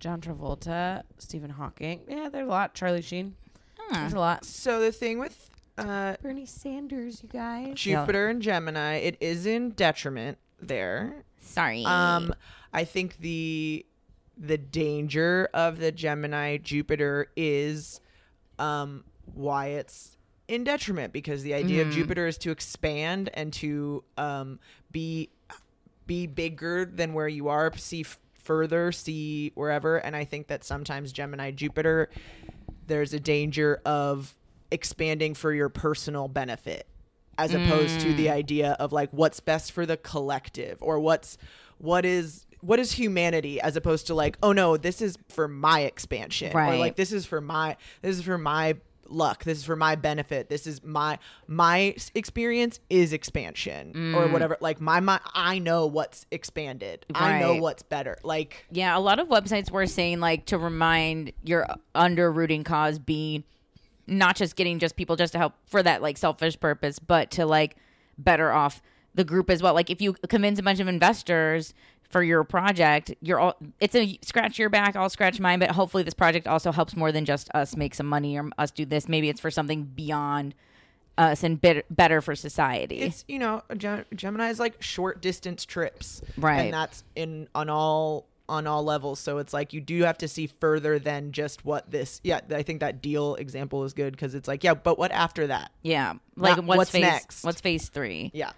John 0.00 0.20
Travolta, 0.20 1.02
Stephen 1.18 1.50
Hawking. 1.50 2.00
Yeah, 2.08 2.28
there's 2.28 2.46
a 2.46 2.50
lot. 2.50 2.74
Charlie 2.74 3.02
Sheen. 3.02 3.36
There's 3.92 4.12
a 4.12 4.18
lot. 4.18 4.44
so 4.44 4.80
the 4.80 4.92
thing 4.92 5.18
with 5.18 5.50
uh, 5.76 6.16
Bernie 6.22 6.46
Sanders, 6.46 7.22
you 7.22 7.28
guys. 7.28 7.74
Jupiter 7.74 8.28
and 8.28 8.40
Gemini, 8.42 8.96
it 8.96 9.16
is 9.20 9.46
in 9.46 9.70
detriment 9.70 10.38
there. 10.60 11.24
Sorry. 11.40 11.84
Um, 11.84 12.34
I 12.72 12.84
think 12.84 13.18
the 13.18 13.84
the 14.36 14.56
danger 14.58 15.48
of 15.52 15.78
the 15.78 15.92
Gemini 15.92 16.56
Jupiter 16.56 17.30
is 17.36 18.00
um 18.58 19.04
why 19.34 19.66
it's 19.68 20.16
in 20.48 20.64
detriment 20.64 21.12
because 21.12 21.42
the 21.42 21.52
idea 21.54 21.82
of 21.82 21.90
Jupiter 21.90 22.26
is 22.26 22.38
to 22.38 22.50
expand 22.50 23.28
and 23.34 23.52
to 23.54 24.02
um 24.16 24.58
be 24.92 25.30
be 26.06 26.26
bigger 26.26 26.84
than 26.84 27.12
where 27.12 27.28
you 27.28 27.48
are, 27.48 27.72
see 27.76 28.00
f- 28.00 28.18
further, 28.50 28.90
see 28.90 29.52
wherever, 29.54 29.98
and 29.98 30.16
I 30.16 30.24
think 30.24 30.48
that 30.48 30.64
sometimes 30.64 31.12
Gemini 31.12 31.52
Jupiter 31.52 32.10
there's 32.88 33.14
a 33.14 33.20
danger 33.20 33.80
of 33.84 34.34
expanding 34.72 35.34
for 35.34 35.54
your 35.54 35.68
personal 35.68 36.26
benefit 36.26 36.88
as 37.38 37.54
opposed 37.54 38.00
to 38.00 38.12
the 38.12 38.26
mm. 38.26 38.32
idea 38.32 38.72
of 38.80 38.90
like 38.90 39.08
what's 39.12 39.38
best 39.38 39.70
for 39.70 39.86
the 39.86 39.96
collective 39.96 40.78
or 40.80 40.98
what's 40.98 41.38
what 41.78 42.04
is 42.04 42.44
what 42.60 42.80
is 42.80 42.90
humanity 42.90 43.60
as 43.60 43.76
opposed 43.76 44.08
to 44.08 44.14
like 44.14 44.36
oh 44.42 44.50
no 44.50 44.76
this 44.76 45.00
is 45.00 45.16
for 45.28 45.46
my 45.46 45.82
expansion 45.82 46.52
or 46.52 46.76
like 46.76 46.96
this 46.96 47.12
is 47.12 47.24
for 47.24 47.40
my 47.40 47.76
this 48.02 48.18
is 48.18 48.24
for 48.24 48.36
my 48.36 48.76
luck. 49.10 49.44
This 49.44 49.58
is 49.58 49.64
for 49.64 49.76
my 49.76 49.96
benefit. 49.96 50.48
This 50.48 50.66
is 50.66 50.82
my 50.82 51.18
my 51.46 51.94
experience 52.14 52.80
is 52.88 53.12
expansion 53.12 54.14
or 54.14 54.26
mm. 54.26 54.32
whatever. 54.32 54.56
Like 54.60 54.80
my 54.80 55.00
my 55.00 55.20
i 55.34 55.58
know 55.58 55.86
what's 55.86 56.26
expanded. 56.30 57.06
I 57.14 57.40
know 57.40 57.56
what's 57.56 57.82
better. 57.82 58.18
Like 58.22 58.66
yeah, 58.70 58.96
a 58.96 59.00
lot 59.00 59.18
of 59.18 59.28
websites 59.28 59.70
were 59.70 59.86
saying 59.86 60.20
like 60.20 60.46
to 60.46 60.58
remind 60.58 61.32
your 61.42 61.66
under 61.94 62.30
rooting 62.30 62.64
cause 62.64 62.98
be 62.98 63.44
not 64.06 64.36
just 64.36 64.56
getting 64.56 64.78
just 64.78 64.96
people 64.96 65.16
just 65.16 65.32
to 65.32 65.38
help 65.38 65.54
for 65.66 65.82
that 65.82 66.02
like 66.02 66.18
selfish 66.18 66.58
purpose, 66.58 66.98
but 66.98 67.30
to 67.32 67.46
like 67.46 67.76
better 68.18 68.52
off 68.52 68.82
the 69.14 69.24
group 69.24 69.50
as 69.50 69.62
well. 69.62 69.74
Like 69.74 69.90
if 69.90 70.00
you 70.00 70.14
convince 70.28 70.58
a 70.58 70.62
bunch 70.62 70.80
of 70.80 70.88
investors 70.88 71.74
for 72.10 72.22
your 72.22 72.44
project, 72.44 73.14
you're 73.20 73.38
all 73.40 73.56
it's 73.80 73.94
a 73.94 74.18
scratch 74.22 74.58
your 74.58 74.68
back, 74.68 74.96
I'll 74.96 75.08
scratch 75.08 75.40
mine, 75.40 75.58
but 75.60 75.70
hopefully 75.70 76.02
this 76.02 76.14
project 76.14 76.46
also 76.46 76.72
helps 76.72 76.96
more 76.96 77.12
than 77.12 77.24
just 77.24 77.48
us 77.54 77.76
make 77.76 77.94
some 77.94 78.06
money 78.06 78.36
or 78.38 78.50
us 78.58 78.70
do 78.70 78.84
this. 78.84 79.08
Maybe 79.08 79.28
it's 79.28 79.40
for 79.40 79.50
something 79.50 79.84
beyond 79.84 80.54
us 81.18 81.42
and 81.44 81.60
better, 81.60 81.82
better 81.90 82.20
for 82.20 82.34
society. 82.34 82.98
it's 83.00 83.24
you 83.28 83.38
know 83.38 83.62
Gem- 83.76 84.06
gemini 84.14 84.48
is 84.48 84.58
like 84.58 84.80
short 84.82 85.20
distance 85.20 85.66
trips 85.66 86.22
Right. 86.38 86.60
and 86.62 86.72
that's 86.74 87.04
in 87.14 87.46
on 87.54 87.68
all 87.68 88.26
on 88.48 88.66
all 88.66 88.82
levels 88.84 89.20
so 89.20 89.36
it's 89.38 89.52
like 89.52 89.72
you 89.74 89.80
do 89.82 90.02
have 90.04 90.16
to 90.18 90.28
see 90.28 90.46
further 90.46 90.98
than 90.98 91.30
just 91.32 91.64
what 91.64 91.90
this 91.90 92.20
yeah 92.24 92.40
i 92.54 92.62
think 92.62 92.80
that 92.80 93.02
deal 93.02 93.34
example 93.34 93.84
is 93.84 93.92
good 93.92 94.12
because 94.12 94.34
it's 94.34 94.48
like 94.48 94.64
yeah 94.64 94.72
but 94.72 94.98
what 94.98 95.12
after 95.12 95.46
that 95.48 95.70
yeah. 95.82 96.14
Like 96.36 96.56
Not 96.56 96.64
what's, 96.64 96.78
what's 96.78 96.90
phase 96.90 97.02
next. 97.02 97.44
what's 97.44 97.60
phase 97.60 97.88
three? 97.90 98.30
yeah 98.32 98.52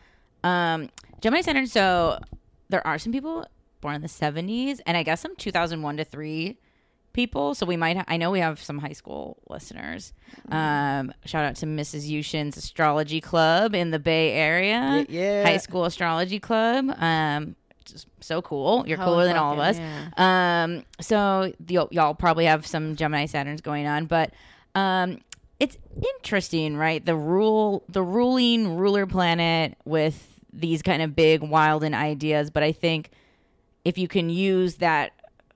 Um, 0.44 0.88
Gemini 1.20 1.40
Saturn. 1.42 1.66
So 1.66 2.20
there 2.72 2.84
are 2.86 2.98
some 2.98 3.12
people 3.12 3.46
born 3.80 3.94
in 3.94 4.02
the 4.02 4.08
seventies, 4.08 4.80
and 4.86 4.96
I 4.96 5.04
guess 5.04 5.20
some 5.20 5.36
two 5.36 5.52
thousand 5.52 5.82
one 5.82 5.96
to 5.98 6.04
three 6.04 6.58
people. 7.12 7.54
So 7.54 7.64
we 7.66 7.76
might. 7.76 8.02
I 8.08 8.16
know 8.16 8.30
we 8.30 8.40
have 8.40 8.60
some 8.62 8.78
high 8.78 8.92
school 8.92 9.36
listeners. 9.48 10.12
Um, 10.50 11.12
shout 11.24 11.44
out 11.44 11.56
to 11.56 11.66
Mrs. 11.66 12.08
Yushin's 12.08 12.56
Astrology 12.56 13.20
Club 13.20 13.74
in 13.74 13.90
the 13.90 13.98
Bay 13.98 14.32
Area. 14.32 15.06
yeah. 15.08 15.44
High 15.44 15.58
School 15.58 15.84
Astrology 15.84 16.40
Club. 16.40 16.90
Um, 16.98 17.54
just 17.84 18.06
so 18.20 18.40
cool. 18.42 18.84
You're 18.86 18.96
cooler 18.98 19.24
than 19.24 19.36
all 19.36 19.52
of 19.54 19.58
us. 19.58 19.76
fucking 19.76 20.12
Um, 20.16 20.84
so 21.00 21.52
y- 21.68 21.86
y'all 21.90 22.14
probably 22.14 22.44
have 22.46 22.66
some 22.66 22.94
Gemini 22.96 23.26
Saturns 23.26 23.60
going 23.62 23.86
on, 23.88 24.06
but 24.06 24.32
um, 24.76 25.18
it's 25.58 25.76
interesting, 26.16 26.76
right? 26.76 27.04
The 27.04 27.16
rule, 27.16 27.82
the 27.88 28.02
ruling 28.02 28.76
ruler 28.76 29.04
planet 29.06 29.76
with 29.84 30.31
these 30.52 30.82
kind 30.82 31.02
of 31.02 31.16
big, 31.16 31.42
wild 31.42 31.84
and 31.84 31.94
ideas. 31.94 32.50
But 32.50 32.62
I 32.62 32.72
think 32.72 33.10
if 33.84 33.98
you 33.98 34.08
can 34.08 34.30
use 34.30 34.76
that, 34.76 35.12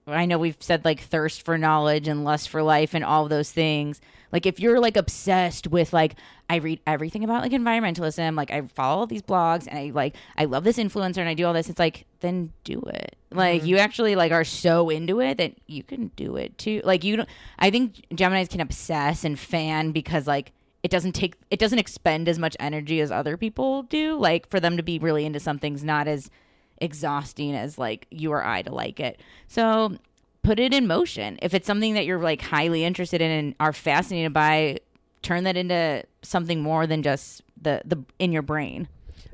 I 0.06 0.27
know 0.27 0.39
we've 0.39 0.56
said 0.60 0.85
like 0.85 1.01
thirst 1.01 1.44
for 1.44 1.59
knowledge 1.59 2.09
and 2.09 2.24
lust 2.24 2.48
for 2.48 2.62
life 2.62 2.94
and 2.94 3.05
all 3.05 3.28
those 3.28 3.51
things. 3.51 4.01
Like 4.32 4.47
if 4.47 4.60
you're 4.60 4.81
like 4.81 4.97
obsessed 4.97 5.66
with 5.68 5.93
like 5.93 6.14
I 6.48 6.56
read 6.56 6.81
everything 6.86 7.24
about 7.24 7.43
like 7.43 7.52
environmentalism, 7.52 8.36
like 8.36 8.51
I 8.51 8.62
follow 8.62 9.01
all 9.01 9.06
these 9.06 9.23
blogs 9.23 9.66
and 9.66 9.78
I 9.78 9.90
like 9.94 10.16
I 10.36 10.44
love 10.44 10.64
this 10.64 10.78
influencer 10.78 11.18
and 11.18 11.28
I 11.28 11.35
do 11.35 11.47
all 11.47 11.52
this, 11.52 11.68
it's 11.68 11.78
like 11.78 12.06
then 12.20 12.52
do 12.62 12.81
it. 12.82 13.16
Like 13.31 13.62
mm-hmm. 13.62 13.68
you 13.68 13.78
actually 13.78 14.14
like 14.14 14.32
are 14.32 14.44
so 14.44 14.90
into 14.90 15.20
it 15.20 15.39
that 15.39 15.55
you 15.66 15.82
can 15.82 16.09
do 16.16 16.36
it 16.36 16.56
too. 16.59 16.82
Like 16.85 17.02
you 17.02 17.16
don't 17.16 17.28
I 17.59 17.70
think 17.70 18.06
Geminis 18.10 18.51
can 18.51 18.60
obsess 18.60 19.24
and 19.24 19.39
fan 19.39 19.93
because 19.93 20.27
like 20.27 20.52
it 20.86 20.90
doesn't 20.92 21.12
take 21.16 21.34
it 21.50 21.58
doesn't 21.58 21.80
expend 21.80 22.28
as 22.28 22.38
much 22.38 22.56
energy 22.60 23.00
as 23.00 23.10
other 23.10 23.36
people 23.36 23.82
do. 23.82 24.16
Like 24.16 24.48
for 24.48 24.60
them 24.60 24.76
to 24.76 24.84
be 24.84 25.00
really 25.00 25.26
into 25.26 25.40
something's 25.40 25.82
not 25.82 26.06
as 26.06 26.30
exhausting 26.78 27.56
as 27.56 27.76
like 27.76 28.06
you 28.12 28.30
or 28.30 28.44
I 28.44 28.62
to 28.62 28.72
like 28.72 29.00
it. 29.00 29.20
So 29.48 29.96
put 30.44 30.60
it 30.60 30.72
in 30.72 30.86
motion. 30.86 31.40
If 31.42 31.54
it's 31.54 31.66
something 31.66 31.94
that 31.94 32.06
you're 32.06 32.20
like 32.20 32.40
highly 32.40 32.84
interested 32.84 33.20
in 33.20 33.30
and 33.32 33.54
are 33.58 33.72
fascinated 33.72 34.32
by, 34.32 34.78
turn 35.22 35.42
that 35.42 35.56
into 35.56 36.04
something 36.22 36.60
more 36.62 36.86
than 36.86 37.02
just 37.02 37.42
the 37.60 37.82
the 37.84 38.00
in 38.20 38.30
your 38.30 38.42
brain. 38.42 38.86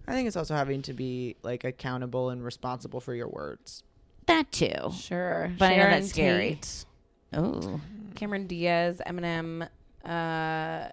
i 0.09 0.13
think 0.13 0.27
it's 0.27 0.37
also 0.37 0.55
having 0.55 0.81
to 0.81 0.95
be 0.95 1.37
like 1.43 1.65
accountable 1.65 2.31
and 2.31 2.43
responsible 2.43 3.01
for 3.01 3.15
your 3.15 3.29
words 3.29 3.83
That 4.27 4.51
too. 4.53 4.91
Sure. 4.97 5.53
But 5.59 5.73
I 5.73 5.77
know 5.77 5.91
that's 5.91 6.09
scary. 6.09 6.55
Tate, 6.63 6.87
Oh. 7.35 7.81
Cameron 8.15 8.47
Diaz, 8.47 9.01
Eminem, 9.07 9.67
uh, 10.05 10.89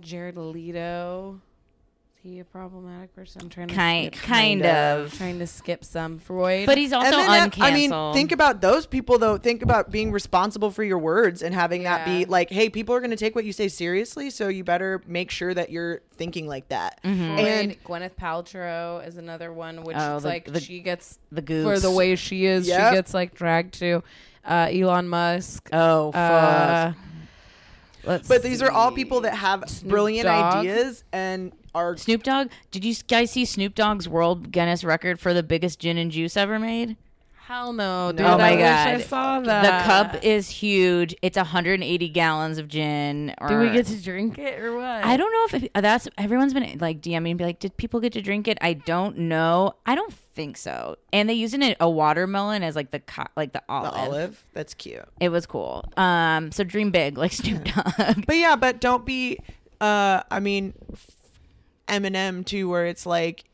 Jared 0.00 0.36
Leto. 0.36 1.40
Is 2.12 2.30
he 2.32 2.40
a 2.40 2.44
problematic 2.44 3.14
person? 3.14 3.42
I'm 3.42 3.48
trying 3.50 3.68
to 3.68 3.74
Kind 3.74 4.14
skip, 4.14 4.26
kind 4.26 4.64
of. 4.64 5.12
trying 5.18 5.38
to 5.40 5.46
skip 5.46 5.84
some 5.84 6.18
Freud. 6.18 6.64
But 6.64 6.78
he's 6.78 6.92
also 6.92 7.06
And 7.18 7.28
then, 7.28 7.50
uncanceled. 7.50 7.62
I 7.62 7.70
mean, 7.72 8.14
think 8.14 8.32
about 8.32 8.62
those 8.62 8.86
people 8.86 9.18
though. 9.18 9.36
Think 9.36 9.60
about 9.62 9.90
being 9.90 10.10
responsible 10.10 10.70
for 10.70 10.82
your 10.82 10.96
words 10.98 11.42
and 11.42 11.54
having 11.54 11.82
that 11.82 12.06
be 12.06 12.24
like, 12.24 12.48
hey, 12.50 12.70
people 12.70 12.94
are 12.94 13.00
going 13.00 13.10
to 13.10 13.16
take 13.16 13.34
what 13.34 13.44
you 13.44 13.52
say 13.52 13.68
seriously, 13.68 14.30
so 14.30 14.48
you 14.48 14.64
better 14.64 15.02
make 15.06 15.30
sure 15.30 15.52
that 15.52 15.68
you're 15.70 16.00
thinking 16.16 16.46
like 16.46 16.68
that. 16.68 16.98
Mm-hmm. 17.04 17.34
Freud, 17.34 17.46
And 17.46 17.84
Gwyneth 17.84 18.14
Paltrow 18.18 19.06
is 19.06 19.18
another 19.18 19.52
one, 19.52 19.82
which 19.84 19.96
Oh, 19.98 20.16
is 20.16 20.22
the- 20.22 20.28
like 20.30 20.50
the- 20.50 20.60
she 20.60 20.80
gets 20.80 21.18
the 21.30 21.42
goose. 21.42 21.64
for 21.66 21.78
the 21.78 21.90
way 21.94 22.16
she 22.16 22.46
is. 22.46 22.66
Yep. 22.66 22.88
She 22.90 22.96
gets 22.96 23.12
like 23.12 23.34
dragged 23.34 23.74
to 23.80 24.02
uh, 24.46 24.68
Elon 24.72 25.08
Musk. 25.08 25.68
Oh 25.74 26.10
fuck. 26.12 26.16
Uh, 26.16 26.92
let's 28.06 28.28
but 28.28 28.42
these 28.42 28.62
are 28.62 28.70
all 28.70 28.92
people 28.92 29.20
that 29.22 29.34
have 29.34 29.64
Snoop 29.68 29.90
brilliant 29.90 30.26
Dogg. 30.26 30.54
ideas 30.56 31.04
and 31.12 31.52
are 31.74 31.96
Snoop 31.96 32.22
Dogg. 32.22 32.48
Did 32.70 32.84
you 32.84 32.94
guys 33.08 33.30
see 33.30 33.44
Snoop 33.44 33.74
Dogg's 33.74 34.08
world 34.08 34.52
Guinness 34.52 34.84
record 34.84 35.18
for 35.20 35.34
the 35.34 35.42
biggest 35.42 35.78
gin 35.80 35.98
and 35.98 36.10
juice 36.10 36.36
ever 36.36 36.58
made? 36.58 36.96
Hell 37.46 37.74
no, 37.74 38.10
dude. 38.10 38.24
Oh 38.24 38.34
I 38.34 38.36
my 38.38 38.52
wish 38.52 38.64
I 38.64 38.96
God. 38.98 39.04
saw 39.06 39.40
that. 39.40 39.62
The 39.80 39.86
cup 39.86 40.24
is 40.24 40.48
huge. 40.48 41.14
It's 41.20 41.36
180 41.36 42.08
gallons 42.08 42.56
of 42.56 42.68
gin. 42.68 43.34
Or 43.38 43.48
Do 43.48 43.58
we 43.58 43.68
get 43.70 43.84
to 43.86 44.02
drink 44.02 44.38
it 44.38 44.58
or 44.60 44.74
what? 44.76 45.04
I 45.04 45.18
don't 45.18 45.30
know 45.52 45.58
if 45.58 45.68
that's 45.74 46.08
everyone's 46.16 46.54
been 46.54 46.78
like 46.78 47.02
DMing 47.02 47.30
and 47.30 47.38
be 47.38 47.44
like, 47.44 47.58
did 47.58 47.76
people 47.76 48.00
get 48.00 48.14
to 48.14 48.22
drink 48.22 48.48
it? 48.48 48.56
I 48.62 48.72
don't 48.72 49.18
know. 49.18 49.74
I 49.84 49.94
don't 49.94 50.14
think 50.34 50.56
so. 50.56 50.96
And 51.12 51.28
they 51.28 51.34
used 51.34 51.54
a 51.80 51.88
watermelon 51.88 52.62
as 52.62 52.76
like 52.76 52.90
the 52.90 53.00
co- 53.00 53.26
like 53.36 53.52
the 53.52 53.62
olive. 53.68 53.92
The 53.92 53.98
olive. 53.98 54.12
olive. 54.12 54.44
That's 54.52 54.74
cute. 54.74 55.04
It 55.20 55.28
was 55.30 55.46
cool. 55.46 55.84
Um, 55.96 56.52
so 56.52 56.64
dream 56.64 56.90
big 56.90 57.16
like 57.18 57.32
Snoop 57.32 57.64
Dogg. 57.64 58.26
But 58.26 58.36
yeah, 58.36 58.56
but 58.56 58.80
don't 58.80 59.06
be. 59.06 59.38
Uh, 59.80 60.22
I 60.30 60.40
mean, 60.40 60.74
Eminem 61.88 62.44
too, 62.44 62.68
where 62.68 62.86
it's 62.86 63.06
like, 63.06 63.44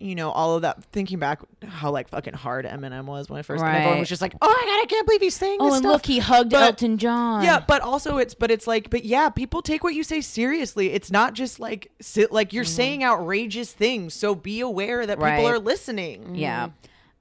you 0.00 0.14
know, 0.14 0.30
all 0.30 0.56
of 0.56 0.62
that. 0.62 0.82
Thinking 0.84 1.18
back, 1.18 1.40
how 1.66 1.90
like 1.90 2.08
fucking 2.08 2.34
hard 2.34 2.64
Eminem 2.64 3.04
was 3.04 3.28
when 3.28 3.38
I 3.38 3.42
first. 3.42 3.62
Everyone 3.62 3.92
Right. 3.92 3.98
was 4.00 4.08
just 4.08 4.22
like, 4.22 4.34
"Oh 4.40 4.46
my 4.48 4.52
god, 4.52 4.82
I 4.82 4.86
can't 4.88 5.06
believe 5.06 5.20
he's 5.20 5.36
saying 5.36 5.58
oh, 5.60 5.66
this 5.66 5.74
and 5.74 5.82
stuff." 5.82 5.92
look, 5.92 6.06
he 6.06 6.18
hugged 6.18 6.50
But- 6.52 6.62
Elton 6.62 6.98
John. 6.98 7.44
Yeah, 7.44 7.60
but 7.66 7.82
also 7.82 8.18
it's 8.18 8.34
but 8.34 8.50
it's 8.50 8.66
like 8.66 8.90
but 8.90 9.04
yeah, 9.04 9.28
people 9.28 9.62
take 9.62 9.84
what 9.84 9.94
you 9.94 10.02
say 10.02 10.20
seriously. 10.20 10.92
It's 10.92 11.10
not 11.10 11.34
just 11.34 11.60
like 11.60 11.90
sit 12.00 12.32
like 12.32 12.52
you're 12.52 12.64
saying 12.64 13.04
outrageous 13.04 13.72
things. 13.72 14.14
So 14.14 14.34
be 14.34 14.60
aware 14.60 15.06
that 15.06 15.18
people 15.18 15.30
Mm-hmm. 15.30 15.46
Are 15.54 15.58
listening. 15.58 16.34
Yeah. 16.34 16.70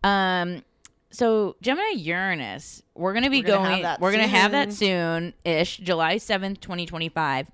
Um 0.03 0.63
so 1.11 1.55
Gemini 1.61 1.93
Uranus, 1.95 2.83
we're 2.95 3.13
gonna 3.13 3.29
be 3.29 3.41
We're 3.41 3.47
gonna 3.47 3.81
going 3.81 3.97
we're 3.99 4.11
gonna 4.11 4.27
have 4.27 4.51
that 4.51 4.71
soon 4.71 5.33
ish, 5.43 5.77
July 5.77 6.17
seventh, 6.17 6.59
twenty 6.61 6.85
twenty 6.85 7.09
five. 7.09 7.49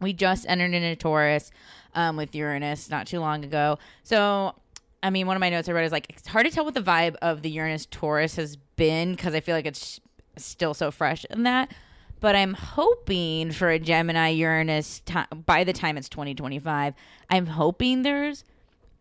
We 0.00 0.12
just 0.12 0.46
entered 0.48 0.72
into 0.74 0.96
Taurus 0.96 1.50
um 1.94 2.16
with 2.16 2.34
Uranus 2.34 2.90
not 2.90 3.06
too 3.06 3.20
long 3.20 3.44
ago. 3.44 3.78
So 4.02 4.54
I 5.02 5.10
mean 5.10 5.26
one 5.26 5.36
of 5.36 5.40
my 5.40 5.50
notes 5.50 5.68
I 5.68 5.72
read 5.72 5.84
is 5.84 5.92
like 5.92 6.06
it's 6.10 6.28
hard 6.28 6.46
to 6.46 6.52
tell 6.52 6.64
what 6.64 6.74
the 6.74 6.82
vibe 6.82 7.16
of 7.22 7.42
the 7.42 7.50
Uranus 7.50 7.86
Taurus 7.86 8.36
has 8.36 8.56
been 8.76 9.12
because 9.12 9.34
I 9.34 9.40
feel 9.40 9.54
like 9.54 9.66
it's 9.66 10.00
still 10.36 10.74
so 10.74 10.90
fresh 10.90 11.24
in 11.26 11.44
that. 11.44 11.72
But 12.20 12.36
I'm 12.36 12.52
hoping 12.52 13.50
for 13.50 13.70
a 13.70 13.78
Gemini 13.78 14.28
Uranus 14.28 15.00
ti 15.00 15.20
by 15.46 15.64
the 15.64 15.72
time 15.72 15.96
it's 15.96 16.08
2025. 16.08 16.94
I'm 17.30 17.46
hoping 17.46 18.02
there's 18.02 18.44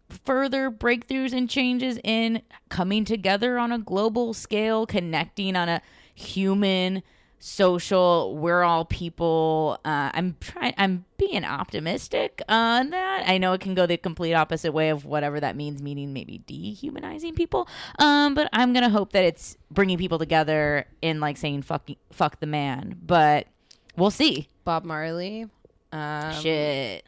further 0.10 0.72
breakthroughs 0.72 1.34
and 1.34 1.50
changes 1.50 2.00
in 2.04 2.42
coming 2.70 3.06
together 3.06 3.58
on 3.58 3.72
a 3.72 3.78
global 3.78 4.34
scale, 4.34 4.86
connecting 4.86 5.56
on 5.56 5.70
a 5.70 5.82
human, 6.16 7.04
social, 7.40 8.36
we're 8.38 8.64
all 8.64 8.86
people. 8.86 9.80
Uh, 9.86 10.12
I'm 10.14 10.36
trying, 10.40 10.74
I'm 10.78 11.06
being 11.18 11.44
optimistic 11.46 12.42
on 12.50 12.90
that. 12.92 13.24
I 13.28 13.38
know 13.38 13.54
it 13.54 13.62
can 13.62 13.74
go 13.76 13.86
the 13.86 13.98
complete 13.98 14.34
opposite 14.34 14.72
way 14.74 14.90
of 14.90 15.06
whatever 15.06 15.40
that 15.40 15.56
means, 15.56 15.82
meaning 15.82 16.14
maybe 16.14 16.40
dehumanizing 16.46 17.36
people. 17.36 17.68
Um, 17.98 18.36
but 18.36 18.50
I'm 18.54 18.74
gonna 18.74 18.90
hope 18.90 19.14
that 19.14 19.24
it's 19.24 19.58
bringing 19.72 19.98
people 19.98 20.20
together 20.20 20.86
in 21.02 21.20
like 21.20 21.38
saying 21.38 21.64
fuck, 21.64 21.90
fuck 22.12 22.40
the 22.40 22.46
man. 22.48 23.00
But 23.04 23.48
we'll 23.96 24.12
see. 24.12 24.48
Bob 24.66 24.84
Marley. 24.84 25.48
Um, 25.92 26.34
Shit. 26.34 27.06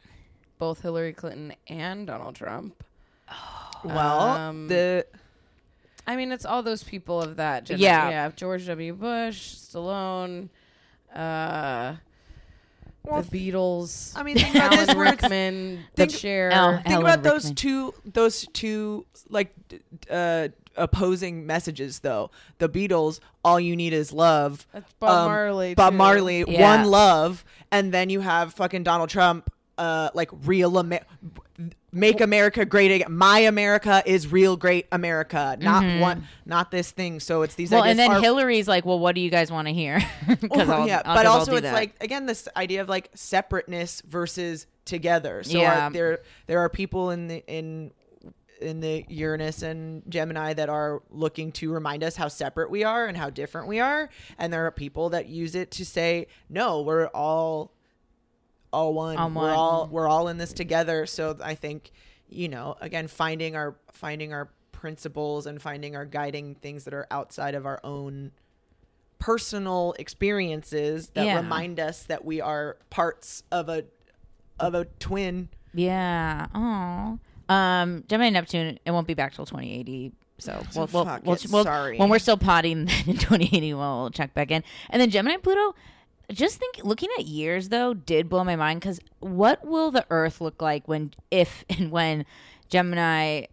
Both 0.58 0.82
Hillary 0.82 1.14
Clinton 1.14 1.53
and 1.68 2.08
Donald 2.08 2.36
Trump. 2.36 2.84
Well, 3.84 4.20
Um, 4.20 4.68
the 4.68 5.06
I 6.11 6.15
mean, 6.17 6.31
it's 6.31 6.45
all 6.45 6.61
those 6.61 6.83
people 6.83 7.21
of 7.21 7.38
that. 7.38 7.63
Gen- 7.65 7.79
Yeah. 7.79 8.09
yeah. 8.09 8.31
George 8.35 8.67
W. 8.67 8.93
Bush, 8.93 9.55
Stallone, 9.55 10.49
uh, 11.15 11.95
Well, 13.03 13.21
the 13.23 13.51
Beatles. 13.51 14.11
I 14.15 14.23
mean, 14.23 14.38
think 14.38 14.53
about 14.55 14.71
this 14.71 14.89
Alan 14.89 14.97
where 14.97 15.07
it's- 15.07 15.23
Rickman, 15.23 15.79
the 15.95 16.05
think- 16.07 16.11
Cher. 16.19 16.51
Oh, 16.53 16.75
think 16.75 16.88
Alan 16.89 17.01
about 17.05 17.23
those 17.23 17.45
Rickman. 17.45 17.55
two 17.55 17.93
those 18.05 18.45
two 18.53 19.05
like 19.29 19.55
uh 20.09 20.49
opposing 20.77 21.45
messages 21.47 21.99
though. 21.99 22.29
The 22.59 22.69
Beatles, 22.69 23.19
all 23.43 23.59
you 23.59 23.75
need 23.75 23.93
is 23.93 24.11
love. 24.13 24.67
That's 24.73 24.91
Bob 24.99 25.09
Um, 25.09 25.25
Marley. 25.31 25.73
Bob 25.75 25.93
too. 25.93 25.97
Marley, 25.97 26.45
Yeah. 26.47 26.61
one 26.77 26.89
love, 26.91 27.43
and 27.71 27.91
then 27.93 28.09
you 28.09 28.19
have 28.21 28.53
fucking 28.53 28.83
Donald 28.83 29.09
Trump, 29.09 29.49
uh, 29.77 30.09
like 30.13 30.29
real 30.45 30.77
Amer- 30.77 31.05
make 31.91 32.22
America 32.22 32.65
great 32.65 32.91
again. 32.91 33.11
My 33.13 33.39
America 33.39 34.01
is 34.05 34.31
real 34.31 34.55
great 34.57 34.88
America, 34.91 35.57
not 35.59 35.99
one, 35.99 36.27
not 36.45 36.72
this 36.72 36.91
thing. 36.91 37.19
So 37.19 37.41
it's 37.41 37.55
these. 37.55 37.69
Mm-hmm. 37.69 37.76
Well, 37.76 37.84
ideas 37.84 37.91
and 37.91 37.99
then 37.99 38.18
are- 38.18 38.22
Hillary's 38.22 38.68
like, 38.68 38.85
well, 38.85 38.99
what 38.99 39.15
do 39.15 39.22
you 39.22 39.30
guys 39.30 39.51
want 39.51 39.68
to 39.68 39.73
hear? 39.73 39.99
Because 40.41 40.68
Well, 40.68 40.81
I'll, 40.81 40.88
yeah, 40.88 41.01
I'll- 41.05 41.15
but 41.15 41.26
also 41.26 41.53
it's 41.55 41.63
that. 41.63 41.73
like 41.73 41.95
again 42.01 42.26
this 42.26 42.47
idea 42.55 42.81
of 42.81 42.89
like 42.89 43.09
separateness 43.13 44.01
versus 44.07 44.68
together. 44.85 45.43
So 45.43 45.57
Yeah. 45.59 45.88
are, 45.88 45.91
there 45.91 46.19
there 46.47 46.59
are 46.59 46.69
people 46.69 47.11
in 47.11 47.27
the 47.27 47.43
in 47.47 47.91
in 48.61 48.80
the 48.80 49.03
Uranus 49.09 49.63
and 49.63 50.03
Gemini 50.07 50.53
that 50.53 50.69
are 50.69 51.01
looking 51.09 51.51
to 51.53 51.73
remind 51.73 52.03
us 52.03 52.15
how 52.15 52.27
separate 52.27 52.69
we 52.69 52.84
are 52.84 53.07
and 53.07 53.18
how 53.18 53.30
different 53.31 53.68
we 53.68 53.80
are, 53.80 54.07
and 54.38 54.53
there 54.53 54.65
are 54.68 54.72
people 54.72 55.09
that 55.09 55.27
use 55.27 55.55
it 55.55 55.72
to 55.72 55.85
say 55.85 56.27
no, 56.47 56.81
we're 56.81 57.07
all 57.07 57.72
all 58.73 58.93
one. 58.93 59.18
All 59.18 59.30
We're 59.30 59.35
one. 59.41 59.49
all 59.52 59.88
we're 59.91 60.07
all 60.07 60.27
in 60.27 60.38
this 60.38 60.53
together. 60.53 61.06
So 61.06 61.38
I 61.43 61.56
think 61.56 61.91
you 62.30 62.48
know 62.49 62.76
again 62.81 63.07
finding 63.07 63.56
our 63.56 63.76
finding 63.91 64.34
our 64.34 64.49
principles 64.72 65.45
and 65.45 65.61
finding 65.61 65.95
our 65.95 66.06
guiding 66.06 66.56
things 66.56 66.85
that 66.85 66.93
are 66.93 67.06
outside 67.11 67.53
of 67.56 67.65
our 67.65 67.80
own 67.84 68.31
personal 69.19 69.93
experiences 69.99 71.10
that 71.10 71.26
Yeah. 71.26 71.35
remind 71.38 71.80
us 71.80 72.03
that 72.03 72.26
we 72.26 72.41
are 72.41 72.77
parts 72.89 73.43
of 73.52 73.69
a 73.69 73.85
of 74.60 74.73
a 74.76 74.85
twin. 74.99 75.49
yeah. 75.73 76.48
Oh. 76.53 77.19
Um, 77.53 78.03
Gemini 78.07 78.30
Neptune, 78.30 78.80
it 78.85 78.91
won't 78.91 79.07
be 79.07 79.14
back 79.14 79.34
till 79.34 79.45
2080. 79.45 80.14
So 80.38 80.64
we'll, 80.76 80.88
we'll, 80.93 81.06
we'll, 81.23 81.38
we'll- 81.52 81.64
sorry. 81.64 81.98
when 81.98 82.10
we're 82.10 82.19
still 82.19 82.38
potting 82.38 82.85
then 82.85 83.03
in 83.07 83.18
2080, 83.18 83.73
we'll 83.73 84.10
check 84.11 84.34
back 84.34 84.52
in. 84.52 84.64
And 84.89 85.02
then 85.02 85.10
Gemini 85.10 85.38
Pluto, 85.38 85.76
just 86.32 86.58
think, 86.58 86.84
looking 86.84 87.10
at 87.18 87.26
years 87.26 87.70
though, 87.70 87.94
did 87.94 88.30
blow 88.30 88.44
my 88.44 88.56
mind 88.56 88.80
because 88.80 88.99
what 89.20 89.66
will 89.66 89.91
the 89.91 90.06
Earth 90.10 90.41
look 90.41 90.62
like 90.62 90.88
when, 90.88 91.14
if 91.30 91.66
and 91.70 91.91
when 91.91 92.26
Gemini 92.70 93.45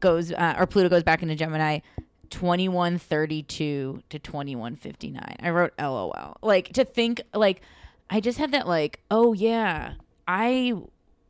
goes 0.00 0.32
uh, 0.32 0.54
or 0.58 0.66
Pluto 0.66 0.88
goes 0.88 1.02
back 1.02 1.22
into 1.22 1.34
Gemini? 1.34 1.80
2132 2.30 4.02
to 4.08 4.18
2159. 4.18 5.36
I 5.40 5.50
wrote 5.50 5.72
LOL. 5.78 6.36
Like 6.42 6.72
to 6.72 6.84
think 6.84 7.22
like 7.32 7.62
I 8.10 8.20
just 8.20 8.38
had 8.38 8.52
that 8.52 8.66
like, 8.66 9.00
oh 9.10 9.32
yeah, 9.32 9.94
I 10.26 10.74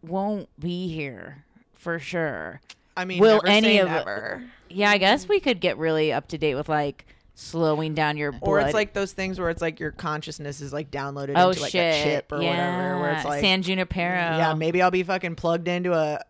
won't 0.02 0.48
be 0.59 0.89
here 0.89 1.44
for 1.74 1.98
sure. 1.98 2.60
I 2.97 3.05
mean, 3.05 3.20
Will 3.20 3.43
any 3.47 3.78
of 3.78 3.89
never. 3.89 4.44
Yeah, 4.68 4.90
I 4.90 4.98
guess 4.98 5.28
we 5.28 5.39
could 5.39 5.60
get 5.60 5.77
really 5.78 6.12
up 6.12 6.28
to 6.28 6.39
date 6.39 6.55
with 6.55 6.68
like 6.68 7.06
slowing 7.36 7.94
down 7.94 8.16
your 8.16 8.32
blood. 8.32 8.48
Or 8.48 8.58
it's 8.60 8.74
like 8.74 8.94
those 8.94 9.12
things 9.12 9.38
where 9.38 9.50
it's 9.50 9.62
like 9.62 9.78
your 9.78 9.92
consciousness 9.92 10.60
is 10.60 10.72
like 10.72 10.90
downloaded 10.90 11.34
oh 11.36 11.50
into 11.50 11.60
like 11.60 11.70
shit, 11.70 11.94
a 11.94 12.02
chip 12.02 12.32
or 12.32 12.42
yeah. 12.42 12.50
whatever. 12.50 13.00
Where 13.00 13.12
it's 13.12 13.24
like 13.24 13.40
San 13.42 13.62
Junipero. 13.62 14.38
yeah, 14.38 14.54
maybe 14.54 14.82
I'll 14.82 14.90
be 14.90 15.04
fucking 15.04 15.36
plugged 15.36 15.68
into 15.68 15.92
a. 15.92 16.20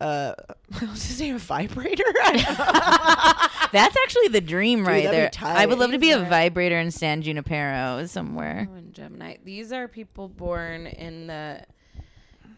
Uh, 0.00 0.34
what's 0.80 1.06
his 1.06 1.20
name? 1.20 1.36
A 1.36 1.38
vibrator? 1.38 2.02
I. 2.22 3.68
That's 3.72 3.96
actually 4.04 4.28
the 4.28 4.40
dream 4.40 4.86
right 4.86 5.04
there. 5.04 5.30
I 5.40 5.66
would 5.66 5.78
love 5.78 5.92
to 5.92 5.98
be 5.98 6.10
a 6.10 6.18
vibrator 6.18 6.78
in 6.78 6.90
San 6.90 7.22
Junipero 7.22 8.06
somewhere. 8.06 8.68
Oh, 8.70 8.76
and 8.76 8.92
Gemini. 8.92 9.36
These 9.44 9.72
are 9.72 9.86
people 9.88 10.28
born 10.28 10.86
in 10.86 11.26
the 11.26 11.62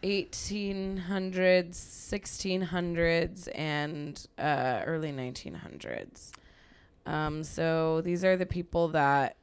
1800s, 0.03 1.71
1600s, 1.71 3.47
and 3.55 4.27
uh, 4.37 4.81
early 4.85 5.11
1900s. 5.11 6.31
Um, 7.07 7.43
so 7.43 8.01
these 8.01 8.23
are 8.23 8.37
the 8.37 8.45
people 8.45 8.89
that 8.89 9.35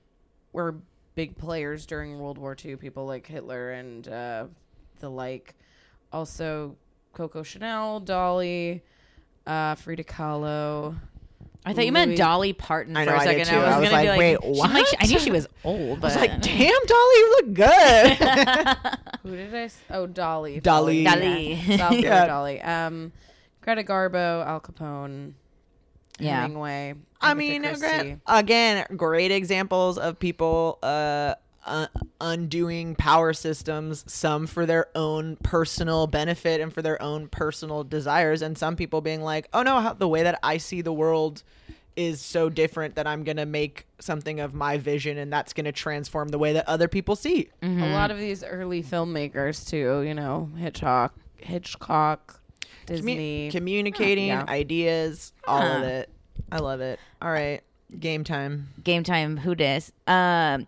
were 0.53 0.77
big 1.17 1.37
players 1.37 1.87
during 1.87 2.19
World 2.21 2.39
War 2.39 2.57
II. 2.63 2.77
People 2.77 3.07
like 3.07 3.27
Hitler 3.27 3.73
and 3.73 4.07
uh, 4.07 4.47
the 5.01 5.09
like. 5.11 5.55
Also, 6.13 6.77
Coco 7.13 7.43
Chanel, 7.43 7.99
Dolly, 8.01 8.83
uh, 9.47 9.75
Frida 9.75 10.05
Kahlo. 10.05 10.95
I 11.67 11.73
thought 11.73 11.87
you 11.87 11.93
meant 11.93 12.11
Louis- 12.11 12.19
Dolly 12.19 12.53
Parton 12.53 12.95
I 12.97 13.05
for 13.07 13.11
know, 13.13 13.17
a 13.17 13.21
I 13.21 13.25
did 13.35 13.47
second. 13.47 13.59
too. 13.59 13.65
I 13.65 13.67
was, 13.67 13.75
I 13.75 13.81
was 13.81 13.89
gonna 13.89 14.03
be 14.03 14.09
like, 14.09 14.19
like, 14.19 14.43
wait, 14.45 14.55
she 14.57 14.63
might- 14.75 14.95
I 15.01 15.07
knew 15.07 15.19
she 15.19 15.31
was 15.31 15.49
old, 15.65 16.01
but 16.01 16.13
I 16.13 16.15
was 16.15 16.29
like, 16.29 16.43
damn, 16.43 16.87
Dolly, 16.87 17.15
you 17.17 17.37
look 17.41 17.55
good. 17.55 18.17
Who 19.23 19.31
did 19.37 19.55
I? 19.55 19.59
S- 19.63 19.79
oh, 19.91 20.07
Dolly. 20.07 20.61
Dolly. 20.61 21.05
Dolly. 21.05 21.55
Yeah. 21.55 21.77
South 21.79 21.89
Florida 21.89 22.03
Yeah. 22.03 22.27
Dolly. 22.27 22.61
Um, 22.61 23.13
Greta 23.63 23.83
Garbo, 23.83 24.45
Al 24.47 24.61
Capone, 24.61 25.33
Yeah. 26.19 26.43
Hemingway. 26.43 26.95
I 27.21 27.35
mean, 27.35 27.63
Christie. 27.63 27.87
again, 27.87 28.21
again, 28.27 28.87
great 28.97 29.31
examples 29.31 29.99
of 29.99 30.19
people 30.19 30.79
uh, 30.83 31.35
uh, 31.65 31.87
undoing 32.21 32.95
power 32.95 33.33
systems, 33.33 34.05
some 34.07 34.47
for 34.47 34.67
their 34.67 34.87
own 34.95 35.37
personal 35.43 36.07
benefit 36.07 36.61
and 36.61 36.73
for 36.73 36.83
their 36.83 37.01
own 37.01 37.29
personal 37.29 37.85
desires, 37.85 38.43
and 38.43 38.57
some 38.57 38.77
people 38.77 39.01
being 39.01 39.23
like, 39.23 39.49
oh 39.53 39.63
no, 39.63 39.81
how, 39.81 39.93
the 39.95 40.09
way 40.09 40.23
that 40.23 40.39
I 40.43 40.59
see 40.59 40.83
the 40.83 40.93
world 40.93 41.43
is 41.97 42.21
so 42.21 42.49
different 42.49 42.97
that 42.97 43.07
I'm 43.07 43.23
going 43.23 43.37
to 43.37 43.47
make 43.47 43.87
something 44.01 44.41
of 44.41 44.53
my 44.53 44.79
vision 44.79 45.17
and 45.17 45.33
that's 45.33 45.53
going 45.53 45.65
to 45.65 45.73
transform 45.73 46.31
the 46.31 46.39
way 46.39 46.53
that 46.55 46.69
other 46.69 46.89
people 46.89 47.15
see. 47.15 47.51
a 47.63 47.93
lot 47.93 48.11
of 48.11 48.19
these 48.19 48.43
early 48.43 48.83
filmmakers 48.83 49.69
too. 49.69 50.03
You 50.03 50.15
know, 50.15 50.51
Hitchcock, 50.57 51.15
Hitchcock, 51.37 52.41
Commu- 52.85 52.97
Disney. 52.97 53.51
communicating 53.51 54.29
Yeah. 54.29 54.45
ideas, 54.49 55.33
all 55.47 55.63
of 55.63 55.83
it. 55.83 56.09
I 56.53 56.59
love 56.59 56.81
it. 56.81 56.99
All 57.23 57.31
right, 57.31 57.63
game 57.99 58.25
time. 58.25 58.69
game 58.83 59.03
time 59.05 59.37
who 59.37 59.55
dis 59.55 59.93
um 60.07 60.67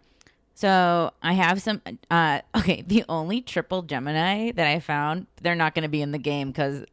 so 0.55 1.11
i 1.23 1.33
have 1.35 1.61
some 1.61 1.83
uh 2.11 2.41
okay 2.57 2.83
the 2.87 3.05
only 3.11 3.41
triple 3.43 3.83
gemini 3.83 4.51
that 4.53 4.67
i 4.67 4.79
found 4.81 5.27
they're 5.43 5.55
not 5.55 5.75
going 5.75 5.83
to 5.83 5.89
be 5.89 6.01
in 6.01 6.13
the 6.13 6.19
game 6.19 6.49
because 6.49 6.83
i 6.83 6.87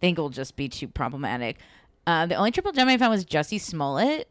think 0.00 0.16
it'll 0.18 0.30
just 0.30 0.56
be 0.56 0.68
too 0.70 0.86
problematic 0.88 1.56
uh 2.06 2.24
the 2.24 2.34
only 2.34 2.50
triple 2.50 2.72
gemini 2.72 2.94
i 2.94 2.96
found 2.96 3.10
was 3.10 3.24
jussie 3.26 3.60
smollett 3.60 4.26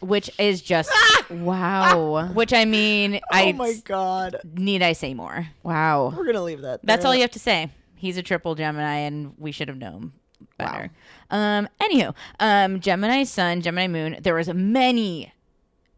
which 0.00 0.28
is 0.38 0.60
just 0.60 0.90
Wow. 1.30 2.26
which 2.34 2.52
i 2.52 2.64
mean 2.66 3.20
i 3.30 3.48
oh 3.48 3.52
my 3.54 3.74
god, 3.84 4.36
need 4.54 4.82
i 4.82 4.92
say 4.92 5.14
more 5.14 5.46
wow. 5.62 6.12
we're 6.14 6.26
gonna 6.26 6.42
leave 6.42 6.60
that. 6.62 6.80
that's 6.82 7.04
all 7.06 7.14
you 7.14 7.22
have 7.22 7.30
to 7.30 7.38
say 7.38 7.70
he's 8.02 8.16
a 8.16 8.22
triple 8.22 8.54
gemini 8.54 8.96
and 8.96 9.34
we 9.38 9.50
should 9.50 9.68
have 9.68 9.78
known 9.78 10.12
better 10.58 10.90
um 11.30 11.68
anywho 11.80 12.14
um 12.40 12.80
gemini 12.80 13.22
sun 13.22 13.60
gemini 13.60 13.86
moon 13.86 14.16
there 14.22 14.34
was 14.34 14.48
many 14.52 15.32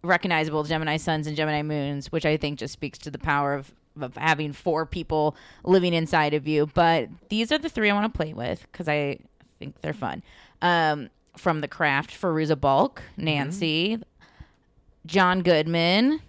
recognizable 0.04 0.62
Gemini 0.62 0.96
suns 0.96 1.26
and 1.26 1.36
Gemini 1.36 1.62
moons, 1.62 2.12
which 2.12 2.26
I 2.26 2.36
think 2.36 2.58
just 2.58 2.72
speaks 2.72 2.98
to 2.98 3.10
the 3.10 3.18
power 3.18 3.54
of, 3.54 3.72
of 4.00 4.16
having 4.16 4.52
four 4.52 4.86
people 4.86 5.34
living 5.64 5.94
inside 5.94 6.34
of 6.34 6.46
you. 6.46 6.66
But 6.72 7.08
these 7.30 7.50
are 7.50 7.58
the 7.58 7.68
three 7.68 7.90
I 7.90 7.94
want 7.94 8.12
to 8.12 8.16
play 8.16 8.32
with 8.32 8.66
because 8.70 8.88
I 8.88 9.18
think 9.58 9.80
they're 9.80 9.92
fun. 9.92 10.22
Um, 10.62 11.10
from 11.36 11.62
the 11.62 11.68
craft, 11.68 12.10
Fairuza 12.10 12.60
Balk, 12.60 13.02
Nancy, 13.16 13.98
John 15.04 15.42
Goodman, 15.42 16.20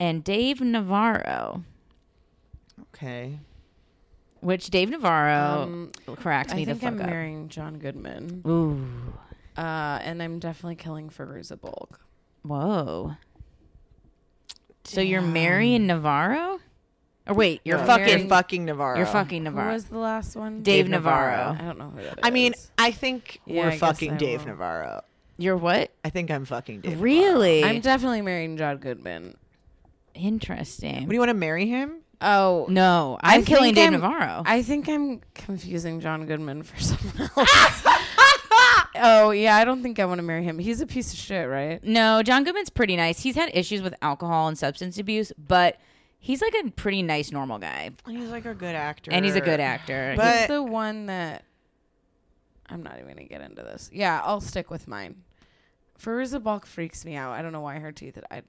and 0.00 0.24
Dave 0.24 0.60
Navarro. 0.60 1.62
Okay. 2.94 3.38
Which 4.44 4.68
Dave 4.68 4.90
Navarro 4.90 5.62
Um, 5.62 5.92
cracks 6.16 6.52
me 6.54 6.62
I 6.62 6.64
the 6.66 6.70
think 6.74 6.82
fuck 6.82 6.92
I'm 6.92 7.00
up. 7.00 7.06
marrying 7.06 7.48
John 7.48 7.78
Goodman. 7.78 8.42
Ooh, 8.46 8.86
Uh, 9.56 9.98
and 10.02 10.22
I'm 10.22 10.38
definitely 10.38 10.76
killing 10.76 11.08
Fairuza 11.10 11.60
Balk. 11.60 12.00
whoa. 12.42 13.16
So 14.84 15.00
you're 15.00 15.22
marrying 15.22 15.86
Navarro? 15.86 16.58
Or 17.26 17.34
wait, 17.34 17.62
you're 17.64 17.78
No, 17.78 17.86
fucking 17.86 18.18
You're 18.18 18.28
fucking 18.28 18.64
Navarro. 18.66 18.98
You're 18.98 19.06
fucking 19.06 19.44
Who 19.46 19.50
Navarro. 19.50 19.72
was 19.72 19.86
the 19.86 19.96
last 19.96 20.36
one? 20.36 20.56
Dave 20.62 20.84
Dave 20.84 20.88
Navarro. 20.90 21.56
I 21.58 21.62
don't 21.64 21.78
know 21.78 21.88
who 21.88 22.02
that 22.02 22.12
is. 22.12 22.18
I 22.22 22.30
mean, 22.30 22.52
I 22.76 22.90
think 22.90 23.40
Yeah, 23.46 23.62
I 23.62 23.64
we're 23.64 23.70
guess 23.70 23.80
fucking 23.80 24.16
Dave 24.18 24.40
will. 24.40 24.48
Navarro. 24.48 25.00
You're 25.38 25.56
what? 25.56 25.90
I 26.04 26.10
think 26.10 26.30
I'm 26.30 26.44
fucking 26.44 26.82
Dave. 26.82 26.90
Navarro. 26.92 27.02
Really? 27.02 27.64
I'm 27.64 27.80
definitely 27.80 28.20
marrying 28.20 28.58
John 28.58 28.76
Goodman. 28.76 29.36
Interesting. 30.14 31.00
What 31.04 31.08
do 31.08 31.14
you 31.14 31.18
want 31.20 31.30
to 31.30 31.34
marry 31.34 31.66
him? 31.66 32.00
Oh, 32.20 32.66
no, 32.68 33.18
I 33.20 33.34
I'm 33.36 33.44
killing 33.44 33.74
think 33.74 33.76
Dave 33.76 33.84
I'm- 33.84 33.92
Navarro. 33.94 34.42
I 34.46 34.62
think 34.62 34.88
I'm 34.88 35.20
confusing 35.34 36.00
John 36.00 36.26
Goodman 36.26 36.62
for 36.62 36.78
someone 36.80 37.30
else. 37.36 37.82
oh 38.96 39.30
yeah, 39.32 39.56
I 39.56 39.64
don't 39.64 39.82
think 39.82 39.98
I 39.98 40.04
want 40.04 40.18
to 40.18 40.22
marry 40.22 40.44
him. 40.44 40.58
He's 40.58 40.80
a 40.80 40.86
piece 40.86 41.12
of 41.12 41.18
shit, 41.18 41.48
right? 41.48 41.82
no, 41.84 42.22
John 42.22 42.44
Goodman's 42.44 42.70
pretty 42.70 42.96
nice. 42.96 43.20
He's 43.20 43.34
had 43.34 43.50
issues 43.54 43.82
with 43.82 43.94
alcohol 44.02 44.48
and 44.48 44.56
substance 44.56 44.98
abuse, 44.98 45.32
but 45.36 45.78
he's 46.18 46.40
like 46.40 46.54
a 46.64 46.70
pretty 46.70 47.02
nice, 47.02 47.30
normal 47.32 47.58
guy, 47.58 47.90
He's 48.08 48.28
like 48.30 48.46
a 48.46 48.54
good 48.54 48.74
actor, 48.74 49.10
and 49.12 49.24
he's 49.24 49.34
a 49.36 49.40
good 49.40 49.60
actor. 49.60 50.14
But- 50.16 50.38
He's 50.40 50.48
the 50.48 50.62
one 50.62 51.06
that 51.06 51.44
I'm 52.68 52.82
not 52.82 52.94
even 52.96 53.08
gonna 53.08 53.24
get 53.24 53.40
into 53.42 53.62
this. 53.62 53.90
Yeah, 53.92 54.20
I'll 54.24 54.40
stick 54.40 54.70
with 54.70 54.88
mine. 54.88 55.16
Fairuza 56.02 56.42
Balk 56.42 56.66
freaks 56.66 57.04
me 57.04 57.14
out. 57.16 57.32
I 57.32 57.42
don't 57.42 57.52
know 57.52 57.60
why 57.60 57.78
her 57.78 57.92
teeth. 57.92 58.18
I 58.30 58.42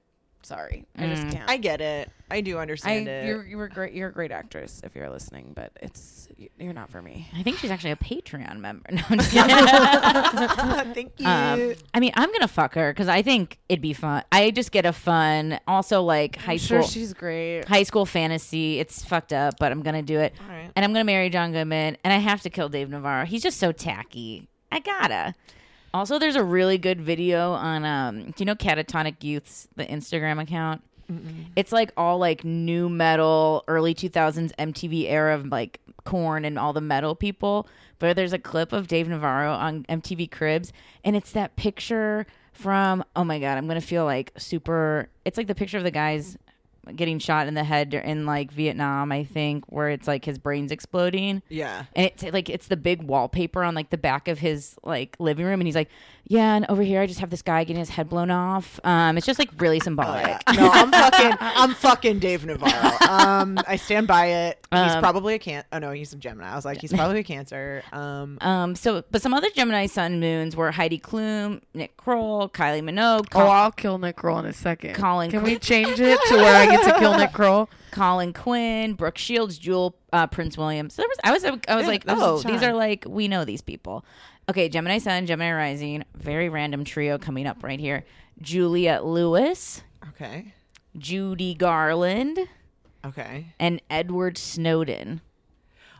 sorry, 0.46 0.84
I 0.96 1.06
just 1.08 1.24
Mm. 1.24 1.32
can't. 1.32 1.50
I 1.50 1.56
get 1.56 1.80
it. 1.80 2.10
I 2.30 2.40
do 2.40 2.58
I 2.58 2.62
understand 2.62 3.06
it. 3.08 3.26
you're 3.26 3.44
you 3.46 3.56
were 3.56 3.68
great. 3.68 3.92
You're 3.94 4.08
a 4.08 4.12
great 4.12 4.30
actress 4.32 4.80
if 4.84 4.94
you're 4.96 5.08
listening, 5.10 5.52
but 5.54 5.72
it's 5.80 6.28
you're 6.58 6.72
not 6.72 6.90
for 6.90 7.00
me. 7.02 7.28
I 7.36 7.42
think 7.42 7.58
she's 7.58 7.70
actually 7.70 7.92
a 7.92 7.96
Patreon 7.96 8.58
member. 8.58 8.84
No, 8.92 9.02
I'm 9.08 9.18
just 9.18 9.30
kidding. 9.32 9.56
Thank 10.94 11.12
you. 11.18 11.26
um, 11.26 11.74
I 11.94 12.00
mean, 12.00 12.12
I'm 12.14 12.30
gonna 12.32 12.48
fuck 12.48 12.74
her 12.74 12.92
because 12.92 13.08
I 13.08 13.22
think 13.22 13.58
it'd 13.68 13.80
be 13.82 13.92
fun. 13.92 14.22
I 14.32 14.50
just 14.50 14.72
get 14.72 14.86
a 14.86 14.92
fun, 14.92 15.58
also 15.66 16.02
like 16.02 16.36
high 16.36 16.52
I'm 16.52 16.58
school, 16.58 16.82
sure 16.82 16.90
she's 16.90 17.12
great. 17.14 17.64
high 17.66 17.82
school 17.84 18.06
fantasy. 18.06 18.78
It's 18.80 19.04
fucked 19.04 19.32
up, 19.32 19.54
but 19.58 19.72
I'm 19.72 19.82
gonna 19.82 20.02
do 20.02 20.18
it. 20.20 20.34
All 20.40 20.48
right. 20.54 20.70
and 20.74 20.84
I'm 20.84 20.92
gonna 20.92 21.04
marry 21.04 21.30
John 21.30 21.52
Goodman, 21.52 21.96
and 22.04 22.12
I 22.12 22.18
have 22.18 22.42
to 22.42 22.50
kill 22.50 22.68
Dave 22.68 22.90
Navarro. 22.90 23.24
He's 23.24 23.42
just 23.42 23.58
so 23.58 23.72
tacky. 23.72 24.48
I 24.72 24.80
gotta. 24.80 25.34
Also, 25.96 26.18
there's 26.18 26.36
a 26.36 26.44
really 26.44 26.76
good 26.76 27.00
video 27.00 27.52
on 27.52 27.84
um. 27.86 28.24
Do 28.26 28.34
you 28.38 28.44
know 28.44 28.54
Catatonic 28.54 29.24
Youth's 29.24 29.66
the 29.76 29.86
Instagram 29.86 30.42
account? 30.42 30.82
It's 31.56 31.72
like 31.72 31.90
all 31.96 32.18
like 32.18 32.44
nu 32.44 32.90
metal, 32.90 33.64
early 33.66 33.94
2000s 33.94 34.54
MTV 34.56 35.08
era 35.08 35.34
of 35.34 35.46
like 35.46 35.80
Korn 36.04 36.44
and 36.44 36.58
all 36.58 36.74
the 36.74 36.82
metal 36.82 37.14
people. 37.14 37.66
But 37.98 38.14
there's 38.14 38.34
a 38.34 38.38
clip 38.38 38.74
of 38.74 38.88
Dave 38.88 39.08
Navarro 39.08 39.52
on 39.52 39.84
MTV 39.84 40.30
Cribs, 40.30 40.70
and 41.02 41.16
it's 41.16 41.32
that 41.32 41.56
picture 41.56 42.26
from 42.52 43.02
oh 43.14 43.24
my 43.24 43.38
god, 43.38 43.56
I'm 43.56 43.66
gonna 43.66 43.80
feel 43.80 44.04
like 44.04 44.32
super. 44.36 45.08
It's 45.24 45.38
like 45.38 45.46
the 45.46 45.54
picture 45.54 45.78
of 45.78 45.84
the 45.84 45.90
guys 45.90 46.36
getting 46.94 47.18
shot 47.18 47.46
in 47.48 47.54
the 47.54 47.64
head 47.64 47.94
in 47.94 48.26
like 48.26 48.52
Vietnam, 48.52 49.10
I 49.10 49.24
think, 49.24 49.64
where 49.68 49.90
it's 49.90 50.06
like 50.06 50.24
his 50.24 50.38
brain's 50.38 50.70
exploding. 50.70 51.42
Yeah. 51.48 51.84
And 51.94 52.06
it's 52.06 52.22
like 52.22 52.48
it's 52.48 52.68
the 52.68 52.76
big 52.76 53.02
wallpaper 53.02 53.62
on 53.62 53.74
like 53.74 53.90
the 53.90 53.98
back 53.98 54.28
of 54.28 54.38
his 54.38 54.76
like 54.84 55.16
living 55.18 55.46
room, 55.46 55.60
and 55.60 55.66
he's 55.66 55.74
like, 55.74 55.90
"Yeah, 56.28 56.56
and 56.56 56.66
over 56.68 56.82
here 56.82 57.00
I 57.00 57.06
just 57.06 57.20
have 57.20 57.30
this 57.30 57.42
guy 57.42 57.64
getting 57.64 57.78
his 57.80 57.90
head 57.90 58.08
blown 58.08 58.30
off." 58.30 58.80
Um, 58.84 59.16
it's 59.16 59.26
just 59.26 59.38
like 59.38 59.50
really 59.58 59.80
symbolic. 59.80 60.36
No, 60.54 60.70
I'm 60.70 60.90
fucking. 60.90 61.32
I'm 61.40 61.74
fucking 61.74 62.18
Dave 62.18 62.44
Navarro. 62.44 62.96
Um, 63.08 63.58
I 63.66 63.76
stand 63.76 64.06
by 64.06 64.26
it. 64.26 64.66
He's 64.72 64.80
Um, 64.92 65.00
probably 65.02 65.34
a 65.34 65.38
can. 65.38 65.64
Oh 65.72 65.78
no, 65.78 65.92
he's 65.92 66.12
a 66.12 66.16
Gemini. 66.16 66.50
I 66.50 66.56
was 66.56 66.64
like, 66.64 66.80
he's 66.80 66.92
probably 66.92 67.20
a 67.20 67.24
Cancer. 67.36 67.82
Um, 67.92 68.38
Um, 68.40 68.74
so 68.74 69.02
but 69.10 69.22
some 69.22 69.32
other 69.34 69.48
Gemini 69.50 69.86
Sun 69.86 70.20
moons 70.20 70.56
were 70.56 70.70
Heidi 70.72 70.98
Klum, 70.98 71.60
Nick 71.74 71.96
Kroll, 71.96 72.48
Kylie 72.48 72.82
Minogue, 72.82 73.28
Oh, 73.34 73.46
I'll 73.46 73.70
kill 73.72 73.98
Nick 73.98 74.16
Kroll 74.16 74.38
in 74.40 74.46
a 74.46 74.52
second. 74.52 74.94
Colin 74.94 75.30
Can 75.30 75.40
Quinn. 75.40 75.52
we 75.54 75.58
change 75.58 76.00
it 76.00 76.18
to 76.28 76.34
where 76.36 76.56
I 76.56 76.66
get 76.66 76.84
to 76.92 76.98
kill 76.98 77.16
Nick 77.16 77.32
Kroll? 77.34 77.68
Colin 77.92 78.32
Quinn, 78.34 78.92
Brooke 78.94 79.16
Shields, 79.16 79.56
Jewel, 79.56 79.96
uh, 80.12 80.26
Prince 80.26 80.58
William. 80.58 80.90
So 80.90 81.00
there 81.02 81.08
was 81.08 81.18
I 81.24 81.32
was 81.32 81.44
I 81.68 81.76
was 81.76 81.84
Yeah, 81.84 81.88
like, 81.88 82.04
oh, 82.08 82.38
these 82.42 82.62
are 82.62 82.74
like 82.74 83.04
we 83.08 83.28
know 83.28 83.44
these 83.44 83.62
people. 83.62 84.04
Okay, 84.48 84.68
Gemini 84.68 84.98
Sun, 84.98 85.26
Gemini 85.26 85.52
Rising, 85.52 86.04
very 86.14 86.48
random 86.48 86.84
trio 86.84 87.18
coming 87.18 87.48
up 87.48 87.64
right 87.64 87.80
here. 87.80 88.04
Juliette 88.40 89.04
Lewis, 89.04 89.82
okay. 90.10 90.54
Judy 90.96 91.54
Garland, 91.54 92.38
Okay. 93.04 93.46
and 93.58 93.82
Edward 93.90 94.38
Snowden. 94.38 95.20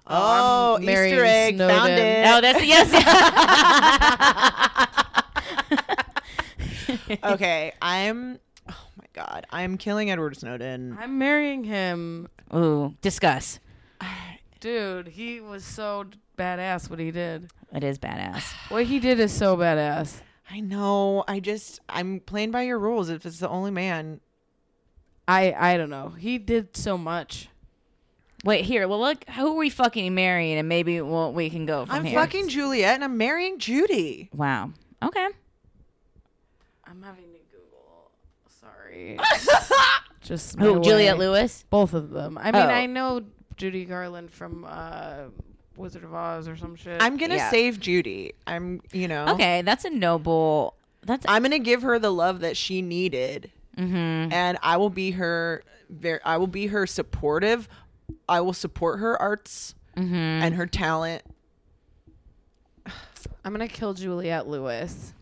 Oh, 0.07 0.77
I'm 0.77 0.83
oh, 0.89 0.91
Easter 0.91 1.25
egg. 1.25 1.59
Found 1.59 1.73
Snowden. 1.73 1.99
it. 1.99 2.27
Oh, 2.29 2.41
that's 2.41 2.65
yes. 2.65 2.93
okay. 7.25 7.73
I'm. 7.83 8.39
Oh 8.69 8.87
my 8.97 9.07
god. 9.13 9.47
I'm 9.51 9.77
killing 9.77 10.13
Edward 10.13 10.37
Snowden. 10.37 10.97
I'm 11.01 11.19
marrying 11.19 11.65
him. 11.65 12.29
Ooh, 12.55 12.95
discuss. 13.03 13.59
Dude, 14.61 15.09
he 15.09 15.41
was 15.41 15.65
so 15.65 16.05
badass 16.37 16.89
what 16.91 16.99
he 16.99 17.11
did. 17.11 17.51
It 17.75 17.83
is 17.85 17.99
badass. 17.99 18.53
What 18.71 18.85
he 18.87 18.99
did 19.01 19.19
is 19.21 19.33
so 19.33 19.57
badass. 19.57 20.21
I 20.51 20.61
know. 20.61 21.25
I 21.27 21.41
just. 21.41 21.81
I'm 21.89 22.21
playing 22.21 22.51
by 22.53 22.63
your 22.63 22.79
rules. 22.79 23.09
If 23.09 23.27
it's 23.27 23.39
the 23.41 23.49
only 23.49 23.71
man. 23.71 24.21
I 25.29 25.53
I 25.59 25.77
don't 25.77 25.91
know. 25.91 26.11
He 26.11 26.39
did 26.39 26.77
so 26.77 26.97
much. 26.97 27.49
Wait, 28.45 28.65
here. 28.65 28.87
Well, 28.87 29.01
look, 29.01 29.29
who 29.31 29.49
are 29.55 29.57
we 29.57 29.71
fucking 29.71 30.15
marrying, 30.15 30.57
and 30.59 30.69
maybe 30.69 31.01
we'll, 31.01 31.33
we 31.33 31.51
can 31.51 31.67
go 31.67 31.85
from 31.87 31.97
I'm 31.97 32.05
here. 32.05 32.21
fucking 32.21 32.49
Juliette, 32.49 32.95
and 32.95 33.03
I'm 33.03 33.17
marrying 33.19 33.59
Judy. 33.59 34.31
Wow. 34.33 34.71
Okay. 35.03 35.27
I'm 36.85 37.03
having 37.03 37.25
to 37.25 37.39
Google. 37.51 38.11
Sorry. 38.61 39.19
Just 40.23 40.59
my 40.59 40.65
Who? 40.67 40.81
Juliette. 40.81 41.19
Lewis. 41.19 41.65
Both 41.71 41.93
of 41.95 42.11
them. 42.11 42.39
I 42.39 42.53
mean, 42.53 42.63
Oh. 42.63 42.67
I 42.69 42.87
know 42.87 43.23
Judy 43.57 43.85
Garland 43.85 44.31
from 44.31 44.65
uh, 44.69 45.25
Wizard 45.79 46.05
of 46.05 46.15
Oz 46.15 46.49
or 46.49 46.57
some 46.57 46.75
shit. 46.77 47.01
I'm 47.03 47.17
gonna 47.17 47.37
Yeah. 47.37 47.51
save 47.51 47.81
Judy. 47.81 48.33
I'm. 48.47 48.81
You 48.93 49.09
know. 49.09 49.27
Okay, 49.35 49.63
that's 49.63 49.85
a 49.85 49.91
noble. 49.91 50.75
That's. 51.03 51.25
I'm 51.29 51.43
gonna 51.43 51.59
give 51.59 51.83
her 51.83 51.99
the 51.99 52.11
love 52.13 52.41
that 52.41 52.57
she 52.57 52.83
needed, 52.83 53.51
mm-hmm. 53.77 54.33
and 54.33 54.59
I 54.63 54.77
will 54.77 54.91
be 54.91 55.13
her. 55.13 55.63
Ver- 55.89 56.21
I 56.25 56.37
will 56.39 56.47
be 56.49 56.67
her 56.69 56.87
supportive. 56.87 57.69
I 58.29 58.41
will 58.41 58.53
support 58.53 58.99
her 59.01 59.21
arts 59.21 59.75
Mm-hmm. 59.97 60.15
and 60.15 60.55
her 60.57 60.67
talent. 60.67 61.23
I'm 63.45 63.53
gonna 63.53 63.69
kill 63.69 63.95
Juliette 63.95 64.47
Lewis 64.49 65.13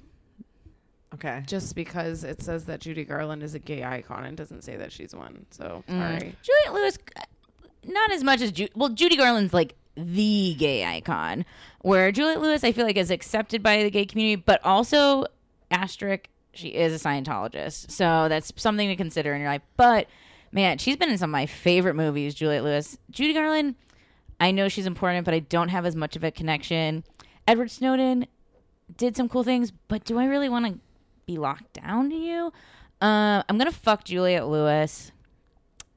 Okay. 1.14 1.42
just 1.46 1.76
because 1.76 2.24
it 2.24 2.42
says 2.42 2.64
that 2.64 2.80
Judy 2.80 3.04
Garland 3.04 3.42
is 3.42 3.54
a 3.54 3.58
gay 3.60 3.84
icon 3.84 4.24
and 4.24 4.36
doesn't 4.36 4.62
say 4.64 4.76
that 4.76 4.90
she's 4.90 5.14
one. 5.14 5.46
So 5.50 5.84
Mm. 5.88 5.98
sorry. 6.18 6.34
Juliette 6.42 6.72
Lewis, 6.74 6.98
not 7.86 8.10
as 8.10 8.24
much 8.24 8.40
as 8.40 8.50
Ju- 8.50 8.68
well. 8.74 8.88
Judy 8.88 9.16
Garland's 9.16 9.54
like 9.54 9.74
the 9.96 10.54
gay 10.58 10.84
icon, 10.84 11.44
where 11.82 12.10
Juliette 12.12 12.40
Lewis 12.40 12.64
I 12.64 12.72
feel 12.72 12.86
like 12.86 12.96
is 12.96 13.10
accepted 13.10 13.62
by 13.62 13.82
the 13.82 13.90
gay 13.90 14.06
community, 14.06 14.42
but 14.44 14.64
also 14.64 15.26
asterisk 15.70 16.28
she 16.52 16.68
is 16.68 16.94
a 16.94 17.08
Scientologist, 17.08 17.90
so 17.90 18.28
that's 18.28 18.52
something 18.56 18.88
to 18.88 18.96
consider 18.96 19.34
in 19.34 19.40
your 19.40 19.50
life. 19.50 19.62
But 19.76 20.06
man, 20.52 20.78
she's 20.78 20.96
been 20.96 21.10
in 21.10 21.18
some 21.18 21.30
of 21.30 21.32
my 21.32 21.46
favorite 21.46 21.94
movies. 21.94 22.34
Juliette 22.34 22.64
Lewis, 22.64 22.98
Judy 23.10 23.34
Garland, 23.34 23.74
I 24.40 24.50
know 24.50 24.68
she's 24.68 24.86
important, 24.86 25.24
but 25.24 25.34
I 25.34 25.40
don't 25.40 25.68
have 25.68 25.86
as 25.86 25.96
much 25.96 26.16
of 26.16 26.24
a 26.24 26.30
connection. 26.30 27.04
Edward 27.46 27.70
Snowden, 27.70 28.26
did 28.96 29.16
some 29.16 29.28
cool 29.28 29.44
things, 29.44 29.72
but 29.88 30.04
do 30.04 30.18
I 30.18 30.26
really 30.26 30.48
want 30.48 30.66
to 30.66 30.78
be 31.26 31.38
locked 31.38 31.74
down 31.74 32.10
to 32.10 32.16
you? 32.16 32.52
Uh, 33.00 33.42
I'm 33.48 33.58
gonna 33.58 33.72
fuck 33.72 34.04
Juliette 34.04 34.46
Lewis. 34.46 35.12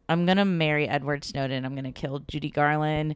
I'm 0.10 0.26
gonna 0.26 0.46
marry 0.46 0.88
Edward 0.88 1.24
Snowden. 1.24 1.66
I'm 1.66 1.76
gonna 1.76 1.92
kill 1.92 2.20
Judy 2.28 2.50
Garland. 2.50 3.16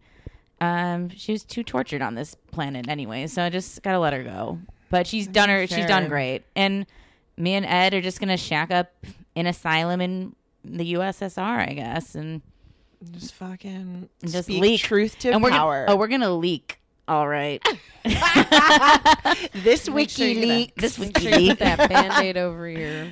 Um, 0.62 1.10
she 1.10 1.32
was 1.34 1.44
too 1.44 1.64
tortured 1.64 2.02
on 2.02 2.16
this 2.16 2.36
planet 2.52 2.88
anyway, 2.88 3.28
so 3.28 3.44
I 3.44 3.50
just 3.50 3.82
gotta 3.84 4.00
let 4.00 4.14
her 4.14 4.24
go. 4.24 4.60
But 4.90 5.08
she's 5.08 5.28
done 5.28 5.50
her. 5.50 5.66
She's 5.68 5.86
done 5.88 6.08
great, 6.08 6.44
and 6.56 6.86
me 7.36 7.56
and 7.56 7.66
Ed 7.66 7.94
are 7.96 8.02
just 8.02 8.20
gonna 8.20 8.38
shack 8.38 8.72
up 8.72 8.92
in 9.36 9.48
asylum 9.48 10.02
in 10.02 10.36
the 10.64 10.94
USSR, 10.94 11.68
I 11.68 11.74
guess, 11.74 12.14
and 12.16 12.42
Just 13.12 13.34
fucking 13.34 14.08
just 14.24 14.44
speak 14.46 14.62
leak 14.62 14.82
truth 14.82 15.18
to 15.20 15.32
and 15.32 15.42
we're 15.42 15.50
power. 15.50 15.86
Gonna, 15.86 15.96
oh, 15.96 16.00
we're 16.00 16.08
gonna 16.10 16.34
leak. 16.36 16.78
All 17.08 17.28
right. 17.28 17.62
this 18.04 19.90
Make 19.90 20.10
sure 20.10 20.28
WikiLeaks. 20.28 20.76
This 20.76 20.98
Make 21.00 21.18
sure 21.20 21.32
you 21.40 21.54
WikiLeaks. 21.56 21.58
that 21.60 21.90
band-aid 21.90 22.38
over 22.38 22.70
your 22.70 23.08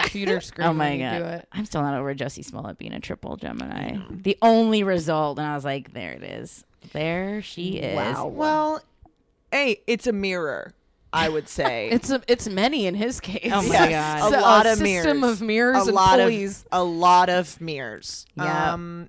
computer 0.00 0.40
screen 0.40 0.66
Oh 0.66 0.72
my 0.72 0.90
when 0.90 1.00
you 1.00 1.10
do 1.10 1.18
god, 1.20 1.34
it. 1.34 1.48
I'm 1.52 1.64
still 1.64 1.82
not 1.82 1.94
over 1.94 2.14
Jussie 2.14 2.44
Smollett 2.44 2.78
being 2.78 2.92
a 2.92 3.00
triple 3.00 3.36
Gemini. 3.36 3.98
The 4.10 4.36
only 4.42 4.82
result, 4.82 5.38
and 5.38 5.46
I 5.46 5.54
was 5.54 5.64
like, 5.64 5.92
there 5.92 6.12
it 6.12 6.22
is. 6.24 6.64
There 6.92 7.42
she 7.42 7.78
is. 7.78 7.96
Wow. 7.96 8.26
Well, 8.28 8.80
hey, 9.52 9.80
it's 9.86 10.06
a 10.06 10.12
mirror. 10.12 10.72
I 11.12 11.28
would 11.28 11.48
say 11.48 11.88
It's 11.92 12.10
a, 12.10 12.20
it's 12.28 12.48
many 12.48 12.86
in 12.86 12.94
his 12.94 13.20
case. 13.20 13.50
Oh 13.52 13.62
my 13.62 13.88
Yes. 13.88 14.20
God. 14.20 14.32
a 14.32 14.36
It's 14.36 14.42
lot 14.42 14.66
of 14.66 14.78
system 14.78 15.20
mirrors. 15.20 15.40
of 15.40 15.46
mirrors 15.46 15.76
a 15.76 15.80
and 15.86 15.92
lot 15.94 16.18
pulleys. 16.18 16.64
of 16.72 16.80
a 16.80 16.84
lot 16.84 17.28
of 17.30 17.60
mirrors. 17.60 18.26
Yeah. 18.36 18.72
Um, 18.74 19.08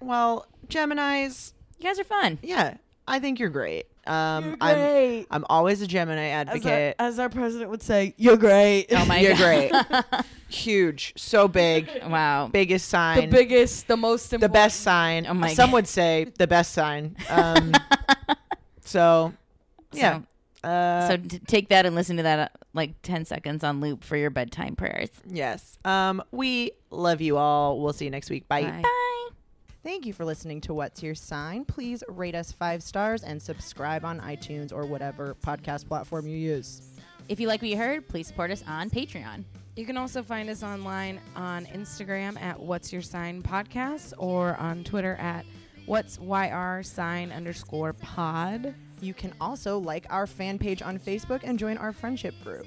well, 0.00 0.46
Gemini's. 0.68 1.52
You 1.78 1.84
guys 1.84 1.98
are 2.00 2.04
fun. 2.04 2.38
Yeah, 2.42 2.78
I 3.06 3.18
think 3.20 3.38
you're 3.38 3.50
great. 3.50 3.86
Um, 4.06 4.56
I'm 4.60 5.26
I'm 5.30 5.44
always 5.48 5.82
a 5.82 5.86
Gemini 5.86 6.28
advocate. 6.28 6.96
As 6.98 7.18
our 7.18 7.28
president 7.28 7.70
would 7.70 7.82
say, 7.82 8.14
you're 8.16 8.36
great. 8.36 8.86
Oh 8.92 9.04
my 9.06 9.18
you're 9.20 9.34
god. 9.36 9.68
great. 10.02 10.24
Huge, 10.48 11.12
so 11.16 11.48
big, 11.48 11.90
wow. 12.06 12.48
biggest 12.52 12.88
sign. 12.88 13.20
the 13.20 13.26
biggest, 13.26 13.88
the 13.88 13.96
most 13.96 14.30
the 14.30 14.48
best 14.48 14.80
sign. 14.80 15.26
Oh 15.26 15.34
my 15.34 15.52
Some 15.52 15.70
God. 15.70 15.74
would 15.74 15.88
say 15.88 16.26
the 16.38 16.46
best 16.46 16.72
sign. 16.72 17.16
Um, 17.28 17.72
so 18.82 19.32
yeah. 19.92 20.20
So, 20.62 20.68
uh, 20.68 21.08
so 21.08 21.16
t- 21.16 21.38
take 21.40 21.68
that 21.70 21.86
and 21.86 21.94
listen 21.94 22.16
to 22.18 22.22
that 22.22 22.38
uh, 22.38 22.48
like 22.74 23.00
10 23.02 23.24
seconds 23.24 23.62
on 23.64 23.80
loop 23.80 24.02
for 24.04 24.16
your 24.16 24.30
bedtime 24.30 24.76
prayers. 24.76 25.10
yes. 25.26 25.78
Um, 25.84 26.22
we 26.30 26.72
love 26.90 27.20
you 27.20 27.36
all. 27.36 27.80
We'll 27.80 27.92
see 27.92 28.04
you 28.04 28.10
next 28.10 28.30
week. 28.30 28.48
Bye. 28.48 28.62
Bye. 28.62 28.82
Thank 29.86 30.04
you 30.04 30.12
for 30.12 30.24
listening 30.24 30.60
to 30.62 30.74
What's 30.74 31.00
Your 31.00 31.14
Sign. 31.14 31.64
Please 31.64 32.02
rate 32.08 32.34
us 32.34 32.50
five 32.50 32.82
stars 32.82 33.22
and 33.22 33.40
subscribe 33.40 34.04
on 34.04 34.18
iTunes 34.18 34.72
or 34.72 34.84
whatever 34.84 35.36
podcast 35.46 35.86
platform 35.86 36.26
you 36.26 36.36
use. 36.36 36.82
If 37.28 37.38
you 37.38 37.46
like 37.46 37.62
what 37.62 37.70
you 37.70 37.76
heard, 37.76 38.08
please 38.08 38.26
support 38.26 38.50
us 38.50 38.64
on 38.66 38.90
Patreon. 38.90 39.44
You 39.76 39.86
can 39.86 39.96
also 39.96 40.24
find 40.24 40.50
us 40.50 40.64
online 40.64 41.20
on 41.36 41.66
Instagram 41.66 42.36
at 42.42 42.58
What's 42.58 42.92
Your 42.92 43.00
Sign 43.00 43.42
Podcast 43.42 44.12
or 44.18 44.56
on 44.56 44.82
Twitter 44.82 45.14
at 45.20 45.46
What's 45.84 46.18
YR 46.18 46.82
sign 46.82 47.30
underscore 47.30 47.92
pod. 47.92 48.74
You 49.00 49.14
can 49.14 49.34
also 49.40 49.78
like 49.78 50.04
our 50.10 50.26
fan 50.26 50.58
page 50.58 50.82
on 50.82 50.98
Facebook 50.98 51.42
and 51.44 51.60
join 51.60 51.78
our 51.78 51.92
friendship 51.92 52.34
group. 52.42 52.66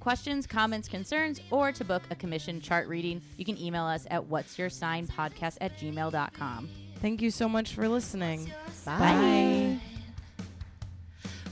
Questions, 0.00 0.46
comments, 0.46 0.88
concerns, 0.88 1.40
or 1.50 1.72
to 1.72 1.84
book 1.84 2.02
a 2.10 2.14
commission 2.14 2.60
chart 2.60 2.88
reading, 2.88 3.20
you 3.36 3.44
can 3.44 3.60
email 3.60 3.84
us 3.84 4.06
at 4.10 4.26
what's 4.26 4.58
your 4.58 4.70
sign 4.70 5.06
podcast 5.06 5.58
at 5.60 5.78
gmail.com. 5.78 6.68
Thank 7.00 7.22
you 7.22 7.30
so 7.30 7.48
much 7.48 7.74
for 7.74 7.88
listening. 7.88 8.50
Bye. 8.84 9.78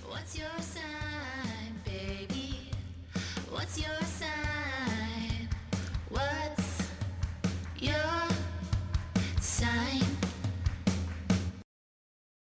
What's 0.08 0.38